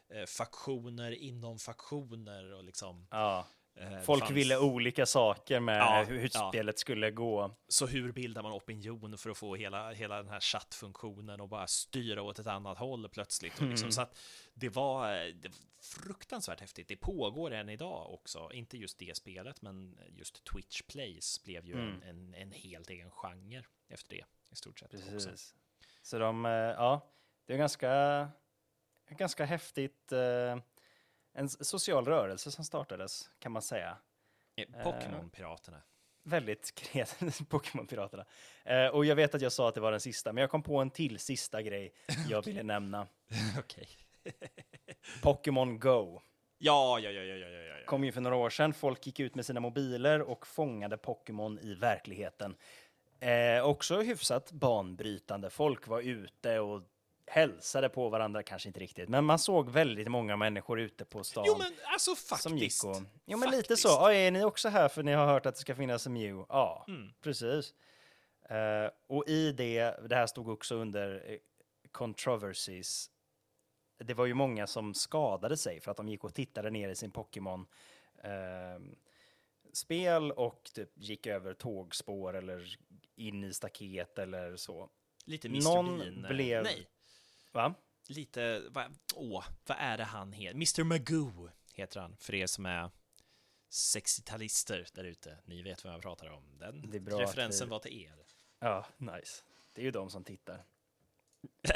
eh, 0.09 0.25
faktioner 0.25 1.11
inom 1.11 1.59
faktioner 1.59 2.53
och 2.53 2.63
liksom. 2.63 3.07
Ja 3.11 3.47
eh, 3.79 3.99
Folk 4.01 4.23
fanns- 4.23 4.31
ville 4.35 4.57
olika 4.57 5.05
saker 5.05 5.59
med 5.59 5.77
Ja, 5.79 6.03
hur, 6.07 6.29
ja. 6.33 6.49
spelet 6.49 6.79
skulle 6.79 7.11
gå. 7.11 7.55
Så 7.67 7.87
hur 7.87 8.11
bildar 8.11 8.43
man 8.43 8.51
opinion 8.51 9.17
för 9.17 9.29
att 9.29 9.37
få 9.37 9.55
hela, 9.55 9.91
hela 9.91 10.17
den 10.17 10.27
här 10.29 10.39
chattfunktionen 10.39 11.41
och 11.41 11.49
bara 11.49 11.67
styra 11.67 12.21
åt 12.21 12.39
ett 12.39 12.47
annat 12.47 12.77
håll 12.77 13.09
plötsligt? 13.09 13.59
Och 13.61 13.67
liksom, 13.67 13.91
Så 13.91 14.01
att 14.01 14.17
det 14.53 14.69
var, 14.69 15.15
det 15.33 15.47
var 15.49 15.55
fruktansvärt 15.83 16.59
häftigt. 16.59 16.87
Det 16.87 16.95
pågår 16.97 17.51
än 17.51 17.69
idag 17.69 18.13
också, 18.13 18.49
inte 18.53 18.77
just 18.77 18.99
det 18.99 19.17
spelet, 19.17 19.61
men 19.61 19.99
just 20.09 20.43
Twitch 20.43 20.81
Plays 20.81 21.43
blev 21.43 21.65
ju 21.65 21.73
en, 21.79 22.03
en, 22.03 22.33
en 22.33 22.51
helt 22.51 22.89
egen 22.89 23.11
genre 23.11 23.63
efter 23.89 24.15
det 24.15 24.23
i 24.51 24.55
stort 24.55 24.79
sett. 24.79 24.93
också. 24.93 25.09
Precis. 25.09 25.55
Så 26.01 26.19
de, 26.19 26.45
eh, 26.45 26.51
ja, 26.51 27.07
det 27.45 27.53
är 27.53 27.57
ganska, 27.57 28.27
ganska 29.09 29.45
häftigt. 29.45 30.11
eh, 30.11 30.57
En 31.33 31.49
social 31.49 32.05
rörelse 32.05 32.51
som 32.51 32.65
startades, 32.65 33.29
kan 33.39 33.51
man 33.51 33.61
säga. 33.61 33.97
Eh, 34.55 34.83
Pokémon-piraterna. 34.83 35.81
Väldigt 36.23 36.75
kreativt, 36.75 37.39
Pokémon-piraterna. 37.49 38.25
Eh, 38.63 38.87
och 38.87 39.05
jag 39.05 39.15
vet 39.15 39.35
att 39.35 39.41
jag 39.41 39.51
sa 39.51 39.69
att 39.69 39.75
det 39.75 39.81
var 39.81 39.91
den 39.91 40.01
sista, 40.01 40.33
men 40.33 40.41
jag 40.41 40.49
kom 40.49 40.63
på 40.63 40.77
en 40.77 40.89
till 40.89 41.19
sista 41.19 41.61
grej 41.61 41.93
jag 42.29 42.41
ville 42.45 42.63
nämna. 42.63 43.07
Okej. 43.59 43.87
Pokémon 45.21 45.79
Go 45.79 46.21
ja, 46.59 46.99
ja, 46.99 47.11
ja, 47.11 47.21
ja, 47.21 47.35
ja, 47.35 47.49
ja. 47.49 47.85
kom 47.85 48.03
ju 48.03 48.11
för 48.11 48.21
några 48.21 48.35
år 48.35 48.49
sedan. 48.49 48.73
Folk 48.73 49.05
gick 49.05 49.19
ut 49.19 49.35
med 49.35 49.45
sina 49.45 49.59
mobiler 49.59 50.21
och 50.21 50.47
fångade 50.47 50.97
Pokémon 50.97 51.59
i 51.59 51.73
verkligheten. 51.73 52.55
Eh, 53.19 53.65
också 53.65 54.01
hyfsat 54.01 54.51
banbrytande. 54.51 55.49
Folk 55.49 55.87
var 55.87 56.01
ute 56.01 56.59
och 56.59 56.83
hälsade 57.29 57.89
på 57.89 58.09
varandra, 58.09 58.43
kanske 58.43 58.69
inte 58.69 58.79
riktigt, 58.79 59.09
men 59.09 59.25
man 59.25 59.39
såg 59.39 59.69
väldigt 59.69 60.07
många 60.07 60.37
människor 60.37 60.79
ute 60.79 61.05
på 61.05 61.23
stan. 61.23 61.43
Jo, 61.47 61.55
men 61.57 61.71
alltså 61.93 62.15
som 62.15 62.57
gick 62.57 62.63
faktiskt. 62.63 62.83
och, 62.85 62.95
jo 63.25 63.37
men 63.37 63.49
lite 63.49 63.57
Faktiskt. 63.61 63.81
så. 63.81 63.87
Ja, 63.87 64.13
är 64.13 64.31
ni 64.31 64.43
också 64.43 64.69
här 64.69 64.89
för 64.89 65.03
ni 65.03 65.11
har 65.13 65.25
hört 65.25 65.45
att 65.45 65.55
det 65.55 65.61
ska 65.61 65.75
finnas 65.75 66.05
en 66.07 66.13
Mew? 66.13 66.45
Ja, 66.49 66.85
Mm. 66.87 67.09
precis. 67.21 67.73
Eh, 68.49 68.89
och 69.07 69.27
i 69.27 69.51
det, 69.51 70.07
det 70.09 70.15
här 70.15 70.27
stod 70.27 70.49
också 70.49 70.75
under 70.75 71.31
eh, 71.31 71.37
controversies. 71.91 73.09
Det 73.97 74.13
var 74.13 74.25
ju 74.25 74.33
många 74.33 74.67
som 74.67 74.93
skadade 74.93 75.57
sig 75.57 75.79
för 75.79 75.91
att 75.91 75.97
de 75.97 76.09
gick 76.09 76.23
och 76.23 76.33
tittade 76.33 76.69
ner 76.69 76.89
i 76.89 76.95
sin 76.95 77.11
Pokémon 77.11 77.65
eh, 78.23 78.81
spel 79.73 80.31
och 80.31 80.63
typ 80.75 80.89
gick 80.95 81.27
över 81.27 81.53
tågspår 81.53 82.35
eller 82.35 82.77
in 83.15 83.43
i 83.43 83.53
staket 83.53 84.19
eller 84.19 84.55
så. 84.55 84.89
Lite 85.25 85.47
Mr. 85.47 85.63
Någon 85.63 85.99
Bean. 85.99 86.25
eh, 86.25 86.29
blev- 86.31 86.63
Nej, 86.63 86.87
Va? 87.51 87.75
lite... 88.09 88.59
Va, 88.69 88.89
åh, 89.15 89.45
vad 89.65 89.77
är 89.79 89.97
det 89.97 90.03
han 90.03 90.33
heter? 90.33 90.55
Mr. 90.55 90.83
Magoo 90.83 91.49
heter 91.73 91.99
han, 91.99 92.17
för 92.17 92.35
er 92.35 92.47
som 92.47 92.65
är 92.65 92.91
60-talister 93.71 94.87
där 94.93 95.03
ute. 95.03 95.37
Ni 95.45 95.61
vet 95.61 95.83
vad 95.83 95.93
jag 95.93 96.01
pratar 96.01 96.29
om. 96.29 96.57
Den 96.57 97.05
referensen 97.05 97.67
vi- 97.67 97.71
var 97.71 97.79
till 97.79 98.03
er. 98.03 98.25
Ja, 98.59 98.85
nice. 98.97 99.43
Det 99.73 99.81
är 99.81 99.85
ju 99.85 99.91
de 99.91 100.09
som 100.09 100.23
tittar. 100.23 100.63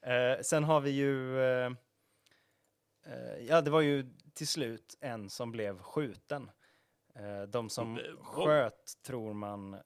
eh, 0.00 0.40
sen 0.42 0.64
har 0.64 0.80
vi 0.80 0.90
ju... 0.90 1.40
Eh, 1.40 1.72
eh, 3.02 3.36
ja, 3.38 3.60
det 3.60 3.70
var 3.70 3.80
ju 3.80 4.14
till 4.34 4.48
slut 4.48 4.96
en 5.00 5.30
som 5.30 5.52
blev 5.52 5.82
skjuten. 5.82 6.50
Eh, 7.14 7.42
de 7.42 7.70
som 7.70 8.00
sköt 8.20 9.02
tror 9.02 9.34
man... 9.34 9.76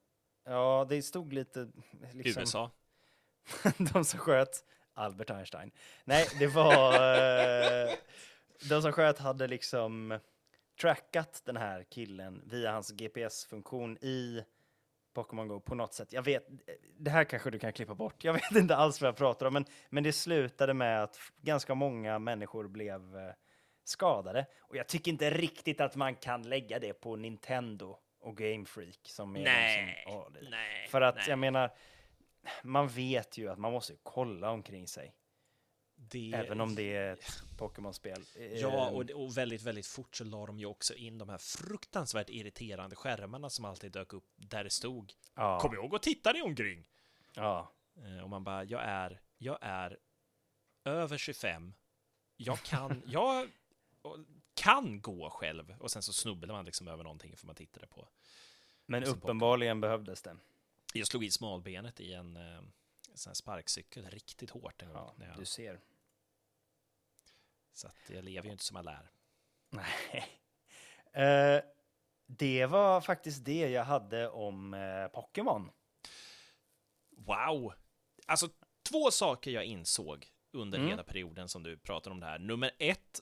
Ja, 0.45 0.87
det 0.89 1.03
stod 1.03 1.33
lite... 1.33 1.69
Liksom, 2.13 2.43
USA. 2.43 2.71
de 3.93 4.05
som 4.05 4.21
sköt 4.21 4.65
Albert 4.95 5.31
Einstein. 5.31 5.71
Nej, 6.05 6.27
det 6.39 6.47
var... 6.47 6.95
Eh, 6.95 7.95
de 8.69 8.83
som 8.83 8.93
sköt 8.93 9.19
hade 9.19 9.47
liksom 9.47 10.19
trackat 10.81 11.43
den 11.45 11.57
här 11.57 11.83
killen 11.91 12.43
via 12.47 12.73
hans 12.73 12.91
GPS-funktion 12.91 13.99
i 13.99 14.45
Pokémon 15.15 15.49
Go 15.49 15.61
på 15.61 15.75
något 15.75 15.95
sätt. 15.95 16.13
Jag 16.13 16.23
vet, 16.23 16.47
det 16.99 17.11
här 17.11 17.25
kanske 17.25 17.51
du 17.51 17.59
kan 17.59 17.73
klippa 17.73 17.95
bort. 17.95 18.25
Jag 18.25 18.33
vet 18.51 18.51
inte 18.53 18.77
alls 18.77 19.01
vad 19.01 19.09
jag 19.09 19.17
pratar 19.17 19.47
om, 19.47 19.53
men, 19.53 19.65
men 19.89 20.03
det 20.05 20.13
slutade 20.13 20.75
med 20.75 21.03
att 21.03 21.19
ganska 21.43 21.75
många 21.75 22.19
människor 22.19 22.69
blev 22.69 23.17
eh, 23.17 23.33
skadade. 23.85 24.47
Och 24.61 24.77
jag 24.77 24.87
tycker 24.87 25.11
inte 25.11 25.31
riktigt 25.31 25.81
att 25.81 25.97
man 25.97 26.15
kan 26.15 26.43
lägga 26.43 26.79
det 26.79 26.93
på 26.93 27.17
Nintendo 27.17 27.99
och 28.21 28.37
Game 28.37 28.65
Freak 28.65 29.01
som 29.03 29.37
är 29.37 29.41
Nej, 29.41 29.97
de 30.05 30.11
som 30.11 30.13
har 30.19 30.31
det. 30.31 30.49
nej, 30.51 30.89
För 30.89 31.01
att 31.01 31.17
nej. 31.17 31.25
jag 31.29 31.39
menar, 31.39 31.71
man 32.63 32.89
vet 32.89 33.39
ju 33.39 33.49
att 33.49 33.59
man 33.59 33.73
måste 33.73 33.97
kolla 34.03 34.51
omkring 34.51 34.89
sig. 34.89 35.15
Det... 35.99 36.33
Även 36.35 36.61
om 36.61 36.75
det 36.75 36.97
är 36.97 37.13
ett 37.13 37.43
Pokémon-spel. 37.59 38.25
Ja, 38.37 38.89
Eh, 38.89 38.95
och, 38.95 39.11
och 39.11 39.37
väldigt, 39.37 39.63
väldigt 39.63 39.87
fort 39.87 40.17
så 40.17 40.25
la 40.25 40.47
de 40.47 40.59
ju 40.59 40.67
också 40.67 40.95
in 40.95 41.19
de 41.19 41.29
här 41.29 41.39
fruktansvärt 41.39 42.31
irriterande 42.31 42.97
skärmarna 42.97 43.51
som 43.51 43.65
alltid 43.65 43.93
dök 43.93 44.13
upp 44.13 44.25
där 44.37 44.65
det 44.65 44.71
stod 44.71 45.13
ja, 45.35 45.59
Kom 45.61 45.75
ihåg 45.75 45.95
att 45.95 46.03
titta 46.03 46.33
dig 46.33 46.43
omkring! 46.43 46.89
ja. 47.35 47.73
Eh, 47.97 48.23
Och 48.23 48.31
man 48.31 48.45
bara, 48.45 48.65
jag 48.65 48.83
är, 48.85 49.21
jag 49.39 49.59
är 49.61 49.99
över 50.85 51.19
25. 51.19 51.75
Jag 52.37 52.63
kan, 52.63 53.03
jag 53.07 53.49
kan 54.55 55.01
gå 55.01 55.31
själv. 55.31 55.75
Och 55.81 55.91
sen 55.91 56.03
så 56.03 56.13
snubblar 56.13 56.55
man 56.55 56.65
liksom 56.65 56.89
över 56.89 57.05
någonting 57.05 57.37
för 57.37 57.47
man 57.47 57.57
tittade 57.57 57.87
på. 57.87 58.09
Men 58.87 59.05
uppenbarligen 59.05 59.81
behövdes 59.81 60.23
det. 60.23 60.37
Jag 60.99 61.07
slog 61.07 61.25
i 61.25 61.31
smalbenet 61.31 62.01
i 62.01 62.13
en 62.13 62.37
eh, 62.37 62.61
sån 63.15 63.31
här 63.31 63.35
sparkcykel 63.35 64.07
riktigt 64.11 64.51
hårt 64.51 64.83
en 64.83 64.89
gång. 64.89 65.15
Ja, 65.19 65.27
jag, 65.27 65.39
du 65.39 65.45
ser. 65.45 65.81
Så 67.75 67.89
jag 68.09 68.25
lever 68.25 68.47
ju 68.47 68.53
inte 68.53 68.65
som 68.65 68.77
jag 68.77 68.85
lär. 68.85 69.11
Nej. 69.71 70.27
Eh, 71.13 71.61
det 72.27 72.67
var 72.67 73.01
faktiskt 73.01 73.45
det 73.45 73.69
jag 73.71 73.85
hade 73.85 74.29
om 74.29 74.75
eh, 74.75 75.07
Pokémon. 75.09 75.71
Wow! 77.11 77.73
Alltså, 78.27 78.49
två 78.91 79.11
saker 79.11 79.51
jag 79.51 79.65
insåg 79.65 80.27
under 80.53 80.79
Mm. 80.79 80.91
hela 80.91 81.03
perioden 81.03 81.49
som 81.49 81.63
du 81.63 81.77
pratar 81.77 82.11
om 82.11 82.21
det 82.21 82.27
här. 82.27 82.39
Nummer 82.39 82.71
ett, 82.79 83.21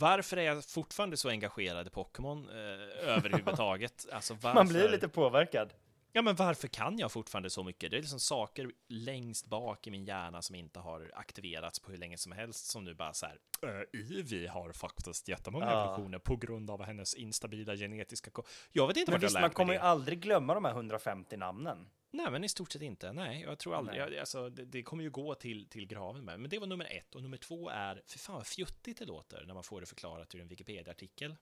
varför 0.00 0.36
är 0.36 0.42
jag 0.42 0.64
fortfarande 0.64 1.16
så 1.16 1.28
engagerad 1.28 1.86
i 1.86 1.90
Pokémon 1.90 2.48
eh, 2.48 2.54
överhuvudtaget? 3.08 4.06
Alltså, 4.12 4.34
varför... 4.34 4.54
Man 4.54 4.68
blir 4.68 4.88
lite 4.88 5.08
påverkad. 5.08 5.72
Ja, 6.14 6.22
men 6.22 6.36
varför 6.36 6.68
kan 6.68 6.98
jag 6.98 7.12
fortfarande 7.12 7.50
så 7.50 7.62
mycket? 7.62 7.90
Det 7.90 7.96
är 7.96 8.00
liksom 8.00 8.20
saker 8.20 8.70
längst 8.88 9.46
bak 9.46 9.86
i 9.86 9.90
min 9.90 10.04
hjärna 10.04 10.42
som 10.42 10.54
inte 10.56 10.80
har 10.80 11.10
aktiverats 11.14 11.80
på 11.80 11.90
hur 11.90 11.98
länge 11.98 12.18
som 12.18 12.32
helst 12.32 12.66
som 12.66 12.84
nu 12.84 12.94
bara 12.94 13.12
så 13.12 13.26
här. 13.26 13.38
"Äh, 13.62 14.00
Ivy 14.00 14.46
har 14.46 14.72
faktiskt 14.72 15.28
jättemånga 15.28 15.64
Ja. 15.64 15.84
evolutioner 15.84 16.18
på 16.18 16.36
grund 16.36 16.70
av 16.70 16.82
hennes 16.82 17.14
instabila 17.14 17.76
genetiska 17.76 18.30
ko-" 18.30 18.42
Jag 18.72 18.86
vet 18.86 18.96
inte 18.96 19.10
Men 19.12 19.20
jag 19.20 19.26
visst, 19.26 19.34
man 19.34 19.42
lärt 19.42 19.52
kommer 19.54 19.66
mig 19.66 19.76
ju 19.76 19.82
aldrig 19.82 20.20
glömma 20.20 20.54
de 20.54 20.64
här 20.64 20.72
150 20.72 21.36
namnen. 21.36 21.88
Nej, 22.10 22.30
men 22.30 22.44
i 22.44 22.48
stort 22.48 22.72
sett 22.72 22.82
inte. 22.82 23.12
Nej, 23.12 23.40
jag 23.40 23.58
tror 23.58 23.74
aldrig. 23.76 24.00
Jag, 24.00 24.16
alltså, 24.16 24.48
det, 24.48 24.64
det 24.64 24.82
kommer 24.82 25.02
ju 25.02 25.10
gå 25.10 25.34
till, 25.34 25.68
till 25.68 25.86
graven 25.86 26.24
med. 26.24 26.40
Men 26.40 26.50
det 26.50 26.58
var 26.58 26.66
nummer 26.66 26.88
ett. 26.90 27.14
Och 27.14 27.22
nummer 27.22 27.36
två 27.36 27.68
är, 27.68 28.02
för 28.06 28.18
fan 28.18 28.36
vad 28.36 28.46
fjuttigt 28.46 28.98
det 28.98 29.04
låter 29.04 29.44
när 29.46 29.54
man 29.54 29.62
får 29.62 29.80
det 29.80 29.86
förklarat 29.86 30.34
ur 30.34 30.40
en 30.40 30.48
Wikipedia-artikel. 30.48 31.36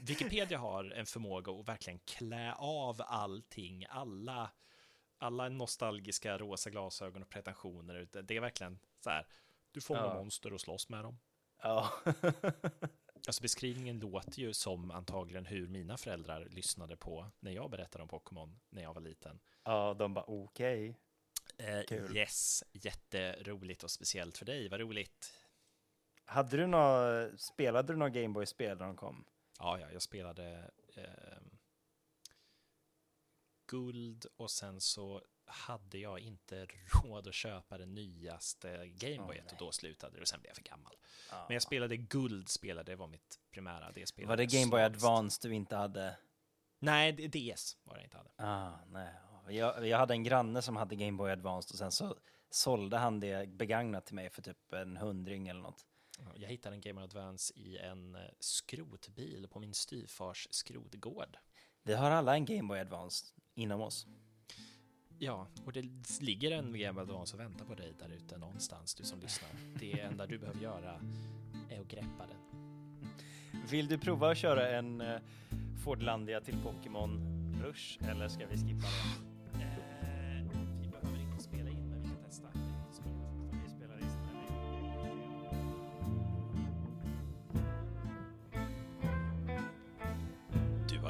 Wikipedia 0.00 0.58
har 0.58 0.84
en 0.84 1.06
förmåga 1.06 1.52
att 1.52 1.68
verkligen 1.68 1.98
klä 1.98 2.52
av 2.58 3.02
allting, 3.06 3.86
alla, 3.90 4.50
alla 5.18 5.48
nostalgiska 5.48 6.38
rosa 6.38 6.70
glasögon 6.70 7.22
och 7.22 7.28
pretensioner. 7.28 8.08
Det 8.22 8.36
är 8.36 8.40
verkligen 8.40 8.78
så 9.00 9.10
här, 9.10 9.26
du 9.72 9.80
fångar 9.80 10.04
Ja. 10.04 10.14
monster 10.14 10.52
och 10.52 10.60
slåss 10.60 10.88
med 10.88 11.04
dem. 11.04 11.18
Ja. 11.62 11.90
Alltså 13.26 13.42
beskrivningen 13.42 13.98
låter 13.98 14.40
ju 14.40 14.52
som 14.54 14.90
antagligen 14.90 15.46
hur 15.46 15.68
mina 15.68 15.96
föräldrar 15.96 16.48
lyssnade 16.50 16.96
på 16.96 17.30
när 17.40 17.50
jag 17.50 17.70
berättade 17.70 18.02
om 18.02 18.08
Pokémon 18.08 18.60
när 18.70 18.82
jag 18.82 18.94
var 18.94 19.00
liten. 19.00 19.40
ja, 19.64 19.94
de 19.94 20.14
bara 20.14 20.24
okej. 20.28 20.96
Eh, 21.58 21.80
Kul. 21.88 22.16
yes, 22.16 22.64
jätteroligt 22.72 23.82
och 23.82 23.90
speciellt 23.90 24.38
för 24.38 24.44
dig. 24.46 24.68
Vad 24.68 24.80
roligt. 24.80 25.32
Hade 26.24 26.56
du 26.56 26.66
några, 26.66 27.28
spelade 27.36 27.92
du 27.92 27.96
några 27.96 28.10
Gameboy-spel 28.10 28.78
när 28.78 28.86
de 28.86 28.96
kom? 28.96 29.24
Ja, 29.58 29.78
ja, 29.78 29.86
jag 29.92 30.02
spelade 30.02 30.70
ehm, 30.96 31.58
guld 33.66 34.26
och 34.36 34.50
sen 34.50 34.80
så 34.80 35.22
hade 35.46 35.98
jag 35.98 36.18
inte 36.20 36.66
råd 37.04 37.28
att 37.28 37.34
köpa 37.34 37.78
den 37.78 37.94
nyaste 37.94 38.86
Gameboyet 38.86 39.44
Åh, 39.46 39.52
och 39.52 39.58
då 39.58 39.72
slutade 39.72 40.16
det 40.16 40.20
och 40.20 40.28
sen 40.28 40.40
blev 40.40 40.48
jag 40.50 40.56
för 40.56 40.62
gammal. 40.62 40.92
Ja. 41.30 41.44
Men 41.48 41.54
jag 41.54 41.62
spelade 41.62 41.96
guld, 41.96 42.48
spelade, 42.48 42.92
det 42.92 42.96
var 42.96 43.06
mitt 43.06 43.40
primära. 43.50 43.92
Det 43.92 44.06
spelade 44.06 44.28
Var 44.28 44.36
det 44.36 44.42
jag 44.42 44.50
Game 44.50 44.70
Boy 44.70 44.80
slaviskt. 44.80 45.04
Advance 45.04 45.48
du 45.48 45.54
inte 45.54 45.76
hade? 45.76 46.16
Nej, 46.78 47.12
det 47.12 47.28
DS 47.28 47.76
var 47.84 47.94
det 47.94 48.00
jag 48.00 48.06
inte 48.06 48.16
hade. 48.16 48.30
Ah, 48.36 48.78
nej. 48.86 49.14
Jag, 49.48 49.86
jag 49.86 49.98
hade 49.98 50.14
en 50.14 50.24
granne 50.24 50.62
som 50.62 50.76
hade 50.76 50.96
Game 50.96 51.18
Boy 51.18 51.30
Advance 51.30 51.72
och 51.72 51.78
sen 51.78 51.92
så 51.92 52.16
sålde 52.50 52.98
han 52.98 53.20
det 53.20 53.48
begagnat 53.48 54.06
till 54.06 54.14
mig 54.14 54.30
för 54.30 54.42
typ 54.42 54.72
en 54.72 54.96
hundring 54.96 55.48
eller 55.48 55.60
något. 55.60 55.86
Ja, 56.24 56.32
Jag 56.36 56.48
hittade 56.48 56.76
en 56.76 56.80
Game 56.80 57.00
Boy 57.00 57.04
Advance 57.04 57.54
i 57.56 57.78
en 57.78 58.14
eh, 58.14 58.20
skrotbil 58.38 59.46
på 59.50 59.60
min 59.60 59.74
styvfars 59.74 60.48
skrotgård. 60.50 61.36
Vi 61.82 61.94
har 61.94 62.10
alla 62.10 62.34
en 62.34 62.44
Game 62.44 62.68
Boy 62.68 62.78
Advance 62.78 63.26
inom 63.54 63.80
oss. 63.80 64.06
Ja, 65.18 65.46
och 65.64 65.72
det 65.72 65.84
ligger 66.20 66.50
en 66.50 66.78
Game 66.78 66.92
Boy 66.92 67.02
Advance 67.02 67.36
och 67.36 67.40
väntar 67.40 67.64
på 67.64 67.74
dig 67.74 67.94
där 67.98 68.08
ute 68.08 68.38
någonstans, 68.38 68.94
du 68.94 69.04
som 69.04 69.20
lyssnar. 69.20 69.50
Det 69.78 70.00
enda 70.00 70.26
du 70.26 70.38
behöver 70.38 70.60
göra 70.60 71.00
är 71.70 71.80
att 71.80 71.88
greppa 71.88 72.26
den. 72.26 72.38
Vill 73.70 73.86
du 73.86 73.98
prova 73.98 74.30
att 74.30 74.38
köra 74.38 74.68
en 74.78 75.00
uh, 75.00 75.20
Fordlandia 75.84 76.40
till 76.40 76.56
Pokémon 76.62 77.20
Rush 77.62 78.10
eller 78.10 78.28
ska 78.28 78.46
vi 78.46 78.56
skippa 78.56 78.86
det? 78.86 79.31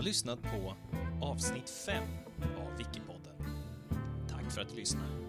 Har 0.03 0.07
lyssnat 0.07 0.43
på 0.43 0.75
avsnitt 1.27 1.71
5 1.71 2.05
av 2.59 2.77
Wikipodden. 2.79 3.35
Tack 4.29 4.53
för 4.53 4.61
att 4.61 4.69
du 4.69 4.77
lyssnar. 4.77 5.22